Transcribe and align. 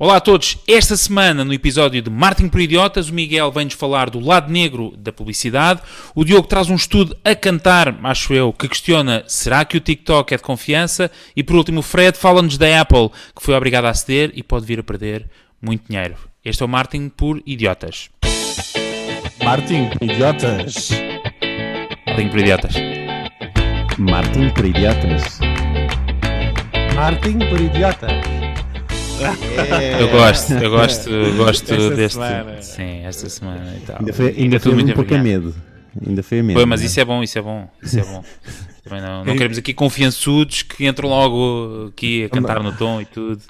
Olá 0.00 0.18
a 0.18 0.20
todos. 0.20 0.58
Esta 0.68 0.96
semana, 0.96 1.44
no 1.44 1.52
episódio 1.52 2.00
de 2.00 2.08
Martin 2.08 2.48
por 2.48 2.60
Idiotas, 2.60 3.08
o 3.08 3.14
Miguel 3.14 3.50
vem-nos 3.50 3.74
falar 3.74 4.08
do 4.08 4.20
lado 4.20 4.48
negro 4.48 4.94
da 4.96 5.12
publicidade. 5.12 5.80
O 6.14 6.24
Diogo 6.24 6.46
traz 6.46 6.70
um 6.70 6.76
estudo 6.76 7.16
a 7.24 7.34
cantar, 7.34 7.98
acho 8.04 8.32
eu, 8.32 8.52
que 8.52 8.68
questiona 8.68 9.24
será 9.26 9.64
que 9.64 9.76
o 9.76 9.80
TikTok 9.80 10.32
é 10.32 10.36
de 10.36 10.42
confiança? 10.44 11.10
E 11.34 11.42
por 11.42 11.56
último, 11.56 11.80
o 11.80 11.82
Fred 11.82 12.16
fala-nos 12.16 12.56
da 12.56 12.80
Apple, 12.80 13.10
que 13.34 13.42
foi 13.42 13.56
obrigada 13.56 13.88
a 13.88 13.94
ceder 13.94 14.30
e 14.36 14.42
pode 14.44 14.64
vir 14.66 14.78
a 14.78 14.84
perder 14.84 15.28
muito 15.60 15.88
dinheiro. 15.88 16.14
Este 16.44 16.62
é 16.62 16.66
o 16.66 16.68
Martin 16.68 17.08
por 17.08 17.42
Idiotas. 17.44 18.08
Martin 19.42 19.88
por 19.88 20.08
Idiotas. 20.08 20.90
Martin 22.06 22.28
por 22.28 22.38
Idiotas. 22.38 22.74
Martin 23.98 24.50
por 24.50 24.64
Idiotas. 24.64 25.40
Martin 26.94 27.38
por 27.50 27.60
Idiotas. 27.60 28.17
Eu 29.98 30.08
gosto, 30.10 30.52
eu 30.52 30.70
gosto, 30.70 31.10
eu 31.10 31.36
gosto 31.36 31.74
Esta 31.74 31.90
deste. 31.96 32.14
semana. 32.14 32.62
Sim, 32.62 33.00
esta 33.04 33.28
semana 33.28 33.74
e 33.76 33.80
tal. 33.80 33.96
Ainda 33.98 34.12
foi, 34.12 34.26
ainda 34.28 34.56
É 34.56 34.58
tudo 34.58 34.62
foi 34.62 34.74
muito 34.74 34.90
um 34.92 34.94
pouco 34.94 35.14
a 35.14 35.18
envergonhado. 35.18 35.46
medo. 35.46 35.62
Ainda 36.06 36.22
foi 36.22 36.42
medo. 36.42 36.56
Foi, 36.58 36.64
mas 36.66 36.80
né? 36.80 36.86
isso 36.86 37.00
é 37.00 37.04
bom, 37.04 37.22
isso 37.22 37.38
é 37.38 37.42
bom, 37.42 37.68
isso 37.82 37.98
é 37.98 38.04
bom. 38.04 38.24
Também 38.84 39.02
não, 39.02 39.22
não 39.22 39.34
queremos 39.34 39.58
aqui 39.58 39.74
confiançudos 39.74 40.62
que 40.62 40.86
entram 40.86 41.10
logo 41.10 41.88
aqui 41.88 42.24
a 42.24 42.28
cantar 42.30 42.62
no 42.62 42.72
tom 42.72 43.02
e 43.02 43.04
tudo. 43.04 43.42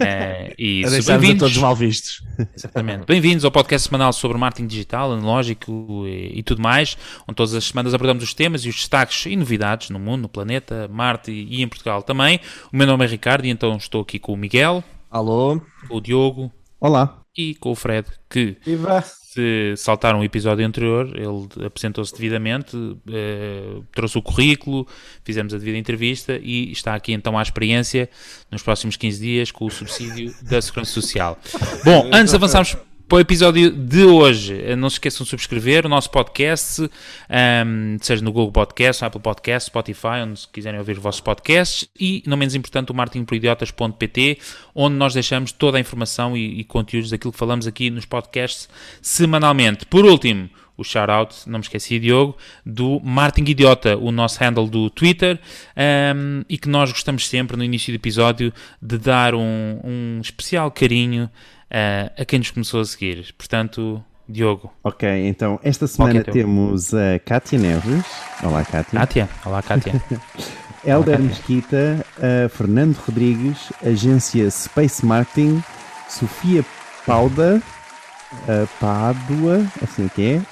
É, 0.00 0.54
e 0.58 0.82
bem-vindos. 1.06 1.40
todos 1.40 1.58
mal 1.58 1.76
vistos. 1.76 2.22
Exatamente. 2.56 3.04
Bem-vindos 3.04 3.44
ao 3.44 3.50
podcast 3.50 3.86
semanal 3.86 4.14
sobre 4.14 4.38
marketing 4.38 4.66
digital, 4.66 5.12
analógico 5.12 6.04
e, 6.06 6.38
e 6.38 6.42
tudo 6.42 6.62
mais, 6.62 6.96
onde 7.26 7.36
todas 7.36 7.52
as 7.52 7.64
semanas 7.64 7.92
abordamos 7.92 8.24
os 8.24 8.32
temas 8.32 8.64
e 8.64 8.70
os 8.70 8.76
destaques 8.76 9.26
e 9.26 9.36
novidades 9.36 9.90
no 9.90 9.98
mundo, 9.98 10.22
no 10.22 10.28
planeta, 10.28 10.88
Marte 10.90 11.30
e, 11.32 11.60
em 11.60 11.68
Portugal 11.68 12.02
também. 12.02 12.40
O 12.72 12.76
meu 12.76 12.86
nome 12.86 13.04
é 13.04 13.08
Ricardo 13.08 13.44
e 13.44 13.50
então 13.50 13.76
estou 13.76 14.00
aqui 14.00 14.18
com 14.18 14.32
o 14.32 14.36
Miguel, 14.38 14.82
Alô? 15.10 15.60
com 15.88 15.96
o 15.96 16.00
Diogo 16.00 16.52
Olá. 16.80 17.22
e 17.36 17.54
com 17.54 17.70
o 17.70 17.74
Fred, 17.74 18.06
que 18.28 18.56
Viva! 18.64 19.02
se 19.02 19.74
saltaram 19.76 20.20
o 20.20 20.24
episódio 20.24 20.66
anterior, 20.66 21.10
ele 21.14 21.66
apresentou-se 21.66 22.12
devidamente, 22.12 22.76
eh, 23.10 23.80
trouxe 23.92 24.18
o 24.18 24.22
currículo, 24.22 24.86
fizemos 25.24 25.54
a 25.54 25.58
devida 25.58 25.78
entrevista 25.78 26.38
e 26.42 26.70
está 26.72 26.94
aqui 26.94 27.12
então 27.12 27.38
à 27.38 27.42
experiência 27.42 28.08
nos 28.50 28.62
próximos 28.62 28.96
15 28.96 29.20
dias 29.20 29.50
com 29.50 29.64
o 29.66 29.70
subsídio 29.70 30.34
da 30.42 30.60
Segurança 30.60 30.92
Social. 30.92 31.38
Bom, 31.84 32.10
antes 32.12 32.30
de 32.30 32.36
avançarmos 32.36 32.76
para 33.08 33.16
o 33.16 33.20
episódio 33.20 33.70
de 33.70 34.04
hoje, 34.04 34.60
eh, 34.62 34.76
não 34.76 34.90
se 34.90 34.96
esqueçam 34.96 35.24
de 35.24 35.30
subscrever 35.30 35.86
o 35.86 35.88
nosso 35.88 36.10
podcast, 36.10 36.90
ehm, 37.30 37.96
seja 38.02 38.22
no 38.22 38.30
Google 38.30 38.52
Podcast, 38.52 39.02
Apple 39.02 39.20
Podcast, 39.20 39.68
Spotify, 39.68 40.20
onde 40.22 40.46
quiserem 40.52 40.78
ouvir 40.78 40.98
os 40.98 41.02
vossos 41.02 41.22
podcasts 41.22 41.88
e, 41.98 42.22
não 42.26 42.36
menos 42.36 42.54
importante, 42.54 42.92
o 42.92 42.94
marketingporidiotas.pt, 42.94 44.38
onde 44.74 44.96
nós 44.96 45.14
deixamos 45.14 45.52
toda 45.52 45.78
a 45.78 45.80
informação 45.80 46.36
e, 46.36 46.60
e 46.60 46.64
conteúdos 46.64 47.08
daquilo 47.08 47.32
que 47.32 47.38
falamos 47.38 47.66
aqui 47.66 47.88
nos 47.88 48.04
podcasts 48.04 48.68
semanalmente. 49.00 49.86
Por 49.86 50.04
último, 50.04 50.50
o 50.76 50.84
shout-out, 50.84 51.34
não 51.48 51.60
me 51.60 51.64
esqueci, 51.64 51.98
Diogo, 51.98 52.36
do 52.64 53.00
Martin 53.00 53.42
Idiota, 53.42 53.96
o 53.96 54.12
nosso 54.12 54.38
handle 54.44 54.68
do 54.68 54.90
Twitter, 54.90 55.40
ehm, 55.74 56.42
e 56.46 56.58
que 56.58 56.68
nós 56.68 56.92
gostamos 56.92 57.26
sempre, 57.26 57.56
no 57.56 57.64
início 57.64 57.90
do 57.90 57.96
episódio, 57.96 58.52
de 58.82 58.98
dar 58.98 59.34
um, 59.34 59.80
um 59.82 60.20
especial 60.20 60.70
carinho 60.70 61.30
eh, 61.70 62.10
a 62.16 62.24
quem 62.24 62.38
nos 62.38 62.50
começou 62.50 62.80
a 62.80 62.84
seguir. 62.84 63.34
Portanto, 63.36 64.02
Diogo. 64.28 64.72
Ok, 64.84 65.08
então 65.26 65.58
esta 65.62 65.86
semana 65.86 66.18
então. 66.18 66.32
temos 66.32 66.92
a 66.92 67.18
Kátia 67.24 67.58
Neves. 67.58 68.04
Olá, 68.42 68.64
Kátia. 68.64 69.00
Kátia. 69.00 69.28
Olá, 69.44 69.62
Kátia. 69.62 70.02
Helder 70.84 71.18
Mesquita, 71.18 72.04
a 72.18 72.48
Fernando 72.48 72.96
Rodrigues, 72.96 73.72
agência 73.84 74.48
Space 74.50 75.04
Marketing, 75.04 75.62
Sofia 76.08 76.64
Pauda, 77.04 77.60
a 78.46 78.66
Pádua, 78.78 79.66
assim 79.82 80.08
que 80.08 80.22
é, 80.22 80.42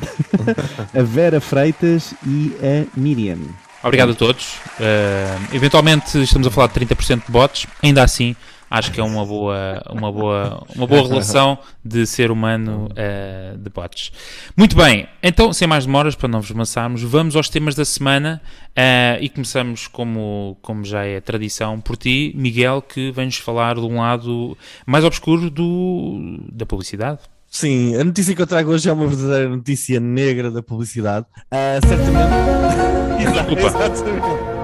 a 0.98 1.02
Vera 1.02 1.40
Freitas 1.40 2.12
e 2.26 2.56
a 2.60 2.98
Miriam. 2.98 3.38
Obrigado 3.82 4.12
a 4.12 4.14
todos. 4.14 4.56
Eh, 4.80 5.36
eventualmente 5.52 6.20
estamos 6.20 6.48
a 6.48 6.50
falar 6.50 6.68
de 6.68 6.80
30% 6.80 7.26
de 7.26 7.30
bots. 7.32 7.66
Ainda 7.82 8.02
assim, 8.02 8.34
acho 8.70 8.92
que 8.92 9.00
é 9.00 9.04
uma 9.04 9.24
boa, 9.24 9.82
uma 9.90 10.12
boa, 10.12 10.66
uma 10.74 10.86
boa 10.86 11.06
relação 11.06 11.58
de 11.84 12.06
ser 12.06 12.30
humano 12.30 12.88
eh, 12.96 13.54
de 13.58 13.70
bots. 13.70 14.12
Muito 14.56 14.76
bem, 14.76 15.08
então, 15.22 15.52
sem 15.52 15.66
mais 15.66 15.86
demoras, 15.86 16.14
para 16.14 16.28
não 16.28 16.40
vos 16.40 16.50
maçarmos, 16.50 17.02
vamos 17.02 17.36
aos 17.36 17.48
temas 17.48 17.74
da 17.74 17.84
semana 17.84 18.40
eh, 18.74 19.18
e 19.20 19.28
começamos, 19.28 19.86
como, 19.86 20.56
como 20.62 20.84
já 20.84 21.04
é 21.04 21.20
tradição, 21.20 21.80
por 21.80 21.96
ti, 21.96 22.32
Miguel, 22.36 22.82
que 22.82 23.10
vens 23.12 23.36
falar 23.36 23.76
de 23.76 23.82
um 23.82 24.00
lado 24.00 24.56
mais 24.86 25.04
obscuro 25.04 25.50
do, 25.50 26.38
da 26.52 26.66
publicidade. 26.66 27.20
Sim, 27.48 27.96
a 27.96 28.04
notícia 28.04 28.34
que 28.34 28.42
eu 28.42 28.46
trago 28.46 28.70
hoje 28.70 28.88
é 28.88 28.92
uma 28.92 29.06
verdadeira 29.06 29.48
notícia 29.48 29.98
negra 29.98 30.50
da 30.50 30.62
publicidade. 30.62 31.26
Ah, 31.50 31.78
certamente. 31.86 32.26
Desculpa. 33.56 33.62
exatamente. 33.62 34.55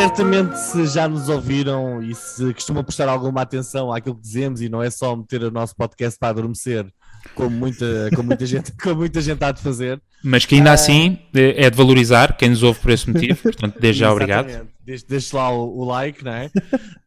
Certamente 0.00 0.58
se 0.58 0.86
já 0.86 1.06
nos 1.06 1.28
ouviram 1.28 2.02
e 2.02 2.14
se 2.14 2.54
costumam 2.54 2.82
prestar 2.82 3.06
alguma 3.06 3.42
atenção 3.42 3.92
àquilo 3.92 4.14
que 4.14 4.22
dizemos 4.22 4.62
e 4.62 4.68
não 4.70 4.82
é 4.82 4.88
só 4.88 5.14
meter 5.14 5.42
o 5.42 5.50
nosso 5.50 5.76
podcast 5.76 6.18
para 6.18 6.30
adormecer, 6.30 6.86
como 7.34 7.50
muita, 7.50 8.08
como 8.16 8.28
muita, 8.28 8.46
gente, 8.46 8.72
como 8.82 8.96
muita 8.96 9.20
gente 9.20 9.44
há 9.44 9.52
de 9.52 9.60
fazer. 9.60 10.00
Mas 10.24 10.46
que 10.46 10.54
ainda 10.54 10.72
assim 10.72 11.18
eh, 11.34 11.66
é 11.66 11.68
de 11.68 11.76
valorizar 11.76 12.34
quem 12.38 12.48
nos 12.48 12.62
ouve 12.62 12.80
por 12.80 12.90
esse 12.90 13.10
motivo. 13.10 13.42
Portanto, 13.52 13.78
desde 13.78 14.00
já 14.00 14.10
obrigado. 14.10 14.66
Deixe, 14.82 15.04
deixe 15.06 15.36
lá 15.36 15.50
o, 15.50 15.80
o 15.80 15.84
like, 15.84 16.24
não 16.24 16.32
é? 16.32 16.50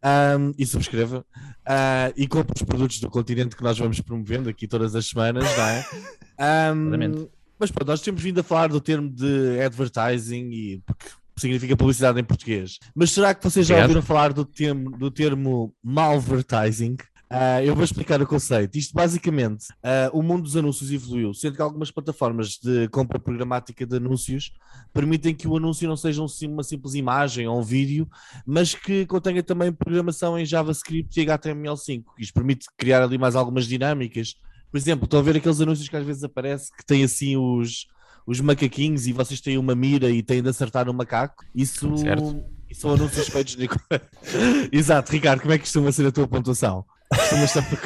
Ahm, 0.03 0.51
e 0.55 0.63
subscreva. 0.63 1.25
Ah, 1.65 2.13
e 2.15 2.27
compre 2.27 2.53
os 2.55 2.61
produtos 2.61 2.99
do 2.99 3.09
continente 3.09 3.55
que 3.55 3.63
nós 3.63 3.75
vamos 3.75 3.99
promovendo 4.01 4.49
aqui 4.49 4.67
todas 4.67 4.95
as 4.95 5.07
semanas, 5.07 5.45
não 5.57 5.65
é? 5.65 5.85
Exatamente. 6.37 7.27
mas 7.57 7.71
pronto, 7.71 7.89
nós 7.89 8.01
temos 8.01 8.21
vindo 8.21 8.39
a 8.39 8.43
falar 8.43 8.67
do 8.67 8.79
termo 8.79 9.09
de 9.09 9.59
advertising 9.61 10.51
e 10.51 10.81
porque 10.85 11.07
significa 11.41 11.75
publicidade 11.75 12.19
em 12.19 12.23
português. 12.23 12.77
Mas 12.95 13.11
será 13.11 13.33
que 13.33 13.43
vocês 13.43 13.65
já 13.65 13.81
ouviram 13.81 14.01
falar 14.01 14.33
do 14.33 14.45
termo, 14.45 14.91
do 14.91 15.09
termo 15.09 15.73
malvertising? 15.83 16.97
Ah, 17.35 17.63
eu 17.63 17.73
vou 17.73 17.83
explicar 17.83 18.21
o 18.21 18.27
conceito. 18.27 18.77
Isto 18.77 18.93
basicamente, 18.93 19.65
ah, 19.81 20.07
o 20.13 20.21
mundo 20.21 20.43
dos 20.43 20.55
anúncios 20.55 20.91
evoluiu, 20.91 21.33
sendo 21.33 21.55
que 21.55 21.61
algumas 21.63 21.89
plataformas 21.89 22.59
de 22.61 22.87
compra 22.89 23.19
programática 23.19 23.87
de 23.87 23.97
anúncios 23.97 24.51
permitem 24.93 25.33
que 25.33 25.47
o 25.47 25.57
anúncio 25.57 25.87
não 25.87 25.97
seja 25.97 26.21
um 26.21 26.27
uma 26.43 26.61
simples 26.61 26.93
imagem 26.93 27.47
ou 27.47 27.59
um 27.59 27.63
vídeo, 27.63 28.07
mas 28.45 28.75
que 28.75 29.07
contenha 29.07 29.41
também 29.41 29.71
programação 29.71 30.37
em 30.37 30.45
JavaScript 30.45 31.19
e 31.19 31.25
HTML5. 31.25 32.03
Isto 32.19 32.33
permite 32.35 32.67
criar 32.77 33.01
ali 33.01 33.17
mais 33.17 33.35
algumas 33.35 33.65
dinâmicas. 33.65 34.35
Por 34.69 34.77
exemplo, 34.77 35.05
estão 35.05 35.19
a 35.19 35.23
ver 35.23 35.37
aqueles 35.37 35.59
anúncios 35.59 35.89
que 35.89 35.97
às 35.97 36.05
vezes 36.05 36.23
aparece 36.23 36.71
que 36.71 36.85
tem 36.85 37.03
assim 37.03 37.35
os, 37.35 37.87
os 38.25 38.39
macaquinhos 38.39 39.07
e 39.07 39.13
vocês 39.13 39.41
têm 39.41 39.57
uma 39.57 39.75
mira 39.75 40.09
e 40.09 40.21
têm 40.23 40.41
de 40.41 40.49
acertar 40.49 40.85
no 40.85 40.93
macaco. 40.93 41.43
Isso, 41.53 41.97
Certo. 41.97 42.43
isso 42.69 42.81
são 42.81 42.93
anúncios 42.93 43.27
feitos 43.27 43.55
de... 43.55 43.69
Exato, 44.71 45.11
Ricardo, 45.11 45.41
como 45.41 45.53
é 45.53 45.57
que 45.57 45.63
costuma 45.63 45.91
ser 45.91 46.07
a 46.07 46.11
tua 46.11 46.27
pontuação? 46.27 46.85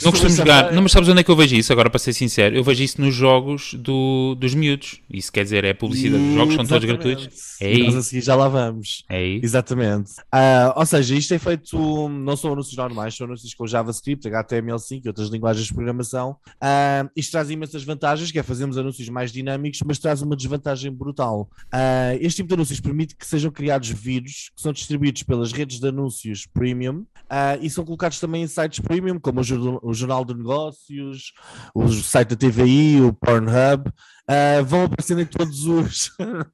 Não 0.03 0.11
costumo 0.11 0.29
jogar, 0.29 0.71
não, 0.71 0.81
mas 0.81 0.91
sabes 0.91 1.09
onde 1.09 1.21
é 1.21 1.23
que 1.23 1.31
eu 1.31 1.35
vejo 1.35 1.55
isso? 1.55 1.71
Agora, 1.71 1.89
para 1.89 1.99
ser 1.99 2.13
sincero, 2.13 2.55
eu 2.55 2.63
vejo 2.63 2.83
isso 2.83 3.01
nos 3.01 3.13
jogos 3.13 3.73
do, 3.73 4.35
dos 4.35 4.53
miúdos. 4.53 5.01
Isso 5.09 5.31
quer 5.31 5.43
dizer, 5.43 5.63
é 5.63 5.73
publicidade. 5.73 6.23
Os 6.23 6.35
jogos 6.35 6.55
são 6.55 6.65
todos 6.65 6.85
gratuitos. 6.85 7.57
É 7.59 7.77
nós 7.79 7.95
a 7.95 8.01
seguir 8.01 8.21
já 8.21 8.35
lá 8.35 8.47
vamos. 8.47 9.03
É 9.09 9.17
aí. 9.17 9.39
Exatamente. 9.43 10.11
Ah, 10.31 10.73
ou 10.75 10.85
seja, 10.85 11.15
isto 11.15 11.33
é 11.33 11.39
feito, 11.39 11.77
não 12.09 12.35
são 12.35 12.53
anúncios 12.53 12.75
normais, 12.75 13.15
são 13.15 13.25
anúncios 13.25 13.53
com 13.53 13.65
JavaScript, 13.65 14.27
HTML5 14.27 15.01
e 15.03 15.07
outras 15.07 15.29
linguagens 15.29 15.67
de 15.67 15.73
programação. 15.73 16.37
Ah, 16.61 17.09
isto 17.15 17.31
traz 17.31 17.49
imensas 17.49 17.83
vantagens, 17.83 18.31
que 18.31 18.39
é 18.39 18.43
fazermos 18.43 18.77
anúncios 18.77 19.09
mais 19.09 19.31
dinâmicos, 19.31 19.79
mas 19.85 19.99
traz 19.99 20.21
uma 20.21 20.35
desvantagem 20.35 20.91
brutal. 20.91 21.49
Ah, 21.71 22.15
este 22.19 22.37
tipo 22.37 22.49
de 22.49 22.53
anúncios 22.55 22.79
permite 22.79 23.15
que 23.15 23.25
sejam 23.25 23.51
criados 23.51 23.89
vídeos 23.89 24.51
que 24.55 24.61
são 24.61 24.71
distribuídos 24.71 25.23
pelas 25.23 25.51
redes 25.51 25.79
de 25.79 25.87
anúncios 25.87 26.45
premium 26.45 27.05
ah, 27.29 27.57
e 27.61 27.69
são 27.69 27.83
colocados 27.83 28.19
também 28.19 28.43
em 28.43 28.47
sites 28.47 28.79
premium, 28.79 29.16
como 29.19 29.41
o, 29.41 29.43
Jornal- 29.93 30.25
de 30.25 30.33
Negócios, 30.35 31.33
o 31.73 31.87
site 31.89 32.29
da 32.29 32.35
TVI, 32.35 33.01
o 33.01 33.13
Pornhub. 33.13 33.91
Ah, 34.29 34.61
vão 34.65 34.83
aparecendo 34.83 35.21
em 35.21 35.25
todos 35.25 35.65
os 35.65 36.11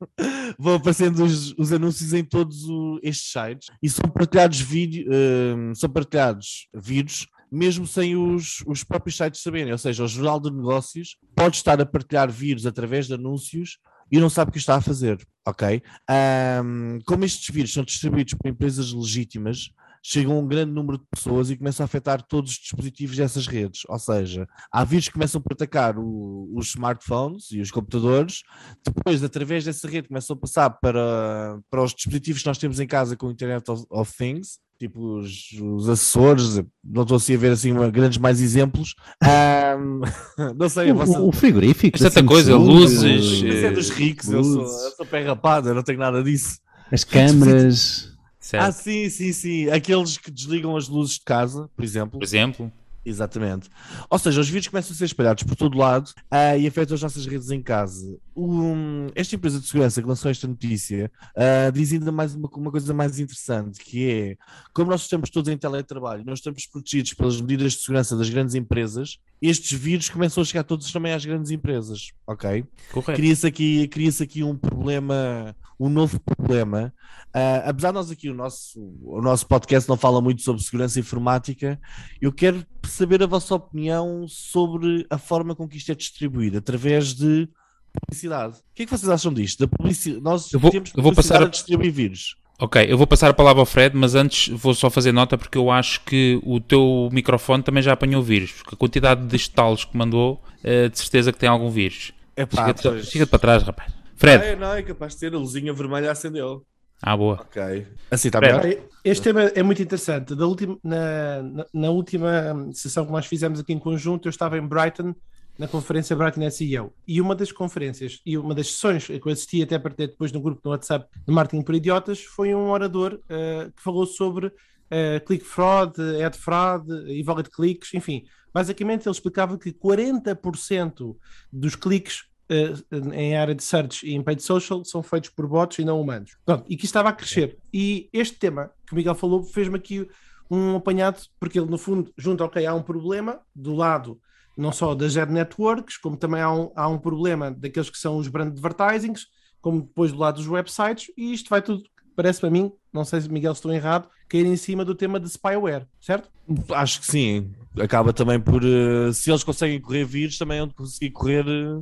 vão 0.59 0.75
aparecendo 0.75 1.23
os, 1.23 1.53
os 1.57 1.71
anúncios 1.73 2.13
em 2.13 2.23
todos 2.23 2.63
o- 2.65 2.99
estes 3.01 3.31
sites 3.31 3.67
e 3.81 3.89
são 3.89 4.09
partilhados 4.09 4.59
vídeo, 4.61 5.07
ah, 5.11 5.73
são 5.75 5.89
partilhados 5.89 6.67
vídeos 6.73 7.25
mesmo 7.51 7.85
sem 7.85 8.15
os, 8.15 8.63
os 8.65 8.83
próprios 8.83 9.15
sites 9.15 9.41
saberem, 9.43 9.71
ou 9.71 9.77
seja, 9.77 10.03
o 10.03 10.07
Jornal 10.07 10.39
de 10.39 10.49
Negócios 10.51 11.17
pode 11.35 11.57
estar 11.57 11.79
a 11.79 11.85
partilhar 11.85 12.31
vídeos 12.31 12.65
através 12.65 13.05
de 13.05 13.13
anúncios 13.13 13.77
e 14.11 14.19
não 14.19 14.27
sabe 14.29 14.49
o 14.49 14.51
que 14.51 14.57
está 14.57 14.75
a 14.75 14.81
fazer, 14.81 15.19
ok? 15.45 15.81
Ahm, 16.09 16.99
como 17.05 17.23
estes 17.25 17.53
vídeos 17.53 17.73
são 17.73 17.83
distribuídos 17.83 18.33
por 18.33 18.49
empresas 18.49 18.91
legítimas, 18.91 19.69
chegam 20.05 20.35
a 20.35 20.39
um 20.39 20.45
grande 20.47 20.71
número 20.73 20.97
de 20.97 21.05
pessoas 21.09 21.49
e 21.49 21.55
começam 21.55 21.83
a 21.83 21.85
afetar 21.85 22.21
todos 22.21 22.51
os 22.51 22.57
dispositivos 22.57 23.15
dessas 23.15 23.47
redes. 23.47 23.81
Ou 23.87 23.97
seja, 23.97 24.45
há 24.71 24.83
vírus 24.83 25.07
que 25.07 25.13
começam 25.13 25.39
por 25.41 25.53
atacar 25.53 25.97
o- 25.97 26.51
os 26.53 26.67
smartphones 26.71 27.49
e 27.51 27.61
os 27.61 27.71
computadores, 27.71 28.41
depois, 28.85 29.23
através 29.23 29.63
dessa 29.63 29.87
rede, 29.87 30.09
começam 30.09 30.35
a 30.35 30.39
passar 30.39 30.69
para, 30.71 31.57
para 31.71 31.81
os 31.83 31.93
dispositivos 31.93 32.41
que 32.41 32.47
nós 32.49 32.57
temos 32.57 32.79
em 32.81 32.85
casa 32.87 33.15
com 33.15 33.27
o 33.27 33.31
Internet 33.31 33.71
of, 33.71 33.85
of 33.89 34.13
Things, 34.17 34.59
tipo 34.77 35.19
os, 35.19 35.51
os 35.61 35.87
assessores, 35.87 36.61
não 36.83 37.03
estou 37.03 37.15
assim 37.15 37.35
a 37.35 37.37
ver 37.37 37.51
assim 37.53 37.71
uma- 37.71 37.89
grandes 37.89 38.17
mais 38.17 38.41
exemplos. 38.41 38.95
Ahm, 39.23 40.01
não 40.57 40.67
sei, 40.67 40.89
a 40.89 40.93
vossa... 40.93 41.17
O, 41.21 41.29
o 41.29 41.31
frigorífico. 41.31 41.97
Tanta 41.97 42.19
assim, 42.19 42.25
coisa, 42.27 42.51
tudo, 42.51 42.65
luzes, 42.65 43.01
Isso 43.03 43.45
é 43.65 43.71
dos 43.71 43.89
ricos, 43.89 44.27
eu 44.29 44.43
sou, 44.43 44.61
luzes. 44.63 44.83
eu 44.83 44.91
sou 44.97 45.05
pé 45.05 45.23
rapado, 45.23 45.69
eu 45.69 45.75
não 45.75 45.83
tenho 45.83 45.99
nada 45.99 46.21
disso. 46.21 46.59
As 46.91 47.05
câmaras. 47.05 48.11
certo? 48.53 48.63
Ah, 48.63 48.71
sim, 48.71 49.09
sim, 49.09 49.33
sim. 49.33 49.69
Aqueles 49.69 50.17
que 50.17 50.29
desligam 50.29 50.75
as 50.77 50.87
luzes 50.87 51.15
de 51.15 51.21
casa, 51.21 51.69
por 51.75 51.83
exemplo. 51.83 52.19
Por 52.19 52.23
exemplo, 52.23 52.71
Exatamente. 53.05 53.69
Ou 54.09 54.17
seja, 54.17 54.39
os 54.39 54.47
vídeos 54.47 54.69
começam 54.69 54.93
a 54.93 54.95
ser 54.95 55.05
espalhados 55.05 55.43
por 55.43 55.55
todo 55.55 55.77
lado 55.77 56.11
ah, 56.31 56.57
e 56.57 56.65
afetam 56.65 56.95
as 56.95 57.01
nossas 57.01 57.25
redes 57.25 57.49
em 57.51 57.61
casa. 57.61 58.17
Um, 58.35 59.07
esta 59.13 59.35
empresa 59.35 59.59
de 59.59 59.67
segurança 59.67 60.01
que 60.01 60.07
lançou 60.07 60.31
esta 60.31 60.47
notícia 60.47 61.11
ah, 61.35 61.69
diz 61.69 61.91
ainda 61.91 62.11
mais 62.11 62.33
uma, 62.33 62.49
uma 62.55 62.71
coisa 62.71 62.93
mais 62.93 63.19
interessante, 63.19 63.79
que 63.79 64.09
é 64.09 64.37
como 64.73 64.89
nós 64.89 65.01
estamos 65.01 65.29
todos 65.29 65.51
em 65.51 65.57
teletrabalho, 65.57 66.23
nós 66.25 66.39
estamos 66.39 66.65
protegidos 66.65 67.13
pelas 67.13 67.39
medidas 67.41 67.73
de 67.73 67.79
segurança 67.79 68.15
das 68.17 68.29
grandes 68.29 68.55
empresas, 68.55 69.19
estes 69.41 69.77
vírus 69.77 70.09
começam 70.09 70.41
a 70.41 70.45
chegar 70.45 70.63
todos 70.63 70.91
também 70.91 71.13
às 71.13 71.25
grandes 71.25 71.51
empresas, 71.51 72.11
ok? 72.25 72.65
correto. 72.91 73.19
Cria-se 73.19 73.45
aqui, 73.45 73.87
cria 73.89 74.09
aqui 74.21 74.43
um 74.43 74.55
problema, 74.55 75.55
um 75.79 75.89
novo 75.89 76.19
problema. 76.19 76.93
Ah, 77.33 77.69
apesar 77.69 77.89
de 77.89 77.95
nós 77.95 78.11
aqui, 78.11 78.29
o 78.29 78.33
nosso, 78.33 78.79
o 79.01 79.21
nosso 79.21 79.47
podcast 79.47 79.89
não 79.89 79.97
fala 79.97 80.21
muito 80.21 80.41
sobre 80.41 80.63
segurança 80.63 80.99
informática, 80.99 81.79
eu 82.21 82.31
quero 82.31 82.65
saber 82.93 83.21
a 83.23 83.27
vossa 83.27 83.55
opinião 83.55 84.25
sobre 84.27 85.05
a 85.09 85.17
forma 85.17 85.55
com 85.55 85.67
que 85.67 85.77
isto 85.77 85.91
é 85.91 85.95
distribuído, 85.95 86.57
através 86.57 87.13
de 87.13 87.47
publicidade. 87.91 88.57
O 88.57 88.61
que 88.75 88.83
é 88.83 88.85
que 88.85 88.91
vocês 88.91 89.09
acham 89.09 89.33
disto? 89.33 89.59
Da 89.59 89.67
publicidade, 89.67 90.21
nós 90.23 90.51
Eu 90.53 90.59
vou- 90.59 90.71
temos 90.71 90.91
eu 90.95 91.03
vou 91.03 91.13
passar 91.13 91.41
a- 91.41 91.45
a 91.45 91.49
distribuir 91.49 91.91
vírus. 91.91 92.35
Ok, 92.59 92.85
eu 92.87 92.97
vou 92.97 93.05
passar 93.07 93.29
a 93.29 93.33
palavra 93.33 93.61
ao 93.61 93.65
Fred, 93.65 93.95
mas 93.97 94.15
antes 94.15 94.47
vou 94.49 94.73
só 94.73 94.89
fazer 94.89 95.11
nota 95.11 95.37
porque 95.37 95.57
eu 95.57 95.69
acho 95.71 96.01
que 96.05 96.39
o 96.43 96.59
teu 96.59 97.09
microfone 97.11 97.61
também 97.63 97.81
já 97.83 97.93
apanhou 97.93 98.21
vírus, 98.21 98.51
porque 98.51 98.75
a 98.75 98.77
quantidade 98.77 99.25
de 99.27 99.35
estalos 99.35 99.83
que 99.85 99.97
mandou, 99.97 100.41
eh, 100.63 100.87
de 100.87 100.97
certeza 100.97 101.31
que 101.33 101.39
tem 101.39 101.49
algum 101.49 101.69
vírus. 101.69 102.13
Epá, 102.37 102.61
Chega-te 102.61 102.81
pois. 102.83 103.07
chega 103.09 103.27
para 103.27 103.39
trás, 103.39 103.63
rapaz. 103.63 103.91
Fred, 104.15 104.43
Ah, 104.45 104.55
não, 104.55 104.73
é 104.73 104.81
capaz 104.83 105.13
de 105.13 105.19
ter, 105.19 105.33
a 105.35 105.37
luzinha 105.37 105.73
vermelha 105.73 106.11
acendeu. 106.11 106.63
Ah, 107.01 107.17
boa. 107.17 107.35
Ok. 107.35 107.87
Assim 108.09 108.29
está 108.29 108.39
melhor? 108.39 108.63
Este 109.03 109.23
tema 109.23 109.41
é 109.43 109.61
muito 109.61 109.81
interessante. 109.81 110.33
Da 110.33 110.45
última, 110.45 110.77
na, 110.83 111.41
na, 111.41 111.65
na 111.73 111.89
última 111.89 112.69
sessão 112.71 113.05
que 113.05 113.11
nós 113.11 113.25
fizemos 113.25 113.59
aqui 113.59 113.73
em 113.73 113.79
conjunto, 113.79 114.27
eu 114.27 114.29
estava 114.29 114.57
em 114.57 114.65
Brighton, 114.65 115.13
na 115.57 115.67
conferência 115.67 116.15
Brighton 116.15 116.49
SEO. 116.49 116.93
E 117.05 117.19
uma 117.19 117.35
das 117.35 117.51
conferências, 117.51 118.21
e 118.25 118.37
uma 118.37 118.55
das 118.55 118.67
sessões 118.67 119.07
que 119.07 119.21
eu 119.21 119.31
assisti, 119.31 119.61
até 119.61 119.77
partilhei 119.77 120.07
depois 120.07 120.31
no 120.31 120.41
grupo 120.41 120.61
no 120.63 120.71
WhatsApp 120.71 121.07
de 121.27 121.33
Marketing 121.33 121.63
por 121.63 121.75
Idiotas, 121.75 122.23
foi 122.23 122.55
um 122.55 122.69
orador 122.69 123.19
eh, 123.29 123.69
que 123.75 123.83
falou 123.83 124.05
sobre 124.05 124.51
eh, 124.89 125.19
click 125.19 125.43
fraud, 125.43 125.99
ad 126.23 126.37
fraud, 126.37 126.87
invalid 127.11 127.49
cliques, 127.49 127.93
enfim. 127.93 128.23
Basicamente, 128.53 129.07
ele 129.07 129.11
explicava 129.11 129.57
que 129.57 129.71
40% 129.73 131.15
dos 131.51 131.75
cliques 131.75 132.23
eh, 132.53 132.73
em 133.13 133.35
área 133.35 133.55
de 133.55 133.63
search 133.63 134.05
e 134.05 134.13
em 134.13 134.21
paid 134.21 134.41
social 134.41 134.83
são 134.85 135.01
feitos 135.01 135.29
por 135.29 135.47
bots 135.47 135.79
e 135.79 135.85
não 135.85 135.99
humanos. 135.99 136.37
Pronto, 136.45 136.65
e 136.69 136.77
que 136.77 136.85
estava 136.85 137.09
a 137.09 137.13
crescer. 137.13 137.57
E 137.73 138.09
este 138.13 138.37
tema 138.37 138.71
que 138.85 138.93
o 138.93 138.95
Miguel 138.95 139.15
falou 139.15 139.43
fez-me 139.43 139.75
aqui 139.75 140.07
um 140.49 140.75
apanhado, 140.75 141.21
porque 141.39 141.59
ele, 141.59 141.69
no 141.69 141.77
fundo, 141.77 142.11
junto, 142.17 142.43
ok, 142.43 142.65
há 142.65 142.73
um 142.73 142.83
problema 142.83 143.39
do 143.55 143.73
lado 143.73 144.19
não 144.55 144.71
só 144.71 144.93
das 144.93 145.17
ad 145.17 145.31
networks, 145.31 145.97
como 145.97 146.15
também 146.15 146.41
há 146.41 146.51
um, 146.51 146.71
há 146.75 146.87
um 146.87 146.99
problema 146.99 147.51
daqueles 147.51 147.89
que 147.89 147.97
são 147.97 148.17
os 148.17 148.27
brand 148.27 148.51
advertisings, 148.51 149.27
como 149.59 149.81
depois 149.81 150.11
do 150.11 150.19
lado 150.19 150.35
dos 150.35 150.47
websites, 150.47 151.11
e 151.17 151.33
isto 151.33 151.49
vai 151.49 151.61
tudo, 151.61 151.83
parece 152.15 152.39
para 152.39 152.49
mim, 152.49 152.71
não 152.91 153.03
sei 153.03 153.21
se 153.21 153.29
Miguel 153.29 153.53
estou 153.53 153.73
errado, 153.73 154.07
cair 154.29 154.45
em 154.45 154.55
cima 154.55 154.85
do 154.85 154.93
tema 154.93 155.19
de 155.19 155.27
spyware, 155.29 155.87
certo? 155.99 156.29
Acho 156.69 156.99
que 156.99 157.07
sim. 157.07 157.51
Acaba 157.79 158.13
também 158.13 158.39
por. 158.39 158.61
eh, 158.63 159.11
se 159.13 159.31
eles 159.31 159.43
conseguem 159.43 159.81
correr 159.81 160.05
vírus, 160.05 160.37
também 160.37 160.59
é 160.59 160.63
onde 160.63 160.75
conseguir 160.75 161.09
correr 161.09 161.45
eh, 161.47 161.81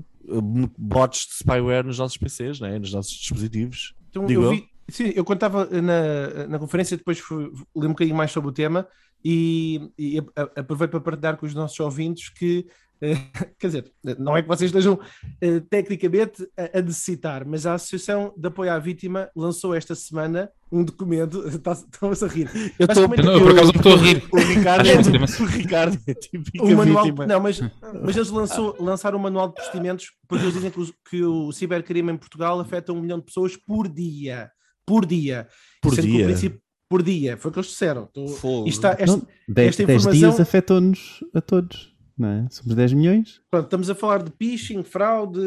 bots 0.78 1.26
de 1.28 1.36
spyware 1.36 1.86
nos 1.86 2.00
nossos 2.00 2.18
PCs, 2.18 2.60
né? 2.60 2.78
nos 2.80 2.94
nossos 2.94 3.12
dispositivos. 3.14 3.94
Então, 4.10 4.26
Digo 4.26 4.44
eu 4.44 4.50
vi, 4.52 4.70
sim, 4.90 5.12
eu 5.16 5.24
estava 5.24 5.66
na, 5.66 6.48
na 6.48 6.60
conferência, 6.60 6.98
depois 6.98 7.20
fui, 7.20 7.46
li 7.76 7.86
um 7.86 7.90
bocadinho 7.90 8.16
mais 8.16 8.32
sobre 8.32 8.50
o 8.50 8.54
tema 8.54 8.88
e, 9.24 9.92
e 9.98 10.18
aproveito 10.56 10.92
para 10.92 11.02
partilhar 11.02 11.38
com 11.38 11.46
os 11.46 11.54
nossos 11.54 11.80
ouvintes 11.80 12.30
que, 12.30 12.68
quer 13.60 13.68
dizer, 13.68 13.92
não 14.20 14.38
é 14.38 14.42
que 14.42 14.48
vocês 14.48 14.70
estejam 14.70 15.00
eh, 15.42 15.60
tecnicamente 15.70 16.48
a, 16.58 16.78
a 16.78 16.82
necessitar, 16.82 17.46
mas 17.46 17.66
a 17.66 17.74
Associação 17.74 18.34
de 18.38 18.48
Apoio 18.48 18.72
à 18.72 18.78
Vítima 18.80 19.30
lançou 19.36 19.74
esta 19.74 19.96
semana 19.96 20.50
um 20.72 20.84
documento, 20.84 21.48
está- 21.48 21.72
estão-se 21.92 22.24
a 22.24 22.28
rir, 22.28 22.50
Eu 22.80 22.86
estou 22.86 23.04
Eu, 23.04 23.24
não, 23.24 23.34
eu 23.34 23.40
por 23.42 23.52
acaso 23.52 23.72
estou 23.76 23.94
a 23.94 23.98
rir. 23.98 24.24
O 24.32 24.38
Ricardo, 24.38 24.88
é, 24.88 25.20
mas- 25.20 25.40
o 25.40 25.46
Ricardo 25.46 26.00
é 26.08 26.14
típica 26.14 26.64
um 26.64 26.76
manual, 26.76 27.04
vítima. 27.06 27.26
não, 27.26 27.40
mas, 27.40 27.60
mas 28.04 28.16
eles 28.16 28.30
lançou, 28.30 28.76
lançaram 28.80 29.18
um 29.18 29.22
manual 29.22 29.48
de 29.50 29.56
procedimentos 29.56 30.06
porque 30.28 30.44
eles 30.46 30.54
dizem 30.54 30.72
que, 30.72 30.80
os- 30.80 30.94
que 31.10 31.24
o 31.24 31.52
cibercrime 31.52 32.12
em 32.12 32.18
Portugal 32.18 32.60
afeta 32.60 32.94
um 32.94 33.02
milhão 33.02 33.20
de 33.20 33.26
pessoas 33.26 33.58
por 33.58 33.88
dia. 33.88 34.50
Por 34.86 35.06
dia. 35.06 35.48
Por 35.82 35.96
Sendo 35.96 36.08
dia? 36.08 36.60
por 36.90 37.02
dia, 37.02 37.38
foi 37.38 37.50
o 37.50 37.54
que 37.54 37.60
eles 37.60 37.70
disseram. 37.70 38.10
Fogo. 38.40 38.68
isto 38.68 38.86
está- 38.86 39.02
esta- 39.02 39.16
Não, 39.18 39.28
10, 39.48 39.70
esta 39.70 39.86
10 39.86 40.02
informação- 40.02 40.12
dias 40.30 40.40
afetou-nos 40.42 41.20
a 41.34 41.40
todos. 41.40 41.91
Não 42.18 42.28
é? 42.30 42.48
Somos 42.52 42.76
10 42.76 42.94
milhões. 42.94 43.42
pronto, 43.50 43.66
estamos 43.66 43.90
a 43.90 43.96
falar 43.96 44.22
de 44.24 44.32
phishing, 44.38 44.84
fraude 44.84 45.40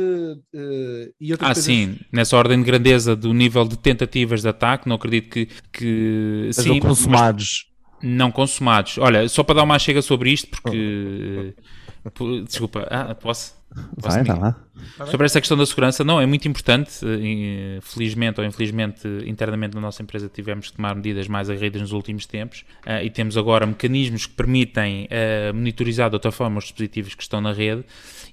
eh, 0.55 1.11
e 1.20 1.32
outras 1.32 1.50
Ah, 1.50 1.55
coisas. 1.55 1.64
sim, 1.64 1.99
nessa 2.12 2.37
ordem 2.37 2.58
de 2.58 2.64
grandeza 2.64 3.14
do 3.14 3.32
nível 3.32 3.64
de 3.66 3.76
tentativas 3.78 4.43
de 4.43 4.49
ataque, 4.49 4.88
não 4.88 4.96
acredito 4.96 5.28
que, 5.31 5.46
que 5.72 6.50
Sejam 6.52 6.75
sim, 6.75 6.81
consumados. 6.81 7.66
mas 8.02 8.11
não 8.11 8.31
consumados. 8.31 8.99
Olha, 8.99 9.28
só 9.28 9.43
para 9.43 9.56
dar 9.56 9.62
uma 9.62 9.78
chega 9.78 10.02
sobre 10.02 10.31
isto, 10.32 10.49
porque 10.50 11.55
Por- 12.14 12.43
Desculpa, 12.44 12.87
ah, 12.90 13.14
posso? 13.14 13.55
Posso, 14.00 14.08
Vai, 14.16 14.22
Miguel? 14.22 14.37
vai 14.40 14.55
lá. 14.99 15.06
Sobre 15.06 15.26
essa 15.26 15.41
questão 15.41 15.56
da 15.56 15.67
segurança, 15.67 16.05
não, 16.05 16.21
é 16.21 16.26
muito 16.26 16.47
importante. 16.49 16.91
eh, 17.05 17.79
Felizmente 17.82 18.41
ou 18.41 18.47
infelizmente, 18.47 19.06
internamente 19.26 19.75
na 19.75 19.81
nossa 19.81 20.03
empresa 20.03 20.29
tivemos 20.29 20.71
que 20.71 20.76
tomar 20.76 20.94
medidas 20.94 21.29
mais 21.29 21.49
aguerridas 21.49 21.82
nos 21.82 21.93
últimos 21.93 22.26
tempos 22.26 22.65
eh, 22.85 23.05
e 23.05 23.11
temos 23.11 23.37
agora 23.37 23.67
mecanismos 23.67 24.26
que 24.26 24.35
permitem 24.35 25.06
eh, 25.11 25.53
monitorizar 25.53 26.09
de 26.11 26.17
outra 26.17 26.32
forma 26.32 26.59
os 26.59 26.65
dispositivos 26.65 27.15
que 27.15 27.23
estão 27.23 27.41
na 27.41 27.53
rede. 27.53 27.85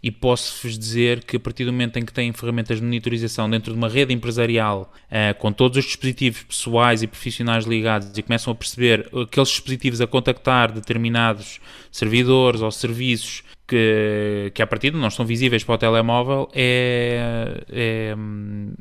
E 0.03 0.09
posso-vos 0.09 0.79
dizer 0.79 1.23
que 1.23 1.37
a 1.37 1.39
partir 1.39 1.65
do 1.65 1.71
momento 1.71 1.97
em 1.97 2.05
que 2.05 2.11
têm 2.11 2.33
ferramentas 2.33 2.77
de 2.77 2.83
monitorização 2.83 3.47
dentro 3.47 3.71
de 3.71 3.77
uma 3.77 3.87
rede 3.87 4.13
empresarial 4.13 4.91
eh, 5.09 5.33
com 5.33 5.51
todos 5.51 5.77
os 5.77 5.85
dispositivos 5.85 6.43
pessoais 6.43 7.03
e 7.03 7.07
profissionais 7.07 7.65
ligados 7.65 8.17
e 8.17 8.21
começam 8.23 8.51
a 8.51 8.55
perceber 8.55 9.07
aqueles 9.13 9.49
dispositivos 9.49 10.01
a 10.01 10.07
contactar 10.07 10.71
determinados 10.71 11.59
servidores 11.91 12.61
ou 12.61 12.71
serviços 12.71 13.43
que, 13.67 14.51
que 14.53 14.61
à 14.61 14.67
partida 14.67 14.97
não 14.97 15.07
estão 15.07 15.25
visíveis 15.25 15.63
para 15.63 15.75
o 15.75 15.77
telemóvel 15.77 16.30
é, 16.53 17.63
é, 17.71 18.15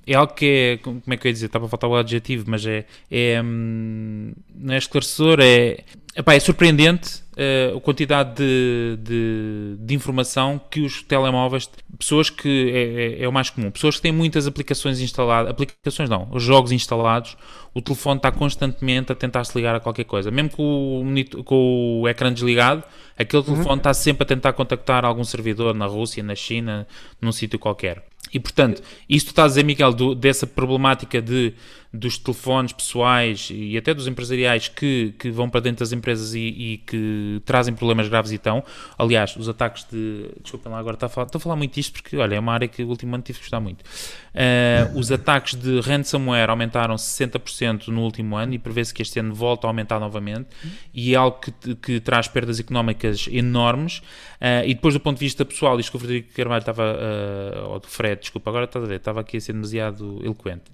é 0.07 0.14
algo 0.14 0.35
que 0.35 0.47
é, 0.47 0.76
como 0.78 1.02
é 1.09 1.16
que 1.16 1.26
eu 1.26 1.30
ia 1.30 1.33
dizer, 1.33 1.47
estava 1.47 1.66
a 1.66 1.69
faltar 1.69 1.88
o 1.88 1.97
adjetivo, 1.97 2.45
mas 2.47 2.64
é, 2.66 2.85
é 3.11 3.40
hum, 3.42 4.33
não 4.54 4.75
é 4.75 4.78
esclarecedor, 4.78 5.38
é, 5.40 5.85
epá, 6.16 6.35
é 6.35 6.40
surpreendente 6.40 7.23
eh, 7.42 7.73
a 7.75 7.80
quantidade 7.80 8.35
de, 8.35 8.99
de, 9.02 9.76
de 9.78 9.94
informação 9.94 10.61
que 10.70 10.80
os 10.82 11.02
telemóveis, 11.02 11.70
pessoas 11.99 12.28
que 12.28 12.70
é, 12.70 13.20
é- 13.20 13.25
é 13.25 13.28
o 13.28 13.32
mais 13.32 13.49
comum, 13.49 13.70
pessoas 13.70 13.97
que 13.97 14.02
têm 14.02 14.12
muitas 14.12 14.47
aplicações 14.47 15.00
instaladas, 15.00 15.50
aplicações 15.50 16.11
não, 16.11 16.28
os 16.30 16.42
jogos 16.42 16.70
instalados, 16.70 17.37
o 17.73 17.80
telefone 17.80 18.18
está 18.18 18.30
constantemente 18.30 19.11
a 19.11 19.14
tentar 19.14 19.42
se 19.44 19.56
ligar 19.56 19.75
a 19.75 19.80
qualquer 19.80 20.04
coisa, 20.04 20.30
mesmo 20.30 20.50
com 20.50 21.02
o, 21.02 21.44
com 21.44 22.00
o 22.02 22.09
ecrã 22.09 22.30
desligado, 22.30 22.82
aquele 23.18 23.42
telefone 23.42 23.78
está 23.78 23.94
sempre 23.94 24.23
a 24.25 24.26
tentar 24.26 24.52
contactar 24.52 25.04
algum 25.06 25.25
servidor 25.25 25.75
na 25.75 25.87
Rússia, 25.87 26.23
na 26.23 26.35
China, 26.35 26.87
num 27.23 27.32
sítio 27.32 27.59
qualquer. 27.59 28.04
E 28.32 28.38
portanto, 28.38 28.82
isto 29.09 29.28
tu 29.28 29.30
estás 29.30 29.47
a 29.47 29.49
dizer, 29.49 29.64
Miguel, 29.64 29.92
do- 29.92 30.14
dessa 30.14 30.47
problemática 30.47 31.20
de, 31.23 31.54
dos 31.92 32.16
telefones 32.18 32.73
pessoais 32.73 33.49
e 33.50 33.76
até 33.76 33.92
dos 33.92 34.06
empresariais 34.06 34.68
que, 34.68 35.12
que 35.18 35.28
vão 35.28 35.50
para 35.50 35.61
dentro 35.61 35.80
das 35.80 35.92
empresas 35.92 36.35
e, 36.35 36.38
e 36.38 36.78
que 36.78 37.42
trazem 37.44 37.75
problemas 37.75 38.09
graves 38.09 38.30
e 38.30 38.37
estão. 38.37 38.62
Aliás, 38.97 39.35
os 39.37 39.49
ataques 39.49 39.85
de. 39.90 40.30
Desculpem 40.40 40.70
lá, 40.70 40.78
agora 40.78 40.94
estou 40.94 41.06
a 41.06 41.11
falar, 41.11 41.26
estou 41.26 41.38
a 41.40 41.42
falar 41.42 41.56
muito 41.56 41.75
disto 41.75 41.94
porque, 41.94 42.16
olha, 42.16 42.37
é 42.37 42.38
uma 42.38 42.52
área 42.52 42.68
que 42.68 42.85
ultimamente 42.85 43.25
tive 43.25 43.38
que 43.38 43.44
gostar 43.44 43.59
muito. 43.59 43.82
Uh, 43.82 44.97
os 44.97 45.11
ataques 45.11 45.56
de 45.56 45.80
ransomware 45.80 46.49
aumentaram 46.49 46.94
60% 46.94 47.88
no 47.88 48.02
último 48.02 48.37
ano 48.37 48.54
e 48.54 48.59
prevê-se 48.59 48.94
que 48.94 49.02
este 49.02 49.18
ano 49.18 49.35
volta 49.35 49.66
a 49.66 49.70
aumentar 49.70 49.99
novamente 49.99 50.49
e 50.94 51.14
é 51.14 51.16
algo 51.16 51.40
que, 51.40 51.75
que 51.75 51.99
traz 51.99 52.28
perdas 52.28 52.61
económicas 52.61 53.26
enormes. 53.28 53.99
Uh, 54.40 54.64
e 54.64 54.75
depois, 54.75 54.94
do 54.94 55.00
ponto 55.00 55.18
de 55.18 55.25
vista 55.25 55.44
pessoal, 55.44 55.80
isto 55.80 55.90
que 55.90 55.97
o 55.97 56.00
Frederico 56.00 56.32
Carvalho 56.35 56.61
estava, 56.61 56.85
uh, 56.85 57.70
ou 57.70 57.80
do 57.80 57.88
Fred, 57.88 58.20
desculpa, 58.20 58.49
agora 58.49 58.66
estás 58.66 58.85
a 58.85 58.88
ver, 58.88 58.97
estava 58.97 59.20
aqui 59.20 59.38
a 59.38 59.40
ser 59.40 59.54
demasiado 59.54 60.20
eloquente. 60.23 60.70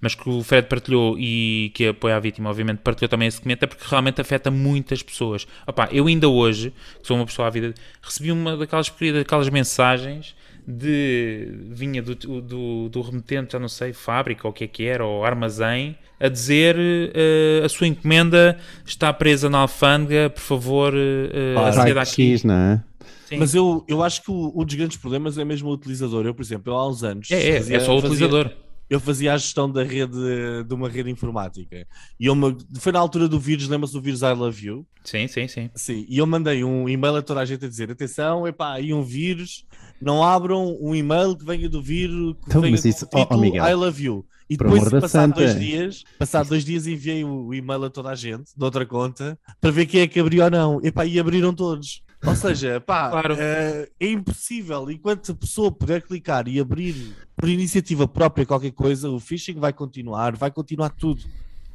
Mas 0.00 0.14
que 0.14 0.28
o 0.28 0.42
Fred 0.42 0.66
partilhou 0.68 1.16
e 1.18 1.70
que 1.74 1.88
apoia 1.88 2.16
a 2.16 2.20
vítima, 2.20 2.50
obviamente, 2.50 2.78
partilhou 2.78 3.08
também 3.08 3.28
esse 3.28 3.38
documento, 3.38 3.62
é 3.64 3.66
porque 3.66 3.84
realmente 3.88 4.20
afeta 4.20 4.50
muitas 4.50 5.02
pessoas. 5.02 5.46
Opa, 5.66 5.88
eu 5.92 6.06
ainda 6.06 6.28
hoje, 6.28 6.72
que 7.00 7.06
sou 7.06 7.16
uma 7.16 7.26
pessoa 7.26 7.48
à 7.48 7.50
vida, 7.50 7.74
recebi 8.02 8.32
uma 8.32 8.56
daquelas, 8.56 8.92
daquelas 9.14 9.48
mensagens 9.48 10.34
de 10.66 11.48
vinha 11.70 12.02
do, 12.02 12.14
do, 12.14 12.88
do, 12.88 13.00
remetente, 13.00 13.52
já 13.52 13.58
não 13.58 13.68
sei, 13.68 13.92
fábrica 13.92 14.46
ou 14.46 14.50
o 14.50 14.54
que 14.54 14.64
é 14.64 14.66
que 14.66 14.84
era, 14.84 15.04
ou 15.04 15.24
armazém, 15.24 15.96
a 16.18 16.28
dizer 16.28 16.76
uh, 16.76 17.64
a 17.64 17.68
sua 17.68 17.86
encomenda 17.86 18.58
está 18.86 19.12
presa 19.12 19.48
na 19.48 19.58
alfândega, 19.58 20.30
por 20.30 20.40
favor, 20.40 20.94
uh, 20.94 21.58
ah, 21.58 21.68
aceda 21.68 22.02
aqui. 22.02 22.32
X, 22.32 22.44
não 22.44 22.54
é? 22.54 22.82
Sim. 23.26 23.38
Mas 23.38 23.54
eu, 23.54 23.84
eu 23.86 24.02
acho 24.02 24.22
que 24.22 24.30
um 24.30 24.64
dos 24.64 24.74
grandes 24.74 24.96
problemas 24.96 25.38
é 25.38 25.44
mesmo 25.44 25.68
o 25.70 25.72
utilizador. 25.72 26.26
Eu, 26.26 26.34
por 26.34 26.42
exemplo, 26.42 26.72
eu, 26.72 26.76
há 26.76 26.88
uns 26.88 27.04
anos. 27.04 27.30
É, 27.30 27.50
é, 27.50 27.56
fazia, 27.58 27.76
é 27.76 27.80
só 27.80 27.94
o 27.94 27.98
utilizador. 27.98 28.50
Eu 28.90 28.98
fazia 28.98 29.32
a 29.32 29.38
gestão 29.38 29.70
da 29.70 29.84
rede 29.84 30.18
de 30.66 30.74
uma 30.74 30.88
rede 30.88 31.08
informática. 31.08 31.86
E 32.18 32.26
eu, 32.26 32.34
foi 32.80 32.90
na 32.90 32.98
altura 32.98 33.28
do 33.28 33.38
vírus, 33.38 33.68
lembra-se 33.68 33.92
do 33.92 34.02
vírus 34.02 34.22
I 34.22 34.32
Love 34.32 34.66
You? 34.66 34.86
Sim, 35.04 35.28
sim, 35.28 35.46
sim. 35.46 35.70
Sim, 35.76 36.04
e 36.08 36.18
eu 36.18 36.26
mandei 36.26 36.64
um 36.64 36.88
e-mail 36.88 37.16
a 37.16 37.22
toda 37.22 37.40
a 37.40 37.44
gente 37.44 37.64
a 37.64 37.68
dizer: 37.68 37.88
atenção, 37.90 38.48
epá, 38.48 38.72
aí 38.72 38.92
um 38.92 39.04
vírus, 39.04 39.64
não 40.02 40.24
abram 40.24 40.76
um 40.80 40.92
e-mail 40.92 41.36
que 41.36 41.44
venha 41.44 41.68
do 41.68 41.80
vírus, 41.80 42.34
que 42.34 42.48
então, 42.48 42.60
venha 42.60 42.76
do 42.76 42.88
isso, 42.88 43.06
título, 43.06 43.52
oh, 43.52 43.68
I 43.68 43.74
Love 43.74 44.04
You. 44.04 44.26
E 44.50 44.56
depois, 44.56 44.88
passado 44.88 45.34
dois 45.34 45.56
dias, 45.56 46.02
passado 46.18 46.48
dois 46.48 46.64
dias, 46.64 46.88
enviei 46.88 47.22
o 47.22 47.54
e-mail 47.54 47.84
a 47.84 47.90
toda 47.90 48.10
a 48.10 48.16
gente, 48.16 48.50
de 48.56 48.64
outra 48.64 48.84
conta, 48.84 49.38
para 49.60 49.70
ver 49.70 49.86
quem 49.86 50.00
é 50.00 50.08
que 50.08 50.18
abriu 50.18 50.42
ou 50.42 50.50
não. 50.50 50.80
Epá, 50.82 51.06
e 51.06 51.20
abriram 51.20 51.54
todos. 51.54 52.02
Ou 52.26 52.36
seja, 52.36 52.80
pá, 52.80 53.10
claro. 53.10 53.36
é, 53.38 53.88
é 53.98 54.10
impossível. 54.10 54.90
Enquanto 54.90 55.32
a 55.32 55.34
pessoa 55.34 55.72
puder 55.72 56.02
clicar 56.02 56.46
e 56.48 56.60
abrir 56.60 57.16
por 57.36 57.48
iniciativa 57.48 58.06
própria 58.06 58.44
qualquer 58.44 58.72
coisa, 58.72 59.08
o 59.08 59.18
phishing 59.18 59.58
vai 59.58 59.72
continuar, 59.72 60.36
vai 60.36 60.50
continuar 60.50 60.90
tudo. 60.90 61.22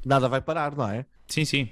Nada 0.06 0.30
vai 0.30 0.42
parar, 0.42 0.76
não 0.76 0.88
é? 0.88 1.06
Sim, 1.28 1.46
sim. 1.46 1.70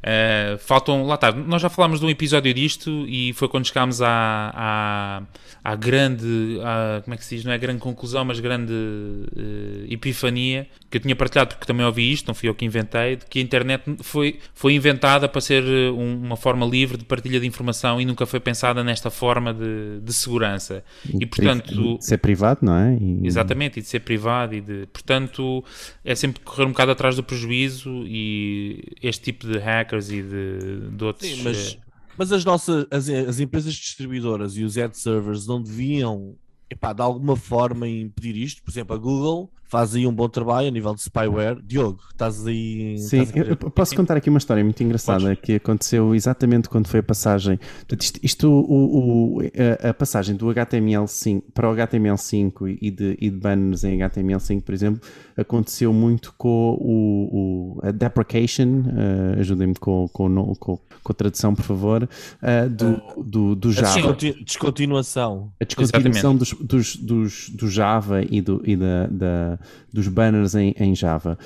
Uh, 0.00 0.56
faltam, 0.56 1.04
lá 1.04 1.16
está, 1.16 1.30
nós 1.30 1.60
já 1.60 1.68
falámos 1.68 2.00
de 2.00 2.06
um 2.06 2.08
episódio 2.08 2.54
disto 2.54 3.04
e 3.06 3.34
foi 3.34 3.48
quando 3.48 3.66
chegámos 3.66 4.00
à, 4.00 4.50
à, 4.54 5.22
à 5.62 5.76
grande, 5.76 6.58
à, 6.64 7.02
como 7.02 7.12
é 7.12 7.18
que 7.18 7.24
se 7.24 7.36
diz, 7.36 7.44
não 7.44 7.52
é 7.52 7.58
grande 7.58 7.80
conclusão, 7.80 8.24
mas 8.24 8.40
grande 8.40 8.72
uh, 8.72 9.92
epifania, 9.92 10.66
que 10.90 10.96
eu 10.96 11.02
tinha 11.02 11.14
partilhado 11.14 11.50
porque 11.50 11.66
também 11.66 11.84
ouvi 11.84 12.10
isto, 12.10 12.28
não 12.28 12.34
fui 12.34 12.48
eu 12.48 12.54
que 12.54 12.64
inventei, 12.64 13.16
de 13.16 13.26
que 13.26 13.40
a 13.40 13.42
internet 13.42 13.84
foi, 14.00 14.38
foi 14.54 14.72
inventada 14.72 15.28
para 15.28 15.40
ser 15.42 15.62
eh, 15.64 15.90
um, 15.90 16.16
uma 16.16 16.36
forma 16.36 16.64
livre 16.64 16.96
de 16.96 17.04
partilha 17.04 17.38
de 17.38 17.46
informação 17.46 18.00
e 18.00 18.06
nunca 18.06 18.24
foi 18.24 18.40
pensada 18.40 18.82
nesta 18.82 19.10
forma 19.10 19.52
de, 19.52 20.00
de 20.00 20.12
segurança. 20.14 20.82
E, 21.06 21.24
e 21.24 21.26
portanto... 21.26 21.98
De 21.98 22.04
ser 22.04 22.16
privado, 22.16 22.60
não 22.62 22.74
é? 22.74 22.96
E... 22.98 23.20
Exatamente, 23.26 23.80
e 23.80 23.82
de 23.82 23.88
ser 23.88 24.00
privado 24.00 24.54
e 24.54 24.62
de... 24.62 24.86
Portanto, 24.86 25.62
é 26.02 26.14
sempre 26.14 26.40
correr 26.40 26.64
um 26.64 26.70
bocado 26.70 26.92
atrás 26.92 27.16
do 27.16 27.22
prejuízo 27.22 28.04
e 28.06 28.89
este 29.02 29.22
tipo 29.22 29.46
de 29.46 29.58
hackers 29.58 30.10
e 30.10 30.22
de, 30.22 30.90
de 30.90 31.04
outros... 31.04 31.28
Sim, 31.28 31.42
mas 31.42 31.78
mas 32.18 32.32
as 32.32 32.44
nossas 32.44 32.86
as, 32.90 33.08
as 33.08 33.40
empresas 33.40 33.72
distribuidoras 33.72 34.54
e 34.56 34.62
os 34.62 34.76
ad 34.76 34.94
servers 34.98 35.46
não 35.46 35.62
deviam 35.62 36.36
epá, 36.68 36.92
de 36.92 37.00
alguma 37.00 37.34
forma 37.34 37.88
impedir 37.88 38.36
isto. 38.36 38.62
Por 38.62 38.70
exemplo, 38.70 38.94
a 38.94 38.98
Google 38.98 39.50
faz 39.70 39.94
aí 39.94 40.04
um 40.04 40.12
bom 40.12 40.28
trabalho 40.28 40.66
a 40.66 40.70
nível 40.70 40.92
de 40.94 41.00
spyware. 41.00 41.56
Diogo, 41.62 42.00
estás 42.10 42.44
aí. 42.44 42.98
Sim, 42.98 43.22
estás 43.22 43.48
eu 43.48 43.56
posso 43.56 43.94
contar 43.94 44.16
aqui 44.16 44.28
uma 44.28 44.38
história 44.38 44.64
muito 44.64 44.82
engraçada 44.82 45.20
Podes. 45.20 45.40
que 45.40 45.54
aconteceu 45.54 46.12
exatamente 46.12 46.68
quando 46.68 46.88
foi 46.88 46.98
a 46.98 47.02
passagem. 47.04 47.58
Isto, 47.98 48.20
isto 48.20 48.50
o, 48.50 49.36
o, 49.36 49.40
a, 49.40 49.90
a, 49.90 49.94
passagem 49.94 50.34
do 50.34 50.46
HTML5 50.46 51.44
para 51.54 51.70
o 51.70 51.74
HTML5 51.74 52.78
e 52.82 52.90
de, 52.90 53.16
e 53.20 53.30
de 53.30 53.36
banners 53.36 53.84
em 53.84 54.00
HTML5, 54.00 54.62
por 54.62 54.74
exemplo, 54.74 55.00
aconteceu 55.36 55.92
muito 55.92 56.34
com 56.36 56.76
o, 56.80 57.76
o 57.78 57.86
a 57.86 57.92
deprecation. 57.92 58.80
Uh, 58.80 59.38
Ajudem-me 59.38 59.74
com, 59.76 60.08
com, 60.12 60.54
com, 60.56 60.76
com, 60.76 61.12
a 61.12 61.14
tradução, 61.14 61.54
por 61.54 61.64
favor. 61.64 62.08
Uh, 62.42 62.68
do, 62.68 63.22
do, 63.22 63.54
do, 63.54 63.72
Java. 63.72 64.10
A 64.10 64.44
descontinuação. 64.44 65.52
A 65.60 65.64
descontinuação 65.64 66.36
dos, 66.36 66.52
dos, 66.54 66.96
dos, 66.96 67.50
do 67.50 67.68
Java 67.68 68.22
e, 68.28 68.40
do, 68.40 68.60
e 68.66 68.74
da, 68.74 69.06
da 69.06 69.59
dos 69.92 70.08
banners 70.08 70.54
em, 70.54 70.74
em 70.78 70.94
Java. 70.94 71.38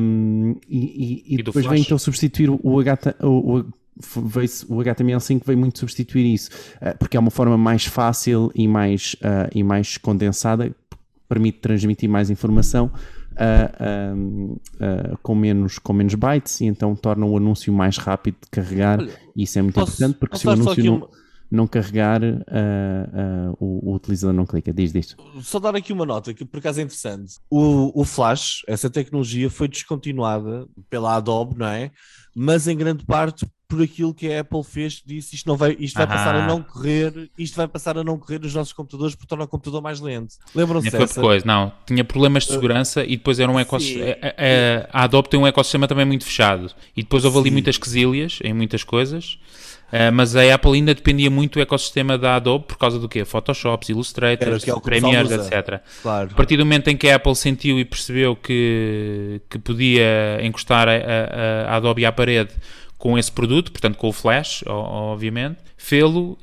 Um, 0.00 0.56
e, 0.68 1.24
e, 1.28 1.34
e 1.34 1.42
depois 1.42 1.66
vem 1.66 1.82
então 1.82 1.98
substituir 1.98 2.50
o, 2.50 2.60
o, 2.62 2.80
o 2.80 3.64
veio, 3.96 4.48
o 4.68 4.76
HTML5 4.76 5.42
veio 5.44 5.58
muito 5.58 5.78
substituir 5.78 6.32
isso, 6.32 6.50
uh, 6.76 6.96
porque 6.98 7.16
é 7.16 7.20
uma 7.20 7.30
forma 7.30 7.56
mais 7.56 7.84
fácil 7.84 8.50
e 8.54 8.68
mais, 8.68 9.14
uh, 9.14 9.50
e 9.54 9.62
mais 9.62 9.96
condensada, 9.96 10.74
permite 11.28 11.58
transmitir 11.58 12.08
mais 12.08 12.30
informação 12.30 12.90
uh, 13.36 15.18
com, 15.22 15.34
menos, 15.34 15.78
com 15.78 15.92
menos 15.92 16.14
bytes 16.14 16.60
e 16.60 16.66
então 16.66 16.94
torna 16.94 17.26
o 17.26 17.36
anúncio 17.36 17.72
mais 17.72 17.96
rápido 17.96 18.36
de 18.42 18.50
carregar. 18.50 19.00
Olha, 19.00 19.12
e 19.34 19.42
isso 19.42 19.58
é 19.58 19.62
muito 19.62 19.74
posso, 19.74 19.92
importante 19.92 20.18
porque 20.18 20.38
se 20.38 20.46
o 20.46 20.50
anúncio 20.50 20.84
não 20.84 21.08
não 21.50 21.66
carregar, 21.66 22.22
uh, 22.22 22.26
uh, 22.26 23.56
o, 23.58 23.90
o, 23.90 23.94
utilizador 23.94 24.34
não 24.34 24.46
clica. 24.46 24.72
Diz 24.72 24.92
disto. 24.92 25.16
Só 25.42 25.58
dar 25.58 25.76
aqui 25.76 25.92
uma 25.92 26.06
nota 26.06 26.34
que 26.34 26.44
por 26.44 26.58
acaso 26.58 26.80
é 26.80 26.82
interessante. 26.82 27.34
O, 27.50 28.00
o 28.00 28.04
Flash, 28.04 28.62
essa 28.66 28.90
tecnologia, 28.90 29.48
foi 29.48 29.68
descontinuada 29.68 30.66
pela 30.90 31.16
Adobe, 31.16 31.56
não 31.58 31.66
é? 31.66 31.90
Mas 32.34 32.66
em 32.68 32.76
grande 32.76 33.04
parte 33.04 33.46
por 33.68 33.82
aquilo 33.82 34.14
que 34.14 34.32
a 34.32 34.40
Apple 34.40 34.62
fez, 34.62 35.02
disse 35.04 35.34
isto, 35.34 35.46
não 35.48 35.56
vai, 35.56 35.76
isto 35.80 35.96
vai 35.96 36.06
passar 36.06 36.34
a 36.36 36.46
não 36.46 36.62
correr, 36.62 37.30
isto 37.36 37.56
vai 37.56 37.66
passar 37.66 37.98
a 37.98 38.04
não 38.04 38.16
correr 38.16 38.38
nos 38.38 38.54
nossos 38.54 38.72
computadores 38.72 39.14
porque 39.14 39.26
torna 39.26 39.44
o 39.44 39.48
computador 39.48 39.82
mais 39.82 40.00
lento. 40.00 40.36
Lembram-se 40.54 40.90
dessa? 40.90 41.20
coisa, 41.20 41.44
não, 41.44 41.72
tinha 41.84 42.04
problemas 42.04 42.44
de 42.44 42.52
segurança 42.52 43.04
e 43.04 43.16
depois 43.16 43.40
era 43.40 43.50
um 43.50 43.58
ecossistema, 43.58 44.16
a, 44.22 44.98
a, 44.98 45.00
a 45.00 45.04
Adobe 45.04 45.28
tem 45.28 45.40
um 45.40 45.46
ecossistema 45.46 45.88
também 45.88 46.04
muito 46.04 46.24
fechado 46.24 46.72
e 46.96 47.02
depois 47.02 47.24
houve 47.24 47.38
ali 47.38 47.50
muitas 47.50 47.76
quesilhas 47.76 48.38
em 48.44 48.52
muitas 48.52 48.84
coisas 48.84 49.38
Uh, 49.86 50.12
mas 50.12 50.34
a 50.34 50.54
Apple 50.54 50.72
ainda 50.72 50.92
dependia 50.94 51.30
muito 51.30 51.54
do 51.54 51.60
ecossistema 51.60 52.18
da 52.18 52.36
Adobe 52.36 52.64
por 52.66 52.76
causa 52.76 52.98
do 52.98 53.08
quê? 53.08 53.24
Photoshops, 53.24 53.88
Illustrators, 53.88 54.66
é 54.66 54.80
Premiere, 54.80 55.32
etc. 55.32 55.80
Claro. 56.02 56.30
A 56.32 56.34
partir 56.34 56.56
do 56.56 56.64
momento 56.64 56.88
em 56.88 56.96
que 56.96 57.08
a 57.08 57.16
Apple 57.16 57.36
sentiu 57.36 57.78
e 57.78 57.84
percebeu 57.84 58.34
que, 58.34 59.40
que 59.48 59.58
podia 59.58 60.40
encostar 60.42 60.88
a, 60.88 60.92
a, 60.92 61.72
a 61.72 61.76
Adobe 61.76 62.04
à 62.04 62.10
parede 62.10 62.50
com 62.98 63.16
esse 63.16 63.30
produto, 63.30 63.70
portanto 63.70 63.96
com 63.96 64.08
o 64.08 64.12
Flash, 64.12 64.64
obviamente, 64.66 65.58
fê-lo 65.76 66.32
uh, 66.32 66.38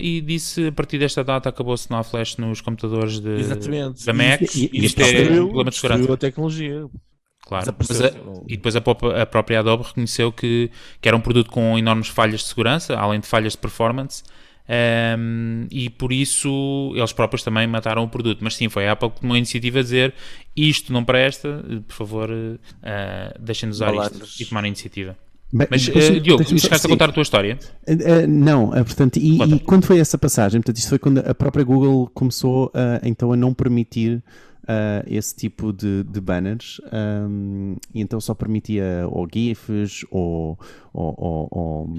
e 0.00 0.20
disse 0.20 0.66
a 0.66 0.72
partir 0.72 0.98
desta 0.98 1.22
data 1.22 1.48
acabou-se 1.48 1.88
não 1.90 1.98
há 1.98 2.02
Flash 2.02 2.36
nos 2.36 2.60
computadores 2.60 3.20
de, 3.20 3.30
Exatamente. 3.38 4.04
da 4.04 4.12
Mac 4.12 4.40
e, 4.56 4.70
e, 4.72 4.80
e 4.80 4.84
isto 4.86 5.00
é 5.00 5.40
um 5.40 5.46
problema 5.46 5.70
de 5.70 5.76
segurança. 5.76 6.12
a 6.12 6.16
tecnologia. 6.16 6.86
Claro, 7.48 7.70
a, 7.70 8.42
e 8.46 8.58
depois 8.58 8.76
a, 8.76 8.82
a, 9.22 9.24
própria 9.24 9.60
Adobe 9.60 9.84
reconheceu 9.84 10.30
que, 10.30 10.70
que 11.00 11.08
era 11.08 11.16
um 11.16 11.20
produto 11.20 11.50
com 11.50 11.78
enormes 11.78 12.08
falhas 12.08 12.40
de 12.40 12.46
segurança, 12.46 12.94
além 12.94 13.20
de 13.20 13.26
falhas 13.26 13.52
de 13.52 13.58
performance, 13.58 14.22
um, 14.68 15.64
ehm, 15.64 15.66
e 15.70 15.88
por 15.88 16.12
isso 16.12 16.92
eles 16.94 17.10
próprios 17.10 17.42
também 17.42 17.66
mataram 17.66 18.04
o 18.04 18.08
produto. 18.08 18.40
Mas 18.42 18.54
sim, 18.54 18.68
foi 18.68 18.86
a 18.86 18.92
Apple 18.92 19.08
que 19.08 19.20
tomou 19.22 19.34
a 19.34 19.38
iniciativa 19.38 19.78
a 19.78 19.82
dizer 19.82 20.12
isto 20.54 20.92
não 20.92 21.02
presta, 21.02 21.64
por 21.86 21.94
favor, 21.94 22.30
uh, 22.30 22.58
deixem-nos 23.40 23.78
usar 23.78 23.94
isto 23.94 24.42
e 24.42 24.44
tomar 24.44 24.64
a 24.64 24.66
iniciativa. 24.66 25.16
Bem, 25.50 25.66
Mas, 25.70 25.88
uh, 25.88 26.20
Diogo, 26.20 26.44
chegaste 26.44 26.86
a 26.86 26.90
contar 26.90 27.08
a 27.08 27.12
tua 27.12 27.22
história? 27.22 27.58
Uh, 27.88 27.92
uh, 27.92 28.26
não, 28.28 28.68
portanto, 28.72 29.16
e, 29.16 29.40
e, 29.40 29.60
quando 29.60 29.86
foi 29.86 29.98
essa 29.98 30.18
passagem? 30.18 30.60
Portanto, 30.60 30.76
isto 30.76 30.90
foi 30.90 30.98
quando 30.98 31.20
a 31.20 31.34
própria 31.34 31.64
Google 31.64 32.10
começou 32.12 32.70
então 33.02 33.32
a 33.32 33.36
não 33.38 33.54
permitir 33.54 34.22
uh, 34.68 35.02
esse 35.06 35.34
tipo 35.34 35.72
de, 35.72 36.04
de 36.04 36.20
banners 36.20 36.80
um, 36.92 37.76
e 37.94 38.00
então 38.00 38.20
só 38.20 38.34
permitia 38.34 39.06
ou 39.08 39.26
GIFs 39.32 40.04
ou, 40.10 40.58
ou, 40.92 41.14
ou, 41.18 41.48
ou, 41.50 41.90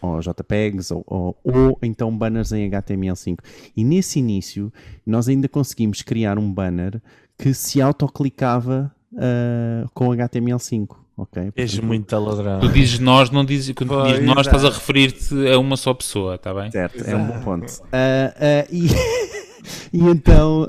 ou 0.00 0.20
JPEGs 0.20 0.92
ou, 0.92 1.04
ou, 1.06 1.36
ou, 1.42 1.78
então 1.82 2.16
banners 2.16 2.52
em 2.52 2.70
HTML5. 2.70 3.38
E 3.76 3.84
nesse 3.84 4.20
início 4.20 4.72
nós 5.04 5.28
ainda 5.28 5.48
conseguimos 5.48 6.02
criar 6.02 6.38
um 6.38 6.52
banner 6.52 7.02
que 7.36 7.52
se 7.52 7.82
autoclicava 7.82 8.94
uh, 9.12 9.90
com 9.92 10.08
HTML5. 10.10 11.02
Ok. 11.16 11.52
És 11.56 11.78
muito 11.78 12.16
ladrão. 12.16 12.60
Tu 12.60 12.68
dizes 12.70 12.98
nós, 12.98 13.30
não 13.30 13.44
dizes. 13.44 13.74
Quando 13.74 13.90
tu 13.90 14.06
dizes 14.08 14.24
nós, 14.24 14.46
estás 14.46 14.64
a 14.64 14.70
referir-te 14.70 15.48
a 15.48 15.58
uma 15.58 15.76
só 15.76 15.92
pessoa, 15.92 16.36
está 16.36 16.54
bem? 16.54 16.70
Certo, 16.70 16.96
Exato. 16.96 17.10
é 17.10 17.16
um 17.16 17.26
bom 17.26 17.40
ponto. 17.40 17.70
Uh, 17.70 17.84
uh, 17.92 18.74
e, 18.74 18.88
e 19.92 19.98
então, 19.98 20.68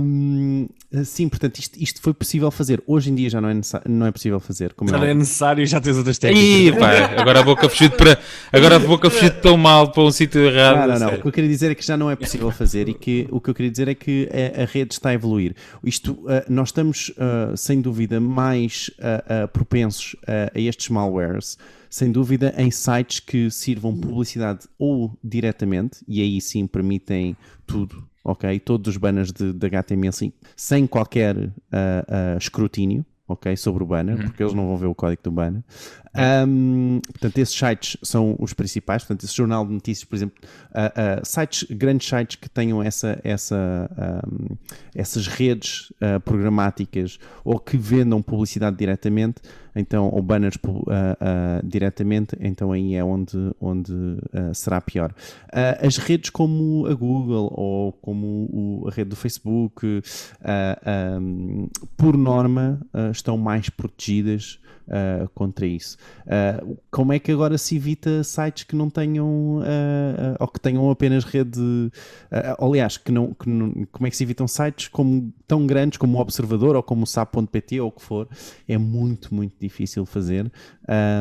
um, 0.00 0.66
Sim, 1.04 1.28
portanto, 1.28 1.58
isto, 1.58 1.82
isto, 1.82 2.00
foi 2.00 2.12
possível 2.14 2.50
fazer. 2.50 2.82
Hoje 2.86 3.10
em 3.10 3.14
dia 3.14 3.28
já 3.28 3.40
não 3.40 3.48
é, 3.48 3.54
não 3.88 4.06
é 4.06 4.12
possível 4.12 4.38
fazer. 4.38 4.74
Como 4.74 4.90
já 4.90 4.98
não 4.98 5.04
é 5.04 5.14
necessário 5.14 5.62
e 5.62 5.66
já 5.66 5.80
tens 5.80 5.96
outras 5.96 6.18
técnicas. 6.18 6.76
Ih, 6.76 6.78
pá, 6.78 7.20
agora 7.20 7.40
a 7.40 7.42
boca 7.42 7.68
fugir 7.68 7.90
para 7.90 8.18
agora 8.52 8.76
a 8.76 8.78
boca 8.78 9.10
fugir 9.10 9.40
tão 9.40 9.56
mal 9.56 9.90
para 9.90 10.02
um 10.02 10.10
sítio 10.10 10.40
errado. 10.42 10.88
Não, 10.88 10.98
não, 10.98 11.06
não. 11.10 11.18
O 11.18 11.22
que 11.22 11.28
eu 11.28 11.32
queria 11.32 11.50
dizer 11.50 11.72
é 11.72 11.74
que 11.74 11.84
já 11.84 11.96
não 11.96 12.10
é 12.10 12.16
possível 12.16 12.50
fazer 12.52 12.88
e 12.88 12.94
que 12.94 13.26
o 13.30 13.40
que 13.40 13.50
eu 13.50 13.54
queria 13.54 13.70
dizer 13.70 13.88
é 13.88 13.94
que 13.94 14.28
a, 14.30 14.62
a 14.62 14.64
rede 14.66 14.92
está 14.92 15.08
a 15.08 15.14
evoluir. 15.14 15.56
Isto, 15.82 16.12
uh, 16.12 16.44
nós 16.48 16.68
estamos, 16.68 17.08
uh, 17.10 17.56
sem 17.56 17.80
dúvida, 17.80 18.20
mais 18.20 18.90
uh, 18.98 19.48
propensos 19.48 20.14
a 20.26 20.58
estes 20.58 20.88
malwares 20.90 21.56
sem 21.94 22.10
dúvida, 22.10 22.52
em 22.58 22.72
sites 22.72 23.20
que 23.20 23.48
sirvam 23.52 23.96
publicidade 23.96 24.66
ou 24.76 25.16
diretamente, 25.22 25.98
e 26.08 26.20
aí 26.20 26.40
sim 26.40 26.66
permitem 26.66 27.36
tudo, 27.68 28.04
ok? 28.24 28.58
Todos 28.60 28.88
os 28.94 28.96
banners 28.96 29.30
de, 29.30 29.52
de 29.52 29.68
HTML5 29.70 30.32
sem 30.56 30.86
qualquer 30.86 31.36
uh, 31.36 31.44
uh, 31.44 32.38
escrutínio, 32.38 33.04
ok? 33.28 33.56
Sobre 33.56 33.82
o 33.82 33.86
banner, 33.86 34.16
Uhum. 34.16 34.22
porque 34.24 34.42
eles 34.42 34.54
não 34.54 34.66
vão 34.66 34.76
ver 34.78 34.86
o 34.86 34.94
código 34.94 35.22
do 35.22 35.30
banner. 35.30 35.62
Um, 36.16 37.00
portanto, 37.00 37.38
esses 37.38 37.54
sites 37.56 37.96
são 38.02 38.36
os 38.38 38.52
principais. 38.52 39.02
Portanto, 39.02 39.24
esse 39.24 39.34
jornal 39.34 39.66
de 39.66 39.72
notícias, 39.72 40.04
por 40.04 40.14
exemplo, 40.16 40.36
uh, 40.70 41.20
uh, 41.20 41.26
sites, 41.26 41.66
grandes 41.70 42.08
sites 42.08 42.36
que 42.36 42.48
tenham 42.48 42.82
essa, 42.82 43.20
essa, 43.24 43.90
um, 44.26 44.56
essas 44.94 45.26
redes 45.26 45.90
uh, 46.00 46.20
programáticas 46.24 47.18
ou 47.44 47.58
que 47.58 47.76
vendam 47.76 48.22
publicidade 48.22 48.76
diretamente, 48.76 49.40
então, 49.76 50.08
ou 50.08 50.22
banners 50.22 50.54
diretamente, 51.64 52.36
então 52.38 52.70
aí 52.70 52.94
é 52.94 53.02
onde, 53.02 53.36
onde 53.60 53.92
será 54.54 54.80
pior. 54.80 55.12
As 55.84 55.96
redes 55.96 56.30
como 56.30 56.86
a 56.86 56.94
Google 56.94 57.52
ou 57.52 57.92
como 57.92 58.48
o- 58.52 58.88
a 58.88 58.92
rede 58.92 59.10
do 59.10 59.16
Facebook, 59.16 59.84
um, 61.20 61.68
por 61.96 62.16
norma, 62.16 62.80
estão 63.10 63.36
mais 63.36 63.68
protegidas 63.68 64.60
uh, 64.88 65.28
contra 65.34 65.66
isso. 65.66 65.96
Uh, 66.26 66.76
como 66.90 67.12
é 67.12 67.18
que 67.18 67.32
agora 67.32 67.58
se 67.58 67.76
evita 67.76 68.22
sites 68.22 68.64
que 68.64 68.76
não 68.76 68.90
tenham 68.90 69.58
uh, 69.58 70.36
ou 70.38 70.48
que 70.48 70.60
tenham 70.60 70.90
apenas 70.90 71.24
rede? 71.24 71.90
aliás, 72.58 72.96
que 72.96 73.12
não, 73.12 73.32
que 73.32 73.48
não- 73.48 73.86
como 73.92 74.06
é 74.06 74.10
que 74.10 74.16
se 74.16 74.24
evitam 74.24 74.46
sites 74.48 74.88
como, 74.88 75.32
tão 75.46 75.66
grandes 75.66 75.98
como 75.98 76.18
o 76.18 76.20
Observador 76.20 76.76
ou 76.76 76.82
como 76.82 77.04
o 77.04 77.06
SAP.pt 77.06 77.80
ou 77.80 77.88
o 77.88 77.92
que 77.92 78.02
for? 78.02 78.28
É 78.68 78.76
muito, 78.76 79.34
muito 79.34 79.54
difícil 79.60 80.04
fazer 80.04 80.50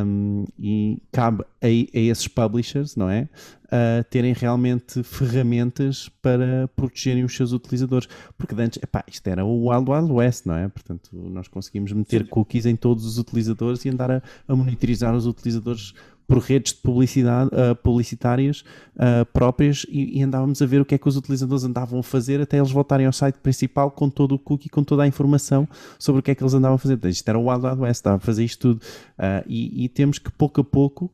um, 0.05 0.46
e 0.60 1.01
cabe 1.12 1.43
a, 1.62 1.67
a 1.67 2.00
esses 2.00 2.27
publishers, 2.27 2.96
não 2.96 3.10
é? 3.10 3.29
Uh, 3.74 4.03
terem 4.03 4.34
realmente 4.34 5.01
ferramentas 5.01 6.08
para 6.22 6.68
protegerem 6.75 7.24
os 7.24 7.36
seus 7.36 7.53
utilizadores. 7.53 8.08
Porque 8.38 8.53
antes, 8.62 8.80
epá, 8.84 9.03
isto 9.08 9.27
era 9.27 9.44
o 9.44 9.70
Wild 9.70 9.89
Wild 9.89 10.12
West, 10.12 10.46
não 10.46 10.56
é? 10.56 10.68
Portanto, 10.68 11.10
nós 11.13 11.48
conseguimos 11.48 11.92
meter 11.92 12.27
cookies 12.27 12.68
em 12.68 12.75
todos 12.75 13.03
os 13.03 13.18
utilizadores 13.18 13.84
e 13.86 13.89
andar 13.89 14.12
a, 14.12 14.22
a 14.48 14.56
monitorizar 14.56 15.15
os 15.15 15.25
utilizadores 15.25 15.96
por 16.27 16.38
redes 16.39 16.74
de 16.74 16.80
publicidade, 16.80 17.50
uh, 17.53 17.75
publicitárias 17.75 18.63
uh, 18.96 19.25
próprias 19.34 19.86
e, 19.89 20.20
e 20.20 20.24
andávamos 20.24 20.62
a 20.62 20.65
ver 20.65 20.82
o 20.82 20.86
que 20.86 20.96
é 20.96 20.98
que 20.98 21.08
os 21.08 21.18
utilizadores 21.18 21.63
andavam 21.63 22.00
a 22.00 22.03
fazer 22.03 22.42
até 22.42 22.58
eles 22.58 22.72
voltarem 22.72 23.06
ao 23.06 23.13
site 23.13 23.36
principal 23.36 23.92
com 23.92 24.10
todo 24.10 24.36
o 24.36 24.39
cookie, 24.39 24.70
com 24.70 24.84
toda 24.84 25.03
a 25.03 25.08
informação 25.08 25.68
sobre 26.00 26.20
o 26.20 26.24
que 26.24 26.32
é 26.32 26.36
que 26.36 26.44
eles 26.44 26.53
andavam 26.53 26.75
a 26.75 26.80
fazer. 26.80 26.96
Portanto, 26.96 27.13
Isto 27.13 27.30
era 27.30 27.39
o 27.39 27.50
Wild 27.50 27.65
Wild 27.65 27.82
West, 27.82 28.00
estava 28.00 28.18
a 28.18 28.20
fazer 28.20 28.44
isto 28.44 28.74
tudo. 28.74 28.84
Uh, 29.18 29.44
e, 29.48 29.86
e 29.86 29.89
temos 29.89 30.20
que 30.20 30.32
pouco 30.32 30.62
a 30.62 30.63
pouco 30.63 31.12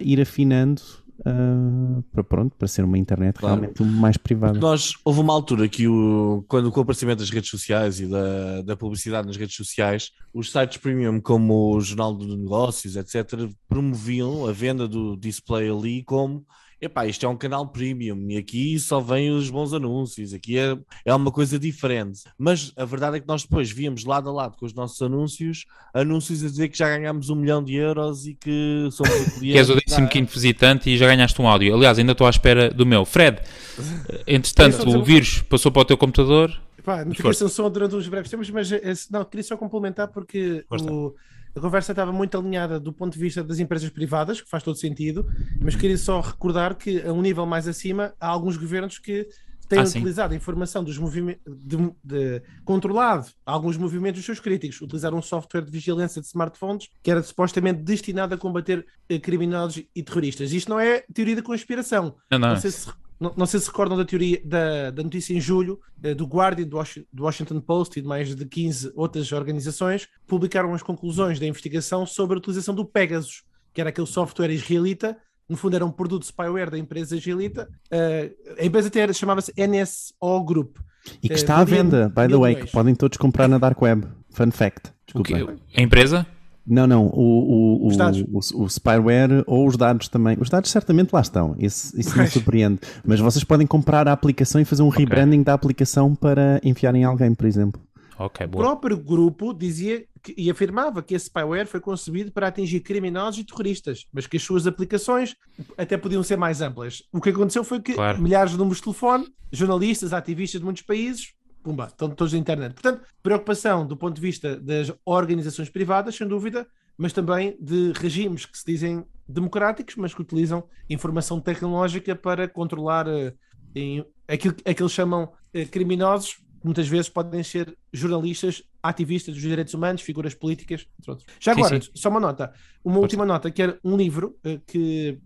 ir 0.00 0.20
afinando 0.20 0.80
uh, 1.20 2.02
para 2.12 2.24
pronto, 2.24 2.56
para 2.56 2.68
ser 2.68 2.84
uma 2.84 2.98
internet 2.98 3.38
Claro. 3.38 3.60
realmente 3.60 3.82
mais 3.82 4.16
privada. 4.16 4.58
Nós, 4.58 4.94
houve 5.04 5.20
uma 5.20 5.32
altura 5.32 5.68
que 5.68 5.86
o, 5.86 6.44
quando 6.48 6.70
com 6.70 6.80
o 6.80 6.82
aparecimento 6.82 7.18
das 7.18 7.30
redes 7.30 7.50
sociais 7.50 8.00
e 8.00 8.06
da, 8.06 8.62
da 8.62 8.76
publicidade 8.76 9.26
nas 9.26 9.36
redes 9.36 9.56
sociais, 9.56 10.10
os 10.32 10.50
sites 10.50 10.78
premium 10.78 11.20
como 11.20 11.74
o 11.74 11.80
Jornal 11.80 12.16
de 12.16 12.26
Negócios, 12.36 12.96
etc., 12.96 13.50
promoviam 13.68 14.46
a 14.46 14.52
venda 14.52 14.86
do 14.86 15.16
display 15.16 15.70
ali 15.70 16.02
como 16.04 16.46
epá, 16.80 17.06
isto 17.06 17.24
é 17.26 17.28
um 17.28 17.36
canal 17.36 17.66
premium 17.68 18.26
e 18.30 18.36
aqui 18.36 18.78
só 18.78 19.00
vêm 19.00 19.30
os 19.30 19.50
bons 19.50 19.72
anúncios, 19.72 20.32
aqui 20.32 20.58
é, 20.58 20.76
é 21.04 21.14
uma 21.14 21.30
coisa 21.32 21.58
diferente. 21.58 22.22
Mas 22.38 22.72
a 22.76 22.84
verdade 22.84 23.16
é 23.16 23.20
que 23.20 23.26
nós 23.28 23.42
depois 23.42 23.70
víamos 23.70 24.04
lado 24.04 24.28
a 24.28 24.32
lado 24.32 24.56
com 24.56 24.64
os 24.66 24.72
nossos 24.74 25.00
anúncios, 25.02 25.64
anúncios 25.92 26.44
a 26.44 26.46
dizer 26.48 26.68
que 26.68 26.78
já 26.78 26.88
ganhámos 26.88 27.30
um 27.30 27.34
milhão 27.34 27.62
de 27.62 27.74
euros 27.74 28.26
e 28.26 28.34
que 28.34 28.88
somos 28.92 29.12
o 29.12 29.38
cliente. 29.38 29.38
Que 29.52 29.58
és 29.58 29.70
o 29.70 29.74
não 29.74 30.04
é? 30.04 30.08
15 30.08 30.32
visitante 30.32 30.90
e 30.90 30.96
já 30.96 31.06
ganhaste 31.06 31.40
um 31.42 31.48
áudio. 31.48 31.74
Aliás, 31.74 31.98
ainda 31.98 32.12
estou 32.12 32.26
à 32.26 32.30
espera 32.30 32.70
do 32.70 32.84
meu. 32.86 33.04
Fred, 33.04 33.40
entretanto, 34.26 34.88
o 34.88 35.02
vírus 35.02 35.42
passou 35.42 35.70
para 35.72 35.82
o 35.82 35.84
teu 35.84 35.96
computador. 35.96 36.50
Pá, 36.84 37.04
não 37.04 37.10
fiquei 37.10 37.22
Força. 37.22 37.46
sem 37.46 37.54
som 37.54 37.70
durante 37.70 37.94
uns 37.94 38.08
breves 38.08 38.30
tempos, 38.30 38.48
mas 38.50 38.70
eh, 38.72 38.80
não, 39.10 39.24
queria 39.24 39.44
só 39.44 39.56
complementar 39.56 40.08
porque 40.08 40.64
Força. 40.68 40.90
o- 40.90 41.14
a 41.54 41.60
conversa 41.60 41.92
estava 41.92 42.12
muito 42.12 42.36
alinhada 42.38 42.78
do 42.78 42.92
ponto 42.92 43.12
de 43.14 43.18
vista 43.18 43.42
das 43.42 43.58
empresas 43.58 43.88
privadas, 43.90 44.40
que 44.40 44.48
faz 44.48 44.62
todo 44.62 44.76
sentido, 44.76 45.26
mas 45.60 45.74
queria 45.76 45.98
só 45.98 46.20
recordar 46.20 46.74
que 46.76 47.00
a 47.02 47.12
um 47.12 47.22
nível 47.22 47.44
mais 47.46 47.66
acima 47.68 48.12
há 48.20 48.26
alguns 48.28 48.56
governos 48.56 48.98
que 48.98 49.26
têm 49.68 49.80
Ah, 49.80 49.86
sim. 49.86 49.98
utilizado 49.98 50.32
a 50.32 50.36
informação 50.36 50.82
dos 50.82 50.96
movimentos 50.96 51.42
de, 51.46 51.76
de- 52.02 52.42
controlado 52.64 53.26
alguns 53.44 53.76
movimentos 53.76 54.18
dos 54.20 54.24
seus 54.24 54.40
críticos, 54.40 54.80
utilizaram 54.80 55.18
um 55.18 55.22
software 55.22 55.60
de 55.62 55.70
vigilância 55.70 56.22
de 56.22 56.26
smartphones 56.26 56.88
que 57.02 57.10
era 57.10 57.22
supostamente 57.22 57.82
destinado 57.82 58.34
a 58.34 58.38
combater 58.38 58.86
eh, 59.10 59.18
criminosos 59.18 59.82
e 59.94 60.02
terroristas. 60.02 60.52
Isto 60.52 60.70
não 60.70 60.80
é 60.80 61.04
teoria 61.12 61.36
da 61.36 61.42
conspiração. 61.42 62.14
Não, 62.30 62.38
não. 62.38 62.48
Não 62.50 62.56
sei 62.56 62.70
se, 62.70 62.88
não, 63.20 63.34
não 63.36 63.46
sei 63.46 63.58
se 63.58 63.66
recordam 63.66 63.96
da 63.96 64.04
teoria 64.04 64.40
da, 64.44 64.90
da 64.90 65.02
notícia 65.02 65.34
em 65.34 65.40
julho 65.40 65.80
eh, 66.02 66.14
do 66.14 66.24
Guardian, 66.24 66.66
do, 66.66 66.78
do 67.12 67.24
Washington 67.24 67.60
Post 67.60 67.98
e 67.98 68.02
de 68.02 68.08
mais 68.08 68.34
de 68.34 68.44
15 68.46 68.92
outras 68.94 69.32
organizações 69.32 70.08
publicaram 70.26 70.72
as 70.72 70.82
conclusões 70.82 71.40
da 71.40 71.46
investigação 71.46 72.06
sobre 72.06 72.36
a 72.36 72.38
utilização 72.38 72.74
do 72.74 72.84
Pegasus, 72.84 73.42
que 73.72 73.80
era 73.80 73.90
aquele 73.90 74.06
software 74.06 74.50
israelita. 74.50 75.16
No 75.48 75.56
fundo, 75.56 75.74
era 75.74 75.84
um 75.84 75.90
produto 75.90 76.24
spyware 76.24 76.70
da 76.70 76.78
empresa 76.78 77.16
israelita. 77.16 77.68
Eh, 77.90 78.30
a 78.58 78.64
empresa 78.64 78.90
chamava-se 79.14 79.52
NSO 79.56 80.44
Group. 80.44 80.76
E 81.22 81.28
que 81.28 81.34
eh, 81.34 81.36
está 81.36 81.56
à 81.56 81.64
venda, 81.64 82.08
by 82.08 82.28
the 82.28 82.36
way, 82.36 82.54
que 82.54 82.70
podem 82.70 82.94
todos 82.94 83.16
comprar 83.16 83.48
na 83.48 83.58
Dark 83.58 83.80
Web. 83.80 84.06
Fun 84.30 84.50
fact. 84.50 84.92
Desculpa. 85.06 85.56
A 85.74 85.80
empresa? 85.80 86.26
Não, 86.68 86.86
não, 86.86 87.06
o, 87.06 87.10
o, 87.20 87.84
o, 87.84 87.86
Os 87.88 87.96
dados. 87.96 88.22
o, 88.30 88.62
o 88.64 88.68
spyware 88.68 89.42
ou 89.46 89.66
os 89.66 89.76
dados 89.76 90.08
também. 90.08 90.36
Os 90.40 90.50
dados 90.50 90.70
certamente 90.70 91.12
lá 91.12 91.20
estão, 91.20 91.56
isso, 91.58 91.98
isso 91.98 92.16
não 92.16 92.26
surpreende. 92.26 92.80
Mas 93.04 93.20
vocês 93.20 93.42
podem 93.44 93.66
comprar 93.66 94.06
a 94.06 94.12
aplicação 94.12 94.60
e 94.60 94.64
fazer 94.64 94.82
um 94.82 94.88
rebranding 94.88 95.42
da 95.42 95.54
aplicação 95.54 96.14
para 96.14 96.60
enfiar 96.62 96.94
em 96.94 97.04
alguém, 97.04 97.34
por 97.34 97.46
exemplo. 97.46 97.80
Ok, 98.20 98.46
O 98.46 98.50
próprio 98.50 98.96
grupo 98.96 99.54
dizia 99.54 100.04
que- 100.20 100.34
e 100.36 100.50
afirmava 100.50 101.00
que 101.02 101.14
esse 101.14 101.26
spyware 101.26 101.68
foi 101.68 101.78
concebido 101.80 102.32
para 102.32 102.48
atingir 102.48 102.80
criminosos 102.80 103.38
e 103.40 103.44
terroristas, 103.44 104.06
mas 104.12 104.26
que 104.26 104.36
as 104.36 104.42
suas 104.42 104.66
aplicações 104.66 105.36
até 105.76 105.96
podiam 105.96 106.22
ser 106.24 106.36
mais 106.36 106.60
amplas. 106.60 107.04
O 107.12 107.20
que 107.20 107.28
aconteceu 107.30 107.62
foi 107.62 107.80
que 107.80 107.94
Claro. 107.94 108.20
milhares 108.20 108.50
de 108.52 108.58
números 108.58 108.78
de 108.78 108.82
telefone, 108.84 109.24
jornalistas, 109.52 110.12
ativistas 110.12 110.60
de 110.60 110.64
muitos 110.64 110.82
países, 110.82 111.32
pumba, 111.68 111.84
estão 111.86 112.08
todos 112.10 112.32
na 112.32 112.38
internet. 112.38 112.72
Portanto, 112.72 113.02
preocupação 113.22 113.86
do 113.86 113.96
ponto 113.96 114.14
de 114.14 114.20
vista 114.22 114.58
das 114.58 114.90
organizações 115.04 115.68
privadas, 115.68 116.16
sem 116.16 116.26
dúvida, 116.26 116.66
mas 116.96 117.12
também 117.12 117.56
de 117.60 117.92
regimes 117.94 118.46
que 118.46 118.56
se 118.56 118.64
dizem 118.66 119.04
democráticos, 119.28 119.94
mas 119.96 120.14
que 120.14 120.22
utilizam 120.22 120.64
informação 120.88 121.40
tecnológica 121.40 122.16
para 122.16 122.48
controlar 122.48 123.06
eh, 123.06 123.34
em- 123.74 124.04
aquilo 124.26 124.54
aquilo 124.60 124.74
que 124.76 124.82
eles 124.82 124.92
chamam 124.92 125.30
eh, 125.52 125.66
criminosos, 125.66 126.38
muitas 126.64 126.88
vezes 126.88 127.08
podem 127.08 127.42
ser 127.42 127.76
jornalistas, 127.92 128.62
ativistas 128.82 129.34
dos 129.34 129.42
direitos 129.42 129.74
humanos, 129.74 130.00
figuras 130.02 130.34
políticas, 130.34 130.86
entre 130.98 131.10
outros. 131.10 131.28
Já 131.38 131.52
agora, 131.52 131.80
sim. 131.80 131.90
só 131.94 132.08
uma 132.08 132.18
nota, 132.20 132.52
uma 132.82 132.98
última 132.98 133.24
nota, 133.26 133.50
que 133.50 133.62
era 133.62 133.78
um 133.84 133.94
livro 133.96 134.36
eh, 134.42 134.58
que, 134.66 135.18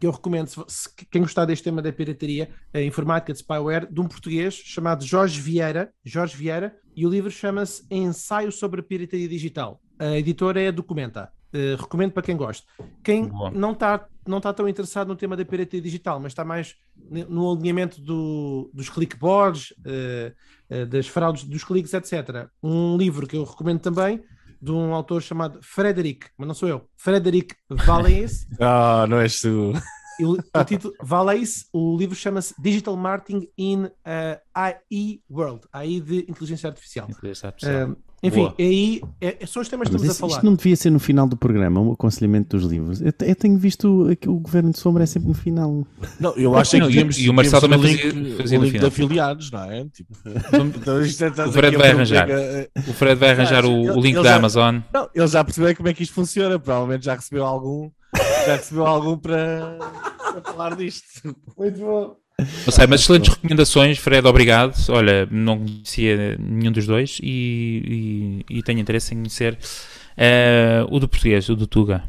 que 0.00 0.06
eu 0.06 0.10
recomendo, 0.10 0.48
se, 0.68 0.88
quem 1.10 1.22
gostar 1.22 1.44
deste 1.44 1.64
tema 1.64 1.80
da 1.80 1.92
pirataria, 1.92 2.50
a 2.72 2.80
informática 2.80 3.32
de 3.32 3.38
spyware, 3.38 3.86
de 3.90 4.00
um 4.00 4.06
português 4.08 4.54
chamado 4.54 5.04
Jorge 5.04 5.40
Vieira, 5.40 5.92
Jorge 6.04 6.36
Vieira, 6.36 6.76
e 6.96 7.06
o 7.06 7.10
livro 7.10 7.30
chama-se 7.30 7.84
Ensaio 7.90 8.50
sobre 8.52 8.80
a 8.80 8.82
Pirataria 8.84 9.28
Digital. 9.28 9.80
A 9.98 10.16
editora 10.16 10.60
é 10.60 10.68
a 10.68 10.72
Documenta. 10.72 11.30
Eh, 11.52 11.76
recomendo 11.78 12.10
para 12.12 12.22
quem 12.24 12.36
gosta. 12.36 12.66
Quem 13.02 13.28
Boa. 13.28 13.50
não 13.52 13.70
está 13.72 14.06
não 14.26 14.40
tá 14.40 14.52
tão 14.52 14.66
interessado 14.68 15.06
no 15.06 15.14
tema 15.14 15.36
da 15.36 15.44
pirataria 15.44 15.82
digital, 15.82 16.18
mas 16.18 16.32
está 16.32 16.44
mais 16.44 16.74
no 17.28 17.52
alinhamento 17.52 18.00
do- 18.00 18.70
dos 18.72 18.88
clickboards, 18.88 19.72
eh, 19.84 20.32
eh, 20.70 20.86
das 20.86 21.06
fraudes 21.06 21.44
dos 21.44 21.62
cliques, 21.62 21.92
etc. 21.92 22.48
Um 22.62 22.96
livro 22.96 23.26
que 23.26 23.36
eu 23.36 23.44
recomendo 23.44 23.80
também, 23.80 24.20
de 24.64 24.72
um 24.72 24.94
autor 24.94 25.20
chamado 25.20 25.60
Frederic, 25.62 26.28
mas 26.38 26.48
não 26.48 26.54
sou 26.54 26.68
eu, 26.68 26.88
Frederic 26.96 27.54
Valais, 27.68 28.46
Ah, 28.58 29.06
não 29.06 29.18
és 29.18 29.38
tu. 29.38 29.72
o, 30.20 30.32
o 30.60 30.64
título 30.64 30.94
Valais, 31.02 31.66
o 31.70 31.94
livro 31.98 32.14
chama-se 32.16 32.54
Digital 32.58 32.96
Marketing 32.96 33.46
in 33.58 33.90
eh, 34.06 34.40
AI 34.54 35.20
World, 35.30 35.66
AI 35.70 36.00
de 36.00 36.20
inteligência 36.30 36.68
artificial. 36.68 37.10
Inteligência 37.10 37.48
artificial. 37.48 37.90
Eh, 37.90 37.96
enfim, 38.24 38.40
Boa. 38.40 38.54
aí 38.58 39.00
é- 39.20 39.46
são 39.46 39.60
os 39.62 39.68
temas 39.68 39.88
que 39.88 39.94
estamos 39.94 40.16
a 40.16 40.18
falar. 40.18 40.32
isto 40.34 40.44
não 40.46 40.54
devia 40.54 40.74
ser 40.76 40.90
no 40.90 40.98
final 40.98 41.26
do 41.28 41.36
programa, 41.36 41.80
um 41.80 41.92
aconselhamento 41.92 42.56
dos 42.56 42.66
livros. 42.70 43.00
Eu, 43.00 43.12
eu 43.20 43.36
tenho 43.36 43.56
visto 43.58 44.08
que 44.20 44.28
o 44.28 44.38
Governo 44.40 44.70
de 44.70 44.78
Sombra 44.78 45.02
é 45.02 45.06
sempre 45.06 45.28
no 45.28 45.34
final. 45.34 45.86
Não, 46.18 46.32
eu 46.36 46.56
acho 46.56 46.76
é 46.76 46.80
Não, 46.80 46.88
que 46.88 46.98
e- 46.98 47.24
e 47.24 47.30
o 47.30 47.34
Marcelo 47.34 47.60
também 47.60 47.78
o 47.78 47.82
fazia- 47.82 48.10
link, 48.10 48.36
fazia 48.36 48.58
o 48.60 48.62
link 48.64 48.78
de 48.78 48.86
afiliados, 48.86 49.50
não 49.50 49.62
é? 49.70 49.84
Tipo, 49.92 50.12
então 50.76 50.98
é, 50.98 51.46
O 51.48 51.52
Fred 51.52 51.76
vai 51.76 51.90
arranjar. 51.90 52.26
que- 52.26 52.90
O 52.90 52.92
Fred 52.94 53.14
vai 53.20 53.30
arranjar 53.30 53.64
o, 53.64 53.68
Ele- 53.70 53.90
o 53.90 54.00
link 54.00 54.14
da 54.16 54.22
já- 54.22 54.36
Amazon. 54.36 54.78
Não, 54.92 55.08
ele 55.14 55.26
já 55.26 55.44
percebeu 55.44 55.76
como 55.76 55.88
é 55.88 55.94
que 55.94 56.02
isto 56.02 56.14
funciona. 56.14 56.58
Provavelmente 56.58 57.04
já 57.04 57.14
recebeu 57.14 57.44
algum, 57.44 57.90
já 58.46 58.56
recebeu 58.56 58.86
algum 58.86 59.16
para, 59.18 59.76
para 60.32 60.42
falar 60.52 60.76
disto. 60.76 61.36
Muito 61.58 61.78
bom. 61.80 62.16
Não 62.40 62.72
sei, 62.72 62.86
mas 62.88 63.02
excelentes 63.02 63.32
recomendações, 63.32 63.98
Fred, 63.98 64.26
obrigado. 64.26 64.74
Olha, 64.88 65.26
não 65.30 65.58
conhecia 65.58 66.36
nenhum 66.38 66.72
dos 66.72 66.86
dois 66.86 67.18
e, 67.22 68.42
e- 68.48 68.58
e 68.58 68.62
tenho 68.62 68.80
interesse 68.80 69.14
em 69.14 69.18
conhecer 69.18 69.56
eh, 70.16 70.84
o 70.88 70.98
do 70.98 71.08
português, 71.08 71.48
o 71.48 71.54
do 71.54 71.66
Tuga. 71.66 72.02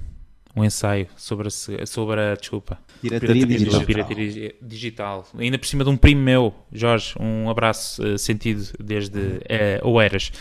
Um 0.55 0.63
ensaio 0.63 1.07
sobre 1.17 1.47
a, 1.47 1.85
sobre 1.85 2.21
a 2.21 2.35
desculpa, 2.35 2.79
Pirataria 3.01 3.45
Pirataria 3.45 3.57
digital. 3.57 3.81
a 3.81 3.85
pirataria 3.85 4.55
digital. 4.61 5.27
Ainda 5.37 5.59
por 5.59 5.67
cima 5.67 5.83
de 5.83 5.89
um 5.89 5.97
primo 5.97 6.21
meu, 6.21 6.55
Jorge, 6.71 7.13
um 7.19 7.49
abraço 7.49 8.05
eh, 8.05 8.17
sentido 8.17 8.63
desde 8.79 9.41
eh, 9.49 9.81
Oeiras. 9.83 10.31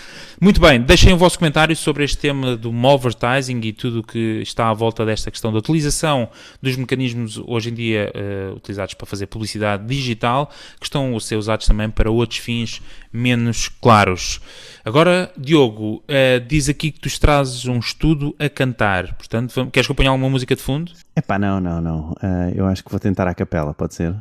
Muito 0.40 0.60
bem, 0.60 0.80
deixem 0.80 1.12
o 1.12 1.16
vosso 1.16 1.38
comentário 1.38 1.74
sobre 1.74 2.04
este 2.04 2.16
tema 2.16 2.56
do 2.56 2.70
advertising 2.86 3.60
e 3.64 3.72
tudo 3.72 4.00
o 4.00 4.02
que 4.02 4.40
está 4.40 4.70
à 4.70 4.72
volta 4.72 5.04
desta 5.04 5.30
questão 5.30 5.52
da 5.52 5.58
utilização 5.58 6.28
dos 6.62 6.76
mecanismos 6.76 7.38
hoje 7.44 7.70
em 7.70 7.74
dia 7.74 8.12
eh, 8.14 8.52
utilizados 8.54 8.94
para 8.94 9.06
fazer 9.06 9.26
publicidade 9.26 9.84
digital, 9.84 10.50
que 10.78 10.86
estão 10.86 11.16
a 11.16 11.20
ser 11.20 11.36
usados 11.36 11.66
também 11.66 11.90
para 11.90 12.10
outros 12.10 12.38
fins 12.38 12.80
menos 13.12 13.68
claros. 13.68 14.40
Agora, 14.84 15.32
Diogo, 15.36 16.02
eh, 16.06 16.40
diz 16.40 16.68
aqui 16.68 16.90
que 16.92 17.00
tu 17.00 17.20
trazes 17.20 17.64
um 17.64 17.78
estudo 17.78 18.34
a 18.38 18.50
cantar. 18.50 19.14
Portanto, 19.14 19.52
vamos- 19.54 19.72
queres 19.72 19.86
que 19.86 19.90
eu 19.92 19.94
ponha 19.96 20.10
alguma 20.10 20.28
música 20.28 20.54
de 20.54 20.60
fundo? 20.60 20.92
Epá, 21.16 21.38
não, 21.38 21.58
não, 21.58 21.80
não. 21.80 22.14
Ah, 22.20 22.50
eu 22.54 22.66
acho 22.66 22.84
que 22.84 22.90
vou 22.90 23.00
tentar 23.00 23.26
a 23.26 23.34
capela, 23.34 23.72
pode 23.72 23.94
ser? 23.94 24.14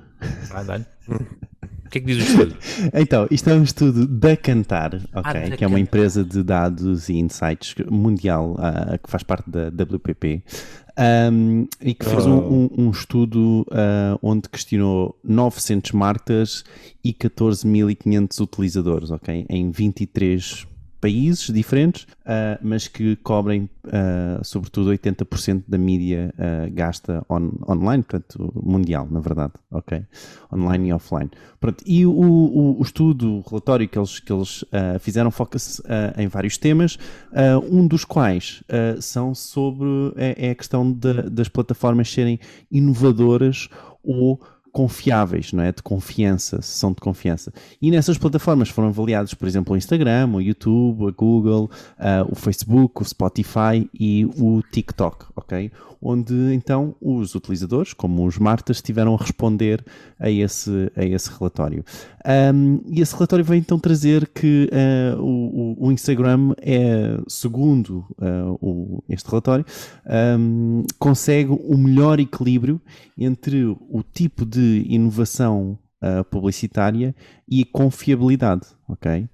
Vai, 0.50 0.64
dá-lhe. 0.64 0.86
O 1.10 1.90
que 1.90 1.98
é 1.98 2.02
que 2.02 2.08
diz 2.08 2.18
o 2.18 2.22
estudo? 2.32 2.56
Então, 2.96 3.28
isto 3.30 3.50
é 3.50 3.54
um 3.54 3.62
estudo 3.64 4.08
da 4.08 4.38
Cantar, 4.38 4.96
ok? 5.14 5.22
Ah, 5.24 5.50
da 5.50 5.58
que 5.58 5.64
é 5.66 5.68
uma 5.68 5.80
empresa 5.80 6.24
de 6.24 6.42
dados 6.42 7.10
e 7.10 7.14
insights 7.18 7.76
mundial 7.92 8.56
ah, 8.58 8.98
que 8.98 9.10
faz 9.12 9.22
parte 9.22 9.50
da 9.50 9.68
WPP 9.70 10.42
ahm, 10.98 11.66
e 11.82 11.94
que 11.94 12.06
fez 12.06 12.26
um, 12.26 12.38
um- 12.38 12.70
um 12.78 12.92
estudo 12.92 13.66
ah, 13.72 14.18
onde 14.22 14.48
questionou 14.50 15.18
900 15.24 15.92
marcas 15.92 16.64
e 17.04 17.14
14.500 17.14 18.40
utilizadores, 18.42 19.12
ok? 19.12 19.46
Em 19.50 19.70
23 19.72 20.68
países 21.04 21.48
diferentes, 21.54 22.08
ah, 22.26 22.58
mas 22.62 22.88
que 22.88 23.18
cobrem 23.18 23.70
ah, 23.92 24.40
sobretudo 24.42 24.90
80% 24.92 25.64
da 25.68 25.78
mídia 25.78 26.34
ah, 26.38 26.70
gasta 26.72 27.26
on- 27.30 27.52
online, 27.68 28.04
portanto 28.04 28.54
mundial, 28.56 29.06
na 29.12 29.20
verdade, 29.20 29.52
ok? 29.70 30.02
Online 30.54 30.90
e 30.90 30.94
offline. 30.94 31.30
Pronto, 31.60 31.84
e 31.86 32.06
o, 32.06 32.12
o- 32.12 32.80
o 32.80 32.82
estudo, 32.82 33.40
o 33.40 33.42
relatório 33.50 33.88
que 33.88 34.00
eles, 34.00 34.20
que 34.20 34.32
eles 34.32 34.64
fizeram 35.02 35.30
foca-se 35.32 35.82
em 36.18 36.28
vários 36.28 36.58
temas, 36.58 36.98
um 37.70 37.86
dos 37.86 38.06
quais 38.06 38.64
são 39.02 39.34
sobre 39.36 39.88
é, 40.16 40.48
é 40.48 40.52
a 40.52 40.56
questão 40.56 40.92
da- 40.92 41.24
das 41.24 41.48
plataformas 41.50 42.10
serem 42.12 42.40
inovadoras 42.72 43.68
ou 44.04 44.40
confiáveis, 44.74 45.54
não 45.54 45.64
é? 45.64 45.72
De 45.72 45.84
confiança, 45.84 46.60
são 46.64 46.92
de 46.92 47.00
confiança. 47.00 47.54
E 47.80 47.92
nessas 47.92 48.18
plataformas 48.18 48.70
foram 48.70 48.88
avaliados, 48.88 49.36
por 49.36 49.48
exemplo, 49.48 49.76
o 49.76 49.78
Instagram, 49.78 50.32
o 50.34 50.42
YouTube, 50.42 51.08
a 51.08 51.12
Google, 51.12 51.70
ah, 51.98 52.26
o 52.28 52.36
Facebook, 52.36 53.02
o 53.02 53.06
Spotify 53.06 53.88
e 53.94 54.26
o 54.36 54.64
TikTok, 54.72 55.28
ok? 55.36 55.72
Onde 56.02 56.34
então 56.54 56.96
os 57.00 57.36
utilizadores, 57.36 57.94
como 57.94 58.26
os 58.26 58.38
Martas, 58.40 58.82
tiveram 58.82 59.14
a 59.14 59.18
responder 59.18 59.86
a 60.20 60.30
esse, 60.30 60.92
a 60.98 61.06
esse 61.06 61.30
relatório. 61.30 61.86
Ahm, 62.26 62.80
e 62.88 63.02
esse 63.02 63.14
relatório 63.14 63.44
vem 63.44 63.60
então 63.60 63.78
trazer 63.78 64.28
que 64.30 64.70
ah, 64.72 65.18
o, 65.20 65.76
o- 65.88 65.92
Instagram 65.92 66.54
é, 66.62 67.18
segundo 67.28 68.06
ah, 68.20 68.56
o- 68.62 69.04
este 69.10 69.30
relatório, 69.30 69.66
ahm, 70.06 70.84
consegue 70.98 71.52
o 71.52 71.78
melhor 71.78 72.20
equilíbrio 72.20 72.82
entre 73.18 73.64
o 73.66 74.02
tipo 74.14 74.46
de 74.46 74.86
inovação 74.88 75.78
ah, 76.02 76.24
publicitária 76.24 77.16
e 77.50 77.66
confiabilidade, 77.66 78.68
ok? 78.88 79.28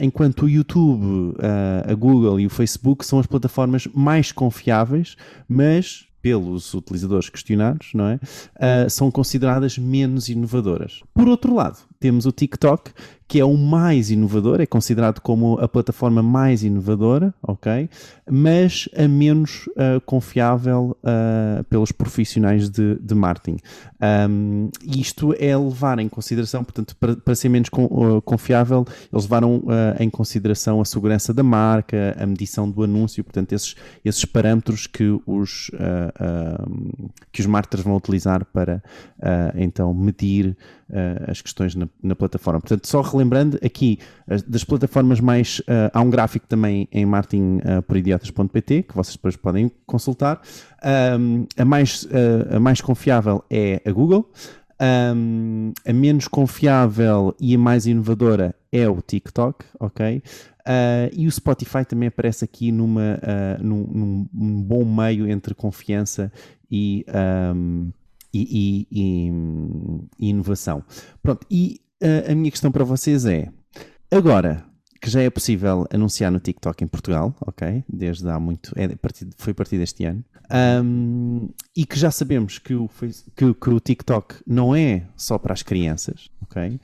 Enquanto 0.00 0.42
o 0.44 0.48
YouTube, 0.48 1.34
a 1.88 1.94
Google 1.94 2.38
e 2.38 2.46
o 2.46 2.50
Facebook 2.50 3.04
são 3.04 3.18
as 3.18 3.26
plataformas 3.26 3.86
mais 3.94 4.30
confiáveis, 4.30 5.16
mas 5.48 6.06
pelos 6.22 6.72
utilizadores 6.72 7.28
questionados, 7.28 7.90
não 7.94 8.06
é? 8.08 8.18
Ah, 8.58 8.88
são 8.88 9.10
consideradas 9.10 9.76
menos 9.76 10.28
inovadoras. 10.28 11.00
Por 11.12 11.28
outro 11.28 11.54
lado, 11.54 11.78
temos 12.04 12.26
o 12.26 12.32
TikTok, 12.32 12.90
que 13.26 13.40
é 13.40 13.44
o 13.44 13.56
mais 13.56 14.10
inovador, 14.10 14.60
é 14.60 14.66
considerado 14.66 15.20
como 15.20 15.58
a 15.58 15.66
plataforma 15.66 16.22
mais 16.22 16.62
inovadora, 16.62 17.34
ok? 17.42 17.88
Mas 18.30 18.88
a 18.96 19.08
menos 19.08 19.68
ah, 19.76 20.00
confiável 20.04 20.96
ah, 21.02 21.64
pelos 21.68 21.90
profissionais 21.90 22.68
de, 22.68 22.96
de 22.96 23.14
marketing. 23.14 23.58
Um, 24.28 24.68
isto 24.84 25.34
é 25.38 25.56
levar 25.56 25.98
em 25.98 26.08
consideração, 26.08 26.62
portanto, 26.62 26.94
para, 26.96 27.16
para 27.16 27.34
ser 27.34 27.48
menos 27.48 27.70
con- 27.70 27.86
uh, 27.86 28.20
confiável, 28.20 28.84
eles 29.10 29.24
levaram 29.24 29.56
uh, 29.56 29.62
em 29.98 30.10
consideração 30.10 30.78
a 30.80 30.84
segurança 30.84 31.32
da 31.32 31.42
marca, 31.42 32.14
a 32.18 32.26
medição 32.26 32.70
do 32.70 32.82
anúncio, 32.82 33.24
portanto, 33.24 33.54
esses, 33.54 33.74
esses 34.04 34.26
parâmetros 34.26 34.86
que 34.86 35.18
os, 35.26 35.70
uh, 35.70 37.00
que 37.32 37.40
os 37.40 37.46
marketers 37.46 37.82
vão 37.82 37.96
utilizar 37.96 38.44
para 38.44 38.82
uh, 39.18 39.56
então 39.56 39.94
medir 39.94 40.54
uh, 40.90 41.30
as 41.30 41.40
questões 41.40 41.74
na, 41.74 41.88
na 42.02 42.14
plataforma. 42.14 42.60
Portanto, 42.60 42.86
só 42.86 43.00
relembrando, 43.16 43.58
aqui 43.64 43.98
as- 44.28 44.42
das 44.42 44.64
plataformas 44.64 45.20
mais. 45.20 45.60
uh, 45.60 45.90
há 45.92 46.00
um 46.00 46.10
gráfico 46.10 46.46
também 46.46 46.88
em 46.92 47.06
marketingporidiotas.pt 47.06 48.82
que 48.84 48.94
vocês 48.94 49.16
depois 49.16 49.36
podem 49.36 49.70
consultar. 49.86 50.40
Um, 51.18 51.46
a, 51.56 51.64
mais, 51.64 52.04
uh, 52.04 52.56
a 52.56 52.60
mais 52.60 52.80
confiável 52.80 53.44
é 53.50 53.80
a 53.84 53.90
Google. 53.92 54.30
Um, 55.14 55.72
a 55.86 55.92
menos 55.92 56.26
confiável 56.28 57.34
e 57.40 57.54
a 57.54 57.58
mais 57.58 57.86
inovadora 57.86 58.54
é 58.72 58.88
o 58.88 59.00
TikTok, 59.00 59.64
ok? 59.78 60.16
Uh, 60.66 61.10
e 61.12 61.26
o 61.26 61.30
Spotify 61.30 61.84
também 61.84 62.08
aparece 62.08 62.44
aqui 62.44 62.72
numa, 62.72 63.18
uh, 63.22 63.62
num, 63.62 64.26
num- 64.32 64.62
bom 64.62 64.84
meio 64.84 65.28
entre 65.30 65.54
confiança 65.54 66.32
e, 66.70 67.04
um, 67.54 67.90
e, 68.32 68.86
e- 68.90 68.98
e- 69.00 69.30
e 70.18 70.28
inovação. 70.30 70.82
Pronto, 71.22 71.46
e 71.50 71.80
a 72.30 72.34
minha 72.34 72.50
questão 72.50 72.70
para 72.70 72.84
vocês 72.84 73.24
é: 73.24 73.48
agora 74.10 74.64
que 75.00 75.10
já 75.10 75.20
é 75.20 75.28
possível 75.28 75.86
anunciar 75.92 76.32
no 76.32 76.40
TikTok 76.40 76.82
em 76.82 76.86
Portugal, 76.86 77.36
ok? 77.46 77.84
Desde 77.86 78.26
há 78.26 78.40
muito, 78.40 78.72
é 78.74 78.88
foi 79.36 79.50
a 79.50 79.54
partir 79.54 79.76
deste 79.76 80.02
ano, 80.06 80.24
um, 80.82 81.50
e 81.76 81.84
que 81.84 81.98
já 81.98 82.10
sabemos 82.10 82.58
que 82.58 82.74
o, 82.74 82.88
que, 83.36 83.52
que 83.52 83.70
o 83.70 83.80
TikTok 83.80 84.36
não 84.46 84.74
é 84.74 85.06
só 85.14 85.36
para 85.36 85.52
as 85.52 85.62
crianças, 85.62 86.30
ok? 86.42 86.80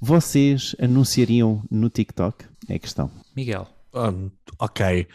Vocês 0.00 0.76
anunciariam 0.80 1.62
no 1.68 1.90
TikTok? 1.90 2.44
É 2.68 2.74
a 2.74 2.78
questão. 2.78 3.10
Miguel. 3.34 3.66
Hum, 3.92 4.30
ok. 4.60 5.08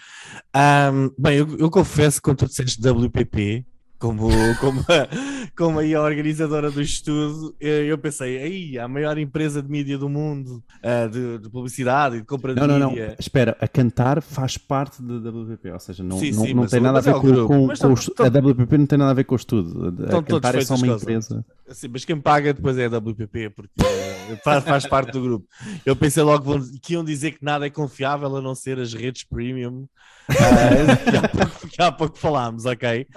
Ahm, 0.53 1.11
bem, 1.17 1.37
eu, 1.37 1.57
eu 1.57 1.69
confesso 1.69 2.17
que 2.17 2.23
quando 2.23 2.39
tu 2.39 2.47
disseste 2.47 2.81
WPP, 2.81 3.65
como, 4.01 4.27
como, 4.59 4.79
a, 4.81 5.49
como 5.55 5.79
aí 5.79 5.93
a 5.93 6.01
organizadora 6.01 6.71
do 6.71 6.81
estudo, 6.81 7.55
eu, 7.59 7.85
eu 7.85 7.97
pensei, 7.97 8.37
aí 8.41 8.79
a 8.79 8.87
maior 8.87 9.17
empresa 9.17 9.61
de 9.61 9.69
mídia 9.69 9.97
do 9.97 10.09
mundo, 10.09 10.61
ah, 10.83 11.05
de, 11.07 11.37
de 11.37 11.49
publicidade 11.49 12.17
e 12.17 12.19
de 12.21 12.25
compra 12.25 12.53
de 12.53 12.59
Não, 12.59 12.67
não, 12.67 12.79
não. 12.79 12.89
mídia. 12.89 13.15
Espera, 13.19 13.55
a 13.61 13.67
cantar 13.67 14.21
faz 14.21 14.57
parte 14.57 15.01
da 15.01 15.29
WPP, 15.29 15.71
ou 15.71 15.79
seja, 15.79 16.03
não, 16.03 16.17
Sim, 16.19 16.31
não, 16.31 16.45
sim, 16.45 16.53
não 16.55 16.65
tem 16.65 16.79
o- 16.79 16.83
nada 16.83 16.97
a 16.97 17.01
é 17.01 17.03
ver 17.03 17.15
o 17.15 17.21
com, 17.21 17.47
com- 17.47 17.67
Mas 17.67 17.79
com 17.79 17.87
o 17.89 17.93
estão- 17.93 17.93
estu- 17.93 18.23
a 18.23 18.27
WPP 18.27 18.77
não 18.77 18.85
tem 18.87 18.97
nada 18.97 19.11
a 19.11 19.13
ver 19.13 19.23
com 19.23 19.35
o 19.35 19.37
estudo. 19.37 19.95
A 20.01 20.03
Estão 20.05 20.23
cantar 20.23 20.55
é 20.55 20.61
só 20.61 20.75
uma 20.75 20.87
empresa. 20.87 21.45
Sim, 21.69 21.87
mas 21.93 22.03
quem 22.03 22.19
paga 22.19 22.53
depois 22.53 22.77
é 22.77 22.85
a 22.85 22.89
WPP, 22.89 23.49
porque 23.51 23.71
eh, 23.81 24.35
faz, 24.43 24.63
faz 24.63 24.85
parte 24.87 25.11
do 25.11 25.21
grupo. 25.21 25.47
Eu 25.85 25.95
pensei 25.95 26.21
logo 26.23 26.59
que 26.81 26.93
iam 26.93 27.03
dizer 27.03 27.31
que 27.31 27.45
nada 27.45 27.65
é 27.65 27.69
confiável 27.69 28.35
a 28.35 28.41
não 28.41 28.53
ser 28.55 28.77
as 28.79 28.93
redes 28.93 29.23
premium, 29.23 29.85
ah, 30.29 30.97
que, 31.11 31.17
há 31.17 31.27
pouco, 31.29 31.67
que 31.69 31.81
há 31.81 31.91
pouco 31.91 32.17
falámos, 32.17 32.65
ok? 32.65 33.07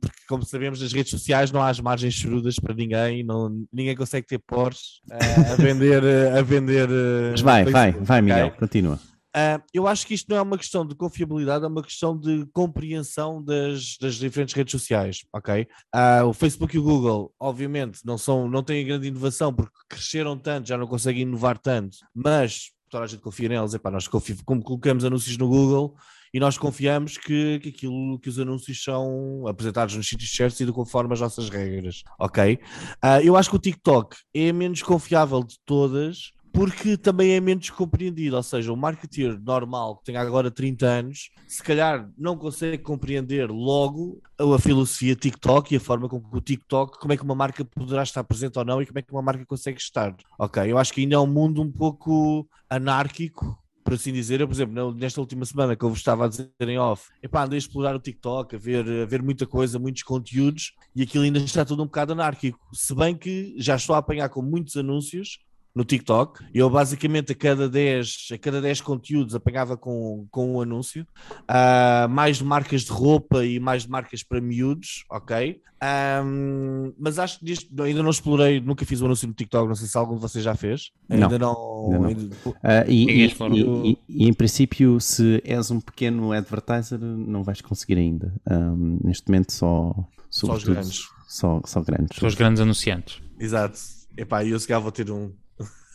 Porque, 0.00 0.18
como 0.28 0.44
sabemos, 0.44 0.80
nas 0.80 0.92
redes 0.92 1.10
sociais 1.10 1.50
não 1.50 1.62
há 1.62 1.68
as 1.68 1.80
margens 1.80 2.14
chorudas 2.14 2.56
para 2.58 2.74
ninguém, 2.74 3.22
não, 3.24 3.64
ninguém 3.72 3.96
consegue 3.96 4.26
ter 4.26 4.38
Porsche 4.38 5.00
ah, 5.10 5.52
a 5.52 5.56
vender. 5.56 6.02
eh, 6.04 6.38
A 6.38 6.42
vender 6.42 6.88
eh, 6.90 7.30
Mas 7.32 7.40
vai, 7.40 7.64
vai, 7.64 7.72
Facebook, 7.92 8.06
vai? 8.06 8.20
Miguel, 8.22 8.50
continua. 8.52 8.98
Ah, 9.36 9.60
eu 9.72 9.88
acho 9.88 10.06
que 10.06 10.14
isto 10.14 10.28
não 10.30 10.36
é 10.36 10.42
uma 10.42 10.56
questão 10.56 10.86
de 10.86 10.94
confiabilidade, 10.94 11.64
é 11.64 11.68
uma 11.68 11.82
questão 11.82 12.16
de 12.16 12.46
compreensão 12.52 13.42
das, 13.42 13.96
das 14.00 14.14
diferentes 14.14 14.54
redes 14.54 14.70
sociais, 14.70 15.24
ok? 15.32 15.66
Ah, 15.92 16.24
o 16.24 16.32
Facebook 16.32 16.76
e 16.76 16.78
o 16.78 16.82
Google, 16.84 17.32
obviamente, 17.40 17.98
não, 18.04 18.16
são, 18.16 18.48
não 18.48 18.62
têm 18.62 18.86
grande 18.86 19.08
inovação 19.08 19.52
porque 19.52 19.74
cresceram 19.88 20.38
tanto, 20.38 20.68
já 20.68 20.78
não 20.78 20.86
conseguem 20.86 21.22
inovar 21.22 21.58
tanto, 21.58 21.96
mas 22.14 22.70
toda 22.94 23.06
a 23.06 23.08
gente 23.08 23.20
confia 23.20 23.48
neles, 23.48 23.74
epá, 23.74 23.90
nós 23.90 24.06
como 24.06 24.62
colocamos 24.62 25.04
anúncios 25.04 25.36
no 25.36 25.48
Google 25.48 25.96
e 26.32 26.38
nós 26.38 26.56
confiamos 26.56 27.18
que, 27.18 27.58
que 27.58 27.70
aquilo 27.70 28.20
que 28.20 28.28
os 28.28 28.38
anúncios 28.38 28.84
são 28.84 29.48
apresentados 29.48 29.96
nos 29.96 30.08
sítios 30.08 30.30
certos 30.30 30.60
e 30.60 30.64
de 30.64 30.72
conforme 30.72 31.12
as 31.12 31.20
nossas 31.20 31.50
regras, 31.50 32.04
ok? 32.20 32.56
Ah, 33.02 33.20
eu 33.20 33.36
acho 33.36 33.50
que 33.50 33.56
o 33.56 33.58
TikTok 33.58 34.16
é 34.32 34.50
a 34.50 34.52
menos 34.52 34.80
confiável 34.80 35.42
de 35.42 35.56
todas 35.66 36.30
porque 36.54 36.96
também 36.96 37.32
é 37.32 37.40
menos 37.40 37.68
compreendido, 37.68 38.36
ou 38.36 38.42
seja, 38.42 38.72
o 38.72 38.76
marketeer 38.76 39.36
normal 39.40 39.96
que 39.96 40.04
tem 40.04 40.16
agora 40.16 40.52
30 40.52 40.86
anos, 40.86 41.30
se 41.48 41.60
calhar 41.60 42.08
não 42.16 42.36
consegue 42.36 42.78
compreender 42.78 43.50
logo 43.50 44.22
a 44.38 44.58
filosofia 44.60 45.16
TikTok 45.16 45.74
e 45.74 45.76
a 45.76 45.80
forma 45.80 46.08
como 46.08 46.24
o 46.32 46.40
TikTok, 46.40 47.00
como 47.00 47.12
é 47.12 47.16
que 47.16 47.24
uma 47.24 47.34
marca 47.34 47.64
poderá 47.64 48.04
estar 48.04 48.22
presente 48.22 48.56
ou 48.56 48.64
não 48.64 48.80
e 48.80 48.86
como 48.86 49.00
é 49.00 49.02
que 49.02 49.10
uma 49.10 49.20
marca 49.20 49.44
consegue 49.44 49.80
estar. 49.80 50.14
Ok, 50.38 50.62
eu 50.70 50.78
acho 50.78 50.92
que 50.92 51.00
ainda 51.00 51.16
é 51.16 51.18
um 51.18 51.26
mundo 51.26 51.60
um 51.60 51.72
pouco 51.72 52.48
anárquico 52.70 53.58
por 53.82 53.94
assim 53.94 54.12
dizer. 54.12 54.40
Eu, 54.40 54.46
por 54.48 54.54
exemplo, 54.54 54.94
nesta 54.94 55.20
última 55.20 55.44
semana 55.44 55.76
que 55.76 55.84
eu 55.84 55.90
vos 55.90 55.98
estava 55.98 56.24
a 56.24 56.28
dizer 56.28 56.50
em 56.60 56.78
off, 56.78 57.10
epá, 57.22 57.44
andei 57.44 57.56
a 57.56 57.58
explorar 57.58 57.94
o 57.94 58.00
TikTok, 58.00 58.54
a 58.54 58.58
ver, 58.58 58.88
a 59.02 59.04
ver 59.04 59.22
muita 59.22 59.46
coisa, 59.46 59.78
muitos 59.78 60.02
conteúdos, 60.04 60.72
e 60.94 61.02
aquilo 61.02 61.24
ainda 61.24 61.40
está 61.40 61.64
tudo 61.64 61.82
um 61.82 61.86
bocado 61.86 62.12
anárquico. 62.12 62.58
Se 62.72 62.94
bem 62.94 63.14
que 63.14 63.54
já 63.58 63.76
estou 63.76 63.94
a 63.94 63.98
apanhar 63.98 64.28
com 64.28 64.40
muitos 64.40 64.76
anúncios 64.76 65.38
no 65.74 65.84
TikTok. 65.84 66.44
Eu 66.54 66.70
basicamente 66.70 67.32
a 67.32 67.34
cada 67.34 67.68
10, 67.68 68.28
a 68.32 68.38
cada 68.38 68.60
10 68.60 68.80
conteúdos 68.80 69.34
apanhava 69.34 69.76
com, 69.76 70.26
com 70.30 70.54
um 70.54 70.60
anúncio. 70.60 71.06
Ah, 71.48 72.06
mais 72.08 72.38
de 72.38 72.44
marcas 72.44 72.82
de 72.82 72.92
roupa 72.92 73.44
e 73.44 73.58
mais 73.58 73.82
de 73.82 73.90
marcas 73.90 74.22
para 74.22 74.40
miúdos, 74.40 75.04
ok? 75.10 75.60
Ahm, 75.80 76.92
mas 76.98 77.18
acho 77.18 77.38
que 77.40 77.44
disto- 77.44 77.82
ainda 77.82 78.02
não 78.02 78.10
explorei, 78.10 78.60
nunca 78.60 78.84
fiz 78.86 79.02
um 79.02 79.06
anúncio 79.06 79.26
no 79.28 79.34
TikTok, 79.34 79.68
não 79.68 79.74
sei 79.74 79.86
se 79.88 79.96
algum 79.98 80.14
de 80.14 80.20
vocês 80.20 80.42
já 80.44 80.54
fez. 80.54 80.90
Não. 81.08 81.22
Ainda 81.24 81.38
não. 81.38 81.84
Ainda 81.86 81.98
não. 81.98 82.04
ainda- 82.08 82.36
Ah, 82.62 82.84
e, 82.88 83.04
e- 83.04 83.26
e- 83.26 83.90
e- 83.90 83.98
e, 84.08 84.28
em 84.28 84.32
princípio, 84.32 85.00
se 85.00 85.42
és 85.44 85.70
um 85.70 85.80
pequeno 85.80 86.32
advertiser, 86.32 86.98
não 87.00 87.42
vais 87.42 87.60
conseguir 87.60 87.98
ainda. 87.98 88.32
Ahm, 88.48 88.98
neste 89.04 89.28
momento, 89.28 89.52
só, 89.52 89.90
os 89.90 90.36
sobretudo, 90.38 90.72
grandes. 90.72 91.02
Só, 91.28 91.60
só 91.64 91.80
grandes. 91.82 92.16
São 92.18 92.28
os 92.28 92.34
grandes 92.34 92.60
anunciantes. 92.62 93.20
Exato. 93.38 93.78
Epá, 94.16 94.44
eu 94.44 94.58
se 94.60 94.68
calhar 94.68 94.80
vou 94.80 94.92
ter 94.92 95.10
um. 95.10 95.32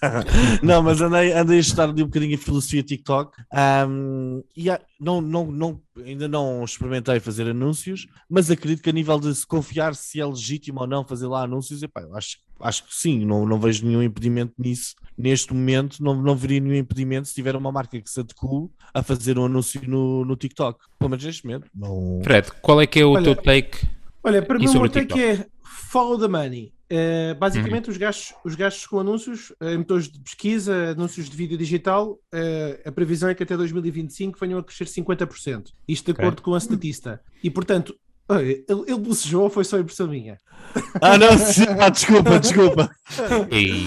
não, 0.63 0.81
mas 0.81 1.01
andei, 1.01 1.33
andei 1.33 1.57
a 1.57 1.61
estudar 1.61 1.89
ali 1.89 2.03
um 2.03 2.07
bocadinho 2.07 2.35
a 2.35 2.37
filosofia 2.37 2.83
TikTok 2.83 3.37
ahm, 3.51 4.41
e 4.55 4.69
há- 4.69 4.79
não, 4.99 5.21
não, 5.21 5.51
não, 5.51 5.81
ainda 6.03 6.27
não 6.27 6.63
experimentei 6.63 7.19
fazer 7.19 7.47
anúncios, 7.47 8.07
mas 8.29 8.49
acredito 8.49 8.81
que 8.81 8.89
a 8.89 8.93
nível 8.93 9.19
de 9.19 9.33
se 9.33 9.45
confiar 9.45 9.95
se 9.95 10.19
é 10.19 10.25
legítimo 10.25 10.81
ou 10.81 10.87
não 10.87 11.05
fazer 11.05 11.27
lá 11.27 11.43
anúncios, 11.43 11.83
epá, 11.83 12.01
eu 12.01 12.15
acho, 12.15 12.37
acho 12.61 12.83
que 12.85 12.95
sim, 12.95 13.25
não, 13.25 13.45
não 13.45 13.59
vejo 13.59 13.85
nenhum 13.85 14.03
impedimento 14.03 14.53
nisso. 14.57 14.95
Neste 15.17 15.53
momento, 15.53 16.01
não, 16.01 16.15
não 16.15 16.35
veria 16.35 16.61
nenhum 16.61 16.75
impedimento 16.75 17.27
se 17.27 17.33
tiver 17.35 17.55
uma 17.55 17.71
marca 17.71 17.99
que 17.99 18.09
se 18.09 18.21
adeque 18.21 18.39
a 18.93 19.03
fazer 19.03 19.37
um 19.37 19.45
anúncio 19.45 19.81
no, 19.85 20.23
no 20.23 20.35
TikTok. 20.37 20.79
Pelo 20.97 21.09
menos 21.09 21.25
neste 21.25 21.45
momento. 21.45 21.69
Não... 21.75 22.21
Fred, 22.23 22.49
qual 22.61 22.79
é 22.81 22.87
que 22.87 23.01
é 23.01 23.05
o 23.05 23.11
Olha, 23.11 23.23
teu 23.23 23.35
take? 23.35 23.85
Olha, 24.23 24.41
para 24.41 24.57
mim 24.57 24.67
o 24.67 24.73
meu 24.73 24.83
o 24.83 24.89
take 24.89 25.21
é 25.21 25.45
follow 25.61 26.17
the 26.17 26.27
money. 26.27 26.71
Uh, 26.91 27.35
basicamente, 27.37 27.89
os, 27.89 27.97
gastos, 27.97 28.33
os 28.43 28.55
gastos 28.55 28.87
com 28.87 28.99
anúncios, 28.99 29.51
uh, 29.61 29.77
motores 29.77 30.09
de 30.09 30.19
pesquisa, 30.19 30.91
anúncios 30.91 31.29
de 31.29 31.37
vídeo 31.37 31.57
digital, 31.57 32.13
uh, 32.13 32.89
a 32.89 32.91
previsão 32.91 33.29
é 33.29 33.35
que 33.35 33.43
até 33.43 33.55
2025 33.55 34.39
venham 34.39 34.57
a 34.57 34.63
crescer 34.63 34.85
50%. 34.85 35.71
Isto 35.87 36.05
de 36.05 36.19
acordo 36.19 36.41
com 36.41 36.55
a 36.55 36.57
statista. 36.57 37.21
E, 37.43 37.49
portanto, 37.49 37.95
ele, 38.37 38.63
ele 38.87 38.99
bocejou 38.99 39.43
ou 39.43 39.49
foi 39.49 39.63
só 39.63 39.79
impressão 39.79 40.07
minha? 40.07 40.37
Ah, 41.01 41.17
não, 41.17 41.35
sim, 41.37 41.65
ah, 41.79 41.89
desculpa, 41.89 42.39
desculpa. 42.39 42.91
E, 43.51 43.85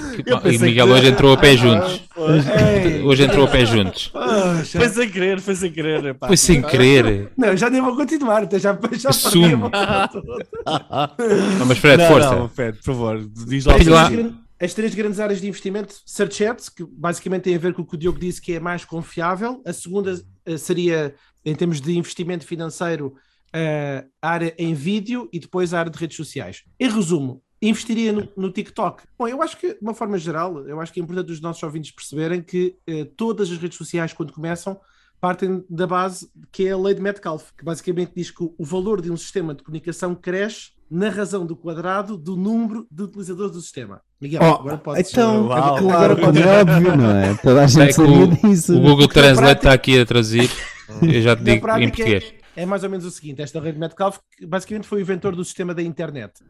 e 0.53 0.59
Miguel 0.59 0.87
que- 0.87 0.93
hoje 0.93 1.07
entrou 1.09 1.33
a 1.33 1.37
pé 1.37 1.57
juntos. 1.57 2.03
Ei, 2.17 3.03
Hoje 3.03 3.23
entrou 3.25 3.47
a 3.47 3.49
pé 3.49 3.65
juntos. 3.65 4.09
poxa. 4.09 4.79
Foi 4.79 4.89
sem 4.89 5.11
querer, 5.11 5.41
foi 5.41 5.55
sem 5.55 5.71
querer. 5.71 6.05
epá. 6.07 6.27
Foi 6.27 6.37
sem 6.37 6.61
querer. 6.61 7.31
Não, 7.37 7.57
já 7.57 7.71
nem 7.71 7.81
vou 7.81 7.95
continuar, 7.95 8.43
até 8.43 8.59
já, 8.59 8.77
já 8.99 9.11
Assume. 9.11 9.41
perdi 9.43 9.55
a 9.55 9.57
vontade 9.59 10.13
toda. 10.13 10.47
Não, 11.59 11.67
mas 11.67 11.79
Fred, 11.79 11.99
não, 12.03 12.09
força. 12.09 12.37
Não, 12.37 12.49
Fred, 12.49 12.77
por 12.79 12.85
favor, 12.85 13.29
diz 13.47 13.65
lá. 13.65 13.75
Lá. 13.89 14.03
As 14.03 14.09
três, 14.11 14.33
as 14.61 14.75
três 14.75 14.95
grandes 14.95 15.21
áreas 15.21 15.41
de 15.41 15.49
investimento, 15.49 15.95
Search 16.05 16.45
Ads, 16.45 16.69
que 16.69 16.85
basicamente 16.85 17.43
tem 17.43 17.55
a 17.55 17.59
ver 17.59 17.75
com 17.75 17.83
o 17.83 17.87
que 17.87 17.95
o 17.95 17.99
Diogo 17.99 18.19
disse 18.19 18.41
que 18.41 18.55
é 18.55 18.61
mais 18.61 18.85
confiável. 18.85 19.61
A 19.67 19.73
segunda 19.73 20.21
eh, 20.47 20.57
seria, 20.57 21.15
em 21.45 21.55
termos 21.55 21.81
de 21.81 21.97
investimento 21.97 22.45
financeiro, 22.47 23.15
a 23.55 24.29
área 24.29 24.55
em 24.59 24.75
vídeo 24.75 25.29
e 25.33 25.39
depois 25.39 25.73
a 25.75 25.79
área 25.81 25.91
de 25.91 25.99
redes 25.99 26.17
sociais. 26.17 26.63
Em 26.81 26.89
resumo, 26.91 27.43
investiria 27.61 28.13
no, 28.13 28.29
no 28.37 28.51
TikTok. 28.51 29.03
Bom, 29.19 29.29
eu 29.29 29.43
acho 29.43 29.57
que, 29.57 29.75
de 29.75 29.79
uma 29.83 29.95
forma 29.95 30.19
geral, 30.19 30.67
eu 30.67 30.81
acho 30.81 30.93
que 30.93 31.01
é 31.01 31.03
importante 31.03 31.33
os 31.33 31.41
nossos 31.41 31.63
ouvintes 31.63 31.91
perceberem 31.93 32.43
que 32.43 32.77
eh, 32.87 33.07
todas 33.17 33.51
as 33.51 33.59
redes 33.59 33.79
sociais, 33.79 34.13
quando 34.13 34.33
começam, 34.33 34.81
partem 35.21 35.65
da 35.71 35.87
base 35.87 36.29
que 36.51 36.67
é 36.67 36.73
a 36.73 36.77
lei 36.77 36.95
de 36.95 37.01
Metcalfe, 37.01 37.53
que 37.57 37.65
basicamente 37.65 38.13
diz 38.17 38.31
que 38.31 38.43
o 38.43 38.53
o 38.59 38.65
valor 38.65 39.01
de 39.01 39.11
um 39.13 39.17
sistema 39.17 39.55
de 39.55 39.63
comunicação 39.63 40.15
cresce 40.17 40.71
na 40.91 41.09
razão 41.09 41.47
do 41.47 41.55
quadrado 41.57 42.19
do 42.19 42.37
número 42.37 42.87
de 42.91 43.05
utilizadores 43.05 43.53
do 43.53 43.61
sistema. 43.61 44.01
Miguel, 44.21 44.41
Oh, 44.43 44.47
agora 44.55 44.79
pode 44.79 45.01
então, 45.01 45.47
Uau. 45.47 45.77
agora 45.77 46.17
como 46.17 46.39
é 46.39 46.61
óbvio, 46.61 46.97
não 46.97 47.11
é? 47.17 47.35
Toda 47.35 47.63
a 47.65 47.67
gente 47.67 47.89
É 47.91 47.93
sabia 47.93 48.13
o, 48.25 48.27
disso. 48.29 48.77
o 48.77 48.81
Google 48.81 49.09
Translate 49.09 49.61
prática- 49.61 49.69
está 49.69 49.73
aqui 49.73 49.99
a 50.01 50.05
traduzir. 50.05 50.51
Eu 51.01 51.23
já 51.23 51.35
te 51.37 51.45
digo 51.45 51.67
em 51.79 51.89
português. 51.89 52.25
É 52.25 52.42
mais 52.67 52.85
ou 52.85 52.91
menos 52.91 53.05
o 53.05 53.11
seguinte: 53.11 53.41
esta 53.43 53.61
rede 53.61 53.79
Metcalfe 53.79 54.21
que 54.37 54.47
basicamente 54.47 54.87
foi 54.87 54.99
o 54.99 55.03
inventor 55.03 55.35
do 55.35 55.45
sistema 55.45 55.75
da 55.75 55.83
internet. 55.83 56.45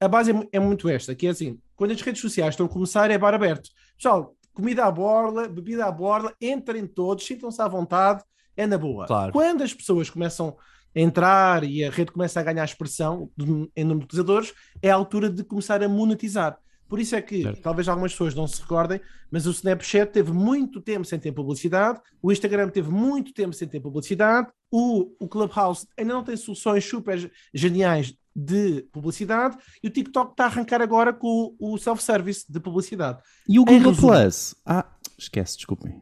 A, 0.00 0.04
a 0.04 0.08
base 0.08 0.32
é, 0.32 0.48
é 0.52 0.60
muito 0.60 0.88
esta, 0.88 1.14
que 1.14 1.26
é 1.26 1.30
assim: 1.30 1.58
quando 1.74 1.92
as 1.92 2.00
redes 2.00 2.20
sociais 2.20 2.54
estão 2.54 2.66
a 2.66 2.68
começar, 2.68 3.10
é 3.10 3.18
bar 3.18 3.34
aberto. 3.34 3.70
Pessoal, 3.96 4.34
comida 4.52 4.84
à 4.84 4.90
borla, 4.90 5.48
bebida 5.48 5.86
à 5.86 5.92
borla, 5.92 6.34
entrem 6.40 6.86
todos, 6.86 7.24
sintam-se 7.24 7.60
à 7.60 7.68
vontade, 7.68 8.22
é 8.56 8.66
na 8.66 8.78
boa. 8.78 9.06
Claro. 9.06 9.32
Quando 9.32 9.62
as 9.62 9.74
pessoas 9.74 10.08
começam 10.08 10.56
a 10.94 11.00
entrar 11.00 11.62
e 11.62 11.84
a 11.84 11.90
rede 11.90 12.10
começa 12.10 12.40
a 12.40 12.42
ganhar 12.42 12.64
expressão 12.64 13.30
em 13.76 13.84
número 13.84 14.00
de 14.00 14.04
utilizadores, 14.06 14.54
é 14.82 14.90
a 14.90 14.94
altura 14.94 15.28
de 15.28 15.44
começar 15.44 15.82
a 15.82 15.88
monetizar. 15.88 16.58
Por 16.88 17.00
isso 17.00 17.16
é 17.16 17.22
que 17.22 17.42
Certo. 17.42 17.60
talvez 17.62 17.88
algumas 17.88 18.12
pessoas 18.12 18.34
não 18.34 18.46
se 18.46 18.60
recordem, 18.60 19.00
mas 19.30 19.46
o 19.46 19.50
Snapchat 19.50 20.12
teve 20.12 20.32
muito 20.32 20.80
tempo 20.80 21.04
sem 21.04 21.18
ter 21.18 21.32
publicidade, 21.32 22.00
o 22.22 22.30
Instagram 22.30 22.68
teve 22.68 22.90
muito 22.90 23.32
tempo 23.32 23.52
sem 23.52 23.66
ter 23.66 23.80
publicidade, 23.80 24.48
o, 24.70 25.10
o 25.18 25.26
Clubhouse 25.28 25.86
ainda 25.98 26.14
não 26.14 26.22
tem 26.22 26.36
soluções 26.36 26.84
super 26.84 27.30
geniais 27.52 28.14
de 28.38 28.82
publicidade 28.92 29.56
e 29.82 29.88
o 29.88 29.90
TikTok 29.90 30.32
está 30.32 30.44
a 30.44 30.46
arrancar 30.46 30.82
agora 30.82 31.10
com 31.12 31.54
o, 31.58 31.74
o 31.74 31.78
self-service 31.78 32.44
de 32.48 32.60
publicidade. 32.60 33.18
E 33.48 33.58
o 33.58 33.64
Google 33.64 33.92
resumo- 33.92 34.12
Plus? 34.12 34.54
Ah, 34.64 34.84
esquece, 35.18 35.56
desculpem. 35.56 36.00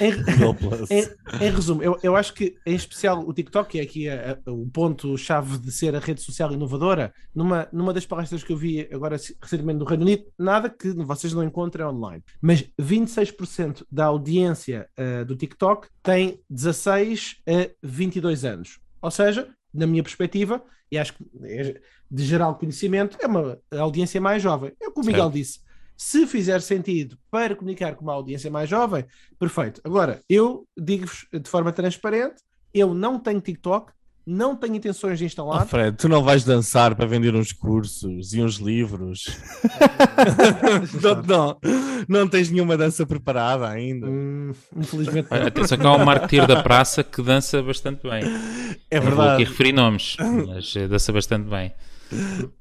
Em, 0.00 0.12
em, 0.90 1.46
em 1.46 1.50
resumo, 1.50 1.82
eu, 1.82 1.98
eu 2.02 2.16
acho 2.16 2.32
que 2.34 2.56
em 2.66 2.74
especial 2.74 3.20
o 3.26 3.32
TikTok, 3.32 3.70
que 3.70 3.78
é 3.78 3.82
aqui 3.82 4.08
a- 4.08 4.38
a- 4.46 4.50
o 4.50 4.66
ponto-chave 4.70 5.58
de 5.58 5.70
ser 5.72 5.94
a 5.94 5.98
rede 5.98 6.20
social 6.20 6.52
inovadora, 6.52 7.12
numa, 7.34 7.68
numa 7.72 7.92
das 7.92 8.06
palestras 8.06 8.42
que 8.42 8.52
eu 8.52 8.56
vi 8.56 8.88
agora 8.92 9.16
recentemente 9.42 9.78
no 9.78 9.84
Reino 9.84 10.04
Unido, 10.04 10.24
nada 10.38 10.68
que 10.70 10.90
vocês 10.92 11.32
não 11.32 11.42
encontrem 11.44 11.84
online, 11.86 12.22
mas 12.40 12.64
26% 12.80 13.84
da 13.90 14.06
audiência 14.06 14.88
eh, 14.96 15.24
do 15.24 15.36
TikTok 15.36 15.88
tem 16.02 16.40
16 16.48 17.36
a 17.46 17.70
22 17.82 18.44
anos. 18.44 18.78
Ou 19.02 19.10
seja, 19.10 19.48
na 19.72 19.86
minha 19.86 20.02
perspectiva, 20.02 20.62
e 20.90 20.98
acho 20.98 21.14
que 21.14 21.24
é 21.44 21.80
de 22.10 22.24
geral 22.24 22.56
conhecimento, 22.58 23.16
é 23.20 23.26
uma 23.26 23.58
audiência 23.78 24.20
mais 24.20 24.42
jovem. 24.42 24.72
É 24.82 24.88
o 24.88 24.92
que 24.92 25.00
o 25.00 25.04
Miguel 25.04 25.30
disse. 25.30 25.60
Se 26.02 26.26
fizer 26.26 26.62
sentido 26.62 27.18
para 27.30 27.54
comunicar 27.54 27.94
com 27.94 28.02
uma 28.02 28.14
audiência 28.14 28.50
mais 28.50 28.70
jovem, 28.70 29.04
perfeito. 29.38 29.82
Agora, 29.84 30.22
eu 30.30 30.66
digo-vos 30.74 31.26
de 31.30 31.46
forma 31.46 31.72
transparente: 31.72 32.36
eu 32.72 32.94
não 32.94 33.18
tenho 33.18 33.38
TikTok, 33.38 33.92
não 34.26 34.56
tenho 34.56 34.76
intenções 34.76 35.18
de 35.18 35.24
Oh, 35.24 35.26
instalar. 35.26 35.66
Fred, 35.66 35.98
tu 35.98 36.08
não 36.08 36.24
vais 36.24 36.42
dançar 36.42 36.94
para 36.94 37.04
vender 37.04 37.34
uns 37.34 37.52
cursos 37.52 38.32
e 38.32 38.40
uns 38.40 38.54
livros. 38.54 39.26
não, 41.02 41.22
não, 41.22 41.58
não 42.08 42.28
tens 42.28 42.48
nenhuma 42.50 42.78
dança 42.78 43.04
preparada 43.04 43.68
ainda. 43.68 44.06
Hum, 44.08 44.52
infelizmente, 44.74 45.28
não. 45.30 45.46
Atenção 45.48 45.76
que 45.76 45.86
há 45.86 45.92
um 45.92 46.04
marketeer 46.04 46.46
da 46.46 46.62
praça 46.62 47.04
que 47.04 47.20
dança 47.20 47.62
bastante 47.62 48.08
bem. 48.08 48.22
É 48.90 48.98
Não 48.98 49.10
vou 49.10 49.12
aqui 49.12 49.16
verdade. 49.18 49.44
referir 49.44 49.72
nomes, 49.74 50.16
mas 50.46 50.74
eh, 50.76 50.88
dança 50.88 51.12
bastante 51.12 51.46
bem. 51.46 51.74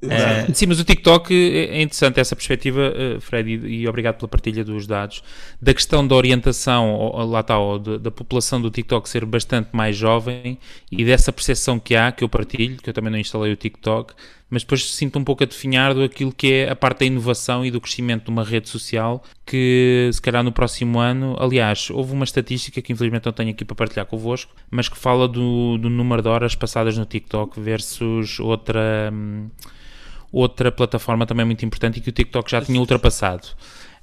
Eh, 0.01 0.53
sim, 0.53 0.67
mas 0.67 0.79
o 0.79 0.83
TikTok 0.83 1.33
eh, 1.33 1.77
é 1.77 1.81
interessante 1.81 2.19
essa 2.19 2.35
perspectiva, 2.35 2.93
eh, 2.95 3.19
Fred, 3.19 3.49
e, 3.49 3.81
e 3.81 3.87
obrigado 3.87 4.17
pela 4.17 4.27
partilha 4.27 4.63
dos 4.63 4.85
dados, 4.85 5.23
da 5.61 5.73
questão 5.73 6.07
da 6.07 6.15
orientação, 6.15 7.11
lá 7.27 7.39
está, 7.39 7.55
da 7.99 8.11
população 8.11 8.61
do 8.61 8.69
TikTok 8.69 9.09
ser 9.09 9.25
bastante 9.25 9.69
mais 9.73 9.95
jovem 9.95 10.57
e 10.91 11.03
dessa 11.03 11.31
percepção 11.31 11.79
que 11.79 11.95
há, 11.95 12.11
que 12.11 12.23
eu 12.23 12.29
partilho, 12.29 12.77
que 12.77 12.89
eu 12.89 12.93
também 12.93 13.11
não 13.11 13.19
instalei 13.19 13.51
o 13.51 13.55
TikTok, 13.55 14.13
mas 14.49 14.63
depois 14.63 14.93
sinto 14.93 15.19
um 15.19 15.23
pouco 15.23 15.43
a 15.43 15.45
definhar 15.45 15.93
do 15.93 16.03
aquilo 16.03 16.31
que 16.33 16.51
é 16.53 16.69
a 16.69 16.75
parte 16.75 16.99
da 16.99 17.05
inovação 17.05 17.65
e 17.65 17.69
do 17.71 17.79
crescimento 17.79 18.25
de 18.25 18.29
uma 18.31 18.43
rede 18.43 18.67
social 18.67 19.23
que 19.45 20.09
se 20.11 20.21
calhar 20.21 20.43
no 20.43 20.51
próximo 20.51 20.99
ano, 20.99 21.35
aliás, 21.39 21.89
houve 21.91 22.13
uma 22.13 22.23
estatística 22.23 22.81
que 22.81 22.91
infelizmente 22.91 23.25
não 23.25 23.33
tenho 23.33 23.51
aqui 23.51 23.63
para 23.63 23.75
partilhar 23.75 24.05
convosco, 24.05 24.53
mas 24.71 24.89
que 24.89 24.97
fala 24.97 25.27
do, 25.27 25.77
do 25.77 25.89
número 25.89 26.21
de 26.21 26.27
horas 26.29 26.55
passadas 26.55 26.97
no 26.97 27.05
TikTok 27.05 27.59
versus 27.59 28.39
outra, 28.39 29.11
hum, 29.13 29.49
outra 30.31 30.71
plataforma 30.71 31.25
também 31.25 31.45
muito 31.45 31.63
importante 31.65 31.97
e 31.97 32.01
que 32.01 32.09
o 32.09 32.13
TikTok 32.13 32.49
já 32.49 32.61
tinha 32.61 32.79
ultrapassado. 32.79 33.47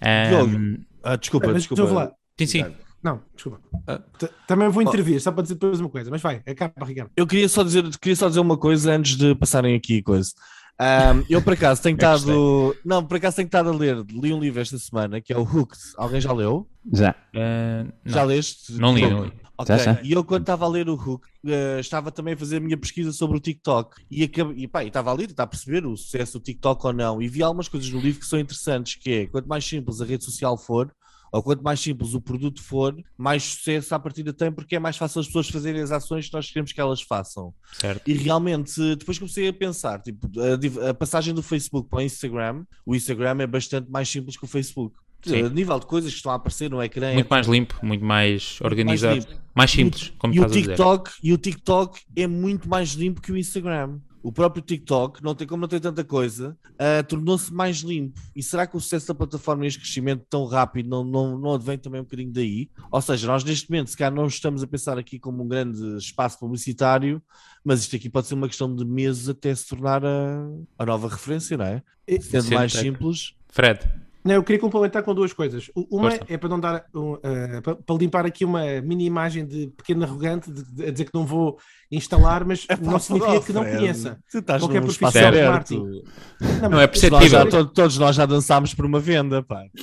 Hum, 0.03 0.79
Ah, 1.03 1.17
desculpa, 1.17 1.53
desculpa. 1.55 1.83
estou 1.83 1.87
a 1.87 1.89
falar. 1.89 2.13
sim, 2.39 2.47
sim. 2.47 2.86
Não, 3.07 3.23
desculpa. 3.37 3.61
Ah. 3.87 4.01
Também 4.49 4.69
vou 4.69 4.83
intervir, 4.83 5.21
só 5.21 5.31
para 5.31 5.43
dizer 5.43 5.55
depois 5.55 5.79
uma 5.81 5.89
coisa, 5.89 6.11
mas 6.11 6.21
vai, 6.21 6.43
acaba, 6.45 6.85
Ricardo. 6.85 7.13
Eu 7.17 7.25
queria 7.25 7.49
só 7.49 7.63
dizer, 7.63 7.85
queria 8.01 8.17
só 8.17 8.27
dizer 8.29 8.41
uma 8.41 8.57
coisa 8.59 8.93
antes 8.93 9.17
de 9.17 9.33
passarem 9.37 9.77
aqui 9.77 10.03
coisa. 10.03 10.33
Ahm, 10.79 11.23
eu 11.31 11.41
por 11.41 11.53
acaso 11.53 11.81
tenho 11.83 11.95
estado. 11.97 12.77
Não, 12.85 13.05
por 13.07 13.17
acaso 13.17 13.37
tenho 13.37 13.47
estado 13.47 13.69
a 13.71 13.73
ler, 13.73 13.97
li 14.11 14.33
um 14.33 14.41
livro 14.41 14.61
esta 14.61 14.77
semana 14.77 15.21
que 15.21 15.33
é 15.33 15.39
o 15.39 15.43
Hooked. 15.43 15.79
Alguém 15.97 16.21
já 16.21 16.33
leu? 16.33 16.69
Já. 16.93 17.13
Uh, 17.33 17.93
não, 18.05 18.13
Já 18.13 18.25
leste? 18.25 18.73
não 18.73 18.93
li, 18.93 19.09
não 19.09 19.25
li. 19.27 19.33
Ok, 19.57 19.77
Já, 19.79 19.85
já. 19.95 20.01
E 20.03 20.11
eu, 20.13 20.25
quando 20.25 20.43
estava 20.43 20.65
a 20.65 20.69
ler 20.69 20.89
o 20.89 20.95
Hook, 20.95 21.29
eh, 21.47 21.79
estava 21.81 22.11
também 22.11 22.35
a 22.35 22.37
fazer 22.37 22.57
a 22.57 22.61
minha 22.61 22.77
pesquisa 22.77 23.11
sobre 23.13 23.39
o 23.39 23.41
TikTok 23.41 24.03
e, 24.11 24.25
acab- 24.25 24.53
e, 24.55 24.67
pá, 24.69 24.85
e 24.85 24.89
estava 24.89 25.11
ali 25.13 25.25
a 25.25 25.29
tentar 25.29 25.47
perceber 25.47 25.87
o 25.87 25.97
sucesso 25.97 26.39
do 26.39 26.43
TikTok 26.45 26.87
ou 26.89 26.93
não. 26.93 27.23
E 27.23 27.29
vi 27.29 27.43
algumas 27.43 27.67
coisas 27.69 27.89
no 27.89 27.99
livro 28.01 28.21
que 28.21 28.27
são 28.27 28.39
interessantes, 28.39 28.97
que 28.97 29.11
é 29.11 29.27
quanto 29.29 29.49
mais 29.49 29.65
simples 29.65 30.01
a 30.03 30.05
rede 30.05 30.25
social 30.25 30.59
for, 30.59 30.93
ou 31.33 31.43
quanto 31.43 31.63
mais 31.63 31.81
simples 31.81 32.15
o 32.15 32.21
produto 32.21 32.63
for, 32.63 32.97
mais 33.17 33.43
sucesso 33.43 33.95
à 33.95 33.99
partida 33.99 34.33
tem, 34.33 34.51
porque 34.53 34.77
é 34.77 34.79
mais 34.79 34.97
fácil 34.97 35.21
as 35.21 35.27
pessoas 35.27 35.49
fazerem 35.49 35.83
as 35.83 35.91
ações 35.91 36.29
que 36.29 36.35
nós 36.35 36.49
queremos 36.49 36.73
que 36.73 36.81
elas 36.81 37.03
façam. 37.03 37.53
Certo. 37.73 38.09
E 38.09 38.15
realmente, 38.15 38.97
depois 38.97 39.19
comecei 39.19 39.49
a 39.49 39.53
pensar, 39.53 40.01
tipo, 40.01 40.29
a, 40.41 40.91
a 40.91 40.95
passagem 40.95 41.35
do 41.35 41.43
Facebook 41.43 41.89
para 41.89 41.99
o 41.99 42.03
Instagram, 42.03 42.65
o 42.85 42.95
Instagram 42.95 43.37
é 43.41 43.47
bastante 43.47 43.91
mais 43.91 44.09
simples 44.09 44.37
que 44.37 44.45
o 44.45 44.49
Facebook. 44.49 44.97
Sim. 45.25 45.43
A 45.43 45.49
nível 45.49 45.81
de 45.81 45.87
coisas 45.87 46.11
que 46.13 46.19
estão 46.19 46.31
a 46.31 46.37
aparecer 46.37 46.71
no 46.71 46.81
ecrã, 46.81 47.09
é 47.09 47.15
Muito 47.15 47.29
mais 47.29 47.49
limpo, 47.49 47.75
muito 47.83 48.05
mais 48.05 48.59
organizado, 48.63 49.17
limpo. 49.17 49.35
mais, 49.55 49.71
simples, 49.71 50.13
como 50.19 50.33
e 50.33 50.39
o 50.39 50.43
estás 50.43 50.53
a 50.53 50.61
dizer. 50.61 50.75
TikTok, 50.77 51.11
e 51.21 51.33
o 51.33 51.39
TikTok 51.39 52.01
é 52.15 52.27
muito 52.29 52.69
mais 52.69 52.91
limpo 52.91 53.21
que 53.21 53.33
o 53.33 53.37
Instagram. 53.37 53.99
O 54.27 54.33
próprio 54.33 54.61
TikTok, 54.61 55.23
não 55.23 55.37
tem, 55.37 55.47
como 55.47 55.61
não 55.61 55.69
tem 55.69 55.79
tanta 55.79 56.03
coisa, 56.03 56.59
ah, 56.77 57.01
tornou-se 57.05 57.55
mais 57.55 57.77
limpo. 57.77 58.21
E 58.35 58.43
será 58.43 58.67
que 58.67 58.77
o 58.77 58.81
sucesso 58.81 59.07
da 59.07 59.15
plataforma 59.15 59.65
e 59.65 59.69
este 59.69 59.79
crescimento 59.79 60.27
tão 60.29 60.45
rápido 60.47 60.89
não, 60.89 61.05
não, 61.05 61.39
não 61.39 61.55
advém 61.55 61.79
também 61.79 62.01
um 62.01 62.03
bocadinho 62.03 62.33
daí? 62.33 62.69
Ou 62.91 63.01
seja, 63.01 63.29
nós 63.29 63.45
neste 63.45 63.71
momento, 63.71 63.89
se 63.89 63.97
calhar 63.97 64.13
não 64.13 64.27
estamos 64.27 64.65
a 64.65 64.67
pensar 64.67 64.99
aqui 64.99 65.21
como 65.21 65.45
um 65.45 65.47
grande 65.47 65.97
espaço 65.97 66.41
publicitário, 66.41 67.23
mas 67.63 67.83
isto 67.83 67.95
aqui 67.95 68.11
pode 68.11 68.27
ser 68.27 68.35
uma 68.35 68.49
questão 68.49 68.75
de 68.75 68.85
meses 68.85 69.29
até 69.29 69.55
se 69.55 69.69
tornar 69.69 70.05
a, 70.05 70.45
a 70.77 70.85
nova 70.85 71.07
referência, 71.07 71.57
não 71.57 71.65
é? 71.65 71.81
Sendo 72.21 72.47
Sim, 72.47 72.55
mais 72.55 72.73
simples. 72.73 73.37
Fred, 73.49 73.89
Não, 74.27 74.35
eu 74.35 74.43
queria 74.43 74.61
complementar 74.61 75.03
com 75.03 75.15
duas 75.15 75.33
coisas. 75.33 75.71
Uma 75.75 76.11
Força. 76.11 76.25
é 76.29 76.37
para 76.37 76.49
não 76.49 76.59
dar 76.61 76.85
um, 76.95 77.17
eh, 77.23 77.61
para, 77.63 77.77
para 77.77 77.97
limpar 77.97 78.27
aqui 78.27 78.45
uma 78.45 78.63
mini 78.83 79.07
imagem 79.07 79.47
de 79.47 79.69
pequeno 79.77 80.03
arrogante, 80.05 80.51
de, 80.51 80.63
de- 80.65 80.85
a 80.87 80.91
dizer 80.91 81.05
que 81.05 81.15
não 81.15 81.25
vou 81.25 81.57
instalar, 81.93 82.45
mas 82.45 82.67
não 82.83 82.99
significa 82.99 83.41
que 83.41 83.53
não 83.53 83.65
conheça. 83.65 84.19
Tu 84.31 84.39
estás 84.39 84.61
Qualquer 84.63 84.83
profissional 84.83 85.33
de 85.33 85.43
marketing. 85.43 86.03
não 86.43 86.47
é 86.49 86.61
mas- 86.61 86.71
Nós 86.73 86.91
perceptível. 86.91 87.29
já, 87.29 87.47
to- 87.47 87.67
todos 87.67 87.99
nós 87.99 88.17
já 88.17 88.27
dançámos 88.27 88.75
por 88.75 88.85
uma 88.85 88.99
venda, 89.01 89.43
pá. 89.43 89.63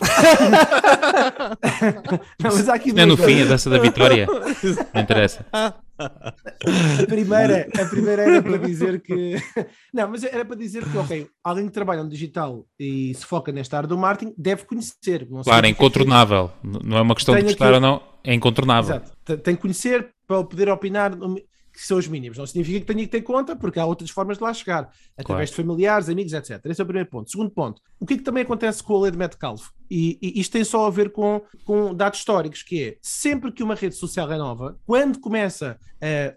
Não, 2.42 2.52
mas 2.56 2.70
há 2.70 2.74
aqui 2.76 2.92
Não 2.94 3.04
é 3.04 3.06
no 3.06 3.18
fim, 3.18 3.42
a 3.42 3.46
dança 3.46 3.70
da 3.70 3.78
vitória. 3.80 4.28
Não 4.94 5.02
interessa. 5.02 5.46
A 6.04 7.06
primeira, 7.08 7.68
a 7.82 7.86
primeira 7.86 8.22
era 8.24 8.42
para 8.42 8.58
dizer 8.68 9.02
que. 9.02 9.36
Não, 9.94 10.08
mas 10.10 10.24
era 10.24 10.44
para 10.46 10.56
dizer 10.56 10.84
que, 10.90 10.98
ok, 10.98 11.28
alguém 11.44 11.66
que 11.68 11.72
trabalha 11.74 12.04
no 12.04 12.10
digital 12.10 12.66
e 12.80 13.14
se 13.16 13.26
foca 13.26 13.52
nesta 13.52 13.78
área 13.78 13.88
do 13.88 13.98
marketing 13.98 14.34
deve 14.38 14.66
conhecer. 14.66 15.28
Claro, 15.44 15.66
é 15.66 15.70
incontornável. 15.70 16.52
Não 16.64 16.98
é 16.98 17.02
uma 17.02 17.16
questão 17.16 17.34
de 17.36 17.42
Tenho 17.42 17.52
gostar 17.52 17.66
aqui- 17.66 17.76
ou 17.76 17.82
não, 17.82 18.02
é 18.24 18.34
incontornável. 18.34 18.96
Exato. 18.96 19.38
Tem- 19.38 19.56
que 19.56 19.62
conhecer 19.62 20.10
para 20.28 20.44
poder 20.44 20.70
opinar 20.70 21.12
que 21.74 21.82
são 21.82 21.98
os 21.98 22.08
mínimos. 22.08 22.38
Não 22.38 22.46
significa 22.46 22.80
que 22.82 22.86
tenha 22.86 23.04
que 23.04 23.12
ter 23.12 23.22
conta, 23.24 23.56
porque 23.56 23.80
há 23.80 23.86
outras 23.86 24.12
formas 24.12 24.38
de 24.38 24.44
lá 24.44 24.54
chegar, 24.54 24.92
através 25.18 25.50
Claro. 25.50 25.64
de 25.64 25.70
familiares, 25.70 26.08
amigos, 26.10 26.34
etc. 26.34 26.64
Esse 26.66 26.80
é 26.80 26.84
o 26.84 26.88
primeiro 26.88 27.10
ponto. 27.10 27.32
Segundo 27.32 27.50
ponto, 27.50 27.82
o 28.00 28.06
que 28.06 28.14
é 28.14 28.18
que 28.18 28.24
também 28.24 28.44
acontece 28.44 28.84
com 28.84 28.96
a 28.96 29.02
lei 29.02 29.12
de 29.12 29.18
Metcalfe? 29.18 29.70
E, 29.90 30.18
e 30.22 30.40
isto 30.40 30.52
tem 30.52 30.64
só 30.64 30.86
a 30.86 30.90
ver 30.90 31.12
com, 31.12 31.42
com 31.66 31.94
dados 31.94 32.20
históricos, 32.20 32.62
que 32.64 32.84
é 32.84 32.98
sempre 33.02 33.52
que 33.52 33.64
uma 33.64 33.76
rede 33.76 33.96
social 33.96 34.32
é 34.32 34.38
nova, 34.38 34.78
quando 34.86 35.20
começa 35.20 35.78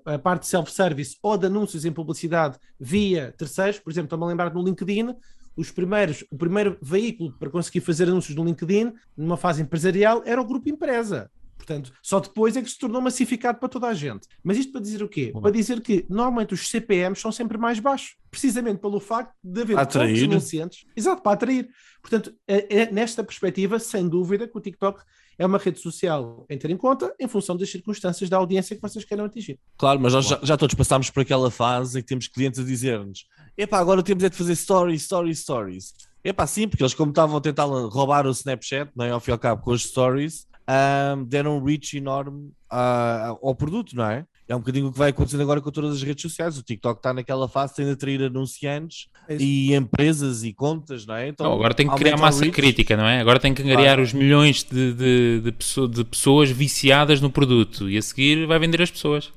a, 0.07 0.14
a 0.14 0.18
parte 0.18 0.42
de 0.42 0.49
self-service 0.49 1.16
ou 1.22 1.37
de 1.37 1.46
anúncios 1.46 1.85
em 1.85 1.92
publicidade 1.92 2.59
via 2.81 3.35
terceiros, 3.37 3.79
por 3.79 3.90
exemplo, 3.90 4.07
estou-me 4.07 4.25
a 4.25 4.29
lembrar 4.29 4.53
no 4.53 4.62
LinkedIn, 4.62 5.14
os 5.57 5.70
primeiros, 5.70 6.22
o 6.31 6.37
primeiro 6.37 6.77
veículo 6.83 7.33
para 7.38 7.49
conseguir 7.49 7.81
fazer 7.81 8.09
anúncios 8.09 8.37
no 8.37 8.44
LinkedIn, 8.44 8.92
numa 9.16 9.38
fase 9.38 9.62
empresarial, 9.62 10.22
era 10.27 10.40
o 10.40 10.44
grupo 10.44 10.68
empresa. 10.68 11.31
Portanto, 11.66 11.92
só 12.00 12.20
depois 12.20 12.57
é 12.57 12.62
que 12.62 12.70
se 12.70 12.79
tornou 12.79 13.00
massificado 13.02 13.59
para 13.59 13.68
toda 13.68 13.88
a 13.88 13.94
gente. 13.94 14.29
Mas 14.42 14.57
isto 14.57 14.70
para 14.70 14.81
dizer 14.81 15.02
o 15.02 15.09
quê? 15.09 15.33
Para 15.42 15.50
dizer 15.50 15.81
que 15.81 16.07
normalmente 16.09 16.55
os 16.55 16.68
CPMs 16.68 17.20
são 17.20 17.33
sempre 17.33 17.59
mais 17.59 17.81
baixos, 17.81 18.14
precisamente 18.31 18.79
pelo 18.81 19.00
facto 19.00 19.35
de 19.42 19.62
haver 19.62 19.76
Atrair. 19.76 20.14
poucos 20.16 20.33
anunciantes. 20.33 20.85
Exato, 20.96 21.22
para 21.22 21.33
atrair. 21.33 21.68
Portanto, 22.00 22.33
é- 22.46 22.83
é 22.83 22.92
nesta 22.92 23.24
perspectiva, 23.24 23.81
sem 23.81 24.09
dúvida, 24.09 24.46
que 24.46 24.57
o 24.57 24.61
TikTok 24.61 25.02
é 25.37 25.44
uma 25.44 25.59
rede 25.59 25.81
social 25.81 26.46
em 26.48 26.57
ter 26.57 26.70
em 26.70 26.76
conta 26.76 27.12
em 27.18 27.26
função 27.26 27.57
das 27.57 27.68
circunstâncias 27.68 28.31
da 28.31 28.37
audiência 28.37 28.76
que 28.76 28.81
vocês 28.81 29.05
queiram 29.05 29.24
atingir. 29.24 29.59
Claro, 29.76 29.98
mas 30.00 30.12
nós 30.12 30.24
já, 30.24 30.38
já 30.42 30.57
todos 30.57 30.74
passámos 30.76 31.11
por 31.11 31.20
aquela 31.22 31.50
fase 31.50 31.98
em 31.98 32.02
que 32.02 32.07
temos 32.09 32.29
clientes 32.29 32.61
a 32.61 32.62
dizer-nos: 32.62 33.26
epá, 33.59 33.79
agora 33.81 34.05
temos 34.05 34.22
é 34.22 34.29
de 34.29 34.37
fazer 34.37 34.55
stories, 34.55 35.02
stories, 35.02 35.40
stories. 35.40 35.92
Epá, 36.22 36.46
sim, 36.46 36.66
porque 36.68 36.83
eles, 36.83 36.94
como 36.94 37.11
estavam 37.11 37.37
a 37.37 37.40
tentar 37.40 37.64
roubar 37.64 38.26
o 38.26 38.31
Snapchat, 38.31 38.90
não 38.96 39.05
é? 39.05 39.11
ao 39.11 39.20
fim 39.20 39.31
e 39.31 39.33
ao 39.33 39.38
cabo, 39.38 39.62
com 39.62 39.72
as 39.72 39.83
stories, 39.83 40.46
ahm, 40.66 41.24
deram 41.24 41.59
um 41.59 41.64
reach 41.64 41.96
enorme 41.96 42.50
ah, 42.70 43.37
ao 43.42 43.55
produto, 43.55 43.94
não 43.94 44.05
é? 44.05 44.24
É 44.48 44.55
um 44.55 44.61
bocadinho 44.61 44.87
o 44.88 44.92
que 44.92 44.98
vai 44.98 45.11
acontecendo 45.11 45.40
agora 45.42 45.61
com 45.61 45.70
todas 45.72 45.96
as 45.96 46.02
redes 46.02 46.22
sociais. 46.22 46.57
O 46.57 46.62
TikTok 46.62 46.98
está 47.00 47.12
naquela 47.12 47.48
fase, 47.48 47.74
tem 47.74 47.85
de 47.85 47.90
atrair 47.92 48.22
anunciantes 48.22 49.09
É 49.29 49.37
e 49.37 49.74
empresas 49.74 50.44
e 50.44 50.52
contas, 50.52 51.05
não 51.05 51.16
é? 51.16 51.29
Então, 51.29 51.46
Não, 51.46 51.52
agora 51.55 51.74
tem 51.74 51.88
que 51.88 51.94
criar 51.96 52.16
massa 52.16 52.42
reach. 52.44 52.55
crítica, 52.55 52.96
não 52.96 53.07
é? 53.07 53.20
Agora 53.20 53.40
tem 53.40 53.52
que 53.52 53.62
angariar 53.62 53.96
Claro. 53.96 54.02
os 54.02 54.12
milhões 54.12 54.62
de, 54.62 54.92
de, 54.92 55.40
de, 55.40 55.88
de 55.88 56.05
pessoas 56.05 56.48
viciadas 56.50 57.20
no 57.20 57.29
produto 57.31 57.90
e 57.90 57.98
a 57.98 58.02
seguir 58.02 58.46
vai 58.46 58.59
vender 58.61 58.81
as 58.81 58.90
pessoas. 58.90 59.33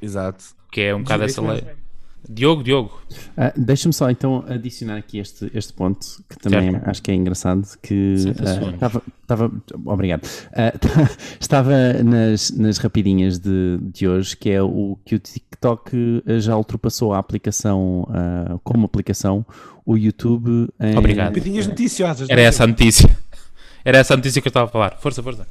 Exato. 0.00 0.44
Que 0.72 0.80
é 0.80 0.94
um 0.94 1.02
bocado 1.02 1.24
essa 1.24 1.42
lei. 1.42 1.62
Diogo, 2.28 2.62
Diogo. 2.62 3.00
Ah, 3.36 3.52
Deixa-me 3.56 3.92
só 3.92 4.10
então 4.10 4.44
adicionar 4.48 4.96
aqui 4.96 5.18
este, 5.18 5.50
este 5.54 5.72
ponto 5.72 6.06
que 6.28 6.36
também 6.38 6.72
Certo. 6.72 6.88
acho 6.88 7.02
que 7.02 7.10
é 7.10 7.14
engraçado 7.14 7.66
que 7.82 8.14
ah, 8.40 8.70
estava, 8.74 9.02
estava 9.22 9.52
obrigado 9.84 10.26
Ah, 10.52 10.72
estava 11.38 11.74
nas, 12.02 12.50
nas 12.50 12.78
rapidinhas 12.78 13.38
de, 13.38 13.78
de 13.82 14.08
hoje 14.08 14.36
que 14.36 14.50
é 14.50 14.62
o 14.62 14.98
que 15.04 15.14
o 15.14 15.18
TikTok 15.18 16.22
já 16.38 16.56
ultrapassou 16.56 17.12
a 17.12 17.18
aplicação 17.18 18.06
como 18.62 18.86
aplicação 18.86 19.44
o 19.86 19.96
YouTube 19.96 20.68
em, 20.80 20.96
Obrigado. 20.96 21.34
Pedinhas 21.34 21.66
noticiosas. 21.66 22.28
Era 22.28 22.40
não 22.40 22.46
é? 22.46 22.48
essa 22.48 22.64
a 22.64 22.66
notícia. 22.66 23.08
Era 23.84 23.98
essa 23.98 24.14
a 24.14 24.16
notícia 24.16 24.40
que 24.40 24.48
eu 24.48 24.50
estava 24.50 24.66
a 24.66 24.70
falar. 24.72 24.96
Força, 24.98 25.22
força. 25.22 25.46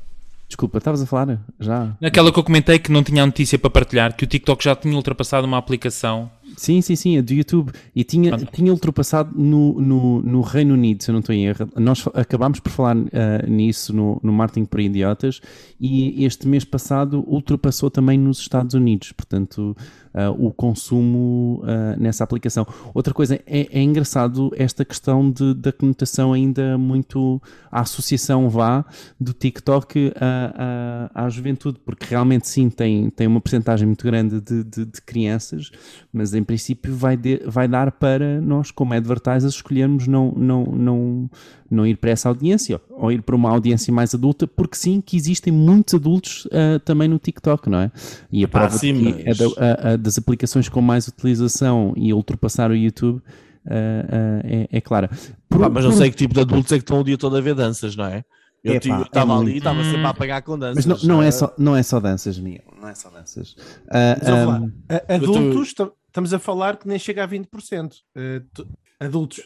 desculpa 0.48 0.80
estavas 0.80 1.02
a 1.04 1.06
falar 1.06 1.40
já 1.60 1.96
Naquela 2.02 2.32
que 2.32 2.40
eu 2.40 2.44
comentei 2.44 2.80
que 2.80 2.92
não 2.92 3.04
tinha 3.04 3.22
a 3.22 3.26
notícia 3.28 3.60
para 3.60 3.70
partilhar, 3.70 4.16
que 4.16 4.24
o 4.24 4.28
TikTok 4.28 4.64
já 4.64 4.76
tinha 4.76 4.96
ultrapassado 4.96 5.46
uma 5.46 5.58
aplicação. 5.58 6.32
Sim, 6.56 6.82
sim, 6.82 6.96
sim, 6.96 7.18
a 7.18 7.22
do 7.22 7.34
YouTube. 7.34 7.72
E 7.96 8.04
tinha, 8.04 8.36
Pronto. 8.36 8.52
tinha 8.54 8.72
ultrapassado 8.72 9.32
no, 9.36 9.80
no, 9.80 10.22
no 10.22 10.42
Reino 10.42 10.74
Unido, 10.74 11.04
se 11.04 11.10
eu 11.10 11.14
não 11.14 11.20
estou 11.20 11.34
em 11.34 11.46
erro. 11.46 11.70
Nós 11.76 12.06
acabámos 12.14 12.60
por 12.60 12.72
falar 12.72 12.96
ah, 12.98 13.46
nisso 13.48 13.94
no, 13.94 14.20
no 14.24 14.32
Marketing 14.32 14.66
por 14.66 14.80
Idiotas 14.80 15.42
e 15.80 16.24
este 16.24 16.48
mês 16.48 16.64
passado 16.64 17.24
ultrapassou 17.28 17.90
também 17.90 18.18
nos 18.18 18.40
Estados 18.40 18.74
Unidos. 18.74 19.12
Portanto, 19.12 19.76
ah, 20.14 20.30
o 20.32 20.52
consumo 20.52 21.62
ah, 21.66 21.96
nessa 21.98 22.24
aplicação. 22.24 22.68
Outra 22.94 23.14
coisa, 23.14 23.36
é, 23.48 23.68
é 23.72 23.82
engraçado 23.82 24.52
esta 24.56 24.86
questão 24.86 25.32
de, 25.32 25.54
da 25.54 25.72
conotação 25.72 26.34
ainda 26.34 26.78
muito 26.78 27.42
à 27.72 27.82
associação 27.82 28.50
vá 28.50 28.86
do 29.20 29.34
TikTok 29.34 30.14
à, 30.16 31.10
à, 31.16 31.26
à 31.26 31.30
juventude, 31.30 31.80
porque 31.84 32.06
realmente 32.10 32.48
sim, 32.48 32.70
tem, 32.70 33.10
tem 33.10 33.26
uma 33.26 33.42
porcentagem 33.42 33.88
muito 33.88 34.06
grande 34.06 34.40
de, 34.40 34.64
de, 34.64 34.86
de 34.86 35.02
crianças, 35.02 35.72
mas 36.12 36.34
em 36.34 36.43
princípio 36.46 36.96
vai, 36.96 37.16
de- 37.18 37.42
vai 37.46 37.68
dar 37.68 37.92
para 37.92 38.40
nós, 38.42 38.72
como 38.72 38.94
advertisers, 38.94 39.56
escolhermos 39.56 40.08
não, 40.08 40.32
não, 40.32 40.64
não, 40.66 41.30
não 41.70 41.88
ir 41.88 41.98
para 41.98 42.12
essa 42.12 42.30
audiência 42.30 42.80
ou 42.90 43.12
ir 43.12 43.22
para 43.22 43.36
uma 43.36 43.50
audiência 43.50 43.94
mais 43.94 44.14
adulta, 44.14 44.46
porque 44.48 44.76
sim 44.76 45.02
que 45.02 45.16
existem 45.18 45.52
muitos 45.54 45.94
adultos 45.94 46.48
ah, 46.52 46.80
também 46.84 47.08
no 47.08 47.20
TikTok, 47.20 47.70
não 47.70 47.80
é? 47.80 47.92
E 48.32 48.44
a 48.44 48.48
Pá, 48.48 48.60
prova 48.62 48.78
sim, 48.78 48.94
de 48.94 49.00
que 49.14 49.24
mas- 49.30 49.40
é 49.40 49.44
da- 49.44 49.90
a- 49.90 49.94
a 49.94 49.96
das 49.98 50.18
aplicações 50.18 50.68
com 50.70 50.82
mais 50.82 51.08
utilização 51.08 51.94
e 51.96 52.14
ultrapassar 52.14 52.72
o 52.72 52.76
YouTube 52.76 53.22
ah, 53.66 53.72
ah, 53.72 54.42
é, 54.44 54.68
é 54.72 54.82
clara. 54.82 55.10
Por- 55.50 55.60
Pá, 55.62 55.70
mas 55.70 55.84
não 55.86 55.92
por- 55.92 55.98
sei 55.98 56.10
que 56.12 56.18
tipo 56.18 56.34
de 56.34 56.42
adultos 56.42 56.72
é 56.72 56.76
que 56.78 56.84
estão 56.84 57.00
o 57.00 57.04
dia 57.04 57.18
todo 57.18 57.38
a 57.38 57.42
ver 57.42 57.56
danças, 57.56 57.96
não 57.96 58.06
é? 58.06 58.24
Eu 58.64 58.76
Epá, 58.76 59.02
estava 59.02 59.34
é 59.34 59.38
ali 59.38 59.52
e 59.56 59.58
estava 59.58 59.84
sempre 59.84 60.06
a 60.06 60.10
apanhar 60.10 60.42
com 60.42 60.58
danças. 60.58 60.86
Mas 60.86 61.04
não, 61.04 61.16
não, 61.18 61.22
é 61.24 61.28
ah, 61.28 61.32
só, 61.34 61.54
não 61.58 61.76
é 61.76 61.84
só 61.84 62.00
danças, 62.00 62.40
Miguel. 62.40 62.64
Não 62.82 62.88
é 62.88 62.96
só 62.96 63.10
danças. 63.10 63.56
Ah, 63.92 64.16
Mas 64.18 64.30
vamos 64.30 64.48
lá. 64.48 64.56
ahm, 64.56 64.72
A- 65.10 65.14
Adultos, 65.16 65.74
tam- 65.74 65.92
estamos 66.14 66.32
a 66.32 66.38
falar 66.40 66.78
que 66.78 66.88
nem 66.88 67.00
chega 67.00 67.24
a 67.24 67.28
20%. 67.28 67.96
Eh, 68.16 68.42
tu- 68.54 68.68
adultos. 69.00 69.42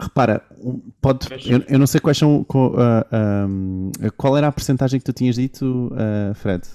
repara, 0.00 0.42
um, 0.58 0.80
pode, 1.00 1.28
eu, 1.46 1.62
eu 1.68 1.78
não 1.78 1.86
sei 1.86 2.00
quais 2.00 2.16
são. 2.16 2.42
co- 2.42 2.74
ah, 2.78 3.06
ahm, 3.12 3.90
qual 4.16 4.36
era 4.36 4.48
a 4.48 4.52
percentagem 4.52 4.98
que 4.98 5.04
tu 5.04 5.12
tinhas 5.12 5.36
dito, 5.36 5.92
ah, 5.94 6.34
Fred? 6.34 6.66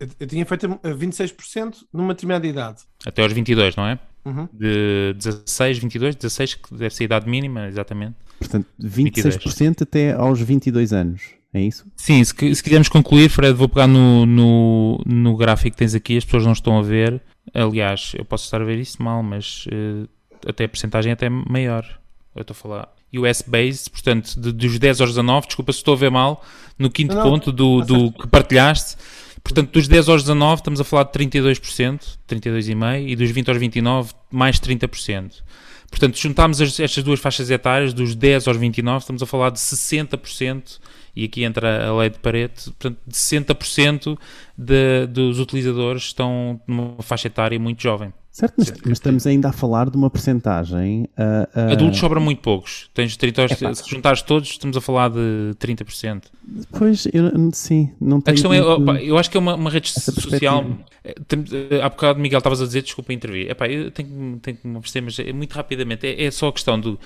Eu, 0.00 0.08
eu 0.20 0.26
tinha 0.26 0.44
feito 0.44 0.80
eh, 0.82 0.92
26% 0.94 1.84
numa 1.92 2.14
determinada 2.14 2.46
idade. 2.46 2.82
Até 3.06 3.22
aos 3.22 3.32
22, 3.32 3.76
não 3.76 3.86
é? 3.86 3.98
Uhum. 4.24 4.48
De 4.52 5.14
16, 5.18 5.78
22, 5.78 6.16
16, 6.16 6.54
que 6.54 6.74
deve 6.74 6.94
ser 6.94 7.04
a 7.04 7.06
idade 7.06 7.28
mínima, 7.30 7.68
exatamente. 7.68 8.16
Portanto, 8.38 8.66
26% 8.82 9.82
até 9.82 10.12
aos 10.14 10.40
22 10.40 10.92
anos. 10.92 11.22
É 11.54 11.60
isso? 11.60 11.86
Sim, 11.96 12.22
se, 12.24 12.54
se 12.54 12.62
quisermos 12.62 12.88
concluir, 12.88 13.30
Fred, 13.30 13.54
vou 13.54 13.68
pegar 13.68 13.86
no, 13.86 14.26
no, 14.26 15.00
no 15.06 15.36
gráfico 15.36 15.70
que 15.70 15.78
tens 15.78 15.94
aqui, 15.94 16.16
as 16.18 16.24
pessoas 16.24 16.44
não 16.44 16.52
estão 16.52 16.78
a 16.78 16.82
ver. 16.82 17.22
Aliás, 17.62 18.12
eu 18.16 18.24
posso 18.24 18.44
estar 18.44 18.60
a 18.60 18.64
ver 18.64 18.78
isso 18.78 19.02
mal, 19.02 19.22
mas 19.22 19.64
eh, 19.70 20.06
até 20.46 20.64
a 20.64 20.68
porcentagem 20.68 21.10
é 21.10 21.12
até 21.14 21.28
maior. 21.28 21.84
Eu 22.34 22.42
estou 22.42 22.52
a 22.52 22.56
falar 22.56 22.88
US 23.14 23.42
Base, 23.46 23.88
portanto, 23.88 24.38
de- 24.38 24.52
dos 24.52 24.78
10 24.78 25.00
aos 25.00 25.10
19, 25.10 25.46
desculpa 25.46 25.72
se 25.72 25.78
estou 25.78 25.94
a 25.94 25.96
ver 25.96 26.10
mal, 26.10 26.44
no 26.78 26.90
quinto 26.90 27.14
Não, 27.14 27.22
ponto 27.22 27.50
do, 27.50 27.80
do 27.82 28.12
que 28.12 28.26
partilhaste. 28.28 28.96
Portanto, 29.42 29.70
dos 29.70 29.86
10 29.88 30.08
aos 30.08 30.22
19 30.22 30.60
estamos 30.60 30.80
a 30.80 30.84
falar 30.84 31.04
de 31.04 31.12
32%, 31.12 32.18
32,5%, 32.28 33.08
e 33.08 33.16
dos 33.16 33.30
20 33.30 33.48
aos 33.48 33.58
29 33.58 34.12
mais 34.30 34.58
30%. 34.60 35.42
Portanto, 35.88 36.18
juntámos 36.18 36.60
as- 36.60 36.78
estas 36.80 37.02
duas 37.04 37.20
faixas 37.20 37.48
etárias, 37.48 37.94
dos 37.94 38.14
10 38.14 38.48
aos 38.48 38.56
29, 38.56 38.98
estamos 38.98 39.22
a 39.22 39.26
falar 39.26 39.50
de 39.50 39.60
60%, 39.60 40.78
e 41.16 41.24
aqui 41.24 41.42
entra 41.42 41.88
a 41.88 41.96
lei 41.96 42.10
de 42.10 42.18
Pareto, 42.18 42.64
portanto, 42.72 42.98
de 43.06 43.14
60% 43.16 44.18
de, 44.56 45.06
dos 45.06 45.40
utilizadores 45.40 46.02
estão 46.02 46.60
numa 46.66 47.02
faixa 47.02 47.28
etária 47.28 47.58
muito 47.58 47.82
jovem. 47.82 48.12
Certo, 48.36 48.52
mas, 48.58 48.70
mas 48.70 48.92
estamos 48.92 49.26
ainda 49.26 49.48
a 49.48 49.52
falar 49.52 49.88
de 49.88 49.96
uma 49.96 50.10
percentagem. 50.10 51.08
ah, 51.16 51.48
ah, 51.54 51.72
Adultos 51.72 51.98
sobram 51.98 52.20
muito 52.20 52.42
poucos. 52.42 52.90
Tens 52.92 53.16
30, 53.16 53.44
Epá. 53.44 53.74
se 53.74 53.88
juntares 53.88 54.20
todos, 54.20 54.50
estamos 54.50 54.76
a 54.76 54.80
falar 54.82 55.08
de 55.08 55.54
30%. 55.58 56.24
Pois, 56.78 57.06
eu, 57.14 57.30
sim, 57.54 57.90
não 57.98 58.18
A 58.18 58.20
tenho. 58.20 58.34
questão 58.34 58.52
é, 58.52 58.60
muito- 58.60 58.82
opa, 58.82 59.00
eu 59.02 59.16
acho 59.16 59.30
que 59.30 59.38
é 59.38 59.40
uma, 59.40 59.54
uma 59.54 59.70
rede 59.70 59.88
social. 59.88 60.66
eh, 61.02 61.14
eh, 61.70 61.80
Há 61.82 61.88
bocado, 61.88 62.20
Miguel, 62.20 62.36
estavas 62.36 62.60
a 62.60 62.66
dizer, 62.66 62.82
desculpa 62.82 63.10
intervir. 63.14 63.50
Epá, 63.50 63.68
eu 63.68 63.90
tenho, 63.90 64.06
que- 64.34 64.40
tenho 64.42 64.56
que 64.58 64.68
me 64.68 64.76
oferecer, 64.76 65.00
mas 65.00 65.18
é 65.18 65.32
muito 65.32 65.54
rapidamente. 65.54 66.06
É, 66.06 66.24
é 66.24 66.30
só 66.30 66.48
a 66.48 66.52
questão 66.52 66.78
do. 66.78 67.00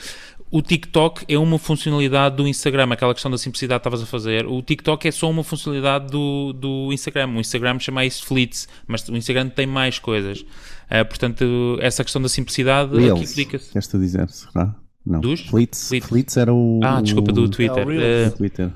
O 0.50 0.60
TikTok 0.60 1.24
é 1.28 1.38
uma 1.38 1.60
funcionalidade 1.60 2.34
do 2.38 2.48
Instagram, 2.48 2.88
aquela 2.90 3.14
questão 3.14 3.30
da 3.30 3.38
simplicidade 3.38 3.78
que 3.78 3.82
estavas 3.88 4.02
a 4.02 4.06
fazer. 4.06 4.46
O 4.46 4.60
TikTok 4.60 5.06
é 5.06 5.12
só 5.12 5.30
uma 5.30 5.44
funcionalidade 5.44 6.10
do, 6.10 6.52
do 6.52 6.92
Instagram. 6.92 7.28
O 7.36 7.40
Instagram 7.40 7.78
chama 7.78 8.04
isso 8.04 8.26
Fleets, 8.26 8.66
mas 8.88 9.08
o 9.08 9.16
Instagram 9.16 9.48
tem 9.48 9.64
mais 9.64 10.00
coisas. 10.00 10.44
Eh, 10.90 11.04
portanto, 11.04 11.78
essa 11.80 12.02
questão 12.02 12.20
da 12.20 12.28
simplicidade 12.28 12.90
aqui 12.92 13.04
Reels, 13.04 13.30
aplica-se. 13.30 13.70
queres 13.72 13.86
tu 13.88 13.98
dizer, 13.98 14.28
será? 14.28 14.74
Não. 15.06 15.20
Dos? 15.20 15.40
Fleets, 15.42 15.88
Fleets. 15.88 16.08
Fleets 16.08 16.36
era 16.36 16.52
o. 16.52 16.80
Ah, 16.82 17.00
desculpa, 17.00 17.32
do 17.32 17.48
Twitter. 17.48 17.86
Reels. 17.86 18.32
O 18.32 18.36
Twitter. 18.36 18.70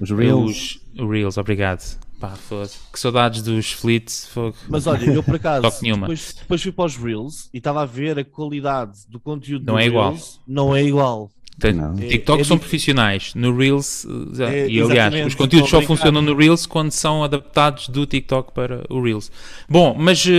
Os 0.00 0.10
Reels. 0.10 0.80
Os 0.98 1.08
Reels, 1.10 1.36
obrigado. 1.38 1.98
Pá, 2.18 2.30
foda-se. 2.30 2.76
que 2.92 2.98
saudades 3.00 3.40
dos 3.42 3.72
Fleets. 3.72 4.26
fogo. 4.28 4.54
Mas 4.68 4.86
olha, 4.86 5.04
eu 5.06 5.22
por 5.22 5.36
acaso, 5.36 5.62
Toque 5.62 5.82
nenhuma. 5.82 6.02
depois, 6.02 6.34
depois 6.38 6.62
fui 6.62 6.72
para 6.72 6.84
os 6.84 6.96
Reels 6.96 7.48
e 7.54 7.58
estava 7.58 7.82
a 7.82 7.86
ver 7.86 8.18
a 8.18 8.24
qualidade 8.24 8.98
do 9.08 9.18
conteúdo 9.18 9.64
Não 9.64 9.78
é 9.78 9.86
igual. 9.86 10.10
Reels, 10.10 10.40
Não 10.46 10.76
é 10.76 10.82
igual. 10.82 11.30
Não. 11.74 11.94
TikTok 11.94 12.38
É- 12.38 12.42
é 12.42 12.44
são 12.44 12.58
profissionais. 12.58 13.34
No 13.34 13.56
Reels, 13.56 14.06
É, 14.38 14.68
e 14.68 14.80
aliás, 14.80 15.26
os 15.26 15.34
conteúdos 15.34 15.70
só 15.70 15.80
funcionam 15.82 16.22
no 16.22 16.34
Reels 16.34 16.66
quando 16.66 16.90
são 16.90 17.22
adaptados 17.22 17.88
do 17.88 18.06
TikTok 18.06 18.52
para 18.52 18.84
o 18.88 19.02
Reels. 19.02 19.30
Bom, 19.68 19.94
mas 19.98 20.24
uh, 20.24 20.30
uh, 20.30 20.32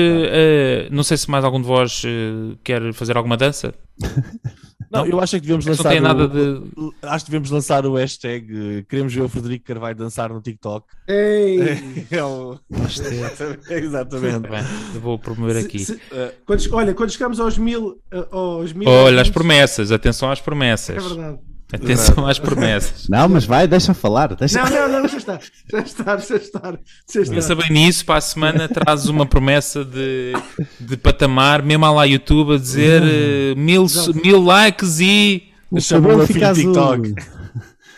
não 0.92 1.04
sei 1.04 1.18
se 1.18 1.30
mais 1.30 1.44
algum 1.46 1.62
de 1.62 1.68
vós 1.68 2.04
uh, 2.04 2.58
quer 2.64 2.94
fazer 2.94 3.18
alguma 3.18 3.38
dança. 3.38 3.74
Não, 4.92 5.06
eu 5.06 5.20
acho 5.22 5.36
que 5.38 5.42
devemos 5.42 5.66
Não 5.66 5.72
lançar. 5.74 5.90
tem 5.90 6.00
o- 6.00 6.04
nada 6.04 6.28
de. 6.28 6.62
Acho 7.02 7.26
que 7.26 7.32
devemos 7.32 7.50
lançar 7.50 7.86
o 7.86 7.96
hashtag 7.96 8.86
Queremos 8.90 9.14
ver 9.14 9.22
o 9.22 9.30
Frederico 9.30 9.66
Carvalho 9.66 9.96
dançar 9.96 10.30
no 10.32 10.42
TikTok. 10.42 10.86
Ei! 11.08 12.06
É 12.12 12.24
o... 12.24 12.60
Exatamente. 13.70 14.50
Bem, 14.50 14.62
eu 14.96 15.02
vou 15.02 15.18
promover 15.18 15.56
Se- 15.62 15.66
aqui. 15.68 15.80
se- 15.80 16.00
quando- 16.46 16.74
olha, 16.76 16.94
quando 16.94 17.10
chegamos 17.12 17.40
aos 17.40 17.58
mil. 17.58 18.00
eh, 18.12 18.28
Aos 18.32 18.74
mil 18.74 18.90
Olha, 18.90 19.22
as 19.22 19.30
promessas, 19.30 19.92
atenção 19.92 20.30
às 20.32 20.42
promessas. 20.42 20.98
É 20.98 21.08
verdade. 21.08 21.40
Atenção 21.74 22.28
às 22.28 22.38
promessas. 22.38 23.08
Não, 23.08 23.30
mas 23.30 23.46
vai, 23.46 23.68
deixa 23.68 23.94
falar. 23.94 24.36
Deixa... 24.36 24.62
Não, 24.62 24.70
não, 24.70 24.90
não, 24.90 25.02
deixa 25.02 25.18
estar. 25.18 25.40
Deixa 25.72 25.88
estar, 25.88 26.16
deixa 26.18 26.36
estar. 26.36 26.80
Deixa 27.14 27.32
Pensa 27.32 27.56
bem 27.56 27.72
nisso, 27.72 28.06
para 28.06 28.18
a 28.18 28.22
semana 28.22 28.68
trazes 28.68 29.08
uma 29.08 29.26
promessa 29.26 29.86
de, 29.86 30.34
de 30.80 30.98
patamar, 30.98 31.64
mesmo 31.64 31.86
à 31.86 31.92
lá 31.92 32.04
YouTube, 32.04 32.56
a 32.56 32.58
dizer 32.58 33.02
uh, 33.02 33.58
mil, 33.58 33.86
mil 34.24 34.42
likes 34.42 35.00
e. 35.00 35.44
Filho 36.28 36.48
azul. 36.48 36.74
TikTok. 36.74 37.16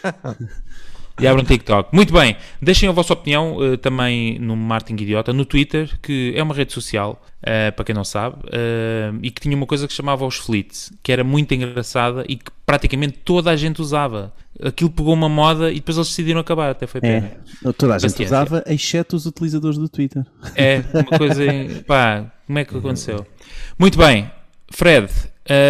E 1.19 1.27
abram 1.27 1.43
TikTok. 1.45 1.93
Muito 1.93 2.11
bem, 2.11 2.35
deixem 2.61 2.89
a 2.89 2.91
vossa 2.91 3.13
opinião 3.13 3.57
eh, 3.63 3.77
também 3.77 4.39
no 4.39 4.55
Martin 4.55 4.93
Idiota, 4.93 5.31
no 5.31 5.45
Twitter, 5.45 5.97
que 6.01 6.33
é 6.35 6.41
uma 6.41 6.55
rede 6.55 6.73
social, 6.73 7.21
eh, 7.41 7.69
para 7.71 7.85
quem 7.85 7.93
não 7.93 8.03
sabe, 8.03 8.37
eh, 8.51 9.11
e 9.21 9.29
que 9.29 9.39
tinha 9.39 9.55
uma 9.55 9.67
coisa 9.67 9.85
que 9.85 9.93
se 9.93 9.97
chamava 9.97 10.25
os 10.25 10.37
Fleets, 10.37 10.91
que 11.03 11.11
era 11.11 11.23
muito 11.23 11.53
engraçada 11.53 12.25
e 12.27 12.35
que 12.35 12.51
praticamente 12.65 13.19
toda 13.19 13.51
a 13.51 13.55
gente 13.55 13.79
usava. 13.81 14.33
Aquilo 14.61 14.89
pegou 14.89 15.13
uma 15.13 15.29
moda 15.29 15.71
e 15.71 15.75
depois 15.75 15.97
eles 15.97 16.09
decidiram 16.09 16.39
acabar, 16.39 16.71
até 16.71 16.87
foi 16.87 16.99
pena. 16.99 17.31
É, 17.63 17.71
toda 17.73 17.95
a 17.95 17.97
gente 17.99 18.11
Paciência. 18.11 18.25
usava, 18.25 18.63
exceto 18.67 19.15
os 19.15 19.25
utilizadores 19.25 19.77
do 19.77 19.87
Twitter. 19.87 20.25
É, 20.55 20.83
uma 20.93 21.17
coisa. 21.17 21.43
pá, 21.85 22.31
como 22.47 22.59
é 22.59 22.65
que 22.65 22.75
aconteceu? 22.75 23.25
Muito 23.77 23.97
bem, 23.97 24.31
Fred, 24.71 25.11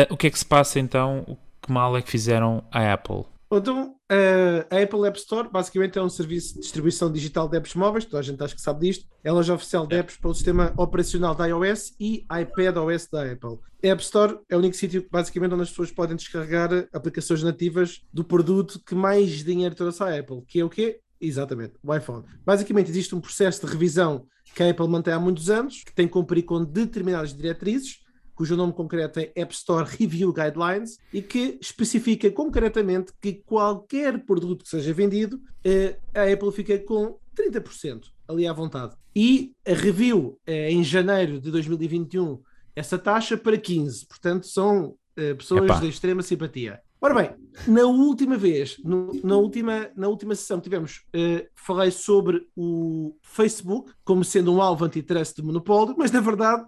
o 0.10 0.16
que 0.16 0.28
é 0.28 0.30
que 0.30 0.40
se 0.40 0.46
passa 0.46 0.80
então? 0.80 1.38
Que 1.62 1.72
mal 1.72 1.96
é 1.98 2.02
que 2.02 2.10
fizeram 2.10 2.64
à 2.72 2.94
Apple? 2.94 3.24
Então, 3.52 3.94
eh, 4.14 4.68
a 4.70 4.84
Apple 4.84 5.08
App 5.08 5.18
Store 5.18 5.50
basicamente 5.52 5.98
é 5.98 6.02
um 6.02 6.10
serviço 6.10 6.56
de 6.56 6.62
distribuição 6.62 7.12
digital 7.12 7.48
de 7.48 7.58
apps 7.58 7.74
móveis, 7.76 8.06
toda 8.06 8.20
a 8.20 8.22
gente 8.22 8.42
acho 8.44 8.56
que 8.56 8.62
sabe 8.62 8.88
disto. 8.88 9.06
É 9.24 9.30
a 9.30 9.34
loja 9.34 9.54
oficial 9.54 9.88
de 9.88 9.96
apps 9.96 10.18
para 10.18 10.30
o 10.30 10.34
sistema 10.34 10.74
operacional 10.78 11.34
da 11.34 11.48
iOS 11.48 11.94
e 12.00 12.26
iPadOS 12.32 13.08
da 13.12 13.32
Apple. 13.32 13.60
A 13.84 13.88
App 13.88 14.02
Store 14.02 14.40
é 14.50 14.56
o 14.56 14.60
único 14.60 14.76
sítio 14.76 15.06
basicamente 15.12 15.54
onde 15.54 15.64
as 15.64 15.70
pessoas 15.70 15.92
podem 15.92 16.16
descarregar 16.16 16.88
aplicações 16.94 17.44
nativas 17.44 18.02
do 18.14 18.24
produto 18.24 18.82
que 18.86 18.96
mais 18.96 19.44
dinheiro 19.44 19.76
trouxe 19.76 20.04
à 20.04 20.20
Apple, 20.20 20.44
que 20.48 20.60
é 20.60 20.66
o 20.66 20.70
quê? 20.70 21.00
Exatamente, 21.20 21.74
o 21.82 21.96
iPhone. 21.96 22.24
Basicamente 22.46 22.90
existe 22.90 23.16
um 23.16 23.22
processo 23.22 23.66
de 23.66 23.72
revisão 23.72 24.28
que 24.54 24.62
a 24.62 24.70
Apple 24.70 24.88
mantém 24.88 25.14
há 25.14 25.20
muitos 25.20 25.50
anos, 25.50 25.84
que 25.84 25.94
tem 25.94 26.06
que 26.06 26.14
cumprir 26.14 26.44
com 26.44 26.64
determinadas 26.64 27.34
diretrizes, 27.34 28.03
cujo 28.36 28.56
nome 28.56 28.74
concreto 28.74 29.20
é 29.20 29.32
App 29.36 29.54
Store 29.54 29.88
Review 29.90 30.34
Guidelines, 30.34 30.98
e 31.14 31.22
que 31.22 31.58
especifica 31.62 32.30
concretamente 32.32 33.14
que 33.22 33.34
qualquer 33.34 34.26
produto 34.26 34.64
que 34.64 34.70
seja 34.70 34.94
vendido, 34.94 35.40
eh, 35.64 35.98
a 36.14 36.24
Apple 36.24 36.52
fica 36.52 36.78
com 36.80 37.18
30% 37.36 38.06
ali 38.28 38.48
à 38.48 38.54
vontade. 38.54 38.96
E 39.16 39.54
a 39.68 39.74
review 39.74 40.40
eh, 40.46 40.72
em 40.72 40.84
janeiro 40.84 41.40
de 41.40 41.52
2021 41.52 42.42
essa 42.76 42.98
taxa 42.98 43.38
para 43.38 43.58
15%, 43.58 44.08
portanto 44.08 44.48
são 44.48 44.96
eh, 45.16 45.34
pessoas 45.36 45.66
Epá. 45.66 45.80
de 45.80 45.90
extrema 45.90 46.22
simpatia. 46.24 46.82
Ora 47.06 47.14
bem, 47.14 47.32
na 47.68 47.84
última 47.84 48.38
vez, 48.38 48.78
no- 48.82 49.12
na, 49.24 49.36
última, 49.36 49.90
na 49.94 50.08
última 50.08 50.34
sessão 50.36 50.58
que 50.58 50.64
tivemos, 50.64 51.02
eh, 51.14 51.50
falei 51.54 51.92
sobre 51.92 52.48
o 52.56 53.14
Facebook 53.22 53.92
como 54.06 54.24
sendo 54.24 54.54
um 54.54 54.62
alvo 54.62 54.86
antitrust 54.86 55.36
de 55.36 55.44
monopólio, 55.44 55.96
mas 55.98 56.12
na 56.12 56.22
verdade 56.22 56.64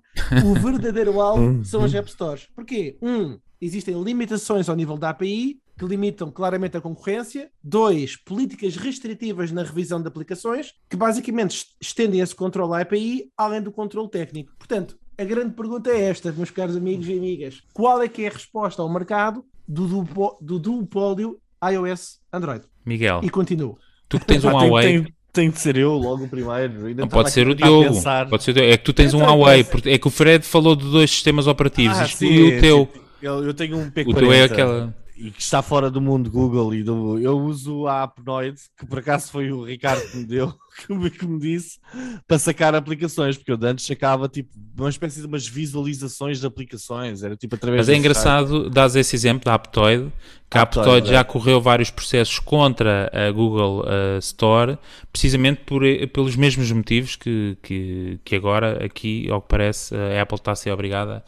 o 0.46 0.54
verdadeiro 0.60 1.22
alvo 1.22 1.64
são 1.64 1.86
as 1.86 1.94
App 1.94 2.12
Stores. 2.12 2.50
Porquê? 2.54 2.98
Um, 3.02 3.40
existem 3.62 4.02
limitações 4.04 4.68
ao 4.68 4.76
nível 4.76 4.98
da 4.98 5.12
API 5.12 5.58
que 5.78 5.86
limitam 5.86 6.30
claramente 6.30 6.76
a 6.76 6.82
concorrência. 6.82 7.50
Dois, 7.64 8.18
políticas 8.18 8.76
restritivas 8.76 9.54
na 9.54 9.64
revisão 9.64 10.02
de 10.02 10.08
aplicações 10.10 10.74
que 10.90 10.98
basicamente 10.98 11.52
est- 11.56 11.76
estendem 11.82 12.20
esse 12.20 12.36
controle 12.36 12.74
à 12.74 12.80
API 12.82 13.30
além 13.38 13.62
do 13.62 13.72
controle 13.72 14.10
técnico. 14.10 14.52
Portanto, 14.58 14.98
a 15.18 15.24
grande 15.24 15.54
pergunta 15.56 15.90
é 15.90 16.02
esta, 16.10 16.30
meus 16.34 16.52
caros 16.52 16.76
amigos 16.76 17.08
e 17.08 17.14
amigas. 17.18 17.62
Qual 17.74 18.02
é 18.02 18.08
que 18.10 18.24
é 18.24 18.28
a 18.28 18.32
resposta 18.34 18.82
ao 18.82 18.92
mercado 18.92 19.46
do, 19.68 20.06
do 20.42 20.60
duopólio 20.60 21.38
iOS 21.72 22.20
Android? 22.32 22.64
Miguel, 22.86 23.22
E 23.24 23.30
continuo. 23.30 23.78
tu 24.08 24.20
que 24.20 24.26
tens 24.26 24.44
um 24.46 24.50
Ah, 24.50 24.60
tem, 24.60 24.70
Huawei. 24.70 24.86
tem- 25.04 25.14
tem 25.34 25.50
de 25.50 25.60
ser 25.60 25.76
eu 25.76 25.92
logo 25.94 26.28
primeiro. 26.30 26.86
Ainda 26.86 27.02
Não 27.02 27.10
pode 27.10 27.30
ser 27.30 27.46
o 27.46 27.54
Diogo. 27.54 27.84
pensar. 27.84 28.30
Pode 28.30 28.42
ser 28.44 28.52
o 28.52 28.54
Diogo. 28.54 28.70
É 28.72 28.78
que 28.78 28.84
tu 28.86 28.94
tens 28.94 29.14
um 29.14 29.18
Então, 29.22 29.38
Huawei. 29.40 29.64
porque- 29.66 29.90
É 29.90 29.98
que 29.98 30.08
o 30.08 30.10
Fred 30.10 30.46
falou 30.46 30.78
de 30.78 30.90
dois 30.90 31.12
sistemas 31.12 31.46
operativos. 31.46 31.98
Ah, 32.00 32.06
Isto 32.06 32.20
sim, 32.20 32.28
e 32.28 32.58
o 32.58 32.62
teu. 32.62 32.90
sim. 32.94 33.00
Eu, 33.22 33.44
eu 33.44 33.54
tenho 33.54 33.78
um 33.78 33.90
P40 33.92 34.08
O 34.12 34.14
teu 34.14 34.32
é 34.32 34.44
aquela. 34.44 34.96
E 35.18 35.32
que 35.32 35.42
está 35.42 35.62
fora 35.62 35.90
do 35.90 36.02
mundo 36.02 36.30
Google 36.30 36.76
e 36.76 36.84
do, 36.84 37.18
eu 37.20 37.38
uso 37.40 37.88
a 37.88 38.04
Apnoid, 38.04 38.60
que 38.78 38.86
por 38.86 39.00
acaso 39.00 39.32
foi 39.32 39.50
o 39.52 39.64
Ricardo 39.64 40.06
que 40.12 40.18
me 40.18 40.26
deu, 40.26 40.54
que 40.86 40.94
me, 40.94 41.10
que 41.10 41.26
me 41.26 41.40
disse, 41.40 41.80
para 42.28 42.38
sacar 42.38 42.76
aplicações, 42.76 43.38
porque 43.38 43.52
eu 43.52 43.58
de 43.58 43.66
antes 43.66 43.86
sacava 43.86 44.28
tipo 44.28 44.50
uma 44.78 44.90
espécie 44.90 45.22
de 45.22 45.28
umas 45.28 45.48
visualizações 45.48 46.42
de 46.42 46.48
aplicações, 46.48 47.24
era 47.24 47.36
tipo 47.38 47.56
através 47.56 47.82
Mas 47.82 47.90
é 47.90 47.94
do 47.94 47.98
engraçado, 47.98 48.70
dás 48.70 48.96
esse 48.96 49.16
exemplo 49.16 49.46
da 49.46 49.54
Aptoid, 49.54 50.12
que 50.50 50.58
a 50.58 50.64
Aptoide 50.64 51.08
já 51.08 51.20
é. 51.20 51.24
correu 51.24 51.62
vários 51.62 51.90
processos 51.90 52.38
contra 52.40 53.10
a 53.14 53.32
Google 53.32 53.86
uh, 53.86 54.20
Store, 54.20 54.78
precisamente 55.14 55.62
por, 55.66 55.82
pelos 56.12 56.36
mesmos 56.36 56.70
motivos 56.72 57.16
que, 57.16 57.58
que, 57.64 58.20
que 58.24 58.36
agora 58.36 58.84
aqui, 58.84 59.30
ao 59.30 59.42
que 59.42 59.48
parece, 59.48 59.96
a 59.96 60.22
Apple 60.22 60.36
está 60.36 60.52
a 60.52 60.56
ser 60.56 60.72
obrigada 60.72 61.24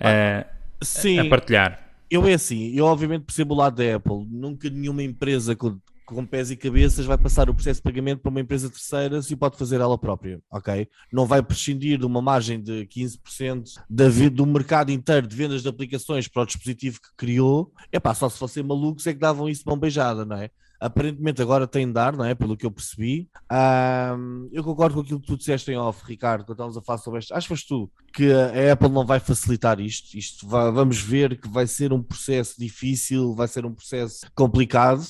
a, 0.00 0.46
Sim, 0.80 1.18
a 1.18 1.28
partilhar. 1.28 1.85
Eu 2.10 2.26
é 2.26 2.34
assim, 2.34 2.72
eu 2.74 2.84
obviamente 2.84 3.24
percebo 3.24 3.54
o 3.54 3.56
lado 3.56 3.76
da 3.76 3.96
Apple, 3.96 4.26
nunca 4.30 4.70
nenhuma 4.70 5.02
empresa 5.02 5.56
com, 5.56 5.78
com 6.06 6.24
pés 6.24 6.50
e 6.50 6.56
cabeças 6.56 7.04
vai 7.04 7.18
passar 7.18 7.50
o 7.50 7.54
processo 7.54 7.78
de 7.80 7.82
pagamento 7.82 8.20
para 8.20 8.30
uma 8.30 8.40
empresa 8.40 8.70
terceira 8.70 9.20
se 9.20 9.34
pode 9.34 9.58
fazer 9.58 9.80
ela 9.80 9.98
própria, 9.98 10.40
ok? 10.50 10.88
Não 11.12 11.26
vai 11.26 11.42
prescindir 11.42 11.98
de 11.98 12.06
uma 12.06 12.22
margem 12.22 12.62
de 12.62 12.86
15% 12.86 13.64
da, 13.90 14.04
do 14.32 14.46
mercado 14.46 14.90
inteiro 14.90 15.26
de 15.26 15.34
vendas 15.34 15.62
de 15.62 15.68
aplicações 15.68 16.28
para 16.28 16.42
o 16.42 16.46
dispositivo 16.46 17.00
que 17.00 17.08
criou. 17.16 17.72
É 17.90 17.98
pá, 17.98 18.14
só 18.14 18.28
se 18.28 18.38
fossem 18.38 18.62
malucos 18.62 19.06
é 19.06 19.12
que 19.12 19.18
davam 19.18 19.48
isso 19.48 19.64
de 19.64 19.66
mão 19.66 19.78
beijada, 19.78 20.24
não 20.24 20.36
é? 20.36 20.50
Aparentemente 20.80 21.40
agora 21.40 21.66
tem 21.66 21.86
de 21.86 21.92
dar, 21.92 22.16
não 22.16 22.24
é? 22.24 22.34
Pelo 22.34 22.56
que 22.56 22.66
eu 22.66 22.70
percebi. 22.70 23.28
Ahm, 23.50 24.48
eu 24.52 24.62
concordo 24.62 24.94
com 24.94 25.00
aquilo 25.00 25.20
que 25.20 25.26
tu 25.26 25.36
disseste 25.36 25.70
em 25.70 25.76
off, 25.76 26.02
Ricardo, 26.06 26.44
quando 26.44 26.52
estávamos 26.52 26.76
a 26.76 26.82
falar 26.82 26.98
sobre 26.98 27.20
isto. 27.20 27.34
Foste 27.48 27.68
tu 27.68 27.90
que 28.12 28.30
a 28.32 28.72
Apple 28.72 28.88
não 28.90 29.04
vai 29.06 29.18
facilitar 29.20 29.80
isto. 29.80 30.16
Isto 30.16 30.46
vai- 30.48 30.70
vamos 30.72 30.98
ver 31.00 31.40
que 31.40 31.48
vai 31.48 31.66
ser 31.66 31.92
um 31.92 32.02
processo 32.02 32.54
difícil, 32.58 33.34
vai 33.34 33.48
ser 33.48 33.64
um 33.64 33.72
processo 33.72 34.26
complicado. 34.34 35.02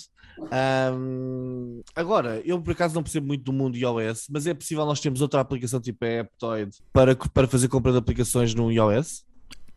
Ahm, 0.52 1.80
agora, 1.94 2.42
eu 2.44 2.60
por 2.60 2.72
acaso 2.72 2.94
não 2.94 3.02
percebo 3.02 3.26
muito 3.26 3.42
do 3.44 3.52
mundo 3.52 3.76
iOS, 3.76 4.26
mas 4.30 4.46
é 4.46 4.54
possível 4.54 4.84
nós 4.84 5.00
termos 5.00 5.20
outra 5.20 5.40
aplicação 5.40 5.80
tipo 5.80 6.04
a 6.04 6.20
Aptoid 6.20 6.76
para, 6.92 7.16
para 7.16 7.48
fazer 7.48 7.68
compra 7.68 7.92
de 7.92 7.98
aplicações 7.98 8.54
no 8.54 8.70
iOS? 8.70 9.24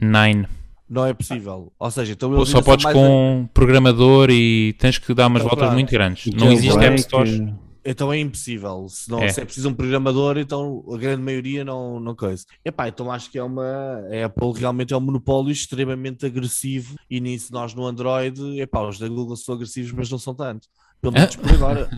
Nine. 0.02 0.48
Não 0.90 1.06
é 1.06 1.14
possível. 1.14 1.72
Ou 1.78 1.92
seja, 1.92 2.14
então 2.14 2.32
Ou 2.32 2.46
só 2.46 2.62
podes 2.62 2.84
mais- 2.84 2.96
com 2.98 3.42
um 3.42 3.48
programador 3.48 4.30
e 4.32 4.74
tens 4.80 4.98
que 4.98 5.14
dar 5.14 5.28
umas 5.28 5.42
Então, 5.42 5.50
voltas 5.50 5.66
claro. 5.68 5.74
muito 5.76 5.92
grandes. 5.92 6.34
Não 6.34 6.48
existe 6.52 6.66
jailbreak, 6.68 6.94
App 6.94 7.02
Stores. 7.04 7.40
eh, 7.40 7.54
Então 7.86 8.12
é 8.12 8.20
impossível. 8.20 8.88
Se, 8.90 9.10
não, 9.10 9.20
É. 9.22 9.30
se 9.30 9.40
é 9.40 9.46
preciso 9.46 9.70
um 9.70 9.74
programador, 9.74 10.38
então 10.38 10.84
a 10.94 10.98
grande 10.98 11.22
maioria 11.22 11.64
não, 11.64 12.00
não 12.00 12.14
coisa. 12.16 12.44
Epá, 12.66 12.88
então 12.88 13.10
acho 13.12 13.32
que 13.32 13.38
é 13.38 13.44
uma. 13.44 13.64
A 14.12 14.26
Apple 14.26 14.52
realmente 14.60 14.94
é 14.94 14.98
um 14.98 15.00
monopólio 15.00 15.52
extremamente 15.52 16.26
agressivo 16.26 16.96
e 17.10 17.22
nisso 17.22 17.54
nós 17.54 17.74
no 17.74 17.86
Android, 17.86 18.60
epá, 18.60 18.82
os 18.82 19.00
da 19.00 19.08
Google 19.08 19.36
são 19.38 19.56
agressivos, 19.56 19.92
mas 19.94 20.10
não 20.10 20.18
são 20.18 20.34
tanto. 20.36 20.68
Pelo 21.02 21.14
menos 21.14 21.36
por 21.38 21.54
agora. 21.54 21.90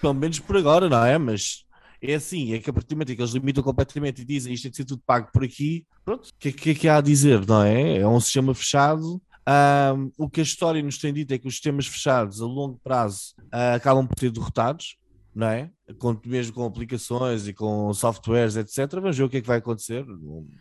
Pelo 0.00 0.14
menos 0.14 0.38
por 0.40 0.56
agora, 0.56 0.88
não 0.88 1.04
é? 1.04 1.16
Mas 1.18 1.64
é 2.00 2.14
assim, 2.14 2.52
é 2.52 2.58
que 2.58 2.70
a 2.70 2.72
partir 2.72 2.88
do 2.90 2.96
momento 2.96 3.12
em 3.12 3.16
que 3.16 3.22
eles 3.22 3.32
limitam 3.32 3.62
completamente 3.62 4.22
e 4.22 4.24
dizem 4.24 4.52
isto 4.52 4.62
tem 4.64 4.70
de 4.70 4.76
ser 4.76 4.84
tudo 4.84 5.02
pago 5.06 5.28
por 5.32 5.44
aqui, 5.44 5.84
pronto, 6.04 6.28
o 6.28 6.32
que, 6.38 6.48
é- 6.48 6.52
que 6.52 6.74
que 6.74 6.88
há 6.88 6.98
a 6.98 7.00
dizer, 7.00 7.46
não 7.46 7.62
é? 7.62 7.98
É 7.98 8.08
um 8.08 8.20
sistema 8.20 8.54
fechado. 8.54 9.20
Ahm, 9.46 10.10
o 10.18 10.28
que 10.28 10.40
a 10.40 10.42
história 10.42 10.82
nos 10.82 10.98
tem 10.98 11.12
dito 11.12 11.32
é 11.32 11.38
que 11.38 11.48
os 11.48 11.54
sistemas 11.54 11.86
fechados 11.86 12.42
a 12.42 12.44
longo 12.46 12.78
prazo 12.84 13.34
ah, 13.50 13.74
acabam 13.74 14.06
por 14.06 14.18
ser 14.18 14.30
derrotados, 14.30 14.96
não 15.38 15.46
é? 15.46 15.70
Com, 16.00 16.18
mesmo 16.26 16.52
com 16.52 16.66
aplicações 16.66 17.46
e 17.46 17.54
com 17.54 17.94
softwares, 17.94 18.56
etc. 18.56 18.90
Vamos 18.94 19.16
ver 19.16 19.22
o 19.22 19.28
que 19.28 19.36
é 19.36 19.40
que 19.40 19.46
vai 19.46 19.58
acontecer. 19.58 20.04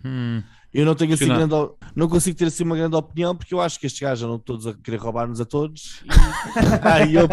Hum, 0.05 0.43
Eu 0.71 0.85
não 0.85 0.93
tenho 0.93 1.15
assim 1.15 1.25
não. 1.25 1.35
grande, 1.35 1.71
não 1.95 2.07
consigo 2.07 2.37
ter 2.37 2.45
assim 2.45 2.63
uma 2.63 2.77
grande 2.77 2.95
opinião 2.95 3.35
porque 3.35 3.55
eu 3.55 3.59
acho 3.59 3.79
que 3.79 3.87
estes 3.87 3.99
gajos 3.99 4.23
andam 4.23 4.37
todos 4.37 4.67
a 4.67 4.75
querer 4.75 4.97
roubar-nos 4.97 5.41
a 5.41 5.45
todos. 5.45 6.03
E, 6.05 6.09
ah, 6.83 7.03
e 7.03 7.15
eu 7.15 7.27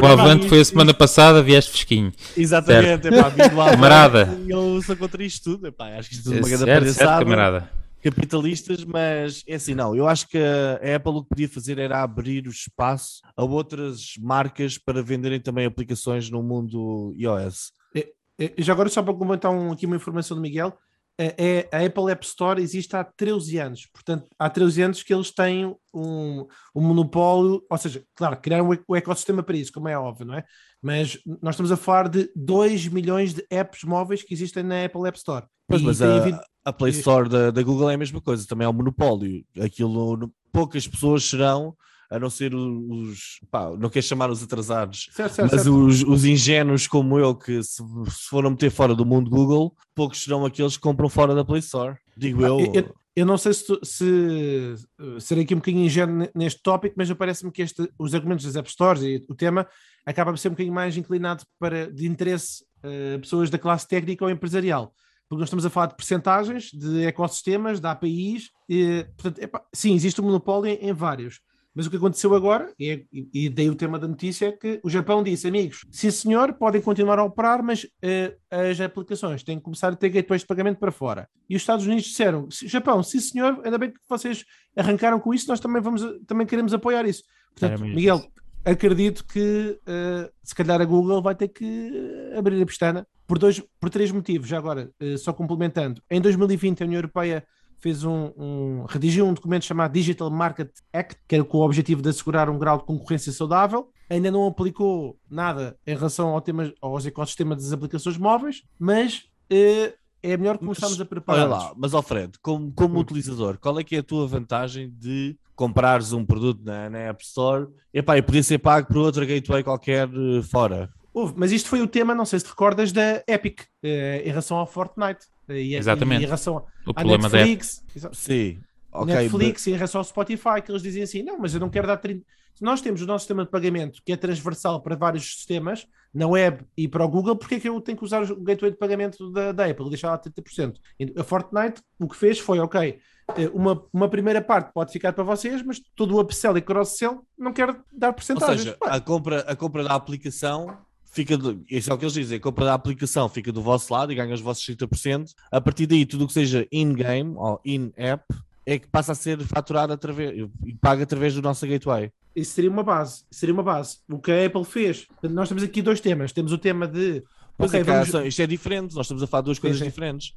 o 0.00 0.06
Avante 0.06 0.48
foi 0.48 0.60
a 0.60 0.64
semana 0.64 0.94
passada, 0.94 1.42
vieste 1.42 1.72
fresquinho. 1.72 2.12
Exatamente, 2.36 3.08
epá, 3.08 3.28
vindo 3.30 3.56
lá 3.56 3.70
Camarada. 3.70 4.38
Eu 4.46 4.80
sou 4.82 4.96
contra 4.96 5.24
isto 5.24 5.50
tudo, 5.50 5.66
epá, 5.66 5.98
acho 5.98 6.10
que 6.10 6.14
isto 6.14 6.32
é 6.32 6.36
uma 6.36 6.48
grande 6.48 6.64
certo, 6.64 6.84
certo, 6.84 6.96
palhaçada, 6.98 7.24
camarada. 7.24 7.70
Capitalistas, 8.02 8.84
mas 8.84 9.42
é 9.46 9.54
assim, 9.54 9.74
não, 9.74 9.94
eu 9.94 10.06
acho 10.06 10.28
que 10.28 10.38
a 10.38 10.96
Apple 10.96 11.12
o 11.12 11.22
que 11.22 11.28
podia 11.30 11.48
fazer 11.48 11.78
era 11.78 12.02
abrir 12.02 12.46
o 12.46 12.50
espaço 12.50 13.20
a 13.36 13.44
outras 13.44 14.12
marcas 14.20 14.78
para 14.78 15.02
venderem 15.02 15.40
também 15.40 15.66
aplicações 15.66 16.30
no 16.30 16.42
mundo 16.42 17.12
iOS. 17.16 17.72
Eh, 17.94 18.12
Já 18.58 18.72
agora, 18.72 18.88
só 18.88 19.02
para 19.02 19.14
comentar 19.14 19.50
um- 19.50 19.72
aqui 19.72 19.84
uma 19.84 19.96
informação 19.96 20.36
do 20.36 20.40
Miguel, 20.40 20.72
é, 21.18 21.68
a 21.72 21.84
Apple 21.84 22.10
App 22.12 22.24
Store 22.24 22.62
existe 22.62 22.94
há 22.94 23.02
13 23.02 23.58
anos, 23.58 23.86
portanto, 23.92 24.26
há 24.38 24.48
13 24.48 24.82
anos 24.82 25.02
que 25.02 25.12
eles 25.12 25.32
têm 25.32 25.74
um, 25.92 26.46
um 26.74 26.80
monopólio, 26.80 27.64
ou 27.68 27.78
seja, 27.78 28.04
claro, 28.14 28.36
criaram 28.40 28.68
o 28.86 28.96
ecossistema 28.96 29.42
para 29.42 29.56
isso, 29.56 29.72
como 29.72 29.88
é 29.88 29.98
óbvio, 29.98 30.26
não 30.26 30.34
é? 30.34 30.44
Mas 30.80 31.18
nós 31.42 31.54
estamos 31.54 31.72
a 31.72 31.76
falar 31.76 32.08
de 32.08 32.30
2 32.36 32.86
milhões 32.86 33.34
de 33.34 33.44
apps 33.50 33.82
móveis 33.82 34.22
que 34.22 34.32
existem 34.32 34.62
na 34.62 34.84
Apple 34.84 35.08
App 35.08 35.18
Store. 35.18 35.46
Pois, 35.66 35.82
mas 35.82 36.00
a, 36.00 36.16
havido- 36.16 36.40
a 36.64 36.72
Play. 36.72 36.92
Store 36.92 37.28
da, 37.28 37.50
da 37.50 37.62
Google 37.62 37.90
é 37.90 37.94
a 37.94 37.98
mesma 37.98 38.20
coisa, 38.20 38.46
também 38.46 38.64
é 38.64 38.68
um 38.68 38.72
monopólio. 38.72 39.44
Aquilo, 39.60 40.32
poucas 40.52 40.86
pessoas 40.86 41.24
serão, 41.24 41.76
a 42.10 42.18
não 42.18 42.30
ser 42.30 42.54
os, 42.54 43.38
pá, 43.50 43.70
não 43.76 43.90
quero 43.90 44.04
chamar 44.06 44.30
os 44.30 44.42
atrasados, 44.42 45.08
Certo, 45.12 45.34
certo, 45.34 45.50
mas 45.52 45.62
certo. 45.62 45.76
os, 45.86 46.02
os 46.02 46.24
ingênuos 46.24 46.86
como 46.86 47.18
eu, 47.18 47.34
que 47.34 47.62
se, 47.62 47.82
se 47.82 48.28
foram 48.28 48.50
meter 48.50 48.70
fora 48.70 48.94
do 48.94 49.04
mundo 49.04 49.28
Google, 49.30 49.74
poucos 49.94 50.22
serão 50.22 50.44
aqueles 50.46 50.76
que 50.76 50.82
compram 50.82 51.08
fora 51.08 51.34
da 51.34 51.44
Play 51.44 51.60
Store. 51.60 51.96
Digo 52.16 52.42
eu. 52.44 52.58
Ah, 52.58 52.62
eu- 52.74 52.94
Eu 53.16 53.26
não 53.26 53.36
sei 53.36 53.52
se, 53.52 53.66
tu- 53.66 53.80
se 53.82 54.74
uh, 55.00 55.20
serei 55.20 55.42
aqui 55.42 55.52
um 55.52 55.58
bocadinho 55.58 55.84
ingênuo 55.84 56.18
ne- 56.18 56.30
neste 56.34 56.62
tópico, 56.62 56.94
mas 56.96 57.12
parece-me 57.12 57.50
que 57.50 57.62
este, 57.62 57.90
os 57.98 58.14
argumentos 58.14 58.44
das 58.44 58.54
App 58.54 58.70
Stores 58.70 59.02
e 59.02 59.24
o 59.28 59.34
tema 59.34 59.66
acaba 60.06 60.30
por 60.30 60.38
ser 60.38 60.48
um 60.48 60.52
bocadinho 60.52 60.72
mais 60.74 60.96
inclinado 60.96 61.42
para 61.58 61.90
de 61.92 62.06
interesse 62.06 62.62
uh, 62.84 63.18
pessoas 63.18 63.50
da 63.50 63.58
classe 63.58 63.88
técnica 63.88 64.24
ou 64.24 64.30
empresarial. 64.30 64.92
Porque 65.28 65.40
nós 65.40 65.48
estamos 65.48 65.66
a 65.66 65.70
falar 65.70 65.86
de 65.86 65.96
percentagens, 65.96 66.70
de 66.72 67.04
ecossistemas, 67.06 67.80
de 67.80 67.86
APIs, 67.88 68.50
e, 68.68 69.04
portanto, 69.16 69.42
epá, 69.42 69.62
sim, 69.74 69.94
existe 69.94 70.20
um 70.20 70.24
monopólio 70.24 70.70
em, 70.70 70.88
em 70.88 70.92
vários. 70.92 71.40
Mas 71.74 71.86
o 71.86 71.90
que 71.90 71.96
aconteceu 71.96 72.34
agora, 72.34 72.72
e, 72.78 72.90
é- 72.90 73.04
e- 73.12 73.28
e 73.32 73.48
daí 73.48 73.70
o 73.70 73.74
tema 73.74 73.98
da 73.98 74.08
notícia, 74.08 74.46
é 74.46 74.52
que 74.52 74.80
o 74.82 74.90
Japão 74.90 75.22
disse, 75.22 75.46
amigos, 75.46 75.86
sim 75.92 76.10
senhor, 76.10 76.54
podem 76.54 76.80
continuar 76.80 77.18
a 77.18 77.24
operar, 77.24 77.62
mas 77.62 77.86
eh, 78.02 78.34
as 78.50 78.80
aplicações 78.80 79.42
têm 79.44 79.58
que 79.58 79.64
começar 79.64 79.92
a 79.92 79.96
ter 79.96 80.08
gateways 80.08 80.42
de 80.42 80.48
pagamento 80.48 80.78
para 80.78 80.90
fora. 80.90 81.28
E 81.48 81.54
os 81.54 81.62
Estados 81.62 81.86
Unidos 81.86 82.04
disseram, 82.04 82.48
Japão, 82.50 83.02
sim 83.02 83.20
senhor, 83.20 83.60
ainda 83.64 83.78
bem 83.78 83.90
que 83.92 83.98
vocês 84.08 84.44
arrancaram 84.76 85.20
com 85.20 85.32
isso, 85.32 85.48
nós 85.48 85.60
também, 85.60 85.80
vamos, 85.80 86.02
também 86.26 86.46
queremos 86.46 86.74
apoiar 86.74 87.06
isso. 87.06 87.22
Portanto, 87.54 87.80
Miguel, 87.94 88.24
acredito 88.64 89.24
que 89.26 89.78
eh, 89.86 90.30
se 90.42 90.54
calhar 90.54 90.80
a 90.80 90.84
Google 90.84 91.22
vai 91.22 91.34
ter 91.34 91.48
que 91.48 91.92
abrir 92.36 92.60
a 92.60 92.66
pestana 92.66 93.06
por, 93.26 93.38
dois, 93.38 93.62
por 93.80 93.88
três 93.90 94.10
motivos. 94.10 94.48
Já 94.48 94.58
agora, 94.58 94.90
eh, 95.00 95.16
só 95.16 95.32
complementando, 95.32 96.02
em 96.10 96.20
2020 96.20 96.82
a 96.82 96.86
União 96.86 96.98
Europeia 96.98 97.44
fez 97.80 98.04
um, 98.04 98.32
um- 98.36 98.84
redigiu 98.88 99.26
um 99.26 99.34
documento 99.34 99.64
chamado 99.64 99.92
Digital 99.92 100.30
Market 100.30 100.70
Act, 100.92 101.16
que 101.28 101.34
era 101.34 101.44
com 101.44 101.58
o 101.58 101.64
objetivo 101.64 102.02
de 102.02 102.08
assegurar 102.08 102.48
um 102.50 102.58
grau 102.58 102.78
de 102.78 102.84
concorrência 102.84 103.32
saudável. 103.32 103.88
Ainda 104.10 104.30
não 104.30 104.46
aplicou 104.46 105.18
nada 105.30 105.76
em 105.86 105.94
relação 105.94 106.28
ao 106.30 106.40
tema, 106.40 106.72
aos 106.80 107.04
ecossistemas 107.06 107.62
das 107.62 107.72
aplicações 107.72 108.16
móveis, 108.16 108.62
mas 108.78 109.24
eh, 109.50 109.94
é 110.22 110.36
melhor 110.36 110.58
começarmos 110.58 111.00
a 111.00 111.04
preparar. 111.04 111.40
Olha 111.46 111.48
lá, 111.50 111.72
mas 111.76 111.94
Alfredo, 111.94 112.38
como, 112.42 112.72
como 112.72 112.96
Hum. 112.96 113.00
utilizador, 113.00 113.58
qual 113.58 113.78
é 113.78 113.84
que 113.84 113.96
é 113.96 113.98
a 113.98 114.02
tua 114.02 114.26
vantagem 114.26 114.90
de 114.98 115.36
comprares 115.54 116.12
um 116.12 116.24
produto 116.24 116.62
na, 116.64 116.88
na 116.88 116.98
App 116.98 117.22
Store 117.22 117.66
epá, 117.92 118.16
e 118.16 118.22
poder 118.22 118.42
ser 118.44 118.58
pago 118.58 118.86
por 118.88 118.96
outra 118.98 119.24
gateway 119.26 119.62
qualquer 119.62 120.08
eh, 120.08 120.42
fora? 120.42 120.90
Houve, 121.12 121.34
mas 121.36 121.50
isto 121.52 121.68
foi 121.68 121.80
o 121.82 121.86
tema, 121.86 122.14
não 122.14 122.24
sei 122.24 122.38
se 122.38 122.44
te 122.44 122.48
recordas, 122.50 122.92
da 122.92 123.22
Epic 123.26 123.62
eh, 123.82 124.22
em 124.24 124.28
relação 124.28 124.56
ao 124.56 124.66
Fortnite. 124.66 125.26
E, 125.48 125.74
Exatamente. 125.74 126.20
E 126.20 126.24
em 126.24 126.26
relação 126.26 126.56
O 126.86 126.90
à 126.90 126.94
problema 126.94 127.28
da 127.28 127.38
Netflix. 127.38 127.84
Exa- 127.94 128.10
Sim, 128.12 128.60
ok. 128.92 129.14
Netflix 129.14 129.66
e 129.66 129.70
em 129.70 129.74
relação 129.74 130.00
ao 130.00 130.04
Spotify, 130.04 130.62
que 130.64 130.70
eles 130.70 130.82
dizem 130.82 131.02
assim: 131.02 131.22
não, 131.22 131.38
mas 131.38 131.54
eu 131.54 131.60
não 131.60 131.70
quero 131.70 131.86
dar 131.86 131.96
30. 131.96 132.24
Se 132.54 132.64
nós 132.64 132.80
temos 132.80 133.00
o 133.02 133.06
nosso 133.06 133.22
sistema 133.22 133.44
de 133.44 133.50
pagamento 133.50 134.02
que 134.04 134.10
é 134.12 134.16
transversal 134.16 134.82
para 134.82 134.96
vários 134.96 135.24
sistemas, 135.36 135.86
na 136.12 136.26
web 136.26 136.64
e 136.76 136.88
para 136.88 137.04
o 137.04 137.08
Google, 137.08 137.36
porque 137.36 137.54
é 137.54 137.60
que 137.60 137.68
eu 137.68 137.80
tenho 137.80 137.96
que 137.96 138.04
usar 138.04 138.22
o 138.22 138.40
gateway 138.42 138.72
de 138.72 138.76
pagamento 138.76 139.30
da, 139.30 139.52
da 139.52 139.66
Apple 139.66 139.86
e 139.86 139.90
deixar 139.90 140.08
lá 140.10 140.18
30%? 140.18 140.74
E 140.98 141.14
A 141.16 141.22
Fortnite 141.22 141.80
o 142.00 142.08
que 142.08 142.16
fez 142.16 142.40
foi: 142.40 142.58
ok, 142.58 142.98
eh, 143.36 143.48
uma, 143.54 143.84
uma 143.92 144.08
primeira 144.08 144.42
parte 144.42 144.72
pode 144.72 144.90
ficar 144.92 145.12
para 145.12 145.22
vocês, 145.22 145.62
mas 145.62 145.80
todo 145.94 146.16
o 146.16 146.20
upsell 146.20 146.56
e 146.58 146.60
cross-sell 146.60 147.24
não 147.38 147.52
quero 147.52 147.76
dar 147.92 148.08
Ou 148.08 148.14
porcentagens. 148.14 148.62
seja, 148.62 148.76
a 148.82 149.00
compra, 149.00 149.40
a 149.42 149.54
compra 149.54 149.84
da 149.84 149.94
aplicação 149.94 150.76
fica 151.10 151.36
do, 151.36 151.62
isso 151.70 151.90
é 151.90 151.94
o 151.94 151.98
que 151.98 152.04
eles 152.04 152.14
dizem, 152.14 152.38
a 152.38 152.40
compra 152.40 152.64
da 152.66 152.74
aplicação 152.74 153.28
fica 153.28 153.50
do 153.52 153.62
vosso 153.62 153.92
lado 153.92 154.12
e 154.12 154.14
ganha 154.14 154.34
os 154.34 154.40
vossos 154.40 154.64
30%. 154.64 155.30
A 155.50 155.60
partir 155.60 155.86
daí, 155.86 156.04
tudo 156.06 156.24
o 156.24 156.26
que 156.26 156.32
seja 156.32 156.66
in-game 156.72 157.34
ou 157.36 157.60
in-app 157.64 158.24
é 158.66 158.78
que 158.78 158.86
passa 158.86 159.12
a 159.12 159.14
ser 159.14 159.38
faturado 159.40 159.92
através 159.92 160.36
e 160.64 160.74
paga 160.74 161.02
através 161.02 161.34
do 161.34 161.40
nosso 161.42 161.66
gateway. 161.66 162.10
Isso 162.36 162.52
seria 162.52 162.70
uma 162.70 162.82
base. 162.82 163.24
Seria 163.30 163.52
uma 163.54 163.62
base. 163.62 163.98
O 164.08 164.18
que 164.18 164.30
a 164.30 164.46
Apple 164.46 164.64
fez. 164.64 165.06
Nós 165.22 165.48
temos 165.48 165.62
aqui 165.64 165.80
dois 165.82 166.00
temas. 166.00 166.32
Temos 166.32 166.52
o 166.52 166.58
tema 166.58 166.86
de. 166.86 167.22
Pois 167.56 167.70
ok, 167.72 167.80
é, 167.80 167.84
cara, 167.84 167.98
vamos- 168.00 168.10
só- 168.12 168.22
isto 168.24 168.40
é 168.42 168.46
diferente, 168.46 168.94
nós 168.94 169.06
estamos 169.06 169.20
a 169.22 169.26
falar 169.26 169.40
de 169.40 169.46
duas 169.46 169.58
coisas 169.58 169.78
Sim, 169.80 169.86
sim. 169.86 169.90
diferentes. 169.90 170.32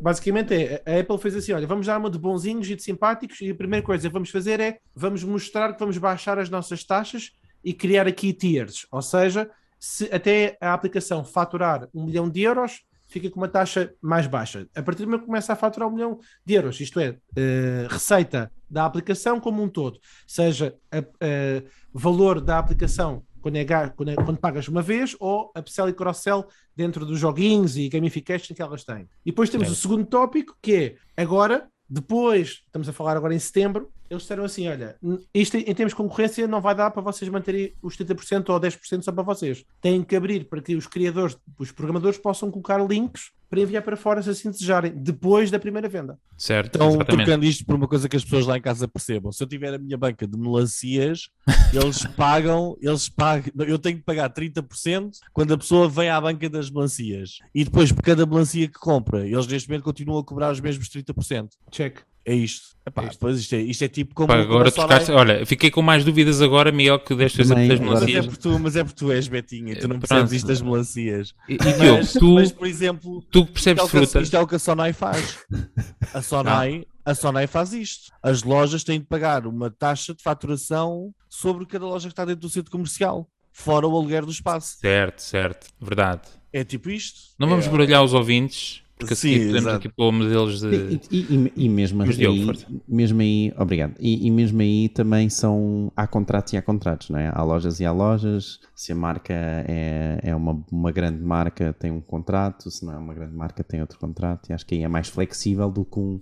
basicamente 0.00 0.54
é, 0.54 0.82
a 0.86 1.00
Apple 1.00 1.18
fez 1.18 1.34
assim, 1.34 1.52
olha, 1.52 1.66
vamos 1.66 1.86
dar 1.86 1.98
uma 1.98 2.08
de 2.10 2.18
bonzinhos 2.18 2.68
e 2.70 2.76
de 2.76 2.82
simpáticos 2.82 3.40
e 3.40 3.50
a 3.50 3.54
primeira 3.54 3.84
coisa 3.84 4.06
que 4.08 4.12
vamos 4.12 4.30
fazer 4.30 4.60
é, 4.60 4.78
vamos 4.94 5.24
mostrar 5.24 5.72
que 5.72 5.80
vamos 5.80 5.98
baixar 5.98 6.38
as 6.38 6.48
nossas 6.48 6.84
taxas 6.84 7.32
e 7.64 7.72
criar 7.74 8.06
aqui 8.06 8.32
tiers, 8.32 8.86
ou 8.92 9.02
seja, 9.02 9.50
se 9.80 10.04
até 10.12 10.56
a 10.60 10.74
aplicação 10.74 11.24
faturar 11.24 11.88
um 11.94 12.04
milhão 12.04 12.28
de 12.28 12.42
euros, 12.42 12.82
fica 13.06 13.28
com 13.30 13.40
uma 13.40 13.48
taxa 13.48 13.92
mais 14.00 14.26
baixa. 14.28 14.68
A 14.76 14.82
partir 14.82 15.02
do 15.02 15.06
momento 15.06 15.22
que 15.22 15.26
começa 15.26 15.52
a 15.52 15.56
faturar 15.56 15.88
um 15.88 15.92
milhão 15.92 16.20
de 16.46 16.54
euros, 16.54 16.78
isto 16.80 17.00
é, 17.00 17.16
eh, 17.34 17.86
receita 17.90 18.52
da 18.70 18.84
aplicação 18.84 19.40
como 19.40 19.60
um 19.62 19.68
todo, 19.68 19.98
seja 20.28 20.76
a- 20.92 20.98
a 20.98 21.62
valor 21.92 22.40
da 22.40 22.58
aplicação 22.58 23.24
quando, 23.40 23.56
é, 23.56 23.64
quando, 23.64 24.10
é- 24.10 24.14
quando 24.16 24.38
pagas 24.38 24.68
uma 24.68 24.82
vez 24.82 25.16
ou 25.18 25.50
upsell 25.58 25.88
e 25.88 25.92
cross-sell 25.94 26.46
dentro 26.76 27.04
dos 27.06 27.18
joguinhos 27.18 27.76
e 27.76 27.88
gamification 27.88 28.54
que 28.54 28.62
elas 28.62 28.84
têm. 28.84 29.08
E 29.24 29.30
depois 29.30 29.48
temos 29.50 29.66
Certo. 29.68 29.78
o 29.78 29.80
segundo 29.80 30.04
tópico 30.06 30.56
que 30.62 30.96
é 31.16 31.22
agora, 31.22 31.68
depois, 31.88 32.62
estamos 32.66 32.88
a 32.88 32.92
falar 32.92 33.16
agora 33.16 33.34
em 33.34 33.38
setembro, 33.40 33.90
eles 34.10 34.24
disseram 34.24 34.44
assim: 34.44 34.68
olha, 34.68 34.96
isto 35.32 35.56
em 35.56 35.74
termos 35.74 35.92
de 35.92 35.96
concorrência 35.96 36.48
não 36.48 36.60
vai 36.60 36.74
dar 36.74 36.90
para 36.90 37.00
vocês 37.00 37.30
manterem 37.30 37.72
os 37.80 37.96
30% 37.96 38.48
ou 38.48 38.60
10% 38.60 39.02
só 39.02 39.12
para 39.12 39.22
vocês. 39.22 39.64
Têm 39.80 40.02
que 40.02 40.16
abrir 40.16 40.44
para 40.46 40.60
que 40.60 40.74
os 40.74 40.86
criadores, 40.86 41.36
os 41.56 41.70
programadores 41.70 42.18
possam 42.18 42.50
colocar 42.50 42.78
links 42.84 43.30
para 43.48 43.60
enviar 43.60 43.82
para 43.82 43.96
fora 43.96 44.22
se 44.22 44.30
assim 44.30 44.50
desejarem, 44.50 44.92
depois 44.94 45.50
da 45.50 45.58
primeira 45.58 45.88
venda. 45.88 46.16
Certo, 46.36 46.76
Então, 46.76 46.90
exatamente. 46.90 47.16
trocando 47.16 47.44
isto 47.44 47.66
por 47.66 47.74
uma 47.74 47.88
coisa 47.88 48.08
que 48.08 48.16
as 48.16 48.22
pessoas 48.22 48.46
lá 48.46 48.56
em 48.56 48.60
casa 48.60 48.86
percebam, 48.86 49.32
se 49.32 49.42
eu 49.42 49.46
tiver 49.48 49.74
a 49.74 49.78
minha 49.78 49.98
banca 49.98 50.24
de 50.24 50.38
melancias, 50.38 51.28
eles 51.74 52.06
pagam, 52.16 52.76
eles 52.80 53.08
pagam, 53.08 53.50
eu 53.66 53.76
tenho 53.76 53.98
que 53.98 54.04
pagar 54.04 54.32
30% 54.32 55.18
quando 55.32 55.52
a 55.54 55.58
pessoa 55.58 55.88
vem 55.88 56.08
à 56.08 56.20
banca 56.20 56.48
das 56.48 56.70
melancias. 56.70 57.38
E 57.52 57.64
depois, 57.64 57.90
por 57.90 58.02
cada 58.02 58.24
melancia 58.24 58.68
que 58.68 58.78
compra, 58.78 59.26
eles 59.26 59.48
neste 59.48 59.68
momento 59.68 59.82
continuam 59.82 60.20
a 60.20 60.24
cobrar 60.24 60.52
os 60.52 60.60
mesmos 60.60 60.88
30%. 60.88 61.48
Check. 61.72 61.98
É 62.30 62.34
isto. 62.34 62.70
Epá, 62.86 63.02
É 63.02 63.06
isto. 63.08 63.18
Pois 63.18 63.38
isto 63.40 63.54
é, 63.54 63.58
isto 63.60 63.82
é 63.84 63.88
tipo 63.88 64.14
como. 64.14 64.28
Pá, 64.28 64.36
agora 64.38 64.68
a 64.68 64.70
Sonai- 64.70 64.88
trocaste. 64.88 65.12
Olha, 65.12 65.44
fiquei 65.46 65.70
com 65.70 65.82
mais 65.82 66.04
dúvidas 66.04 66.40
agora, 66.40 66.70
Miguel, 66.72 66.98
que 67.00 67.14
deste 67.14 67.42
Também, 67.42 67.68
das 67.68 67.80
agora- 67.80 67.92
Mas 67.94 68.02
é, 68.02 68.06
melancias. 68.06 68.26
por 68.26 68.36
tu, 68.36 68.58
mas 68.58 68.76
é 68.76 68.84
porque 68.84 68.98
tu 68.98 69.12
és 69.12 69.28
Betinha, 69.28 69.74
tu 69.76 69.82
não 69.88 69.98
Pronto. 69.98 70.08
percebes 70.08 70.32
isto 70.32 70.46
das 70.46 70.62
melancias. 70.62 71.34
E, 71.48 71.54
e 71.54 71.56
Diogo, 71.58 71.96
Mas, 71.98 72.12
tu, 72.12 72.34
mas, 72.34 72.52
por 72.52 72.66
exemplo, 72.66 73.22
tu 73.30 73.44
que 73.46 73.58
isto 73.58 73.68
é, 73.68 73.74
percebes 73.74 73.82
o 73.84 73.88
que, 73.88 73.96
a- 73.96 74.00
fruta. 74.00 74.20
isto 74.22 74.36
é 74.36 74.40
o 74.40 74.46
que 74.46 74.54
a 74.54 74.58
Sonai 74.58 74.92
faz. 74.92 75.38
A 76.14 76.22
Sonai, 76.22 76.86
A 77.04 77.14
Sony 77.14 77.46
faz 77.46 77.72
isto. 77.72 78.12
As 78.22 78.42
lojas 78.42 78.82
têm 78.84 78.98
de 79.00 79.06
pagar 79.06 79.46
uma 79.46 79.70
taxa 79.70 80.14
de 80.14 80.22
faturação 80.22 81.12
sobre 81.28 81.66
cada 81.66 81.84
loja 81.86 82.08
que 82.08 82.12
está 82.12 82.24
dentro 82.24 82.42
do 82.42 82.48
centro 82.48 82.70
comercial, 82.70 83.26
fora 83.52 83.86
o 83.86 83.96
aluguer 83.96 84.24
do 84.24 84.30
espaço. 84.32 84.76
Certo, 84.78 85.20
certo, 85.20 85.66
verdade. 85.80 86.22
É 86.52 86.64
tipo 86.64 86.90
isto. 86.90 87.18
Não 87.38 87.48
vamos 87.48 87.66
é... 87.66 87.70
baralhar 87.70 88.02
os 88.02 88.12
ouvintes, 88.14 88.82
porque 89.00 89.14
Sim, 89.16 89.34
assim 89.34 89.46
podemos 89.46 89.66
aqui 89.74 89.88
pôr 89.88 90.12
modelos 90.12 90.60
de. 90.60 90.68
E, 90.68 91.00
e- 91.10 91.34
e- 91.36 91.52
e 91.64 91.68
mesmo 91.68 92.04
Mas, 92.06 92.16
Diogo, 92.16 92.36
aí, 92.38 92.44
força. 92.44 92.66
mesmo 92.86 93.20
aí, 93.20 93.52
obrigado. 93.58 93.94
E, 93.98 94.26
e 94.26 94.30
mesmo 94.30 94.60
aí 94.60 94.88
também 94.90 95.28
são 95.28 95.90
há 95.96 96.06
contratos 96.06 96.52
e 96.52 96.56
há 96.56 96.62
contratos, 96.62 97.10
não 97.10 97.18
é? 97.18 97.32
Há 97.34 97.42
lojas 97.42 97.80
e 97.80 97.84
há 97.84 97.92
lojas. 97.92 98.60
Se 98.74 98.92
a 98.92 98.94
marca 98.94 99.32
é, 99.34 100.20
é 100.22 100.36
uma, 100.36 100.62
uma 100.70 100.92
grande 100.92 101.22
marca, 101.22 101.72
tem 101.78 101.90
um 101.90 102.00
contrato. 102.00 102.70
Se 102.70 102.84
não 102.84 102.92
é 102.92 102.96
uma 102.98 103.14
grande 103.14 103.34
marca, 103.34 103.64
tem 103.64 103.80
outro 103.80 103.98
contrato. 103.98 104.50
E 104.50 104.52
acho 104.52 104.66
que 104.66 104.74
aí 104.76 104.82
é 104.82 104.88
mais 104.88 105.08
flexível 105.08 105.70
do 105.70 105.84
que 105.84 105.98
um- 105.98 106.20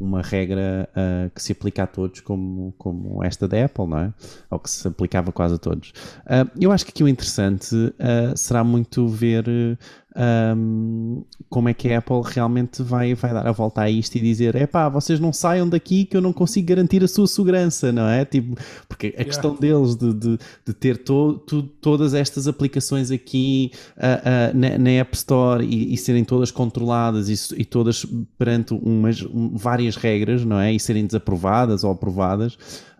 uma 0.00 0.22
regra 0.22 0.88
ah, 0.94 1.28
que 1.34 1.42
se 1.42 1.50
aplica 1.50 1.82
a 1.82 1.86
todos, 1.88 2.20
como, 2.20 2.72
como 2.78 3.24
esta 3.24 3.48
da 3.48 3.64
Apple, 3.64 3.84
não 3.88 3.98
é? 3.98 4.14
Ou 4.48 4.60
que 4.60 4.70
se 4.70 4.86
aplicava 4.86 5.32
quase 5.32 5.56
a 5.56 5.58
todos. 5.58 5.92
Ah, 6.24 6.46
eu 6.60 6.70
acho 6.70 6.84
que 6.84 6.92
aqui 6.92 7.02
o 7.02 7.08
interessante 7.08 7.74
ah, 7.98 8.32
será 8.36 8.62
muito 8.62 9.08
ver 9.08 9.76
um, 10.16 11.22
como 11.48 11.68
é 11.68 11.74
que 11.74 11.92
a 11.92 11.98
Apple 11.98 12.22
realmente 12.24 12.82
vai, 12.82 13.14
vai 13.14 13.32
dar 13.32 13.46
a 13.46 13.52
volta 13.52 13.82
a 13.82 13.90
isto 13.90 14.16
e 14.16 14.20
dizer: 14.20 14.54
é 14.56 14.66
pá, 14.66 14.88
vocês 14.88 15.20
não 15.20 15.32
saiam 15.32 15.68
daqui 15.68 16.04
que 16.04 16.16
eu 16.16 16.20
não 16.20 16.32
consigo 16.32 16.66
garantir 16.68 17.04
a 17.04 17.08
sua 17.08 17.26
segurança, 17.26 17.92
não 17.92 18.08
é? 18.08 18.24
Tipo, 18.24 18.56
porque 18.88 19.14
a 19.18 19.24
questão 19.24 19.54
deles 19.54 19.94
de, 19.96 20.12
de, 20.14 20.38
de 20.66 20.72
ter 20.72 20.98
to, 20.98 21.34
tu- 21.46 21.62
todas 21.62 22.14
estas 22.14 22.48
aplicações 22.48 23.10
aqui 23.10 23.70
ah, 23.96 24.20
ah, 24.24 24.54
na, 24.54 24.78
na 24.78 24.90
App 24.90 25.14
Store 25.16 25.64
e, 25.64 25.92
e 25.94 25.96
serem 25.96 26.24
todas 26.24 26.50
controladas 26.50 27.28
e, 27.28 27.60
e 27.60 27.64
todas 27.64 28.06
perante 28.38 28.74
umas 28.74 29.22
um- 29.22 29.56
várias 29.56 29.96
regras, 29.96 30.44
não 30.44 30.58
é? 30.58 30.72
E 30.72 30.80
serem 30.80 31.06
desaprovadas 31.06 31.84
ou 31.84 31.90
aprovadas. 31.90 32.58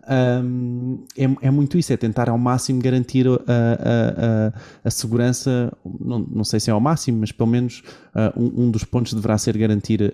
Um, 0.09 1.03
é, 1.15 1.47
é 1.47 1.51
muito 1.51 1.77
isso, 1.77 1.93
é 1.93 1.97
tentar 1.97 2.29
ao 2.29 2.37
máximo 2.37 2.81
garantir 2.81 3.27
a, 3.27 3.31
a, 3.31 3.35
a, 3.37 4.53
a 4.83 4.89
segurança, 4.89 5.71
não, 5.99 6.19
não 6.19 6.43
sei 6.43 6.59
se 6.59 6.71
é 6.71 6.73
ao 6.73 6.79
máximo, 6.79 7.19
mas 7.19 7.31
pelo 7.31 7.49
menos 7.49 7.83
uh, 8.15 8.39
um, 8.39 8.65
um 8.65 8.71
dos 8.71 8.83
pontos 8.83 9.13
deverá 9.13 9.37
ser 9.37 9.55
garantir 9.55 10.13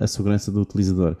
a, 0.00 0.06
segurança 0.06 0.52
do 0.52 0.60
utilizador. 0.60 1.16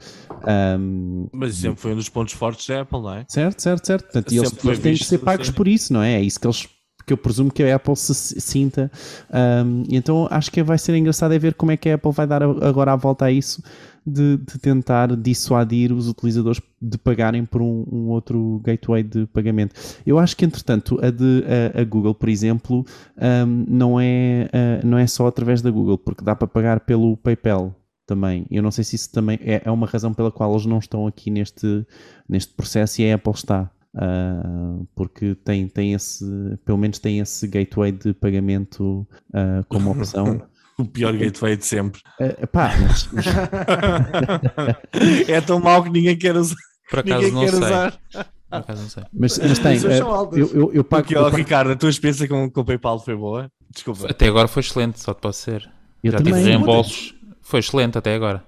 Um, 0.78 1.26
Mas 1.32 1.56
sempre 1.56 1.80
foi 1.80 1.92
um 1.92 1.96
dos 1.96 2.08
pontos 2.08 2.34
fortes 2.34 2.66
da 2.66 2.82
Apple, 2.82 3.00
não 3.00 3.14
é? 3.14 3.24
certo, 3.28 3.60
certo, 3.60 3.86
certo. 3.86 4.04
Portanto, 4.04 4.32
e 4.32 4.38
eles, 4.38 4.64
eles 4.64 4.78
têm 4.78 4.92
visto, 4.92 5.06
ser 5.06 5.18
pagos 5.18 5.48
sim. 5.48 5.52
por 5.52 5.66
isso, 5.66 5.92
não 5.92 6.02
é? 6.02 6.14
É 6.14 6.22
isso 6.22 6.38
que 6.38 6.46
eles 6.46 6.68
que 7.06 7.12
eu 7.12 7.16
presumo 7.16 7.50
que 7.52 7.62
a 7.62 7.76
Apple 7.76 7.96
se 7.96 8.40
sinta. 8.40 8.90
Um, 9.30 9.84
então 9.90 10.26
acho 10.30 10.50
que 10.50 10.62
vai 10.62 10.78
ser 10.78 10.94
engraçado 10.96 11.34
é 11.34 11.38
ver 11.38 11.54
como 11.54 11.72
é 11.72 11.76
que 11.76 11.88
a 11.88 11.94
Apple 11.94 12.12
vai 12.12 12.26
dar 12.26 12.42
agora 12.42 12.92
a 12.92 12.96
volta 12.96 13.26
a 13.26 13.32
isso 13.32 13.62
de, 14.06 14.36
de 14.36 14.58
tentar 14.58 15.16
dissuadir 15.16 15.92
os 15.92 16.08
utilizadores 16.08 16.60
de 16.80 16.98
pagarem 16.98 17.44
por 17.44 17.62
um, 17.62 17.86
um 17.90 18.08
outro 18.08 18.60
gateway 18.62 19.02
de 19.02 19.26
pagamento. 19.26 19.74
Eu 20.06 20.18
acho 20.18 20.36
que, 20.36 20.44
entretanto, 20.44 20.98
a 21.02 21.10
de 21.10 21.44
a, 21.74 21.80
a 21.80 21.84
Google, 21.84 22.14
por 22.14 22.28
exemplo, 22.28 22.84
um, 23.16 23.64
não, 23.68 23.98
é, 23.98 24.50
uh, 24.52 24.86
não 24.86 24.98
é 24.98 25.06
só 25.06 25.26
através 25.26 25.62
da 25.62 25.70
Google, 25.70 25.96
porque 25.96 26.24
dá 26.24 26.34
para 26.36 26.46
pagar 26.46 26.80
pelo 26.80 27.16
PayPal 27.16 27.74
também. 28.06 28.46
Eu 28.50 28.62
não 28.62 28.70
sei 28.70 28.84
se 28.84 28.96
isso 28.96 29.10
também 29.10 29.38
é, 29.42 29.62
é 29.64 29.70
uma 29.70 29.86
razão 29.86 30.12
pela 30.12 30.30
qual 30.30 30.52
eles 30.52 30.66
não 30.66 30.78
estão 30.78 31.06
aqui 31.06 31.30
neste, 31.30 31.86
neste 32.28 32.52
processo 32.52 33.00
e 33.00 33.10
a 33.10 33.14
Apple 33.14 33.32
está. 33.32 33.70
Uh, 33.94 34.86
porque 34.96 35.34
tem, 35.36 35.68
tem 35.68 35.92
esse, 35.94 36.24
pelo 36.64 36.76
menos 36.78 36.98
tem 36.98 37.20
esse 37.20 37.46
gateway 37.46 37.92
de 37.92 38.12
pagamento 38.12 39.06
uh, 39.30 39.64
como 39.68 39.90
opção. 39.90 40.42
O 40.76 40.84
pior 40.84 41.16
gateway 41.16 41.56
de 41.56 41.64
sempre. 41.64 42.00
Uh, 42.20 42.46
pá, 42.48 42.72
mas- 42.82 43.08
é 45.28 45.40
tão 45.40 45.60
mau 45.60 45.82
que 45.84 45.90
ninguém 45.90 46.16
quer 46.16 46.36
usar. 46.36 46.56
Por 46.90 46.98
acaso 46.98 47.26
Ninguém 47.26 47.32
não 47.32 47.40
quer 47.42 47.50
sei. 47.50 47.58
usar. 47.60 48.00
Por 48.12 48.26
acaso 48.58 48.82
não 48.82 48.88
sei. 48.88 49.02
mas, 49.12 49.38
mas 49.38 49.58
tem. 49.60 49.76
Eu, 49.78 50.48
eu, 50.48 50.72
eu 50.72 50.84
pago, 50.84 51.02
Porque, 51.04 51.14
pago- 51.14 51.36
Ricardo, 51.36 51.70
a 51.70 51.76
tua 51.76 51.90
experiência 51.90 52.26
com, 52.26 52.50
com 52.50 52.60
o 52.60 52.64
PayPal 52.64 52.98
foi 52.98 53.14
boa? 53.16 53.48
Desculpa. 53.72 54.10
Até 54.10 54.26
agora 54.26 54.48
foi 54.48 54.60
excelente, 54.62 55.00
só 55.00 55.14
te 55.14 55.20
posso 55.20 55.42
ser. 55.42 55.70
eu 56.02 56.10
Já 56.10 56.18
também. 56.18 56.34
tive 56.34 56.48
reembolsos. 56.48 57.14
Foi 57.40 57.60
excelente 57.60 57.96
até 57.96 58.14
agora. 58.14 58.42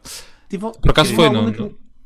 Tive- 0.49 0.73
Por 0.81 0.91
acaso 0.91 1.15
foi, 1.15 1.31
não- 1.31 1.53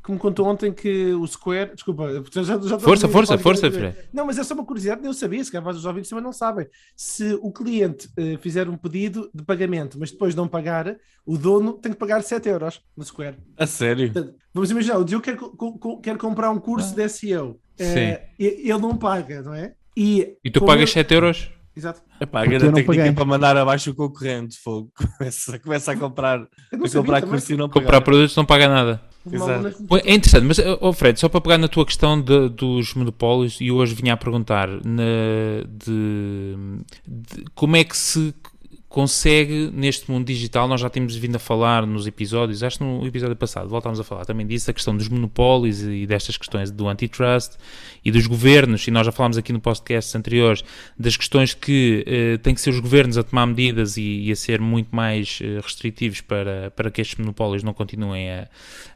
que, 0.02 0.10
me 0.12 0.18
contou 0.18 0.46
ontem 0.46 0.72
que 0.72 1.12
o 1.14 1.26
Square. 1.26 1.72
Desculpa, 1.74 2.22
já, 2.32 2.42
já, 2.42 2.78
Força, 2.78 3.08
força, 3.08 3.38
força, 3.38 3.70
Fred. 3.70 3.96
Não, 4.12 4.26
mas 4.26 4.38
é 4.38 4.44
só 4.44 4.54
uma 4.54 4.64
curiosidade, 4.64 5.00
nem 5.00 5.08
eu 5.10 5.14
sabia, 5.14 5.42
se 5.44 5.50
calhar 5.52 5.68
os 5.68 5.84
ouvintes 5.84 6.08
também 6.10 6.24
não 6.24 6.32
sabem. 6.32 6.66
Se 6.96 7.34
o 7.42 7.52
cliente 7.52 8.08
eh, 8.16 8.38
fizer 8.40 8.68
um 8.68 8.76
pedido 8.76 9.30
de 9.34 9.42
pagamento, 9.44 9.98
mas 9.98 10.10
depois 10.10 10.34
não 10.34 10.48
pagar, 10.48 10.96
o 11.26 11.36
dono 11.36 11.74
tem 11.74 11.92
que 11.92 11.98
pagar 11.98 12.22
7 12.22 12.48
euros 12.48 12.80
no 12.96 13.04
Square. 13.04 13.36
A 13.56 13.66
sério? 13.66 14.12
Vamos 14.54 14.70
imaginar, 14.70 14.98
o 14.98 15.04
Diogo 15.04 15.24
quer, 15.24 15.36
co- 15.36 15.50
co- 15.78 16.00
quer 16.00 16.16
comprar 16.16 16.50
um 16.50 16.58
curso 16.58 16.94
de 16.94 17.08
SEO. 17.08 17.58
Eh, 17.78 18.22
e- 18.38 18.44
ele 18.70 18.78
não 18.78 18.96
paga, 18.96 19.42
não 19.42 19.54
é? 19.54 19.74
E, 19.96 20.36
E 20.44 20.50
tu 20.50 20.64
pagas 20.64 20.88
eu- 20.90 20.94
7 20.94 21.14
euros? 21.14 21.50
Exato. 21.76 22.02
Epá, 22.20 22.42
a 22.42 22.46
grande 22.46 22.64
técnica 22.66 22.86
paguei. 22.88 23.04
é 23.08 23.12
para 23.12 23.24
mandar 23.24 23.56
abaixo 23.56 23.90
o 23.90 23.94
concorrente. 23.94 24.58
Fogo. 24.58 24.90
Começa, 25.18 25.58
começa 25.58 25.92
a 25.92 25.96
comprar, 25.96 26.40
a 26.40 26.76
comprar 26.76 27.20
também. 27.20 27.28
curso 27.30 27.52
e 27.52 27.56
não 27.56 27.68
Comprar 27.68 27.86
pagar. 27.92 28.00
produtos 28.02 28.36
não 28.36 28.44
paga 28.44 28.68
nada. 28.68 29.00
Exato. 29.30 29.76
É 30.04 30.14
interessante, 30.14 30.44
mas, 30.46 30.58
oh 30.80 30.92
Fred, 30.92 31.18
só 31.20 31.28
para 31.28 31.40
pegar 31.40 31.58
na 31.58 31.68
tua 31.68 31.84
questão 31.84 32.20
de- 32.20 32.48
dos 32.48 32.94
monopólios, 32.94 33.60
e 33.60 33.70
hoje 33.70 33.94
vinha 33.94 34.14
a 34.14 34.16
perguntar 34.16 34.68
na- 34.84 35.62
de, 35.68 36.56
de 37.06 37.44
como 37.54 37.76
é 37.76 37.84
que 37.84 37.96
se 37.96 38.34
consegue 38.90 39.70
neste 39.72 40.10
mundo 40.10 40.26
digital, 40.26 40.66
nós 40.66 40.80
já 40.80 40.90
temos 40.90 41.14
vindo 41.14 41.36
a 41.36 41.38
falar 41.38 41.86
nos 41.86 42.08
episódios, 42.08 42.60
acho 42.64 42.78
que 42.78 42.84
no 42.84 43.06
episódio 43.06 43.36
passado 43.36 43.68
voltámos 43.68 44.00
a 44.00 44.04
falar 44.04 44.24
também 44.24 44.44
disso, 44.44 44.68
a 44.68 44.74
questão 44.74 44.96
dos 44.96 45.08
monopólios 45.08 45.80
e 45.80 46.04
destas 46.06 46.36
questões 46.36 46.72
do 46.72 46.88
antitrust 46.88 47.52
e 48.04 48.10
dos 48.10 48.26
governos, 48.26 48.84
e 48.88 48.90
nós 48.90 49.06
já 49.06 49.12
falámos 49.12 49.38
aqui 49.38 49.52
no 49.52 49.60
podcast 49.60 50.18
anteriores 50.18 50.64
das 50.98 51.16
questões 51.16 51.54
que 51.54 52.02
eh, 52.04 52.38
têm 52.38 52.52
que 52.52 52.60
ser 52.60 52.70
os 52.70 52.80
governos 52.80 53.16
a 53.16 53.22
tomar 53.22 53.46
medidas 53.46 53.96
e, 53.96 54.22
e 54.24 54.32
a 54.32 54.34
ser 54.36 54.60
muito 54.60 54.88
mais 54.94 55.38
eh, 55.40 55.60
restritivos 55.62 56.20
para, 56.20 56.72
para 56.72 56.90
que 56.90 57.00
estes 57.00 57.16
monopólios 57.16 57.62
não 57.62 57.72
continuem 57.72 58.28
a, 58.28 58.48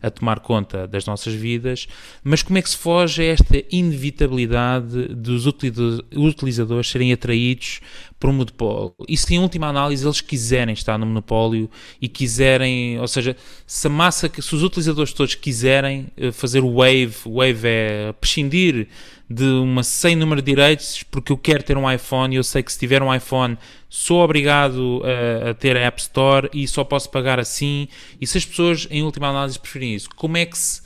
a 0.03 0.11
tomar 0.11 0.41
conta 0.41 0.89
das 0.89 1.07
nossas 1.07 1.35
vidas, 1.35 1.87
mas 2.25 2.43
como 2.43 2.59
é 2.59 2.63
que 2.63 2.71
se 2.71 2.77
foge 2.77 3.23
a 3.23 3.27
esta 3.27 3.63
inevitabilidade 3.71 5.15
dos 5.15 5.47
utiliza- 5.47 6.03
utilizadores 6.17 6.91
serem 6.91 7.13
atraídos 7.13 7.81
por 8.19 8.31
um 8.31 8.33
monopólio? 8.33 8.95
E 9.09 9.17
se 9.17 9.35
em 9.35 9.39
última 9.39 9.69
análise 9.69 10.05
eles 10.07 10.21
quiserem 10.21 10.73
estar 10.73 10.99
no 10.99 11.07
monopólio 11.07 11.71
e 12.01 12.09
quiserem, 12.09 12.99
ou 13.01 13.09
seja, 13.09 13.37
se 13.67 13.87
a 13.87 13.91
massa, 13.91 14.31
se 14.41 14.55
os 14.55 14.63
utilizadores 14.63 15.13
todos 15.13 15.35
quiserem 15.35 16.09
eh, 16.17 16.33
fazer 16.33 16.63
o 16.63 16.75
wave, 16.77 17.15
o 17.25 17.37
wave 17.37 17.67
é 17.69 18.13
prescindir 18.21 18.89
de 19.29 19.45
uma 19.45 19.83
sem 19.83 20.15
número 20.15 20.43
de 20.43 20.53
direitos 20.53 21.03
porque 21.05 21.33
eu 21.33 21.39
quero 21.39 21.63
ter 21.63 21.77
um 21.77 21.91
iPhone 21.91 22.35
e 22.35 22.39
eu 22.39 22.45
sei 22.45 22.63
que 22.63 22.73
se 22.73 22.79
tiver 22.79 23.03
um 23.03 23.13
iPhone 23.13 23.57
sou 23.89 24.21
obrigado 24.21 25.03
a, 25.03 25.51
a 25.51 25.55
ter 25.55 25.77
a 25.77 25.81
App 25.81 26.01
Store 26.01 26.51
e 26.53 26.69
só 26.69 26.85
posso 26.85 27.11
pagar 27.11 27.41
assim 27.41 27.89
e 28.21 28.27
se 28.27 28.37
as 28.37 28.45
pessoas 28.45 28.87
em 28.91 29.03
última 29.03 29.29
análise 29.29 29.59
preferem 29.59 29.95
isso, 29.95 30.09
como 30.15 30.37
é 30.37 30.45
que 30.45 30.59
se 30.59 30.83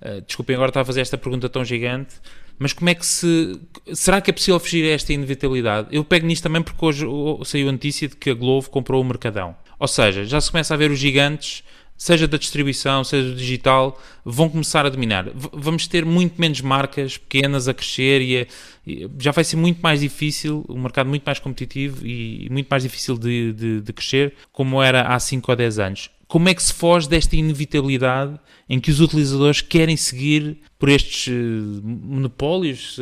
Uh, 0.00 0.20
desculpem 0.20 0.54
agora 0.54 0.70
estar 0.70 0.82
a 0.82 0.84
fazer 0.84 1.00
esta 1.00 1.18
pergunta 1.18 1.48
tão 1.48 1.64
gigante, 1.64 2.14
mas 2.58 2.72
como 2.72 2.90
é 2.90 2.94
que 2.94 3.06
se. 3.06 3.58
Será 3.94 4.20
que 4.20 4.30
é 4.30 4.32
possível 4.32 4.58
fugir 4.60 4.84
a 4.84 4.94
esta 4.94 5.12
inevitabilidade? 5.12 5.88
Eu 5.92 6.04
pego 6.04 6.26
nisto 6.26 6.42
também 6.42 6.62
porque 6.62 6.84
hoje 6.84 7.06
saiu 7.44 7.68
a 7.68 7.72
notícia 7.72 8.08
de 8.08 8.16
que 8.16 8.30
a 8.30 8.34
Globo 8.34 8.68
comprou 8.70 9.00
o 9.00 9.04
Mercadão. 9.04 9.54
Ou 9.78 9.88
seja, 9.88 10.24
já 10.24 10.40
se 10.40 10.50
começa 10.50 10.74
a 10.74 10.76
ver 10.76 10.90
os 10.90 10.98
gigantes, 10.98 11.62
seja 11.96 12.26
da 12.28 12.36
distribuição, 12.36 13.02
seja 13.04 13.28
do 13.30 13.34
digital, 13.36 14.00
vão 14.24 14.48
começar 14.48 14.84
a 14.84 14.88
dominar. 14.88 15.24
V- 15.24 15.50
vamos 15.52 15.86
ter 15.86 16.04
muito 16.04 16.40
menos 16.40 16.60
marcas 16.60 17.16
pequenas 17.16 17.68
a 17.68 17.74
crescer 17.74 18.20
e, 18.20 18.38
a- 18.42 18.46
e 18.86 19.08
já 19.18 19.30
vai 19.30 19.44
ser 19.44 19.56
muito 19.56 19.80
mais 19.80 20.00
difícil, 20.00 20.64
um 20.68 20.80
mercado 20.80 21.08
muito 21.08 21.22
mais 21.24 21.38
competitivo 21.38 22.04
e, 22.06 22.46
e 22.46 22.50
muito 22.50 22.66
mais 22.68 22.82
difícil 22.82 23.16
de, 23.16 23.52
de- 23.52 23.80
de 23.80 23.92
crescer, 23.92 24.34
como 24.52 24.82
era 24.82 25.02
há 25.02 25.18
5 25.18 25.50
ou 25.50 25.56
10 25.56 25.78
anos. 25.78 26.10
Como 26.28 26.46
é 26.48 26.54
que 26.54 26.62
se 26.62 26.74
foge 26.74 27.08
desta 27.08 27.34
inevitabilidade 27.36 28.38
em 28.68 28.78
que 28.78 28.90
os 28.90 29.00
utilizadores 29.00 29.62
querem 29.62 29.96
seguir 29.96 30.58
por 30.78 30.90
estes 30.90 31.32
eh, 31.32 31.80
monopólios, 31.82 32.96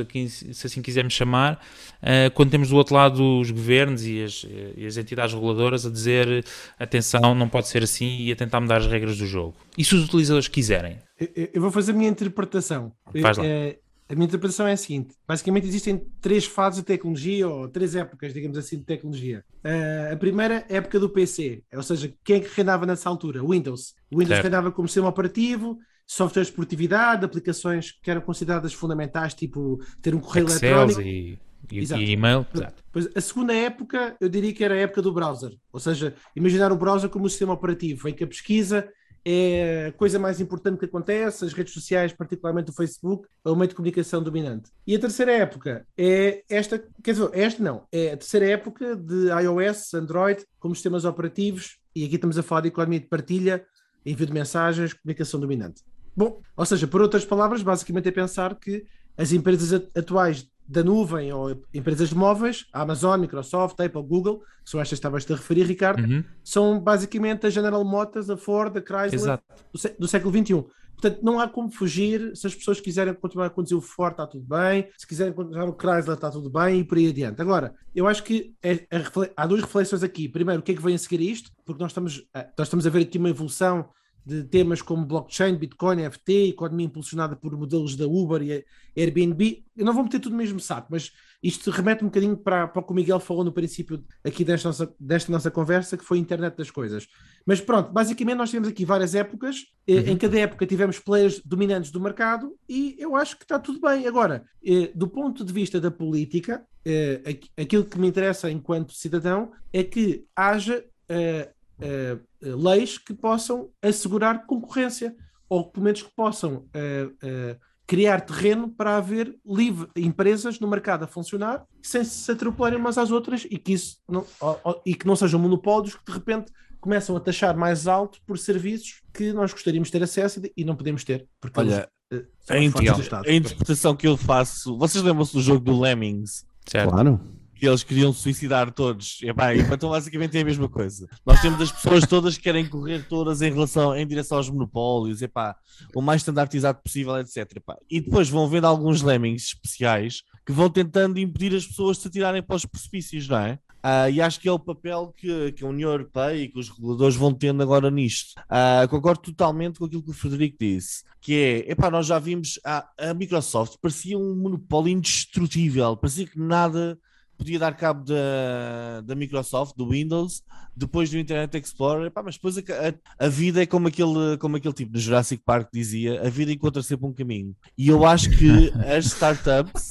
se 0.53 0.66
assim 0.66 0.81
quisermos 0.81 1.12
chamar, 1.12 1.61
eh, 2.01 2.31
quando 2.31 2.51
temos 2.51 2.68
do 2.68 2.77
outro 2.77 2.95
lado 2.95 3.41
os 3.41 3.51
governos 3.51 4.07
e 4.07 4.22
as, 4.22 4.47
eh, 4.49 4.74
e 4.77 4.87
as 4.87 4.97
entidades 4.97 5.35
reguladoras 5.35 5.85
a 5.85 5.91
dizer 5.91 6.45
atenção, 6.79 7.35
não 7.35 7.49
pode 7.49 7.66
ser 7.66 7.83
assim 7.83 8.18
e 8.20 8.31
a 8.31 8.37
tentar 8.37 8.61
mudar 8.61 8.77
as 8.77 8.87
regras 8.87 9.18
do 9.18 9.27
jogo. 9.27 9.57
E 9.77 9.85
se 9.85 9.95
os 9.97 10.05
utilizadores 10.05 10.47
quiserem? 10.47 10.99
Eu- 11.35 11.61
vou 11.61 11.72
fazer 11.72 11.93
a 11.93 11.95
minha 11.97 12.09
interpretação. 12.11 12.93
Faz 13.20 13.39
lá. 13.39 13.45
Eh, 13.45 13.79
A 14.09 14.14
minha 14.14 14.26
interpretação 14.26 14.66
é 14.66 14.72
a 14.72 14.76
seguinte: 14.76 15.14
basicamente 15.26 15.66
existem 15.66 15.98
três 16.20 16.44
fases 16.46 16.80
de 16.80 16.86
tecnologia, 16.86 17.48
ou 17.48 17.68
três 17.68 17.96
épocas, 17.96 18.32
digamos 18.32 18.57
assim, 18.57 18.78
de 18.78 18.84
tecnologia. 18.84 19.44
Eh, 19.64 20.11
a 20.12 20.16
primeira 20.16 20.64
é 20.68 20.76
época 20.76 21.00
do 21.00 21.11
PC, 21.11 21.62
ou 21.74 21.82
seja, 21.82 22.12
quem 22.24 22.36
é 22.36 22.40
que 22.40 22.54
reinava 22.54 22.86
nessa 22.86 23.09
altura? 23.09 23.42
Windows. 23.42 23.94
O 24.11 24.18
Windows 24.18 24.28
Certo. 24.36 24.42
reinava 24.44 24.70
como 24.70 24.86
sistema 24.86 25.09
operativo, 25.09 25.78
softwares 26.07 26.48
de 26.48 26.54
produtividade, 26.54 27.24
aplicações 27.24 27.90
que 28.00 28.11
eram 28.11 28.20
consideradas 28.20 28.72
fundamentais, 28.72 29.34
tipo 29.34 29.80
ter 30.00 30.14
um 30.14 30.20
correio 30.20 30.46
Excel 30.46 30.68
eletrónico. 30.82 31.00
e, 31.00 31.38
e, 31.72 31.78
Exato. 31.80 32.00
e 32.00 32.11
e-mail. 32.12 32.46
Exato. 32.54 32.84
Pois, 32.92 33.09
a 33.12 33.20
segunda 33.20 33.52
época, 33.52 34.16
eu 34.20 34.28
diria 34.28 34.52
que 34.52 34.62
era 34.62 34.74
a 34.74 34.78
época 34.78 35.02
do 35.02 35.12
browser, 35.12 35.50
ou 35.72 35.80
seja, 35.80 36.14
imaginar 36.36 36.70
o 36.70 36.76
browser 36.76 37.11
como 37.11 37.26
um 37.26 37.28
sistema 37.28 37.54
operativo, 37.54 38.09
em 38.09 38.14
que 38.14 38.22
a 38.22 38.26
pesquisa 38.28 38.88
é 39.29 39.87
a 39.89 39.93
coisa 39.93 40.20
mais 40.20 40.41
importante 40.41 40.79
que 40.79 40.85
acontece, 40.85 41.45
as 41.45 41.53
redes 41.53 41.74
sociais, 41.74 42.12
particularmente 42.12 42.70
o 42.70 42.72
Facebook, 42.72 43.27
é 43.45 43.51
o 43.51 43.57
meio 43.57 43.68
de 43.68 43.74
comunicação 43.74 44.22
dominante. 44.22 44.70
E 44.87 44.95
a 44.95 45.01
terceira 45.01 45.33
época 45.33 45.85
é 45.99 46.45
esta, 46.49 46.79
quer 47.03 47.11
dizer, 47.11 47.29
esta 47.33 47.61
não, 47.61 47.89
é 47.91 48.12
a 48.12 48.16
terceira 48.16 48.47
época 48.47 48.95
de 48.95 49.27
iOS, 49.27 49.95
Android, 49.95 50.47
como 50.61 50.77
sistemas 50.77 51.05
operativos, 51.05 51.77
e 51.93 52.05
aqui 52.05 52.14
estamos 52.14 52.39
a 52.39 52.43
falar 52.45 52.61
de 52.61 52.68
economia 52.68 53.01
de 53.01 53.07
partilha, 53.07 53.66
envio 54.05 54.27
de 54.27 54.33
mensagens, 54.33 54.95
comunicação 54.95 55.41
dominante. 55.41 55.83
Bom, 56.16 56.41
ou 56.57 56.64
seja, 56.64 56.87
por 56.87 57.03
outras 57.03 57.24
palavras, 57.24 57.62
basicamente 57.62 58.09
é 58.09 58.12
pensar 58.12 58.55
que 58.55 58.87
as 59.18 59.33
empresas 59.33 59.89
atuais 59.97 60.49
da 60.68 60.82
nuvem 60.82 61.32
ou 61.32 61.62
empresas 61.72 62.12
móveis, 62.12 62.66
a 62.72 62.82
Amazon, 62.82 63.20
Microsoft, 63.20 63.78
Apple, 63.80 64.02
Google, 64.02 64.38
que 64.64 64.70
são 64.70 64.80
estas 64.80 64.98
que 64.98 65.06
estavas 65.06 65.30
a 65.30 65.34
referir, 65.34 65.62
Ricardo, 65.64 66.02
Uhum. 66.02 66.24
são 66.42 66.80
basicamente 66.80 67.46
a 67.46 67.50
General 67.50 67.84
Motors, 67.84 68.28
a 68.30 68.36
Ford, 68.36 68.76
a 68.76 68.80
Chrysler 68.80 69.38
do, 69.72 69.80
do 70.00 70.08
século 70.08 70.32
XXI. 70.36 70.64
Portanto, 70.98 71.22
não 71.22 71.38
há 71.38 71.46
como 71.46 71.70
fugir. 71.70 72.34
Se 72.34 72.46
as 72.46 72.54
pessoas 72.54 72.80
quiserem 72.80 73.12
continuar 73.12 73.46
a 73.46 73.50
conduzir 73.50 73.76
o 73.76 73.82
Ford, 73.82 74.12
está 74.12 74.26
tudo 74.26 74.46
bem. 74.46 74.88
Se 74.96 75.06
quiserem 75.06 75.32
continuar 75.32 75.68
o 75.68 75.74
Chrysler, 75.78 76.14
está 76.16 76.30
tudo 76.30 76.48
bem 76.50 76.80
e 76.80 76.84
por 76.84 76.96
aí 76.96 77.08
adiante. 77.08 77.40
Agora, 77.42 77.74
eu 77.94 78.08
acho 78.08 78.22
que 78.24 78.54
é- 78.62 78.86
refle- 78.90 79.30
há 79.36 79.46
duas 79.46 79.60
reflexões 79.60 80.02
aqui. 80.02 80.26
Primeiro, 80.26 80.60
o 80.60 80.64
que 80.64 80.72
é 80.72 80.74
que 80.74 80.80
vem 80.82 80.94
a 80.94 80.98
seguir 80.98 81.20
a 81.20 81.30
isto? 81.30 81.50
Porque 81.66 81.82
nós 81.82 81.90
estamos, 81.92 82.24
nós 82.58 82.66
estamos 82.66 82.86
a 82.86 82.90
ver 82.90 83.02
aqui 83.02 83.18
uma 83.18 83.28
evolução 83.28 83.90
de 84.27 84.43
temas 84.43 84.83
como 84.83 85.07
blockchain, 85.07 85.55
Bitcoin, 85.57 86.03
NFT, 86.03 86.49
economia 86.49 86.87
impulsionada 86.87 87.37
por 87.37 87.57
modelos 87.57 87.95
da 87.95 88.07
Uber 88.09 88.43
e 88.43 88.64
Airbnb. 89.01 89.64
Eu 89.77 89.85
não 89.87 89.93
vou 89.95 90.03
meter 90.03 90.18
tudo 90.18 90.33
no 90.33 90.39
mesmo 90.39 90.59
saco, 90.59 90.89
mas 90.91 91.12
isto 91.41 91.70
remete 91.70 92.03
um 92.03 92.09
bocadinho 92.09 92.37
para, 92.37 92.66
para 92.66 92.81
o 92.81 92.85
que 92.85 92.91
o 92.93 92.95
Miguel 92.97 93.20
falou 93.20 93.45
no 93.45 93.53
princípio 93.53 94.05
aqui 94.24 94.45
desta 94.45 94.68
nossa, 94.68 94.93
desta 94.99 95.31
nossa 95.31 95.49
conversa, 95.49 95.97
que 95.97 96.05
foi 96.05 96.18
a 96.18 96.20
internet 96.20 96.57
das 96.57 96.72
coisas. 96.72 97.07
Mas 97.47 97.61
pronto, 97.61 97.93
basicamente 97.93 98.37
nós 98.37 98.51
temos 98.51 98.66
aqui 98.66 98.85
várias 98.85 99.14
épocas, 99.14 99.59
eh, 99.87 100.11
em 100.11 100.16
cada 100.16 100.37
época 100.41 100.66
tivemos 100.66 100.99
players 100.99 101.41
dominantes 101.45 101.93
do 101.93 102.01
mercado 102.01 102.57
e 102.68 102.97
eu 102.99 103.14
acho 103.14 103.37
que 103.37 103.45
está 103.45 103.61
tudo 103.61 103.81
bem. 103.81 104.09
Agora, 104.09 104.45
eh, 104.64 104.91
do 104.93 105.07
ponto 105.07 105.45
de 105.45 105.53
vista 105.53 105.81
da 105.81 105.91
política, 105.91 106.66
eh, 106.85 107.20
aqu- 107.24 107.49
aquilo 107.57 107.85
que 107.85 107.97
me 107.99 108.09
interessa 108.09 108.51
enquanto 108.51 108.93
cidadão 108.93 109.53
é 109.72 109.85
que 109.85 110.24
haja 110.35 110.85
eh, 111.09 112.18
leis 112.41 112.99
que 112.99 113.14
possam 113.14 113.70
assegurar 113.82 114.47
concorrência 114.47 115.14
ou 115.49 115.70
pelo 115.70 115.84
menos 115.84 116.03
que 116.03 116.11
possam 116.14 116.64
eh, 116.74 117.09
eh, 117.22 117.57
criar 117.87 118.20
terreno 118.22 118.68
para 118.68 118.97
haver 118.97 119.37
livre 119.47 119.89
empresas 119.97 120.59
no 120.59 120.66
mercado 120.68 121.05
a 121.05 121.07
funcionar 121.07 121.64
sem 121.82 122.03
se 122.05 122.30
atropelarem 122.32 122.78
umas 122.78 122.99
às 122.99 123.11
outras 123.12 123.47
e 123.49 123.57
que 123.59 123.72
isso 123.74 123.99
não, 124.09 124.26
ó- 124.41 124.57
ó- 124.64 124.80
e 124.84 124.95
que 124.95 125.07
não 125.07 125.14
sejam 125.14 125.39
monopólios 125.39 125.95
que 125.95 126.05
de 126.05 126.12
repente 126.12 126.51
começam 126.80 127.16
a 127.16 127.20
taxar 127.20 127.57
mais 127.57 127.87
alto 127.87 128.20
por 128.26 128.39
serviços 128.39 129.03
que 129.14 129.32
nós 129.32 129.53
gostaríamos 129.53 129.89
de 129.89 129.93
ter 129.93 130.03
acesso 130.03 130.41
e 130.57 130.64
não 130.64 130.74
podemos 130.76 131.05
ter 131.05 131.28
porque 131.41 131.61
Olha, 131.61 131.89
eles, 132.11 132.24
eh, 132.24 132.28
são 132.41 132.57
A, 132.57 132.59
as 132.59 132.64
inter- 132.64 132.72
fontes 132.82 132.95
do 132.97 133.03
Estado. 133.03 133.28
a 133.28 133.32
interpretação 133.32 133.97
que 133.97 134.07
eu 134.09 134.16
faço. 134.16 134.76
Vocês 134.78 135.03
lembram-se 135.05 135.32
do 135.32 135.41
jogo 135.41 135.61
do 135.64 135.78
Lemmings? 135.80 136.45
Certo. 136.68 136.91
Claro. 136.91 137.20
Que 137.59 137.66
eles 137.66 137.82
queriam 137.82 138.12
suicidar 138.12 138.70
todos. 138.70 139.18
E, 139.22 139.32
pá, 139.32 139.54
então 139.54 139.90
basicamente 139.90 140.36
é 140.36 140.42
a 140.42 140.44
mesma 140.44 140.68
coisa. 140.68 141.09
Nós 141.24 141.40
temos 141.40 141.61
as 141.61 141.72
pessoas 141.72 142.07
todas 142.07 142.36
que 142.36 142.44
querem 142.44 142.68
correr 142.68 143.07
todas 143.09 143.40
em 143.42 143.52
relação 143.52 143.96
em 143.96 144.07
direção 144.07 144.36
aos 144.38 144.50
monopólios, 144.50 145.22
e, 145.22 145.28
pá, 145.28 145.57
o 145.94 146.02
mais 146.02 146.20
standardizado 146.20 146.80
possível, 146.82 147.18
etc. 147.18 147.61
pá. 147.64 147.76
E 147.90 148.00
depois 148.00 148.28
vão 148.28 148.48
vendo 148.48 148.66
alguns 148.66 149.02
lemmings 149.02 149.44
especiais 149.44 150.22
que 150.44 150.52
vão 150.52 150.70
tentando 150.70 151.18
impedir 151.18 151.54
as 151.57 151.66
pessoas 151.66 151.96
de 151.96 152.02
se 152.02 152.09
atirarem 152.09 152.42
para 152.42 152.57
os 152.57 152.64
precipícios, 152.64 153.26
não 153.26 153.38
é? 153.38 153.59
Ah, 153.88 154.11
e 154.11 154.20
acho 154.20 154.40
que 154.40 154.48
é 154.48 154.52
o 154.52 154.59
papel 154.59 155.14
que, 155.16 155.52
que 155.52 155.62
a 155.62 155.68
União 155.68 155.90
Europeia 155.90 156.34
e 156.36 156.48
que 156.48 156.59
os 156.59 156.68
reguladores 156.68 157.14
vão 157.14 157.32
tendo 157.32 157.62
agora 157.62 157.88
nisto. 157.88 158.34
Ah, 158.48 158.84
concordo 158.90 159.22
totalmente 159.22 159.78
com 159.78 159.84
aquilo 159.84 160.02
que 160.02 160.11
o 160.11 160.12
Frederico 160.12 160.57
disse, 160.59 161.04
que 161.20 161.34
é, 161.34 161.70
epá, 161.70 161.88
nós 161.88 162.07
já 162.07 162.18
vimos, 162.18 162.59
a, 162.64 162.88
a 162.98 163.14
Microsoft 163.14 163.76
parecia 163.80 164.18
um 164.18 164.34
monopólio 164.34 164.90
indestrutível, 164.90 165.96
parecia 165.96 166.26
que 166.26 166.36
nada 166.36 166.98
podia 167.37 167.59
dar 167.59 167.74
cabo 167.76 168.05
da, 168.05 169.01
da 169.05 169.14
Microsoft, 169.14 169.74
do 169.76 169.89
Windows, 169.91 170.43
depois 170.74 171.11
do 171.11 171.18
Internet 171.18 171.57
Explorer, 171.57 172.07
epá, 172.07 172.22
mas 172.22 172.34
depois 172.37 172.57
a, 172.59 172.61
a- 172.61 173.26
a 173.26 173.28
vida 173.28 173.62
é 173.62 173.66
como 173.66 173.89
aquele, 173.89 174.37
como 174.39 174.57
aquele 174.57 174.74
tipo 174.74 174.93
no 174.93 174.99
Jurassic 174.99 175.43
Park 175.45 175.68
dizia, 175.72 176.20
a 176.26 176.30
vida 176.30 176.53
encontra 176.53 176.82
sempre 176.82 177.07
um 177.07 177.12
caminho. 177.12 177.55
E 177.76 177.89
eu 177.89 178.05
acho 178.07 178.30
que 178.30 178.72
as 178.87 179.07
startups 179.12 179.91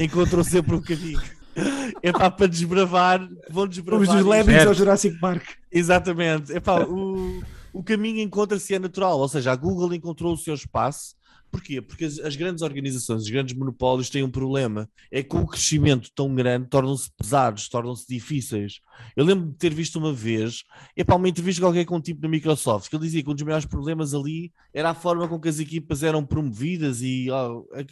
encontram 0.00 0.42
sempre 0.44 0.74
um 0.74 0.80
caminho. 0.80 1.20
É 2.02 2.12
pá, 2.12 2.30
para 2.30 2.46
desbravar, 2.46 3.26
vão 3.50 3.66
desbravar. 3.66 4.06
Vamos 4.06 4.22
dos. 4.22 4.30
Lemmings 4.30 4.66
ao 4.66 4.74
Jurassic 4.74 5.18
Park. 5.18 5.42
Exatamente. 5.72 6.52
Epá, 6.52 6.84
o, 6.84 7.42
o 7.72 7.82
caminho 7.82 8.20
encontra-se 8.20 8.74
é 8.74 8.78
natural, 8.78 9.18
ou 9.18 9.28
seja, 9.28 9.52
a 9.52 9.56
Google 9.56 9.94
encontrou 9.94 10.34
o 10.34 10.36
seu 10.36 10.54
espaço. 10.54 11.15
Porquê? 11.56 11.80
Porque 11.80 12.04
as, 12.04 12.18
as 12.18 12.36
grandes 12.36 12.60
organizações, 12.60 13.22
os 13.22 13.30
grandes 13.30 13.56
monopólios 13.56 14.10
têm 14.10 14.22
um 14.22 14.30
problema. 14.30 14.86
É 15.10 15.22
que 15.22 15.30
com 15.30 15.38
o 15.38 15.46
crescimento 15.46 16.10
tão 16.14 16.34
grande 16.34 16.68
tornam-se 16.68 17.10
pesados, 17.16 17.66
tornam-se 17.66 18.06
difíceis. 18.06 18.80
Eu 19.16 19.24
lembro 19.24 19.48
de 19.48 19.56
ter 19.56 19.72
visto 19.72 19.96
uma 19.96 20.12
vez, 20.12 20.64
epá, 20.94 21.14
uma 21.14 21.28
entrevista 21.28 21.62
qualquer 21.62 21.86
com 21.86 21.96
um 21.96 22.00
tipo 22.00 22.20
da 22.20 22.28
Microsoft, 22.28 22.90
que 22.90 22.96
ele 22.96 23.04
dizia 23.04 23.22
que 23.22 23.30
um 23.30 23.34
dos 23.34 23.42
maiores 23.42 23.64
problemas 23.64 24.12
ali 24.12 24.52
era 24.72 24.90
a 24.90 24.94
forma 24.94 25.26
com 25.26 25.40
que 25.40 25.48
as 25.48 25.58
equipas 25.58 26.02
eram 26.02 26.26
promovidas 26.26 27.00
e 27.00 27.30
a, 27.30 27.48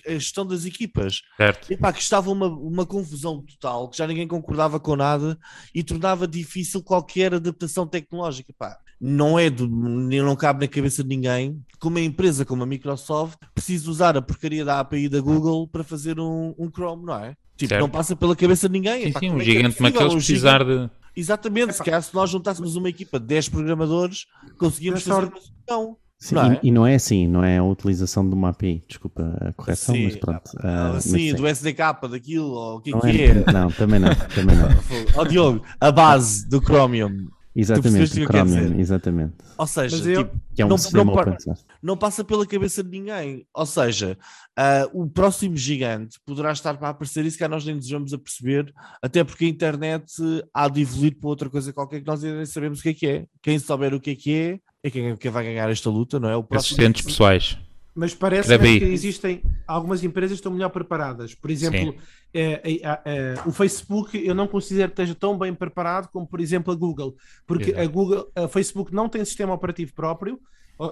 a 0.06 0.10
gestão 0.12 0.46
das 0.46 0.66
equipas. 0.66 1.22
Certo. 1.38 1.72
Epá, 1.72 1.90
que 1.90 2.02
estava 2.02 2.30
uma, 2.30 2.48
uma 2.48 2.84
confusão 2.84 3.42
total, 3.42 3.88
que 3.88 3.96
já 3.96 4.06
ninguém 4.06 4.28
concordava 4.28 4.78
com 4.78 4.94
nada 4.94 5.38
e 5.74 5.82
tornava 5.82 6.28
difícil 6.28 6.82
qualquer 6.82 7.32
adaptação 7.32 7.86
tecnológica. 7.86 8.50
Epá, 8.50 8.78
não 9.00 9.38
é 9.38 9.50
do, 9.50 9.68
não 9.68 10.36
cabe 10.36 10.64
na 10.64 10.68
cabeça 10.72 11.02
de 11.02 11.08
ninguém 11.08 11.60
que 11.80 11.86
uma 11.88 12.00
empresa 12.00 12.44
como 12.44 12.62
a 12.62 12.66
Microsoft 12.66 13.38
precise 13.54 13.88
usar 13.88 14.16
a 14.16 14.22
porcaria 14.22 14.64
da 14.64 14.80
API 14.80 15.08
da 15.08 15.20
Google 15.20 15.68
para 15.68 15.84
fazer 15.84 16.18
um, 16.18 16.54
um 16.58 16.70
Chrome, 16.70 17.04
não 17.04 17.14
é? 17.16 17.36
Tipo, 17.56 17.68
Certo. 17.70 17.80
não 17.82 17.88
passa 17.90 18.16
pela 18.16 18.34
cabeça 18.34 18.68
de 18.68 18.72
ninguém. 18.72 19.02
Sim, 19.04 19.08
Epá, 19.10 19.20
sim, 19.20 19.30
um 19.30 19.40
é 19.40 19.44
que 19.44 19.50
é 19.50 19.54
gigante 19.54 19.76
como 19.76 19.88
possível? 19.88 20.00
aqueles 20.00 20.12
Um 20.14 20.16
precisar 20.16 20.58
gigante- 20.64 20.90
de. 20.94 21.04
Exatamente, 21.20 21.72
se 21.74 21.84
calhar 21.84 22.02
se 22.02 22.12
nós 22.14 22.28
juntássemos 22.30 22.74
uma 22.74 22.88
equipa 22.88 23.20
de 23.20 23.26
10 23.26 23.48
programadores, 23.48 24.26
conseguíamos 24.58 25.02
fazer 25.04 25.26
uma 25.28 25.40
solução. 25.40 25.96
Sim, 26.18 26.34
Não 26.36 26.52
e, 26.52 26.56
é? 26.56 26.60
e 26.62 26.70
não 26.72 26.86
é 26.86 26.94
assim, 26.94 27.28
não 27.28 27.44
é 27.44 27.58
a 27.58 27.62
utilização 27.64 28.26
de 28.28 28.34
uma 28.34 28.48
API, 28.48 28.82
desculpa 28.88 29.36
a 29.40 29.52
correção, 29.52 29.94
Sim, 29.94 30.04
mas 30.04 30.16
pronto. 30.16 30.50
mas 30.62 31.04
Sim, 31.04 31.10
sim. 31.30 31.34
do 31.34 31.46
SDK, 31.46 32.08
daquilo, 32.10 32.48
ou 32.50 32.76
o 32.78 32.80
que 32.80 32.90
é 32.90 32.92
não, 32.92 33.00
que 33.00 33.06
é. 33.08 33.26
é, 33.26 33.52
não, 33.52 33.70
também 33.70 34.00
não, 34.00 34.08
também 34.34 34.56
não. 34.56 34.68
Ó 35.20 35.24
Diogo, 35.24 35.62
a 35.80 35.92
base 35.92 36.48
do 36.48 36.60
Chromium. 36.60 37.28
Exatamente, 37.56 38.10
o 38.10 38.14
que 38.14 38.20
eu 38.22 38.26
quero 38.28 38.48
Chromium, 38.48 38.62
dizer? 38.70 38.80
exatamente. 38.80 39.32
Ou 39.56 39.66
seja, 39.66 39.96
tipo, 39.96 40.40
Que 40.54 40.62
é 40.62 40.66
um 40.66 40.68
Não- 40.68 40.78
sistema 40.78 41.04
não 41.04 41.12
open 41.14 41.38
source. 41.38 41.64
não 41.82 41.96
passa 41.96 42.24
pela 42.24 42.44
cabeça 42.46 42.82
de 42.82 42.90
ninguém. 42.90 43.46
Ou 43.54 43.64
seja, 43.66 44.18
ah, 44.56 44.88
o 44.92 45.06
próximo 45.06 45.56
gigante 45.56 46.18
poderá 46.26 46.50
estar 46.52 46.76
para 46.76 46.88
aparecer, 46.88 47.24
isso 47.24 47.38
que 47.38 47.46
nós 47.48 47.64
nem 47.64 47.76
desejamos 47.76 48.12
a 48.12 48.18
perceber, 48.18 48.72
até 49.00 49.22
porque 49.22 49.44
a 49.44 49.48
internet 49.48 50.04
eh, 50.20 50.44
há 50.52 50.68
de 50.68 50.82
evoluir 50.82 51.16
para 51.18 51.28
outra 51.28 51.48
coisa 51.48 51.72
qualquer 51.72 52.00
que 52.00 52.06
nós 52.06 52.22
ainda 52.24 52.36
nem 52.38 52.46
sabemos 52.46 52.80
o 52.80 52.82
que 52.82 52.88
é 52.88 52.94
que 52.94 53.06
é. 53.06 53.26
Quem 53.42 53.58
souber 53.58 53.94
o 53.94 54.00
que 54.00 54.10
é 54.10 54.14
que 54.16 54.34
é, 54.34 54.58
é 54.82 54.90
quem, 54.90 55.16
quem 55.16 55.30
vai 55.30 55.44
ganhar 55.44 55.70
esta 55.70 55.88
luta, 55.90 56.18
não 56.18 56.28
é? 56.28 56.36
O 56.36 56.42
próximo. 56.42 56.74
Assistentes 56.76 57.04
pessoais. 57.04 57.56
Mas 57.94 58.12
parece 58.14 58.58
que 58.58 58.84
existem 58.86 59.40
algumas 59.66 60.02
empresas 60.02 60.38
estão 60.38 60.52
melhor 60.52 60.70
preparadas. 60.70 61.34
Por 61.34 61.50
exemplo, 61.50 61.94
eh, 62.32 62.60
eh, 62.64 63.00
eh, 63.04 63.34
o 63.46 63.52
Facebook 63.52 64.16
eu 64.16 64.34
não 64.34 64.46
considero 64.46 64.92
que 64.92 65.00
esteja 65.00 65.14
tão 65.14 65.38
bem 65.38 65.54
preparado 65.54 66.08
como, 66.08 66.26
por 66.26 66.40
exemplo, 66.40 66.72
a 66.72 66.76
Google, 66.76 67.16
porque 67.46 67.70
Exato. 67.70 67.80
a 67.80 67.86
Google, 67.86 68.32
a 68.34 68.48
Facebook 68.48 68.94
não 68.94 69.08
tem 69.08 69.24
sistema 69.24 69.54
operativo 69.54 69.94
próprio. 69.94 70.40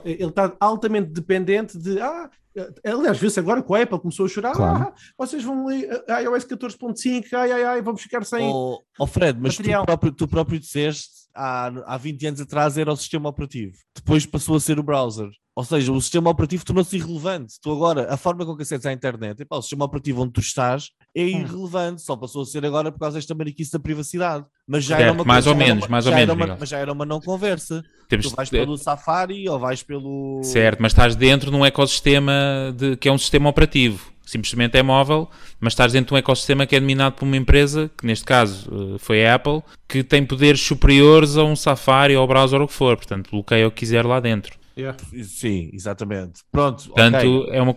Ele 0.05 0.27
está 0.27 0.55
altamente 0.61 1.11
dependente 1.11 1.77
de. 1.77 2.01
Ah, 2.01 2.31
aliás, 2.85 3.19
viu-se 3.19 3.41
agora 3.41 3.61
com 3.61 3.75
a 3.75 3.83
Apple 3.83 3.99
começou 3.99 4.27
a 4.27 4.29
chorar. 4.29 4.53
Claro. 4.53 4.85
Ah, 4.85 4.95
vocês 5.19 5.43
vão 5.43 5.67
ler 5.67 5.89
iOS 6.23 6.45
14.5, 6.45 7.33
ai 7.33 7.51
ai 7.51 7.65
ai, 7.65 7.83
vamos 7.83 8.01
ficar 8.01 8.25
sem. 8.25 8.49
Oh, 8.49 8.79
oh 8.97 9.07
Fred, 9.09 9.41
mas 9.41 9.57
tu 9.57 9.65
próprio, 9.85 10.13
tu 10.13 10.29
próprio 10.29 10.61
disseste 10.61 11.23
há, 11.35 11.67
há 11.87 11.97
20 11.97 12.27
anos 12.29 12.41
atrás 12.41 12.79
era 12.79 12.93
o 12.93 12.97
sistema 12.97 13.29
operativo, 13.29 13.77
depois 13.95 14.25
passou 14.25 14.55
a 14.55 14.61
ser 14.61 14.79
o 14.79 14.83
browser. 14.83 15.29
Ou 15.55 15.65
seja, 15.65 15.93
o 15.93 16.01
sistema 16.01 16.31
operativo 16.31 16.65
tornou-se 16.65 16.97
irrelevante. 16.97 17.55
Tu 17.61 17.71
agora, 17.71 18.13
a 18.13 18.17
forma 18.17 18.47
com 18.47 18.57
que 18.57 18.63
acedes 18.63 18.87
à 18.87 18.93
internet, 18.93 19.43
epá, 19.43 19.57
o 19.57 19.61
sistema 19.63 19.85
operativo 19.85 20.23
onde 20.23 20.33
tu 20.33 20.41
estás 20.41 20.89
é 21.15 21.23
Hum. 21.25 21.27
irrelevante, 21.43 22.01
só 22.01 22.17
passou 22.17 22.41
a 22.43 22.47
ser 22.47 22.65
agora 22.65 22.91
por 22.91 22.99
causa 22.99 23.19
desta 23.19 23.35
mariquice 23.35 23.71
da 23.73 23.79
privacidade. 23.79 24.47
Mas 24.67 24.85
já 24.85 24.97
era 24.97 25.05
Certo, 25.09 25.15
uma 25.17 25.25
mais 25.25 25.47
ou 25.47 25.53
era 25.53 25.59
menos, 25.65 25.85
uma- 25.85 25.91
mais 25.91 26.07
ou 26.07 26.11
já 26.13 26.17
menos, 26.17 26.35
era 26.35 26.45
uma-. 26.45 26.57
Mas 26.59 26.69
já 26.71 26.79
era 26.79 26.93
uma 26.93 27.05
não 27.05 27.21
conversa. 27.21 27.83
Temos 28.09 28.31
Tu 28.31 28.35
vais 28.35 28.49
de- 28.49 28.59
pelo 28.59 28.79
Safari 28.79 29.47
ou 29.49 29.59
vais 29.59 29.83
pelo. 29.83 30.41
Certo, 30.43 30.79
mas 30.81 30.93
estás 30.93 31.15
dentro 31.15 31.51
de 31.51 31.57
um 31.57 31.67
ecossistema 31.67 32.75
de, 32.75 32.97
que 32.97 33.09
é 33.09 33.13
um 33.13 33.19
sistema 33.19 33.51
operativo. 33.51 34.11
Simplesmente 34.25 34.79
é 34.79 34.83
móvel, 34.83 35.29
mas 35.61 35.73
estás 35.75 35.93
dentro 35.93 36.09
de 36.09 36.15
um 36.15 36.17
ecossistema 36.17 36.65
que 36.65 36.75
é 36.77 36.81
dominado 36.81 37.17
por 37.17 37.25
uma 37.27 37.37
empresa, 37.37 37.91
que 37.99 38.07
neste 38.07 38.25
caso 38.25 38.95
eh, 38.95 38.99
foi 38.99 39.27
a 39.27 39.35
Apple, 39.35 39.63
que 39.87 40.03
tem 40.03 40.25
poderes 40.25 40.61
superiores 40.63 41.37
a 41.37 41.45
um 41.45 41.55
Safari 41.55 42.17
ou 42.17 42.23
ao 42.23 42.29
browser 42.29 42.59
ou 42.61 42.65
o 42.65 42.69
que 42.69 42.73
for. 42.73 42.97
Portanto, 42.97 43.29
bloqueia 43.31 43.67
o 43.69 43.71
que 43.71 43.81
quiser 43.81 44.07
lá 44.07 44.19
dentro. 44.21 44.57
Yeah. 44.77 44.97
Sim, 45.25 45.71
exatamente. 45.73 46.41
Pronto, 46.51 46.85
Portanto, 46.87 47.17
ok. 47.43 47.55
é 47.55 47.61
uma. 47.61 47.77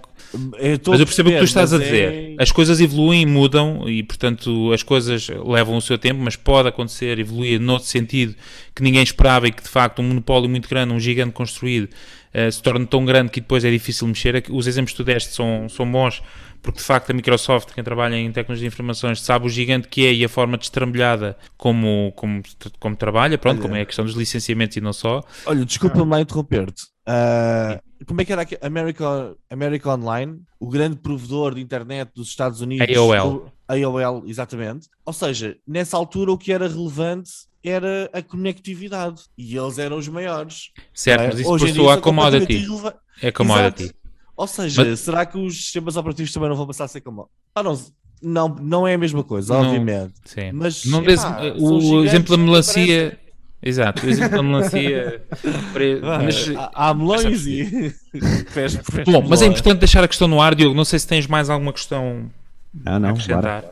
Eu 0.58 0.76
estou 0.76 0.94
Mas 0.94 1.00
eu 1.02 1.06
percebo 1.06 1.30
o 1.30 1.32
que 1.34 1.40
tu 1.40 1.44
estás 1.44 1.74
a 1.74 1.78
dizer. 1.78 2.36
é- 2.40 2.44
As 2.44 2.52
coisas 2.52 2.80
evoluem 2.80 3.24
e 3.24 3.26
mudam 3.26 3.90
e, 3.90 4.02
portanto, 4.04 4.72
as 4.72 4.82
coisas 4.82 5.28
levam 5.28 5.76
o 5.76 5.82
seu 5.82 5.98
tempo, 5.98 6.22
mas 6.24 6.36
pode 6.36 6.70
acontecer, 6.70 7.20
evoluir 7.20 7.60
noutro 7.60 7.88
sentido 7.88 8.34
que 8.74 8.82
ninguém 8.82 9.04
esperava 9.04 9.48
e 9.48 9.52
que, 9.52 9.62
de 9.64 9.70
facto, 9.70 10.00
um 10.02 10.04
monopólio 10.08 10.50
muito 10.50 10.70
grande, 10.70 10.94
um 10.94 11.00
gigante 11.00 11.34
construído, 11.34 11.90
eh, 12.34 12.50
se 12.50 12.62
torna 12.62 12.86
tão 12.86 13.04
grande 13.04 13.30
que 13.30 13.42
depois 13.42 13.66
é 13.66 13.72
difícil 13.72 14.08
mexer. 14.08 14.44
Os 14.50 14.66
exemplos 14.68 14.92
que 14.92 14.98
tu 14.98 15.04
deste 15.04 15.34
são, 15.34 15.68
são 15.70 15.90
bons, 15.92 16.22
porque, 16.66 16.80
de 16.80 16.84
facto, 16.84 17.12
a 17.12 17.14
Microsoft, 17.14 17.74
quem 17.76 17.84
trabalha 17.84 18.16
em 18.16 18.32
tecnologia 18.32 18.68
de 18.68 18.74
informações, 18.74 19.22
sabe 19.22 19.46
o 19.46 19.50
gigante 19.50 19.88
que 19.88 20.04
é 20.04 20.12
e 20.12 20.26
a 20.26 20.30
forma 20.30 20.58
destrambelhada 20.58 21.38
como, 21.56 22.12
como, 22.16 22.42
como 22.80 22.96
trabalha, 22.96 23.38
pronto, 23.38 23.58
Olha. 23.58 23.62
como 23.62 23.76
é 23.76 23.82
a 23.82 23.86
questão 23.86 24.04
dos 24.04 24.16
licenciamentos 24.16 24.76
e 24.76 24.82
não 24.82 24.92
só. 24.92 25.24
Olha, 25.46 25.64
desculpa-me 25.64 26.10
lá 26.10 26.22
interromper-te. 26.22 26.88
Ah, 27.06 27.80
como 28.08 28.20
é 28.20 28.26
que 28.26 28.34
era 28.34 28.42
aqui? 28.42 28.58
America, 28.64 29.36
America 29.48 29.94
Online, 29.94 30.42
o 30.60 30.68
grande 30.68 30.96
provedor 30.98 31.54
de 31.54 31.62
internet 31.62 32.10
dos 32.16 32.30
Estados 32.30 32.62
Unidos. 32.62 32.98
AOL. 32.98 33.52
AOL, 33.68 34.24
exatamente. 34.26 34.90
Ou 35.06 35.14
seja, 35.14 35.56
nessa 35.68 35.96
altura 35.96 36.32
o 36.32 36.38
que 36.38 36.52
era 36.52 36.68
relevante 36.68 37.30
era 37.64 38.10
a 38.12 38.24
conectividade. 38.24 39.22
E 39.38 39.56
eles 39.56 39.78
eram 39.78 40.00
os 40.00 40.08
maiores. 40.08 40.72
Certo, 40.96 41.22
é? 41.22 41.28
mas 41.28 41.40
isso 41.42 41.50
Hoje 41.52 41.68
passou 41.68 42.02
completamente 42.02 42.66
commodity. 42.66 42.98
É 43.22 43.32
commodity. 43.32 43.94
Ou 44.38 44.48
seja, 44.48 44.84
Mas- 44.84 45.00
será 45.00 45.26
que 45.26 45.38
os 45.38 45.56
sistemas 45.56 45.96
operativos 45.96 46.32
também 46.34 46.50
não 46.50 46.56
vão 46.56 46.68
passar 46.68 46.86
a 46.86 46.88
ser 46.88 47.02
como. 47.02 47.30
Ah, 47.54 47.64
não, 47.64 47.80
não, 48.22 48.50
não 48.50 48.88
é 48.88 48.94
a 48.96 48.98
mesma 48.98 49.24
coisa, 49.24 49.54
Não. 49.54 49.62
obviamente. 49.66 50.14
Sim. 50.26 50.52
Mas, 50.54 50.84
Não 50.86 51.00
epá, 51.00 51.08
desse- 51.42 51.60
são 51.60 51.78
o 51.80 52.04
exemplo 52.06 52.38
da 52.38 52.44
melancia. 52.44 53.20
Exato, 53.64 54.06
o 54.06 54.10
exemplo 54.10 54.38
da 54.38 54.44
melancia. 54.44 55.24
pre- 55.74 56.00
mas- 56.02 56.50
há, 56.56 56.90
há 56.90 56.94
melões 56.94 57.48
e. 57.48 57.94
Bom, 59.12 59.24
mas 59.28 59.42
é 59.42 59.46
importante 59.48 59.80
deixar 59.80 60.04
a 60.04 60.08
questão 60.08 60.28
no 60.28 60.42
ar, 60.42 60.54
Diogo. 60.54 60.76
Não 60.76 60.86
sei 60.86 61.00
se 61.00 61.08
tens 61.08 61.26
mais 61.28 61.50
alguma 61.50 61.72
questão 61.74 62.30
Não, 62.74 63.00
não. 63.00 63.14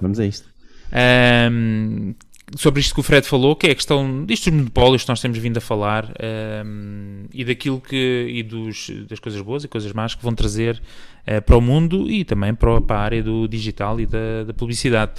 Vamos 0.02 0.20
a 0.20 0.26
isto. 0.26 0.48
ahm, 0.92 2.14
sobre 2.58 2.80
isto 2.82 2.94
que 2.94 3.00
o 3.00 3.04
Fred 3.04 3.26
falou, 3.28 3.56
que 3.56 3.68
é 3.68 3.72
a 3.72 3.76
questão 3.76 4.26
destes 4.26 4.54
monopólios 4.54 5.04
que 5.04 5.10
nós 5.10 5.20
temos 5.22 5.38
vindo 5.38 5.58
a 5.58 5.62
falar 5.62 6.14
ahm, 6.22 7.26
e 7.34 7.44
daquilo 7.44 7.80
que 7.82 8.28
e 8.30 8.44
dos, 8.44 8.90
das 9.10 9.20
coisas 9.20 9.42
boas 9.42 9.64
e 9.64 9.68
coisas 9.68 9.92
más 9.94 10.16
que 10.16 10.24
vão 10.24 10.34
trazer 10.36 10.82
eh, 11.26 11.42
para 11.42 11.58
o 11.58 11.62
mundo 11.62 12.10
e 12.10 12.24
também 12.24 12.54
para, 12.54 12.80
para 12.82 12.98
a 13.00 13.02
área 13.04 13.24
do 13.24 13.48
digital 13.48 14.00
e 14.00 14.06
da, 14.06 14.44
da 14.46 14.54
publicidade. 14.54 15.14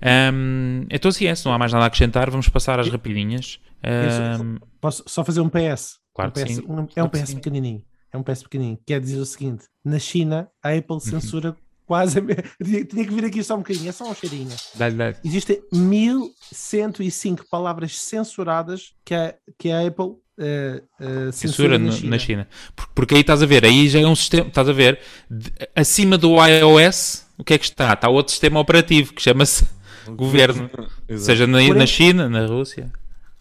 Ahm, 0.00 0.86
então, 0.90 1.08
assim 1.08 1.26
é, 1.26 1.34
se 1.34 1.44
não 1.46 1.52
há 1.52 1.58
mais 1.58 1.72
nada 1.72 1.84
a 1.84 1.86
acrescentar, 1.88 2.30
vamos 2.30 2.48
passar 2.48 2.78
às 2.80 2.88
rapidinhas. 2.88 3.58
Ahm, 3.82 4.58
Posso 4.80 5.02
só 5.06 5.24
fazer 5.24 5.40
um 5.40 5.48
PS? 5.48 5.98
Claro 6.14 6.30
Um 6.30 6.34
que 6.34 6.44
PS 6.44 6.54
sim. 6.56 6.64
um- 6.68 6.86
é 6.96 7.02
um 7.02 7.08
PS 7.08 7.34
pequenininho. 7.34 7.82
É 8.12 8.18
um 8.18 8.22
PS 8.22 8.42
pequenininho. 8.42 8.78
Quer 8.86 9.00
dizer 9.00 9.18
o 9.18 9.24
seguinte: 9.24 9.64
na 9.84 9.98
China, 9.98 10.48
a 10.62 10.70
Uhum. 10.70 10.78
Apple 10.78 11.00
censura 11.00 11.56
quase. 11.92 12.20
Tinha, 12.64 12.84
tinha 12.86 13.04
que 13.04 13.14
vir 13.14 13.24
aqui 13.26 13.42
só 13.44 13.54
um 13.54 13.58
bocadinho, 13.58 13.88
é 13.90 13.92
só 13.92 14.10
um 14.10 14.14
cheirinho. 14.14 14.48
dá-lhe, 14.74 14.96
dá-lhe. 14.96 15.16
Existem 15.24 15.60
1105 15.70 17.44
palavras 17.50 17.98
censuradas 18.00 18.92
que 19.04 19.14
a, 19.14 19.34
que 19.58 19.70
a 19.70 19.86
Apple 19.86 20.12
eh, 20.38 20.82
eh, 21.00 21.32
censura, 21.32 21.76
censura 21.76 21.78
na 21.78 21.92
China. 21.92 22.10
na 22.10 22.18
China. 22.18 22.48
Por- 22.74 22.88
Porque 22.94 23.14
aí 23.14 23.20
estás 23.20 23.42
a 23.42 23.46
ver, 23.46 23.64
aí 23.64 23.88
já 23.88 24.00
é 24.00 24.06
um 24.06 24.16
sistema, 24.16 24.48
estás 24.48 24.68
a 24.68 24.72
ver, 24.72 24.98
de- 25.30 25.52
acima 25.76 26.16
do 26.16 26.36
iOS, 26.44 27.26
o 27.36 27.44
que 27.44 27.54
é 27.54 27.58
que 27.58 27.64
está? 27.64 27.92
Está 27.92 28.08
outro 28.08 28.30
sistema 28.32 28.58
operativo 28.58 29.12
que 29.12 29.20
chama-se 29.22 29.64
governo, 30.16 30.70
Exato. 31.08 31.24
seja 31.26 31.46
na, 31.46 31.60
na 31.74 31.86
China, 31.86 32.28
na 32.28 32.46
Rússia. 32.46 32.90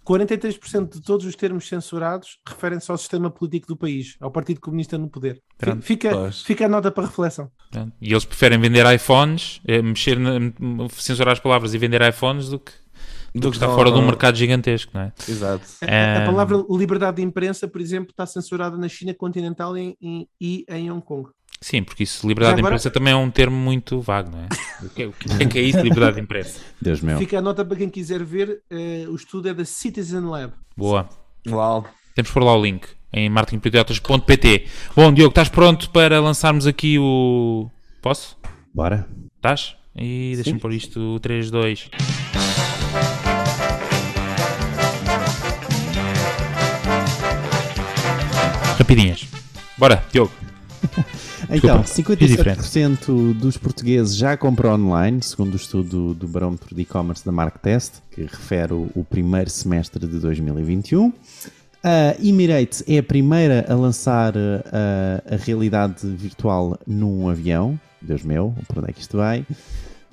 43% 0.06 0.94
de 0.96 1.02
todos 1.02 1.26
os 1.26 1.36
termos 1.36 1.68
censurados 1.68 2.40
referem-se 2.48 2.90
ao 2.92 2.98
sistema 2.98 3.30
político 3.30 3.68
do 3.68 3.78
país, 3.78 4.16
ao 4.20 4.32
Partido 4.32 4.60
Comunista 4.60 4.98
no 4.98 5.08
poder. 5.10 5.42
Pronto. 5.58 5.82
Fica, 5.84 6.10
Pois. 6.10 6.42
fica 6.42 6.66
a 6.66 6.70
nota 6.70 6.92
para 6.92 7.06
reflexão. 7.06 7.50
Pronto. 7.72 7.94
E 8.02 8.12
eles 8.12 8.26
preferem 8.26 8.60
vender 8.60 8.86
iPhones, 8.94 9.62
eh, 9.68 9.82
mexer 9.82 10.18
na, 10.20 10.40
censurar 10.90 11.34
as 11.34 11.40
palavras 11.40 11.74
e 11.74 11.78
vender 11.78 12.02
iPhones 12.02 12.50
do 12.50 12.60
que, 12.60 12.72
do 13.36 13.52
que 13.52 13.60
fora 13.60 13.92
de 13.92 13.98
um 14.00 14.06
mercado 14.06 14.36
gigantesco, 14.38 14.92
não 14.94 15.02
é? 15.02 15.14
Exato. 15.30 15.66
A-. 15.82 16.24
A, 16.24 16.26
palavra 16.26 16.66
liberdade 16.70 17.18
de 17.18 17.24
imprensa, 17.24 17.68
por 17.68 17.80
exemplo, 17.80 18.10
está 18.12 18.26
censurada 18.26 18.78
na 18.78 18.88
China 18.90 19.14
continental 19.14 19.78
e, 19.78 19.96
e- 20.02 20.28
e 20.40 20.66
em 20.70 20.92
Hong 20.92 21.04
Kong. 21.06 21.30
Sim, 21.64 21.84
porque 21.84 22.02
isso, 22.04 22.28
liberdade 22.28 22.54
Já 22.54 22.56
de 22.56 22.62
agora- 22.62 22.74
imprensa 22.76 22.90
também 22.90 23.14
é 23.14 23.16
um 23.16 23.30
termo 23.30 23.56
muito 23.56 24.02
vago, 24.02 24.32
não 24.32 24.40
é? 24.40 24.48
O 24.84 24.90
que 24.90 25.04
é, 25.04 25.08
o 25.08 25.12
que 25.12 25.44
é, 25.44 25.46
que 25.46 25.60
é 25.60 25.62
isso, 25.62 25.80
liberdade 25.80 26.16
de 26.16 26.22
imprensa? 26.22 26.60
Deus 26.82 27.02
meu. 27.02 27.18
Fica 27.18 27.38
a 27.38 27.42
nota 27.42 27.64
para 27.64 27.78
quem 27.78 27.90
quiser 27.90 28.24
ver. 28.24 28.62
eh, 28.70 29.06
o 29.08 29.16
estudo 29.16 29.50
é 29.50 29.54
da 29.54 29.64
Citizen 29.66 30.22
Lab. 30.22 30.54
Boa. 30.76 31.08
Uau. 31.48 31.86
Temos 32.16 32.32
por 32.32 32.44
lá 32.44 32.56
o 32.56 32.62
link 32.62 32.86
em 33.14 33.30
marketingpatriotas.pt. 33.30 34.68
Bom, 34.96 35.14
Diogo, 35.14 35.30
estás 35.32 35.50
pronto 35.50 35.90
para 35.90 36.20
lançarmos 36.20 36.66
aqui 36.66 36.98
o. 37.00 37.70
Posso? 38.02 38.38
Bora. 38.74 39.08
Estás? 39.36 39.76
E 39.96 40.34
deixa-me 40.36 40.60
pôr 40.60 40.74
isto 40.74 41.20
3, 41.20 41.52
2. 41.52 41.90
Rapidinhas. 48.78 49.28
Bora, 49.78 50.04
Diogo. 50.12 50.32
Então, 51.50 51.82
Desculpa, 51.82 52.18
fiz 52.18 52.36
57% 52.38 53.34
dos 53.34 53.58
portugueses 53.58 54.16
já 54.16 54.38
compram 54.38 54.74
online, 54.74 55.22
segundo 55.22 55.54
o 55.54 55.56
estudo 55.56 56.14
do 56.14 56.28
Barómetro 56.28 56.76
de 56.76 56.82
E-Commerce 56.82 57.26
da 57.26 57.32
Marktest, 57.32 57.96
que 58.12 58.22
refere 58.22 58.74
o, 58.74 59.06
primeiro 59.10 59.50
semestre 59.50 60.08
de 60.08 60.20
2021. 60.20 61.12
A 61.84 62.16
Emirates 62.24 62.84
é 62.88 63.00
a 63.00 63.04
primeira 63.04 63.66
a 63.68 63.74
lançar 63.74 64.36
uh, 64.36 65.34
a 65.34 65.36
realidade 65.36 66.08
virtual 66.08 66.78
num 66.86 67.28
avião. 67.28 67.80
Deus 68.02 68.24
meu, 68.24 68.54
por 68.68 68.80
onde 68.80 68.92
é 68.92 68.94
que 68.94 69.02
isto 69.02 69.18
vai? 69.18 69.46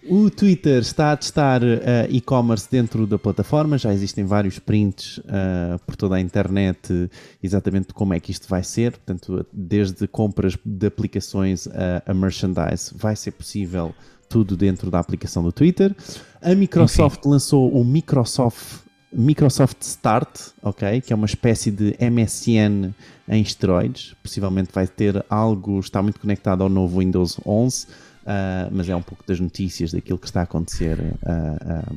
O 0.07 0.31
Twitter 0.31 0.79
está 0.79 1.13
a 1.13 1.17
testar 1.17 1.63
uh, 1.63 1.67
e-commerce 2.09 2.69
dentro 2.71 3.07
da 3.07 3.19
plataforma, 3.19 3.77
já 3.77 3.93
existem 3.93 4.25
vários 4.25 4.59
prints 4.59 5.19
uh, 5.19 5.79
por 5.85 5.97
toda 5.97 6.15
a 6.17 6.21
internet 6.21 7.11
exatamente 7.43 7.93
como 7.93 8.15
é 8.15 8.21
que 8.21 8.31
isto 8.31 8.49
vai 8.49 8.63
ser, 8.63 8.93
portanto, 8.93 9.45
desde 9.53 10.07
compras 10.07 10.57
de 10.65 10.87
aplicações 10.87 11.67
a, 11.67 12.11
a 12.11 12.15
merchandise, 12.15 12.93
vai 12.95 13.17
ser 13.17 13.33
possível 13.33 13.95
tudo 14.29 14.57
dentro 14.57 14.91
da 14.91 14.99
aplicação 14.99 15.43
do 15.43 15.51
Twitter. 15.51 15.95
A 16.41 16.55
Microsoft 16.55 17.25
lançou 17.25 17.73
o 17.73 17.85
Microsoft, 17.85 18.83
Microsoft 19.13 19.83
Start, 19.83 20.51
ok, 20.63 21.01
que 21.01 21.13
é 21.13 21.17
uma 21.17 21.27
espécie 21.27 21.71
de 21.71 21.97
MSN 21.99 22.95
em 23.29 23.43
esteroides, 23.43 24.15
possivelmente 24.23 24.71
vai 24.73 24.87
ter 24.87 25.25
algo, 25.29 25.81
está 25.81 26.03
muito 26.03 26.21
conectado 26.21 26.63
ao 26.63 26.69
novo 26.69 27.01
Windows 27.01 27.41
11, 27.45 27.87
Uh, 28.29 28.69
mas 28.71 28.87
é 28.91 28.95
um 28.95 29.01
pouco 29.01 29.25
das 29.27 29.41
notícias 29.41 29.91
daquilo 29.91 30.19
que 30.19 30.27
está 30.27 30.41
a 30.41 30.43
acontecer 30.43 30.99
uh, 30.99 31.91
uh, 31.91 31.97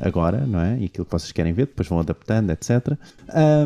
agora, 0.00 0.46
não 0.46 0.58
é? 0.58 0.78
E 0.78 0.86
aquilo 0.86 1.04
que 1.04 1.12
vocês 1.12 1.30
querem 1.32 1.52
ver, 1.52 1.66
depois 1.66 1.86
vão 1.86 2.00
adaptando, 2.00 2.50
etc. 2.50 2.96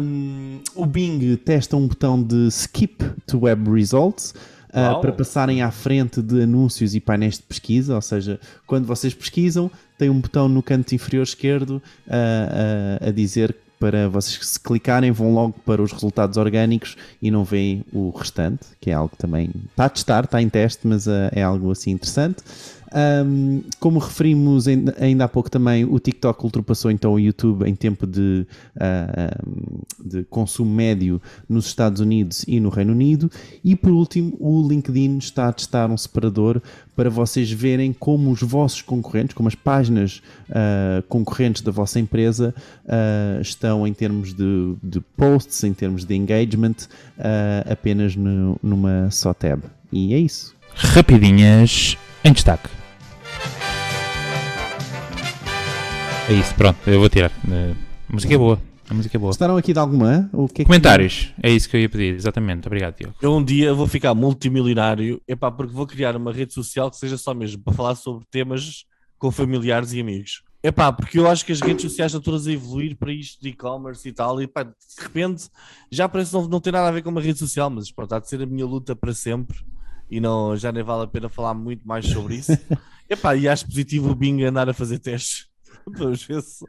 Um, 0.02 0.58
o 0.74 0.86
Bing 0.86 1.36
testa 1.36 1.76
um 1.76 1.86
botão 1.86 2.20
de 2.20 2.48
Skip 2.48 3.04
to 3.28 3.44
Web 3.44 3.70
Results. 3.70 4.34
Para 4.72 5.10
passarem 5.10 5.62
à 5.62 5.70
frente 5.72 6.22
de 6.22 6.42
anúncios 6.42 6.94
e 6.94 7.00
painéis 7.00 7.34
de 7.38 7.42
pesquisa, 7.42 7.96
ou 7.96 8.00
seja, 8.00 8.38
quando 8.68 8.86
vocês 8.86 9.12
pesquisam, 9.12 9.68
tem 9.98 10.08
um 10.08 10.20
botão 10.20 10.48
no 10.48 10.62
canto 10.62 10.94
inferior 10.94 11.24
esquerdo 11.24 11.82
a 12.08 13.10
dizer 13.10 13.56
para 13.80 14.10
vocês 14.10 14.36
que 14.36 14.46
se 14.46 14.60
clicarem 14.60 15.10
vão 15.10 15.32
logo 15.32 15.54
para 15.64 15.82
os 15.82 15.90
resultados 15.90 16.36
orgânicos 16.36 16.96
e 17.20 17.30
não 17.30 17.42
veem 17.42 17.82
o 17.92 18.10
restante, 18.10 18.66
que 18.78 18.90
é 18.90 18.92
algo 18.92 19.08
que 19.08 19.16
também 19.16 19.50
está 19.70 19.86
a 19.86 19.88
testar, 19.88 20.24
está 20.24 20.40
em 20.40 20.50
teste, 20.50 20.86
mas 20.86 21.06
uh, 21.06 21.30
é 21.32 21.42
algo 21.42 21.72
assim 21.72 21.92
interessante. 21.92 22.42
Um, 22.92 23.62
como 23.78 24.00
referimos 24.00 24.66
ainda, 24.66 25.24
há 25.24 25.28
pouco 25.28 25.50
também, 25.50 25.84
o 25.84 25.98
TikTok 25.98 26.44
ultrapassou 26.44 26.90
então 26.90 27.12
o 27.12 27.20
YouTube 27.20 27.64
em 27.68 27.74
tempo 27.74 28.06
de, 28.06 28.46
uh, 28.76 30.04
de 30.04 30.24
consumo 30.24 30.74
médio 30.74 31.22
nos 31.48 31.66
Estados 31.66 32.00
Unidos 32.00 32.44
e 32.48 32.58
no 32.58 32.68
Reino 32.68 32.92
Unido. 32.92 33.30
E 33.62 33.76
por 33.76 33.90
último, 33.92 34.36
o 34.40 34.66
LinkedIn 34.66 35.18
está 35.18 35.48
a 35.48 35.52
testar 35.52 35.88
um 35.90 35.96
separador 35.96 36.60
para 36.96 37.08
vocês 37.08 37.50
verem 37.50 37.92
como 37.92 38.30
os 38.30 38.42
vossos 38.42 38.82
concorrentes, 38.82 39.34
como 39.34 39.48
as 39.48 39.54
páginas 39.54 40.20
uh, 40.48 41.02
concorrentes 41.08 41.62
da 41.62 41.70
vossa 41.70 42.00
empresa 42.00 42.54
uh, 42.84 43.40
estão 43.40 43.86
em 43.86 43.94
termos 43.94 44.34
de, 44.34 44.74
de, 44.82 45.00
posts, 45.16 45.62
em 45.64 45.72
termos 45.72 46.04
de 46.04 46.14
engagement, 46.14 46.74
apenas 47.70 48.16
no, 48.16 48.58
numa 48.62 49.10
só 49.10 49.32
tab. 49.32 49.62
E 49.92 50.12
é 50.14 50.18
isso. 50.18 50.54
Rapidinhas 50.74 51.96
em 52.24 52.32
destaque. 52.32 52.79
É 56.30 56.32
isso, 56.32 56.54
pronto, 56.54 56.78
eu 56.88 57.00
vou 57.00 57.08
tirar. 57.08 57.32
A 58.08 58.12
música 58.12 58.32
é 58.32 58.38
boa. 58.38 58.62
A 58.88 58.94
música 58.94 59.16
é 59.16 59.18
boa. 59.18 59.30
Gostaram 59.30 59.56
aqui 59.56 59.72
de 59.72 59.80
alguma? 59.80 60.30
O 60.32 60.46
que 60.46 60.62
é 60.62 60.64
que 60.64 60.66
Comentários, 60.66 61.34
é 61.42 61.50
isso 61.50 61.68
que 61.68 61.76
eu 61.76 61.80
ia 61.80 61.88
pedir, 61.88 62.14
exatamente. 62.14 62.68
Obrigado, 62.68 62.98
Diogo. 62.98 63.16
Eu 63.20 63.34
um 63.34 63.42
dia 63.42 63.74
vou 63.74 63.88
ficar 63.88 64.14
multimilionário, 64.14 65.20
epá, 65.26 65.50
porque 65.50 65.74
vou 65.74 65.88
criar 65.88 66.14
uma 66.14 66.32
rede 66.32 66.54
social 66.54 66.88
que 66.88 66.96
seja 66.98 67.18
só 67.18 67.34
mesmo 67.34 67.60
para 67.64 67.74
falar 67.74 67.96
sobre 67.96 68.24
temas 68.30 68.84
com 69.18 69.32
familiares 69.32 69.92
e 69.92 70.00
amigos. 70.00 70.44
Epá, 70.62 70.92
porque 70.92 71.18
eu 71.18 71.28
acho 71.28 71.44
que 71.44 71.50
as 71.50 71.60
redes 71.60 71.82
sociais 71.82 72.12
estão 72.12 72.22
todas 72.22 72.46
a 72.46 72.52
evoluir 72.52 72.96
para 72.96 73.12
isto 73.12 73.42
de 73.42 73.48
e-commerce 73.48 74.08
e 74.08 74.12
tal, 74.12 74.40
e 74.40 74.46
pá, 74.46 74.62
de 74.62 74.72
repente 75.00 75.48
já 75.90 76.08
parece 76.08 76.32
não, 76.32 76.46
não 76.46 76.60
ter 76.60 76.70
nada 76.70 76.86
a 76.86 76.92
ver 76.92 77.02
com 77.02 77.10
uma 77.10 77.20
rede 77.20 77.40
social, 77.40 77.68
mas 77.68 77.90
pronto, 77.90 78.14
há 78.14 78.20
de 78.20 78.28
ser 78.28 78.40
a 78.40 78.46
minha 78.46 78.64
luta 78.64 78.94
para 78.94 79.12
sempre 79.12 79.58
e 80.08 80.20
não, 80.20 80.56
já 80.56 80.70
nem 80.70 80.84
vale 80.84 81.02
a 81.02 81.08
pena 81.08 81.28
falar 81.28 81.54
muito 81.54 81.84
mais 81.88 82.06
sobre 82.06 82.36
isso. 82.36 82.56
Epá, 83.10 83.34
e 83.34 83.48
acho 83.48 83.66
positivo 83.66 84.12
o 84.12 84.14
Bing 84.14 84.44
andar 84.44 84.68
a 84.68 84.72
fazer 84.72 85.00
testes. 85.00 85.49
Vamos 85.98 86.22
ver 86.24 86.42
se, 86.42 86.64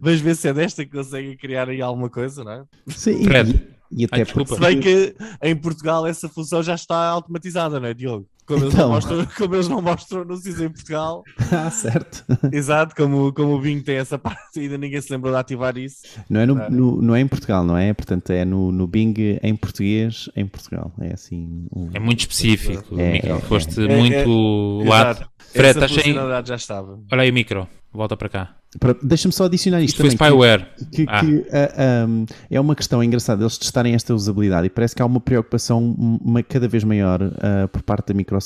vamos 0.00 0.20
ver 0.20 0.36
se 0.36 0.48
é 0.48 0.52
desta 0.52 0.84
que 0.84 0.90
conseguem 0.90 1.36
criar 1.36 1.68
aí 1.68 1.80
alguma 1.80 2.08
coisa, 2.10 2.44
não 2.44 2.52
é? 2.52 2.64
Sim, 2.88 3.24
Fred. 3.24 3.68
e, 3.90 4.02
e 4.02 4.04
até 4.04 4.16
Ai, 4.16 4.24
desculpa. 4.24 4.54
Se 4.54 4.60
bem 4.60 4.80
que 4.80 5.14
em 5.42 5.56
Portugal 5.56 6.06
essa 6.06 6.28
função 6.28 6.62
já 6.62 6.74
está 6.74 6.96
automatizada, 7.08 7.80
não 7.80 7.88
é, 7.88 7.94
Diogo? 7.94 8.26
Como, 8.54 8.64
eles, 8.64 8.74
não 8.74 8.80
Então. 8.80 8.88
mostram, 8.90 9.26
como 9.38 9.54
eles 9.54 9.68
não 9.68 9.80
mostram 9.82 10.22
anúncios 10.22 10.60
em 10.60 10.68
Portugal, 10.68 11.22
Ah, 11.52 11.70
certo. 11.70 12.24
exato, 12.52 12.94
como, 12.96 13.32
como 13.32 13.54
o 13.54 13.60
Bing 13.60 13.80
tem 13.80 13.96
essa 13.96 14.18
parte, 14.18 14.58
ainda 14.58 14.76
ninguém 14.76 15.00
se 15.00 15.12
lembrou 15.12 15.32
de 15.32 15.38
ativar 15.38 15.76
isso. 15.78 15.98
Não 16.28 16.40
é, 16.40 16.46
no, 16.46 16.58
É. 16.60 16.68
no- 16.70 17.00
não 17.02 17.14
é 17.14 17.20
em 17.20 17.26
Portugal, 17.28 17.64
não 17.64 17.76
é? 17.76 17.92
Portanto, 17.92 18.30
é 18.30 18.44
no, 18.44 18.72
no 18.72 18.86
Bing 18.86 19.14
em 19.42 19.54
português 19.56 20.28
em 20.36 20.46
Portugal. 20.46 20.92
É 21.00 21.12
assim. 21.12 21.66
um- 21.74 21.90
É 21.94 21.98
muito 22.00 22.20
específico, 22.20 22.98
É, 22.98 23.12
micro. 23.12 23.32
é, 23.32 23.40
Foste 23.40 23.80
é. 23.84 23.96
muito 23.96 24.82
É, 24.82 24.86
exato. 24.86 25.30
Fred, 25.52 25.78
essa 25.78 25.88
funcionalidade 25.88 26.48
já 26.48 26.54
estava. 26.56 26.98
Olha 27.12 27.22
aí 27.22 27.30
o 27.30 27.34
micro, 27.34 27.66
volta 27.92 28.16
para 28.16 28.28
cá. 28.28 28.56
Deixa-me 29.02 29.32
só 29.34 29.46
adicionar 29.46 29.80
isto 29.82 30.00
Isto 30.00 30.16
foi 30.16 30.16
também. 30.16 30.38
que- 30.38 30.46
spyware. 30.46 30.68
que, 30.92 31.04
Ah. 31.08 31.20
que, 31.20 31.44
ah, 31.52 32.06
um, 32.08 32.24
é 32.48 32.60
uma 32.60 32.76
questão 32.76 33.02
engraçada 33.02 33.42
eles 33.42 33.58
testarem 33.58 33.94
esta 33.94 34.14
usabilidade 34.14 34.68
e 34.68 34.70
parece 34.70 34.94
que 34.94 35.02
há 35.02 35.04
uma 35.06 35.18
preocupação 35.18 35.82
uma- 35.98 36.40
cada 36.40 36.68
vez 36.68 36.84
maior 36.84 37.20
ah, 37.40 37.66
por 37.66 37.82
parte 37.82 38.08
da 38.08 38.14
Microsoft 38.14 38.39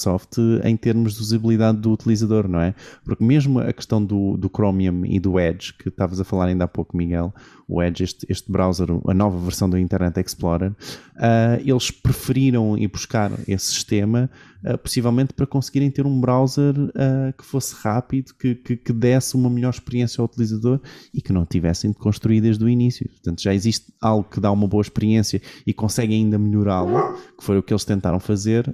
em 0.65 0.77
termos 0.77 1.15
de 1.15 1.21
usabilidade 1.21 1.79
do 1.79 1.93
utilizador, 1.93 2.49
não 2.49 2.61
é? 2.61 2.75
Porque 3.05 3.25
mesmo 3.25 3.59
a 3.61 3.73
questão 3.73 4.05
do, 4.05 4.37
do 4.37 4.49
Chromium 4.49 5.05
e 5.05 5.19
do 5.19 5.39
Edge, 5.39 5.73
que 5.75 5.89
estavas 5.89 6.21
a 6.21 6.25
falar 6.25 6.47
ainda 6.47 6.65
há 6.65 6.69
pouco, 6.69 6.97
Miguel, 6.97 7.33
o 7.69 7.83
Edge, 7.83 8.05
este, 8.05 8.27
este 8.29 8.51
browser, 8.51 8.89
a 9.07 9.15
nova 9.15 9.39
versão 9.39 9.69
do 9.69 9.79
Internet 9.79 10.21
Explorer, 10.21 10.73
ah, 11.17 11.59
eles 11.65 11.91
preferiram 11.91 12.77
ir 12.77 12.89
buscar 12.89 13.33
esse 13.49 13.67
sistema 13.67 14.31
ah, 14.65 14.77
possivelmente 14.77 15.33
para 15.33 15.47
conseguirem 15.47 15.91
ter 15.91 16.07
um 16.07 16.21
browser 16.21 16.75
ah, 16.95 17.33
que 17.37 17.45
fosse 17.45 17.75
rápido, 17.77 18.35
que, 18.39 18.55
que, 18.55 18.77
que 18.77 18.93
desse 18.93 19.35
uma 19.35 19.49
melhor 19.49 19.71
experiência 19.71 20.21
ao 20.21 20.27
utilizador 20.27 20.81
e 21.13 21.23
que 21.23 21.33
não 21.33 21.47
tivessem 21.47 21.91
de 21.91 21.99
construir 21.99 22.41
desde 22.41 22.65
o 22.65 22.69
início. 22.69 23.09
Portanto, 23.09 23.43
já 23.43 23.55
existe 23.55 23.93
algo 24.01 24.29
que 24.29 24.41
dá 24.41 24.51
uma 24.51 24.69
boa 24.69 24.83
experiência 24.83 25.41
e 25.67 25.73
consegue 25.73 26.15
ainda 26.15 26.39
melhorá-lo, 26.39 27.15
que 27.39 27.45
foi 27.45 27.59
o 27.59 27.63
que 27.63 27.73
eles 27.73 27.85
tentaram 27.85 28.21
fazer. 28.21 28.73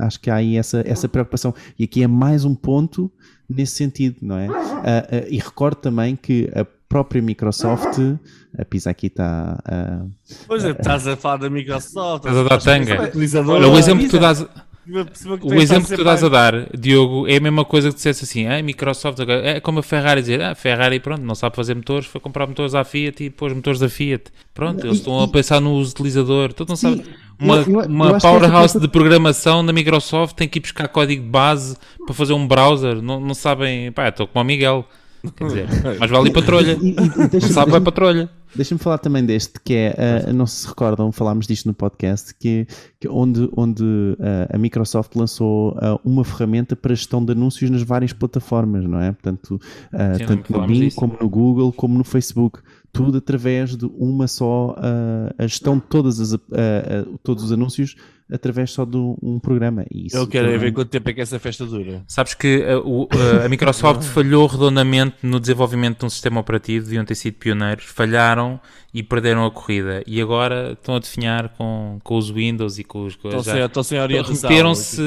Acho 0.00 0.20
que 0.20 0.30
há 0.30 0.36
aí 0.36 0.56
essa, 0.56 0.82
essa 0.86 1.08
preocupação. 1.08 1.54
E 1.78 1.84
aqui 1.84 2.02
é 2.02 2.06
mais 2.06 2.44
um 2.44 2.54
ponto 2.54 3.10
nesse 3.48 3.76
sentido, 3.76 4.16
não 4.22 4.38
é? 4.38 4.46
Ah, 4.48 5.06
ah, 5.10 5.24
e 5.28 5.38
recordo 5.38 5.76
também 5.76 6.16
que 6.16 6.50
a 6.54 6.64
própria 6.88 7.20
Microsoft, 7.20 7.98
a 8.56 8.64
Pisa 8.64 8.90
aqui 8.90 9.08
está. 9.08 9.58
ah, 9.64 10.04
Pois 10.46 10.64
é, 10.64 10.70
estás 10.70 11.06
a 11.08 11.16
falar 11.16 11.38
da 11.38 11.50
Microsoft, 11.50 12.24
Estás 12.26 12.36
a 12.36 12.48
dar 12.48 12.60
tanga. 12.60 13.10
Olha, 13.50 13.68
o 13.68 13.78
exemplo 13.78 14.04
que 14.04 14.10
tu 14.10 14.18
dás, 14.20 14.46
o 15.46 15.48
exemplo 15.62 15.84
que 15.88 15.96
tu 15.96 16.04
dás 16.04 16.22
a 16.22 16.28
dar, 16.28 16.76
Diogo, 16.78 17.26
é 17.26 17.36
a 17.36 17.40
mesma 17.40 17.64
coisa 17.64 17.88
que 17.88 17.94
dissesse 17.94 18.24
assim, 18.24 18.46
ah, 18.46 18.62
Microsoft 18.62 19.18
é 19.20 19.58
como 19.60 19.78
a 19.78 19.82
Ferrari 19.82 20.20
dizer, 20.20 20.42
ah, 20.42 20.54
Ferrari, 20.54 21.00
pronto, 21.00 21.22
não 21.22 21.34
sabe 21.34 21.56
fazer 21.56 21.74
motores, 21.74 22.06
foi 22.06 22.20
comprar 22.20 22.46
motores 22.46 22.74
à 22.74 22.84
Fiat 22.84 23.24
e 23.24 23.30
pôs 23.30 23.52
motores 23.52 23.80
da 23.80 23.88
Fiat. 23.88 24.24
Pronto, 24.52 24.84
eles 24.86 24.98
estão 24.98 25.20
a 25.20 25.28
pensar 25.28 25.60
no 25.60 25.78
utilizador, 25.80 26.52
tu 26.52 26.64
não 26.68 26.76
sabes. 26.76 27.02
Uma, 27.40 27.56
eu- 27.56 27.62
eu- 27.80 27.88
uma 27.88 28.10
eu 28.10 28.18
powerhouse 28.20 28.78
de 28.78 28.88
programação 28.88 29.64
da 29.66 29.72
Microsoft 29.72 30.36
tem 30.36 30.48
que 30.48 30.58
ir 30.58 30.62
buscar 30.62 30.86
código 30.88 31.22
de 31.22 31.28
base 31.28 31.76
para 32.04 32.14
fazer 32.14 32.32
um 32.34 32.46
browser, 32.46 33.00
não, 33.02 33.18
não 33.20 33.34
sabem, 33.34 33.90
pá, 33.90 34.08
estou 34.08 34.26
como 34.26 34.42
o 34.42 34.46
Miguel. 34.46 34.86
Quer 35.36 35.44
dizer, 35.46 35.66
mas 35.98 36.10
vale 36.10 36.28
ir 36.28 36.32
para 36.32 36.42
trolha. 36.42 36.78
E, 36.80 36.90
e- 36.90 36.92
e 36.92 37.40
Não 37.40 37.48
sabe, 37.48 37.70
vai 37.70 37.80
trolha. 37.80 38.30
Deixa-me 38.54 38.78
falar 38.78 38.98
também 38.98 39.24
deste, 39.24 39.58
que 39.60 39.74
é, 39.74 39.96
ah, 40.28 40.32
não 40.32 40.46
se 40.46 40.66
recordam, 40.68 41.10
falámos 41.10 41.46
disto 41.46 41.66
no 41.66 41.74
podcast, 41.74 42.32
que, 42.38 42.66
que 43.00 43.08
onde, 43.08 43.48
onde 43.56 43.82
ah, 44.20 44.54
a 44.54 44.58
Microsoft 44.58 45.16
lançou 45.16 45.76
ah, 45.80 45.98
uma 46.04 46.24
ferramenta 46.24 46.76
para 46.76 46.94
gestão 46.94 47.24
de 47.24 47.32
anúncios 47.32 47.68
nas 47.70 47.82
várias 47.82 48.12
plataformas, 48.12 48.84
não 48.84 49.00
é? 49.00 49.10
Portanto, 49.10 49.60
Sim, 50.18 50.24
tanto 50.26 50.52
no 50.52 50.66
Bing, 50.66 50.80
disso. 50.80 50.96
como 50.96 51.16
no 51.20 51.28
Google, 51.28 51.72
como 51.72 51.98
no 51.98 52.04
Facebook. 52.04 52.60
Tudo 52.92 53.18
através 53.18 53.76
de 53.76 53.86
uma 53.98 54.28
só, 54.28 54.76
a 55.36 55.46
gestão 55.48 55.76
de 55.78 55.82
todas 55.82 56.20
as, 56.20 56.38
todos 57.24 57.42
os 57.42 57.50
anúncios 57.50 57.96
através 58.32 58.70
só 58.70 58.84
de 58.84 58.96
um 58.96 59.38
programa. 59.38 59.84
Isso 59.92 60.16
Eu 60.16 60.26
quero 60.26 60.46
é 60.46 60.52
também- 60.52 60.68
ver 60.70 60.72
quanto 60.72 60.88
tempo 60.88 61.10
é 61.10 61.12
que 61.12 61.20
essa 61.20 61.38
festa 61.38 61.66
dura. 61.66 62.02
Sabes 62.08 62.34
que 62.34 62.58
uh, 62.58 62.78
o- 62.88 63.02
uh, 63.04 63.44
a 63.44 63.48
Microsoft 63.48 64.02
falhou 64.14 64.46
redondamente 64.46 65.16
no 65.22 65.38
desenvolvimento 65.38 66.00
de 66.00 66.06
um 66.06 66.10
sistema 66.10 66.40
operativo, 66.40 66.84
deviam 66.86 67.04
ter 67.04 67.14
sido 67.14 67.34
pioneiros, 67.34 67.84
falharam 67.84 68.58
e 68.92 69.02
perderam 69.02 69.44
a 69.44 69.50
corrida. 69.50 70.02
E 70.06 70.20
agora 70.22 70.72
estão 70.72 70.96
a 70.96 70.98
definhar 70.98 71.50
com, 71.50 71.98
com 72.02 72.16
os 72.16 72.30
Windows 72.30 72.78
e 72.78 72.84
com 72.84 73.04
os 73.04 73.12
Estão 73.14 73.42
sem, 73.42 73.60
estão 73.62 73.82
sem 73.82 74.00
orientação. 74.00 74.48
Remeteram-se 74.48 75.02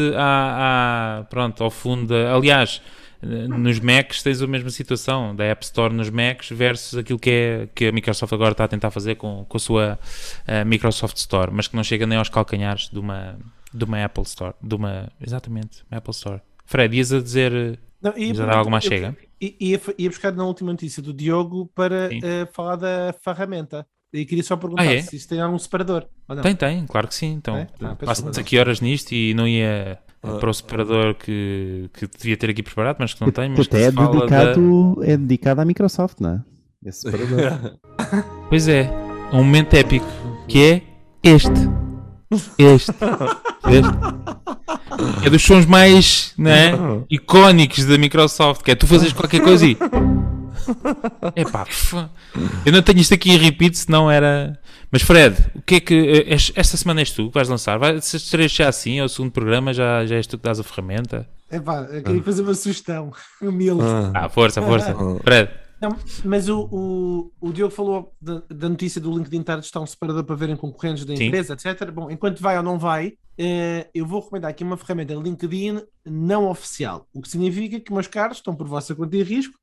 pronto, 1.30 1.64
ao 1.64 1.72
fundo. 1.72 2.14
aliás, 2.14 2.82
eh, 2.86 2.98
nos 3.22 3.80
Macs 3.80 4.22
tens 4.24 4.42
a 4.42 4.48
mesma 4.48 4.70
situação 4.70 5.36
da 5.36 5.44
App 5.46 5.64
Store 5.66 5.94
nos 5.94 6.10
Macs 6.10 6.50
versus 6.52 6.98
aquilo 7.00 7.18
que, 7.20 7.30
é, 7.30 7.70
que 7.74 7.86
a 7.88 7.92
Microsoft 7.92 8.32
agora 8.34 8.52
está 8.52 8.64
a 8.66 8.68
tentar 8.68 8.92
fazer 8.92 9.16
com, 9.16 9.46
com 9.48 9.58
a 9.58 9.60
sua 9.60 10.00
eh, 10.46 10.64
Microsoft 10.64 11.18
Store, 11.18 11.52
mas 11.52 11.68
que 11.68 11.76
não 11.76 11.84
chega 11.84 12.06
nem 12.06 12.18
aos 12.18 12.30
calcanhares 12.30 12.90
de 12.90 13.00
uma, 13.00 13.38
de 13.74 13.84
uma 13.84 14.04
Apple 14.04 14.24
Store. 14.24 14.54
De 14.62 14.76
uma, 14.76 15.12
exatamente, 15.20 15.84
uma 15.92 15.98
Apple 15.98 16.12
Store. 16.12 16.42
Fred, 16.66 16.96
ias 16.96 17.12
a 17.14 17.20
dizer. 17.22 17.52
eh, 17.54 17.78
Não, 18.02 18.18
ia, 18.18 18.30
Mas 18.30 18.40
há 18.40 18.58
algo 18.58 18.70
mais 18.72 18.84
eu- 18.86 18.90
chega? 18.90 19.18
Ia, 19.40 19.80
ia 20.00 20.10
buscar 20.10 20.32
na 20.34 20.44
última 20.46 20.72
notícia 20.72 21.02
do 21.02 21.14
Diogo 21.14 21.68
para 21.76 22.10
eh, 22.14 22.48
falar 22.54 22.76
da 22.76 23.14
ferramenta. 23.24 23.86
E 24.14 24.26
queria 24.26 24.44
só 24.44 24.56
perguntar 24.56 24.84
Ah, 24.84 24.94
é? 24.94 25.02
se 25.02 25.16
isto 25.16 25.30
tem 25.30 25.40
algum 25.42 25.60
separador. 25.60 26.06
Tem, 26.42 26.56
tem, 26.56 26.86
claro 26.88 27.08
que 27.08 27.14
sim. 27.14 27.34
Então, 27.34 27.56
É? 27.58 27.68
Ah, 27.82 27.96
desculpa. 28.06 28.40
aqui 28.40 28.58
horas 28.58 28.80
nisto 28.82 29.12
e 29.12 29.34
não 29.34 29.48
ia 29.48 30.00
Ah. 30.24 30.38
para 30.40 30.50
o 30.50 30.54
separador 30.54 31.16
que, 31.16 31.90
que 31.94 32.08
devia 32.08 32.36
ter 32.36 32.50
aqui 32.50 32.64
preparado, 32.64 32.98
mas 33.00 33.14
que 33.14 33.22
não 33.22 33.32
tem. 33.32 33.50
Mas 33.50 33.68
é 33.72 33.92
fala 33.92 34.08
da- 34.08 34.20
dedicado, 34.20 34.98
é 35.04 35.18
dedicado 35.18 35.62
à 35.62 35.66
Microsoft, 35.66 36.20
não 36.20 36.30
é? 36.32 36.42
Esse 36.86 37.02
separador. 37.02 37.78
Pois 38.50 38.68
é, 38.70 38.90
um 39.34 39.38
momento 39.38 39.74
épico 39.74 40.06
que 40.48 40.64
é 40.64 40.82
este. 41.22 41.50
Este. 42.58 42.92
este. 43.70 44.06
É 45.26 45.30
dos 45.30 45.44
sons 45.44 45.66
mais 45.66 46.34
né, 46.38 46.72
icónicos 47.10 47.86
da 47.86 47.98
Microsoft, 47.98 48.64
que 48.64 48.72
é 48.72 48.76
tu 48.76 48.88
fazes 48.88 49.12
qualquer 49.14 49.42
coisa 49.42 49.66
e. 49.66 49.78
Epá, 51.36 51.66
eu 52.66 52.72
não 52.72 52.82
tenho 52.82 53.00
isto 53.00 53.14
aqui 53.14 53.32
em 53.32 53.38
repeat, 53.38 53.78
senão 53.78 54.10
era. 54.10 54.58
Mas 54.92 55.02
Fred, 55.02 55.36
o 55.56 55.62
que 55.62 55.76
é 55.76 55.80
que. 55.80 55.94
eh, 55.94 56.34
es- 56.36 56.52
Esta 56.56 56.78
semana 56.78 57.02
és 57.02 57.12
tu 57.12 57.28
que 57.28 57.34
vais 57.34 57.50
lançar? 57.50 57.78
Vai, 57.78 58.00
se 58.02 58.18
estarei 58.18 58.48
já 58.48 58.70
assim, 58.70 59.00
é 59.00 59.04
o 59.04 59.10
segundo 59.10 59.32
programa, 59.32 59.74
já, 59.74 60.06
já 60.06 60.16
és 60.16 60.26
tu 60.28 60.38
que 60.38 60.44
dás 60.44 60.60
a 60.60 60.64
ferramenta? 60.64 61.28
Epá, 61.52 61.82
eu 61.92 62.04
queria 62.04 62.24
fazer 62.24 62.42
uma 62.42 62.54
sugestão 62.54 63.12
humilde. 63.42 63.84
Ah, 64.14 64.30
força, 64.30 64.62
força. 64.62 64.96
Fred, 65.24 65.50
Não, 65.82 65.96
mas 66.26 66.50
o, 66.50 66.68
o, 66.72 67.32
o 67.50 67.54
Diogo 67.54 67.74
falou 67.74 68.14
da, 68.22 68.42
da 68.50 68.68
notícia 68.70 69.00
do 69.00 69.12
LinkedIn 69.16 69.42
estar 69.42 69.60
está 69.60 69.80
um 69.80 69.86
separador 69.86 70.24
para 70.24 70.36
verem 70.36 70.56
concorrentes 70.56 71.06
da 71.06 71.16
Sim. 71.16 71.26
empresa, 71.26 71.54
etc. 71.54 71.92
Bom, 71.92 72.10
enquanto 72.10 72.42
vai 72.42 72.58
ou 72.58 72.64
não 72.64 72.80
vai, 72.80 73.14
eh, 73.38 73.88
eu 73.94 74.06
vou 74.06 74.22
recomendar 74.22 74.50
aqui 74.52 74.64
uma 74.64 74.76
ferramenta 74.78 75.14
LinkedIn 75.14 75.82
não 76.06 76.50
oficial. 76.50 77.08
O 77.14 77.22
que 77.22 77.30
significa 77.30 77.80
que, 77.80 77.94
meus 77.94 78.08
caros, 78.08 78.38
estão 78.38 78.56
por 78.56 78.68
vossa 78.68 78.96
conta 78.96 79.16
e 79.18 79.22
risco 79.24 79.54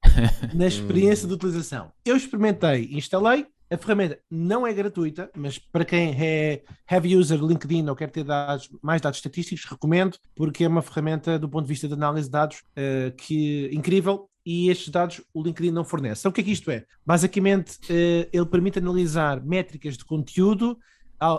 na 0.55 0.67
experiência 0.69 1.27
de 1.27 1.35
utilização. 1.35 1.91
Eu 2.05 2.15
experimentei, 2.17 2.89
instalei. 2.93 3.47
A 3.75 3.77
ferramenta 3.77 4.21
não 4.31 4.65
é 4.65 4.73
gratuita, 4.73 5.29
mas 5.37 5.59
para 5.59 5.85
quem 5.85 6.15
é 6.17 6.63
heavy 6.89 7.17
user 7.17 7.43
LinkedIn 7.43 7.89
ou 7.89 7.97
quer 7.97 8.09
ter 8.09 8.23
dados, 8.23 8.71
mais 8.81 9.01
dados 9.01 9.19
estatísticos, 9.19 9.65
recomendo, 9.65 10.17
porque 10.33 10.63
é 10.63 10.69
uma 10.69 10.81
ferramenta 10.81 11.41
do 11.41 11.49
ponto 11.49 11.65
de 11.65 11.71
vista 11.71 11.89
de 11.89 11.95
análise 11.95 12.29
de 12.29 12.33
dados 12.33 12.63
eh, 12.77 13.13
que 13.17 13.69
incrível 13.73 14.31
e 14.47 14.71
estes 14.71 14.91
dados 14.91 15.21
o 15.35 15.43
LinkedIn 15.43 15.73
não 15.73 15.85
fornece. 15.85 16.21
Então, 16.21 16.31
o 16.31 16.33
que 16.33 16.41
é 16.41 16.45
que 16.45 16.53
isto 16.53 16.71
é? 16.71 16.85
Basicamente, 17.05 17.81
eh, 17.91 18.29
ele 18.33 18.47
permite 18.47 18.79
analisar 18.79 19.45
métricas 19.45 19.97
de 19.97 20.05
conteúdo, 20.05 20.79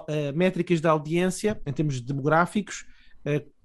eh, 0.10 0.34
métricas 0.34 0.82
de 0.82 0.88
audiência, 0.90 1.62
em 1.66 1.72
termos 1.72 2.02
demográficos, 2.02 2.86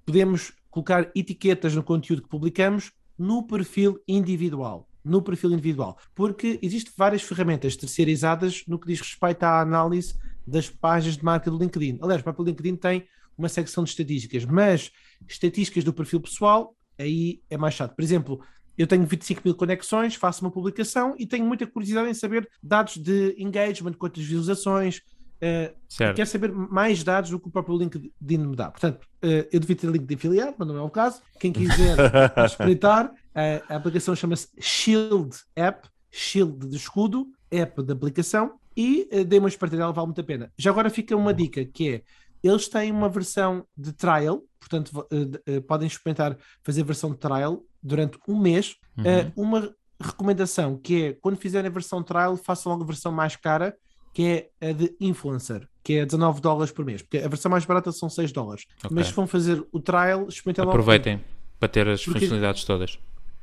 podemos 0.06 0.52
colocar 0.70 1.10
etiquetas 1.12 1.74
no 1.74 1.82
conteúdo 1.82 2.22
que 2.22 2.28
publicamos 2.28 2.92
no 3.18 3.46
perfil 3.48 4.00
individual. 4.06 4.89
No 5.04 5.22
perfil 5.22 5.52
individual. 5.52 5.98
Porque 6.14 6.58
existem 6.62 6.92
várias 6.96 7.22
ferramentas 7.22 7.76
terceirizadas 7.76 8.64
no 8.66 8.78
que 8.78 8.86
diz 8.86 9.00
respeito 9.00 9.42
à 9.44 9.60
análise 9.60 10.14
das 10.46 10.68
páginas 10.68 11.16
de 11.16 11.24
marca 11.24 11.50
do 11.50 11.58
LinkedIn. 11.58 11.98
Aliás, 12.02 12.20
o 12.20 12.24
próprio 12.24 12.44
LinkedIn 12.44 12.76
tem 12.76 13.06
uma 13.36 13.48
secção 13.48 13.84
de 13.84 13.90
estatísticas, 13.90 14.44
mas 14.44 14.90
estatísticas 15.26 15.84
do 15.84 15.92
perfil 15.92 16.20
pessoal, 16.20 16.74
aí 16.98 17.40
é 17.48 17.56
mais 17.56 17.74
chato. 17.74 17.94
Por 17.94 18.02
exemplo, 18.02 18.40
eu 18.76 18.86
tenho 18.86 19.06
25 19.06 19.42
mil 19.44 19.54
conexões, 19.54 20.14
faço 20.14 20.44
uma 20.44 20.50
publicação 20.50 21.14
e 21.18 21.26
tenho 21.26 21.44
muita 21.44 21.66
curiosidade 21.66 22.08
em 22.08 22.14
saber 22.14 22.48
dados 22.62 22.96
de 22.96 23.34
engagement, 23.38 23.92
quantas 23.92 24.22
visualizações. 24.24 25.02
Eh, 25.40 25.72
quero 25.96 26.26
saber 26.26 26.52
mais 26.52 27.02
dados 27.02 27.30
do 27.30 27.40
que 27.40 27.48
o 27.48 27.50
próprio 27.50 27.76
LinkedIn 27.76 28.38
me 28.38 28.56
dá. 28.56 28.70
Portanto, 28.70 29.06
eh, 29.22 29.48
eu 29.52 29.60
devia 29.60 29.76
ter 29.76 29.88
link 29.88 30.04
de 30.04 30.14
afiliado, 30.14 30.54
mas 30.58 30.68
não 30.68 30.76
é 30.76 30.82
o 30.82 30.90
caso. 30.90 31.22
Quem 31.38 31.52
quiser 31.52 31.96
espreitar, 32.44 33.12
A, 33.34 33.74
a 33.74 33.76
aplicação 33.76 34.14
chama-se 34.14 34.48
Shield 34.60 35.36
App, 35.56 35.88
Shield 36.10 36.68
de 36.68 36.76
escudo, 36.76 37.26
app 37.50 37.82
de 37.82 37.92
aplicação, 37.92 38.58
e 38.76 39.08
uh, 39.12 39.24
dei 39.24 39.38
uma 39.38 39.48
espartilhada, 39.48 39.92
vale 39.92 40.06
muito 40.06 40.20
a 40.20 40.24
pena. 40.24 40.52
Já 40.56 40.70
agora 40.70 40.90
fica 40.90 41.16
uma 41.16 41.34
dica 41.34 41.64
que 41.64 41.88
é 41.88 42.02
eles 42.42 42.68
têm 42.68 42.90
uma 42.90 43.08
versão 43.08 43.66
de 43.76 43.92
trial, 43.92 44.42
portanto, 44.58 44.88
uh, 44.88 45.56
uh, 45.56 45.62
podem 45.62 45.86
experimentar 45.86 46.36
fazer 46.62 46.82
versão 46.82 47.10
de 47.10 47.18
trial 47.18 47.62
durante 47.82 48.18
um 48.26 48.38
mês. 48.38 48.76
Uhum. 48.96 49.04
Uh, 49.04 49.32
uma 49.36 49.74
recomendação 50.00 50.78
que 50.78 51.04
é 51.04 51.12
quando 51.12 51.36
fizerem 51.36 51.68
a 51.68 51.72
versão 51.72 52.02
trial, 52.02 52.36
façam 52.36 52.72
logo 52.72 52.84
a 52.84 52.86
versão 52.86 53.12
mais 53.12 53.36
cara, 53.36 53.76
que 54.12 54.50
é 54.60 54.68
a 54.68 54.72
de 54.72 54.94
influencer, 55.00 55.68
que 55.82 55.94
é 55.94 56.04
19 56.04 56.40
dólares 56.40 56.72
por 56.72 56.84
mês, 56.84 57.02
porque 57.02 57.18
a 57.18 57.28
versão 57.28 57.50
mais 57.50 57.64
barata 57.64 57.92
são 57.92 58.08
6 58.08 58.32
dólares. 58.32 58.66
Ok. 58.84 58.90
Mas 58.92 59.06
se 59.08 59.12
vão 59.12 59.26
fazer 59.26 59.64
o 59.72 59.80
trial, 59.80 60.26
experimentem 60.28 60.64
logo. 60.64 60.70
Aproveitem 60.76 61.20
para 61.58 61.68
ter 61.68 61.88
as 61.88 62.02
Porque- 62.04 62.20
funcionalidades 62.20 62.64
todas. 62.64 62.98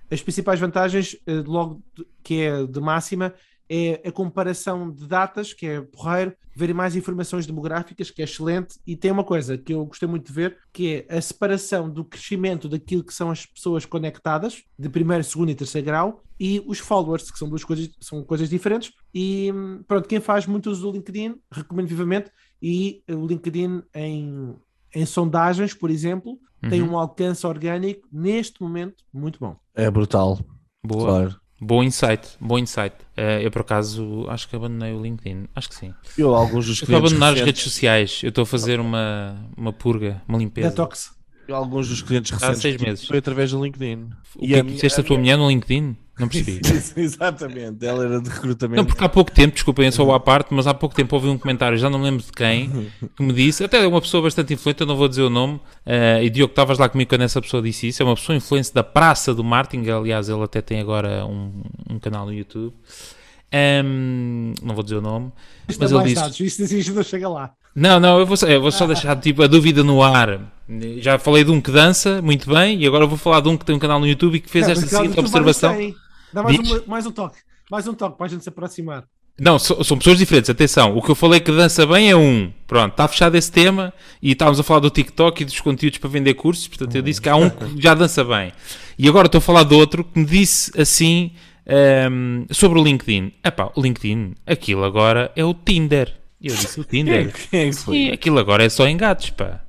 As 0.09 0.22
principais 0.22 0.59
vantagens, 0.59 1.15
eh, 1.28 1.43
logo 1.45 1.82
que 2.24 2.41
é 2.41 2.65
de 2.65 2.80
máxima, 2.80 3.34
é 3.70 4.01
a 4.07 4.11
comparação 4.13 4.89
de 4.89 5.05
datas, 5.05 5.51
que 5.53 5.65
é 5.68 5.82
porreiro, 5.82 6.34
verem 6.55 6.74
mais 6.74 6.95
informações 6.95 7.45
demográficas, 7.45 8.09
que 8.09 8.22
é 8.22 8.26
excelente, 8.26 8.80
e 8.88 8.95
tem 8.95 9.11
uma 9.11 9.26
coisa 9.26 9.57
que 9.57 9.74
eu 9.74 9.86
gostei 9.86 10.07
muito 10.07 10.28
de 10.28 10.32
ver, 10.34 10.57
que 10.72 11.05
é 11.09 11.18
a 11.18 11.22
separação 11.22 11.89
do 11.89 12.05
crescimento 12.05 12.70
daquilo 12.70 13.03
que 13.03 13.13
são 13.13 13.30
as 13.30 13.45
pessoas 13.45 13.86
conectadas, 13.86 14.63
de 14.80 14.88
primeiro, 14.88 15.24
segundo 15.26 15.49
e 15.51 15.55
terceiro 15.55 15.86
grau, 15.86 16.24
e 16.40 16.64
os 16.68 16.80
followers, 16.80 17.32
que 17.32 17.38
são 17.40 17.50
duas 17.50 17.64
coisas, 17.64 17.90
são 18.00 18.24
coisas 18.24 18.50
diferentes. 18.50 18.92
E 19.14 19.52
pronto, 19.88 20.08
quem 20.08 20.20
faz 20.20 20.46
muito 20.46 20.70
uso 20.70 20.82
do 20.84 20.92
LinkedIn, 20.98 21.36
recomendo 21.52 21.88
vivamente, 21.88 22.32
e 22.62 23.02
o 23.10 23.26
LinkedIn 23.26 23.82
em, 23.96 24.56
em 24.94 25.06
sondagens, 25.06 25.74
por 25.74 25.90
exemplo, 25.90 26.38
tem 26.70 26.82
Uhum. 26.82 26.92
um 26.94 26.98
alcance 26.98 27.46
orgânico, 27.46 28.08
neste 28.12 28.62
momento, 28.62 29.04
muito 29.14 29.40
bom. 29.40 29.56
É 29.76 29.90
brutal, 29.92 30.40
Boa. 30.86 31.06
claro. 31.06 31.36
Bom 31.60 31.84
insight, 31.84 32.28
bom 32.40 32.60
insight. 32.60 32.96
Eh, 33.16 33.44
eu 33.44 33.50
por 33.50 33.62
acaso 33.62 34.26
acho 34.30 34.48
que 34.48 34.56
abandonei 34.56 34.94
o 34.94 35.02
LinkedIn. 35.02 35.48
Acho 35.56 35.70
que 35.70 35.76
sim. 35.76 35.92
Eu, 36.16 36.36
alguns 36.36 36.68
dos 36.68 36.78
Eu 36.80 36.84
estou 36.84 36.86
a 36.98 37.00
clientes 37.00 37.12
abandonar 37.14 37.30
as 37.34 37.40
recentes- 37.40 37.46
redes 37.64 37.74
sociais. 37.74 38.20
Eu 38.24 38.30
estou 38.30 38.42
a 38.44 38.46
fazer 38.46 38.80
uma, 38.80 39.36
uma 39.58 39.74
purga, 39.74 40.22
uma 40.28 40.38
limpeza. 40.38 40.70
Detox. 40.70 41.12
eu, 41.48 41.56
alguns 41.56 41.90
dos 41.90 42.04
clientes 42.04 42.32
Há 42.34 42.36
recentes 42.38 42.62
seis 42.62 42.74
que 42.76 42.78
tive 42.80 42.92
meses. 42.92 43.08
foi 43.08 43.18
através 43.18 43.50
do 43.52 43.64
LinkedIn. 43.64 44.10
O 44.36 44.40
que 44.46 44.54
é 44.54 44.64
que 44.64 44.72
disseste 44.74 45.02
a 45.02 45.04
tua 45.04 45.18
mulher 45.18 45.36
no 45.36 45.50
LinkedIn? 45.50 45.98
Não 46.20 46.28
percebi. 46.28 46.59
Exatamente, 46.97 47.86
ela 47.86 48.03
era 48.03 48.20
de 48.22 48.30
recrutamento. 48.30 48.78
Não, 48.82 48.86
porque 48.86 49.03
há 49.03 49.09
pouco 49.09 49.32
tempo, 49.32 49.53
desculpem 49.53 49.91
só 49.91 50.09
à 50.11 50.20
parte, 50.20 50.53
mas 50.53 50.65
há 50.65 50.74
pouco 50.74 50.95
tempo 50.95 51.15
ouvi 51.15 51.28
um 51.28 51.38
comentário, 51.38 51.78
já 51.78 51.89
não 51.89 51.99
me 51.99 52.05
lembro 52.05 52.24
de 52.24 52.32
quem, 52.32 52.89
que 53.15 53.24
me 53.24 53.32
disse, 53.34 53.63
até 53.63 53.86
uma 53.86 54.01
pessoa 54.01 54.24
bastante 54.24 54.53
influente, 54.53 54.82
eu 54.82 54.88
não 54.88 54.95
vou 54.97 55.07
dizer 55.07 55.22
o 55.22 55.30
nome, 55.30 55.59
eh, 55.86 56.24
e 56.24 56.30
Diogo, 56.30 56.51
estavas 56.51 56.78
lá 56.80 56.89
comigo 56.89 57.09
quando 57.09 57.22
essa 57.22 57.41
pessoa 57.41 57.61
disse 57.61 57.88
isso, 57.89 58.01
é 58.01 58.05
uma 58.05 58.15
pessoa 58.15 58.36
influente 58.36 58.74
da 58.74 58.84
Praça 58.84 59.34
do 59.34 59.43
Martin, 59.43 59.88
aliás, 59.89 60.28
ele 60.28 60.41
até 60.43 60.61
tem 60.61 60.80
agora 60.80 61.26
um, 61.26 61.61
um 61.89 61.99
canal 61.99 62.26
no 62.26 62.34
YouTube, 62.34 62.74
Ehm, 63.51 64.53
não 64.61 64.76
vou 64.76 64.84
dizer 64.84 64.97
o 64.97 65.01
nome, 65.01 65.32
Isto 65.70 65.80
mas 65.82 65.91
é 65.91 65.95
ele 65.95 66.03
disse... 66.03 66.15
dados, 66.15 66.39
isto, 66.39 66.61
isto 66.63 66.93
não 66.93 67.03
chega 67.03 67.30
lá. 67.30 67.51
Não, 67.74 67.99
não, 67.99 68.20
eu 68.20 68.26
vou, 68.26 68.36
só- 68.36 68.47
eu 68.47 68.61
vou 68.61 68.72
só 68.72 68.86
deixar 68.86 69.15
tipo, 69.18 69.41
a 69.43 69.47
dúvida 69.47 69.84
no 69.84 70.01
ar. 70.03 70.51
Já 70.97 71.18
falei 71.18 71.43
de 71.45 71.51
um 71.51 71.61
que 71.61 71.72
dança 71.72 72.22
muito 72.22 72.49
bem 72.49 72.82
e 72.82 72.86
agora 72.88 73.05
vou 73.05 73.18
falar 73.18 73.39
de 73.39 73.47
um 73.47 73.55
que 73.55 73.63
tem 73.63 73.76
um 73.76 73.80
canal 73.80 73.99
no 73.99 74.07
YouTube 74.07 74.36
e 74.36 74.39
que 74.41 74.49
fez 74.49 74.65
Não, 74.65 74.74
esta 74.74 74.86
seguinte 74.88 75.18
observação. 75.20 75.76
sem. 75.76 75.95
Dá 76.34 76.43
mais, 76.43 76.57
Diz. 76.57 76.69
uma- 76.71 76.84
mais 76.88 77.05
um 77.05 77.11
toque. 77.11 77.38
Mais 77.69 77.88
um 77.88 77.93
toque 77.93 78.17
para 78.17 78.25
a 78.28 78.30
gente 78.30 78.43
se 78.43 78.49
aproximar. 78.49 79.03
Não, 79.39 79.59
so- 79.59 79.84
são 79.84 79.97
pessoas 79.97 80.17
diferentes, 80.17 80.49
atenção. 80.49 80.97
O 80.97 81.01
que 81.01 81.11
eu 81.11 81.15
falei 81.15 81.39
que 81.39 81.51
dança 81.51 81.86
bem 81.86 82.09
é 82.09 82.15
um. 82.15 82.51
Pronto, 82.65 82.91
está 82.91 83.07
fechado 83.07 83.36
esse 83.36 83.51
tema 83.51 83.93
e 84.21 84.32
estávamos 84.32 84.59
a 84.59 84.63
falar 84.63 84.80
do 84.80 84.89
TikTok 84.89 85.41
e 85.43 85.45
dos 85.45 85.59
conteúdos 85.59 85.99
para 85.99 86.09
vender 86.09 86.34
cursos. 86.34 86.67
Portanto, 86.67 86.95
eu 86.95 87.01
disse 87.03 87.21
que 87.21 87.30
há 87.30 87.36
um 87.36 87.49
que 87.49 87.80
já 87.82 87.93
dança 87.93 88.23
bem. 88.23 88.51
E 88.97 89.07
agora 89.07 89.28
estou 89.28 89.38
a 89.38 89.41
falar 89.41 89.63
de 89.63 89.75
outro 89.75 90.03
que 90.03 90.17
me 90.19 90.25
disse 90.25 90.71
assim 90.80 91.32
ehm, 91.67 92.45
sobre 92.49 92.80
o 92.80 92.84
LinkedIn. 92.84 93.32
Epá, 93.43 93.71
o 93.75 93.82
LinkedIn, 93.82 94.34
aquilo 94.45 94.84
agora 94.84 95.32
é 95.36 95.43
o 95.45 95.53
Tinder. 95.53 96.15
E 96.41 96.47
eu 96.47 96.55
disse 96.55 96.80
o 96.80 96.84
Tinder. 96.84 97.32
É? 97.51 97.71
Sim, 97.71 98.09
aquilo 98.09 98.39
agora 98.39 98.63
é 98.63 98.69
só 98.69 98.88
engates, 98.88 99.30
pá. 99.32 99.61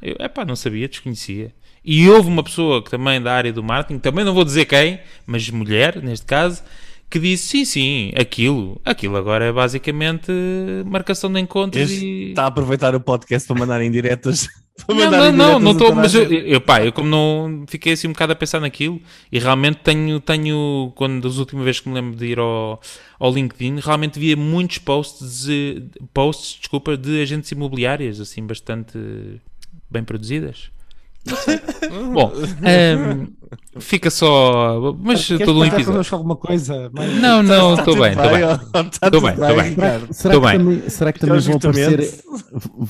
Eu, 0.00 0.16
epá, 0.20 0.44
não 0.46 0.56
sabia, 0.56 0.88
desconhecia. 0.88 1.52
E 1.84 2.08
houve 2.08 2.28
uma 2.28 2.42
pessoa 2.42 2.82
que 2.82 2.90
também 2.90 3.20
da 3.20 3.32
área 3.32 3.52
do 3.52 3.62
marketing, 3.62 3.98
também 3.98 4.24
não 4.24 4.34
vou 4.34 4.44
dizer 4.44 4.66
quem, 4.66 5.00
mas 5.26 5.48
mulher, 5.48 6.02
neste 6.02 6.26
caso, 6.26 6.62
que 7.10 7.18
disse, 7.18 7.48
sim, 7.48 7.64
sim, 7.64 8.12
aquilo, 8.16 8.80
aquilo 8.84 9.16
agora 9.16 9.46
é 9.46 9.52
basicamente 9.52 10.30
marcação 10.86 11.32
de 11.32 11.40
encontros 11.40 11.90
e... 11.90 12.28
Está 12.28 12.44
a 12.44 12.46
aproveitar 12.46 12.94
o 12.94 13.00
podcast 13.00 13.48
para 13.48 13.58
mandarem 13.58 13.90
diretas. 13.90 14.48
Para 14.86 14.94
Não, 14.94 15.10
não, 15.10 15.10
não, 15.10 15.32
diretas 15.32 15.62
não 15.62 15.72
estou, 15.72 15.94
mas 15.94 16.14
eu, 16.14 16.22
eu, 16.32 16.58
pá, 16.58 16.82
eu 16.82 16.90
como 16.90 17.06
não 17.06 17.64
fiquei 17.66 17.92
assim 17.92 18.08
um 18.08 18.12
bocado 18.12 18.32
a 18.32 18.36
pensar 18.36 18.60
naquilo 18.60 18.98
e 19.30 19.38
realmente 19.38 19.80
tenho, 19.82 20.18
tenho 20.20 20.90
quando 20.94 21.20
das 21.20 21.36
últimas 21.36 21.66
vezes 21.66 21.80
que 21.80 21.88
me 21.90 21.96
lembro 21.96 22.16
de 22.16 22.26
ir 22.26 22.38
ao, 22.38 22.80
ao 23.18 23.30
LinkedIn, 23.30 23.80
realmente 23.80 24.18
via 24.18 24.36
muitos 24.36 24.78
posts, 24.78 25.48
posts, 26.14 26.60
desculpa, 26.60 26.96
de 26.96 27.20
agentes 27.20 27.50
imobiliárias, 27.52 28.20
assim, 28.20 28.46
bastante 28.46 28.96
bem 29.90 30.02
produzidas. 30.02 30.70
Não 31.26 31.36
sei. 31.36 31.60
Bom, 32.12 32.32
ehm, 32.62 33.26
fica 33.78 34.10
só, 34.10 34.94
mas 35.02 35.26
Queres 35.26 35.44
todo 35.44 35.58
um 35.60 35.64
episódio. 35.64 36.14
alguma 36.14 36.36
coisa? 36.36 36.90
Mas- 36.92 37.14
Não, 37.20 37.42
não, 37.42 37.74
estou 37.74 37.94
tudo 37.94 38.02
bem, 38.02 38.12
estou 38.12 38.30
bem. 38.30 38.90
Estou 38.90 39.20
bem, 39.20 39.32
estou 39.32 39.56
bem. 39.56 40.00
Será 40.12 40.34
Tô 40.34 40.40
que, 40.40 40.46
bem. 40.46 40.58
também, 40.58 40.88
será 40.90 41.12
que 41.12 41.18
é 41.18 41.20
também 41.20 41.40
vão 41.40 41.52
justamente- 41.52 41.84
aparecer 41.94 42.20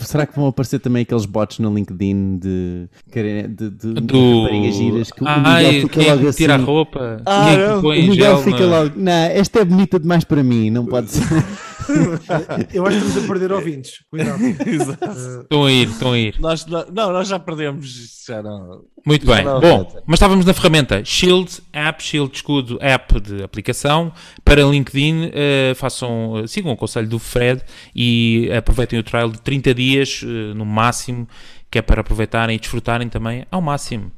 será 0.06 0.26
que 0.26 0.36
vão 0.36 0.46
aparecer 0.48 0.78
também 0.80 1.02
aqueles 1.02 1.24
bots 1.26 1.58
no 1.58 1.74
LinkedIn 1.74 2.38
de 2.38 2.88
de, 3.12 3.48
de, 3.48 3.70
de 3.70 4.00
Do... 4.00 4.42
raparigas 4.42 4.74
giras 4.74 5.10
que 5.10 5.22
o 5.24 5.28
Ai, 5.28 5.64
Miguel 5.64 5.82
fica 5.82 6.00
quem 6.00 6.10
logo 6.10 6.28
assim 6.28 6.36
tira 6.38 6.54
a 6.54 6.58
roupa, 6.58 7.22
Ah, 7.26 7.44
quem 7.48 7.54
é 7.62 7.74
que 7.74 7.80
põe 7.80 7.98
o 7.98 8.10
Miguel 8.10 8.16
gel 8.36 8.38
fica 8.44 8.66
na- 8.66 8.78
logo 8.80 8.92
não, 8.96 9.12
esta 9.12 9.60
é 9.60 9.64
bonita 9.64 9.98
demais 9.98 10.24
para 10.24 10.42
mim 10.42 10.70
não 10.70 10.86
pode 10.86 11.10
ser 11.10 11.24
Eu 12.72 12.86
acho 12.86 12.98
que 12.98 13.06
estamos 13.06 13.24
a 13.24 13.28
perder 13.28 13.52
ouvintes. 13.52 14.04
Cuidado. 14.10 14.40
Exato. 14.66 15.40
Estão 15.42 15.64
a 15.64 15.72
ir, 15.72 15.88
estão 15.88 16.12
a 16.12 16.18
ir. 16.18 16.36
Nós, 16.40 16.66
não, 16.66 17.12
nós 17.12 17.28
já 17.28 17.38
perdemos. 17.38 18.24
Já 18.26 18.42
não. 18.42 18.82
Muito 19.04 19.26
bem. 19.26 19.44
Não, 19.44 19.60
Bom, 19.60 20.02
mas 20.06 20.18
estávamos 20.18 20.44
na 20.44 20.52
ferramenta 20.52 21.04
Shield 21.04 21.60
App, 21.72 22.02
Shield 22.02 22.34
Escudo 22.34 22.78
App 22.80 23.18
de 23.20 23.42
aplicação 23.42 24.12
para 24.44 24.62
LinkedIn. 24.62 25.30
eh, 25.32 25.72
façam, 25.74 26.38
eh, 26.38 26.46
sigam 26.46 26.72
o 26.72 26.76
conselho 26.76 27.08
do 27.08 27.18
Fred 27.18 27.62
e 27.94 28.50
aproveitem 28.56 28.98
o 28.98 29.02
trial 29.02 29.30
de 29.30 29.40
30 29.40 29.74
dias 29.74 30.22
eh, 30.22 30.54
no 30.54 30.64
máximo, 30.64 31.26
que 31.70 31.78
é 31.78 31.82
para 31.82 32.00
aproveitarem 32.02 32.56
e 32.56 32.58
desfrutarem 32.58 33.08
também 33.08 33.46
ao 33.50 33.60
máximo. 33.60 34.12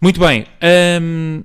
Muito 0.00 0.20
bem. 0.20 0.46
hum, 1.02 1.42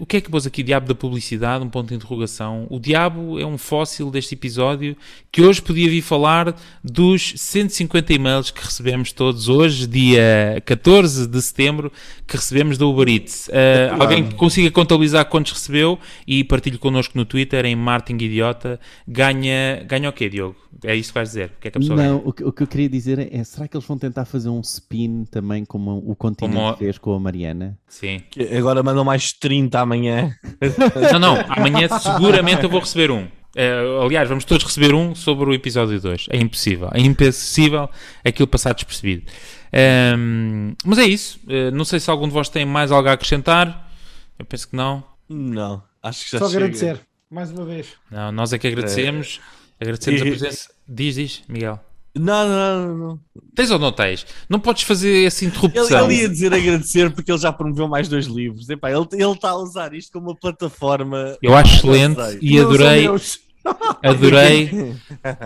o 0.00 0.06
que 0.06 0.16
é 0.16 0.20
que 0.20 0.30
pôs 0.30 0.46
aqui 0.46 0.62
Diabo 0.62 0.86
da 0.88 0.94
Publicidade? 0.94 1.64
Um 1.64 1.68
ponto 1.68 1.88
de 1.88 1.94
interrogação. 1.94 2.66
O 2.68 2.80
Diabo 2.80 3.38
é 3.38 3.46
um 3.46 3.56
fóssil 3.56 4.10
deste 4.10 4.34
episódio 4.34 4.96
que 5.30 5.40
hoje 5.42 5.62
podia 5.62 5.88
vir 5.88 6.02
falar 6.02 6.54
dos 6.82 7.34
150 7.36 8.12
e-mails 8.12 8.50
que 8.50 8.62
recebemos 8.64 9.12
todos 9.12 9.48
hoje, 9.48 9.86
dia 9.86 10.60
14 10.64 11.28
de 11.28 11.40
setembro, 11.40 11.92
que 12.26 12.36
recebemos 12.36 12.76
da 12.76 12.86
Uber 12.86 13.08
Eats. 13.08 13.48
Uh, 13.48 14.00
alguém 14.02 14.28
que 14.28 14.34
consiga 14.34 14.70
contabilizar 14.70 15.24
quantos 15.26 15.52
recebeu 15.52 15.98
e 16.26 16.42
partilhe 16.42 16.78
connosco 16.78 17.16
no 17.16 17.24
Twitter 17.24 17.64
em 17.64 17.76
Martin 17.76 18.14
Idiota, 18.14 18.80
ganha, 19.06 19.84
ganha 19.86 20.08
o 20.08 20.12
quê, 20.12 20.28
Diogo? 20.28 20.56
É 20.84 20.96
isso 20.96 21.10
que 21.10 21.14
vais 21.14 21.28
dizer? 21.28 21.52
O 21.56 21.60
que 21.60 21.68
é 21.68 21.70
que 21.70 21.78
a 21.78 21.80
pessoa 21.80 21.96
ganha? 21.96 22.08
não 22.10 22.22
o 22.24 22.32
que, 22.32 22.42
o 22.42 22.50
que 22.50 22.62
eu 22.62 22.66
queria 22.66 22.88
dizer 22.88 23.28
é 23.32 23.44
será 23.44 23.68
que 23.68 23.76
eles 23.76 23.86
vão 23.86 23.98
tentar 23.98 24.24
fazer 24.24 24.48
um 24.48 24.60
spin 24.62 25.24
também 25.30 25.64
como 25.64 25.98
o 26.04 26.16
continente 26.16 26.54
Como 26.56 26.66
a- 26.66 26.76
fez 26.76 26.98
com 26.98 27.14
a 27.14 27.20
Mariana 27.20 27.78
Sim. 27.86 28.22
Que 28.30 28.42
Agora 28.56 28.82
mandam 28.82 29.04
mais 29.04 29.32
30 29.32 29.51
amanhã. 29.80 30.34
Não, 31.12 31.18
não, 31.18 31.36
amanhã 31.48 31.88
seguramente 31.98 32.62
eu 32.64 32.70
vou 32.70 32.80
receber 32.80 33.10
um. 33.10 33.26
Eh, 33.54 33.82
aliás, 34.02 34.28
vamos 34.28 34.44
todos 34.44 34.64
receber 34.64 34.94
um 34.94 35.14
sobre 35.14 35.50
o 35.50 35.52
episódio 35.52 36.00
2. 36.00 36.26
É 36.30 36.38
impossível, 36.38 36.88
é 36.92 37.00
impossível 37.00 37.88
aquilo 38.24 38.46
passar 38.48 38.72
despercebido. 38.74 39.24
Ehm, 39.72 40.74
mas 40.84 40.98
é 40.98 41.04
isso. 41.04 41.38
Eh, 41.48 41.70
não 41.70 41.84
sei 41.84 42.00
se 42.00 42.10
algum 42.10 42.26
de 42.28 42.32
vós 42.32 42.48
tem 42.48 42.64
mais 42.64 42.90
algo 42.90 43.08
a 43.08 43.12
acrescentar. 43.12 43.90
Eu 44.38 44.44
penso 44.44 44.68
que 44.68 44.76
não. 44.76 45.04
Não, 45.28 45.82
acho 46.02 46.24
que 46.24 46.30
já 46.32 46.38
Só 46.38 46.46
chega. 46.48 46.58
agradecer. 46.64 47.00
Mais 47.30 47.50
uma 47.50 47.64
vez. 47.64 47.88
não 48.10 48.32
nós 48.32 48.52
é 48.52 48.58
que 48.58 48.66
agradecemos. 48.66 49.40
Agradecemos 49.80 50.22
a 50.22 50.24
E- 50.26 50.30
presença. 50.30 50.70
Diz, 50.88 51.14
diz, 51.16 51.42
Miguel. 51.48 51.80
Não, 52.14 52.46
não, 52.48 52.96
não. 52.98 53.20
Tens 53.54 53.70
ou 53.70 53.78
não 53.78 53.90
tens? 53.90 54.26
Não 54.48 54.60
podes 54.60 54.82
fazer 54.82 55.24
essa 55.26 55.44
Ele, 55.44 55.50
interrupção. 55.56 56.10
ele 56.10 56.20
ia 56.20 56.28
dizer 56.28 56.52
agradecer 56.52 57.10
porque 57.10 57.30
ele 57.32 57.38
já 57.38 57.50
promoveu 57.52 57.88
mais 57.88 58.06
dois 58.08 58.26
livros. 58.26 58.68
Epá, 58.68 58.90
ele 58.90 59.06
ele 59.12 59.32
está 59.32 59.50
a 59.50 59.56
usar 59.56 59.94
isto 59.94 60.12
como 60.12 60.28
uma 60.28 60.36
plataforma. 60.36 61.36
Eu 61.42 61.54
acho 61.54 61.76
excelente 61.76 62.20
e 62.42 62.58
adorei. 62.60 63.08
Adorei. 64.02 64.94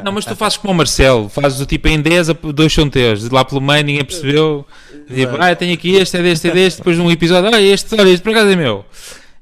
Não, 0.03 0.11
mas 0.11 0.25
tu 0.25 0.35
fazes 0.35 0.57
como 0.57 0.73
o 0.73 0.77
Marcelo, 0.77 1.29
fazes 1.29 1.61
o 1.61 1.67
tipo 1.67 1.87
em 1.89 2.01
10, 2.01 2.31
a- 2.31 2.33
dois 2.55 2.73
são 2.73 2.89
teus, 2.89 3.29
de 3.29 3.29
lá 3.29 3.45
pelo 3.45 3.61
meio 3.61 3.85
ninguém 3.85 4.05
percebeu. 4.05 4.67
Tipo, 5.07 5.37
ah, 5.39 5.55
tenho 5.55 5.75
aqui 5.75 5.97
este, 5.97 6.17
é 6.17 6.23
deste, 6.23 6.49
é 6.49 6.51
deste, 6.51 6.79
depois 6.79 6.97
num 6.97 7.11
episódio, 7.11 7.51
ah, 7.55 7.61
este, 7.61 7.95
olha, 7.95 8.09
este 8.09 8.23
por 8.23 8.31
acaso 8.31 8.49
é 8.51 8.57
meu. 8.57 8.85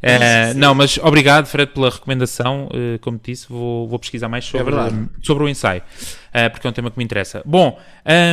Eh, 0.07 0.55
não, 0.55 0.75
mas 0.75 0.99
obrigado, 0.99 1.47
Fred, 1.47 1.73
pela 1.73 1.89
recomendação. 1.89 2.69
eh, 2.73 2.99
como 2.99 3.19
te 3.19 3.33
disse, 3.33 3.47
vou, 3.49 3.89
vou 3.89 3.99
pesquisar 3.99 4.29
mais 4.29 4.45
sobre, 4.45 4.65
verdade. 4.75 5.09
sobre 5.23 5.45
o 5.45 5.49
ensaio, 5.49 5.83
eh, 6.33 6.49
porque 6.49 6.67
é 6.67 6.71
um 6.71 6.73
tema 6.73 6.91
que 6.91 6.99
me 6.99 7.05
interessa. 7.05 7.43
Bom, 7.45 7.79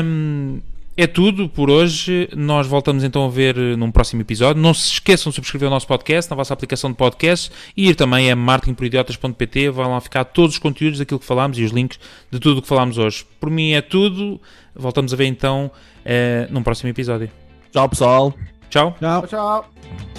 hum, 0.03 0.59
é 0.97 1.07
tudo 1.07 1.47
por 1.47 1.69
hoje. 1.69 2.27
Nós 2.35 2.67
voltamos 2.67 3.03
então 3.03 3.25
a 3.25 3.29
ver 3.29 3.57
eh, 3.57 3.75
num 3.77 3.89
próximo 3.89 4.21
episódio. 4.21 4.61
Não 4.61 4.73
se 4.73 4.91
esqueçam 4.93 5.29
de 5.29 5.35
subscrever 5.35 5.67
o 5.67 5.71
nosso 5.71 5.87
podcast 5.87 6.29
na 6.29 6.35
vossa 6.35 6.53
aplicação 6.53 6.91
de 6.91 6.97
podcast 6.97 7.49
e 7.75 7.89
ir 7.89 7.95
também 7.95 8.29
a 8.29 8.35
marketingporidiotas.pt. 8.35 9.69
Vão 9.69 9.91
lá 9.91 10.01
ficar 10.01 10.25
todos 10.25 10.55
os 10.55 10.59
conteúdos 10.59 10.99
daquilo 10.99 11.19
que 11.19 11.25
falámos 11.25 11.57
e 11.57 11.63
os 11.63 11.71
links 11.71 11.97
de 12.29 12.39
tudo 12.39 12.59
o 12.59 12.61
que 12.61 12.67
falámos 12.67 12.97
hoje. 12.97 13.25
Por 13.39 13.49
mim 13.49 13.71
é 13.71 13.81
tudo. 13.81 14.39
Voltamos 14.75 15.13
a 15.13 15.15
ver 15.15 15.25
então 15.25 15.71
uh, 16.05 16.53
num 16.53 16.63
próximo 16.63 16.89
episódio. 16.89 17.29
Tchau, 17.71 17.87
pessoal. 17.89 18.33
Tchau. 18.69 18.95
Tchau. 18.99 19.27
Tchau. 19.27 20.10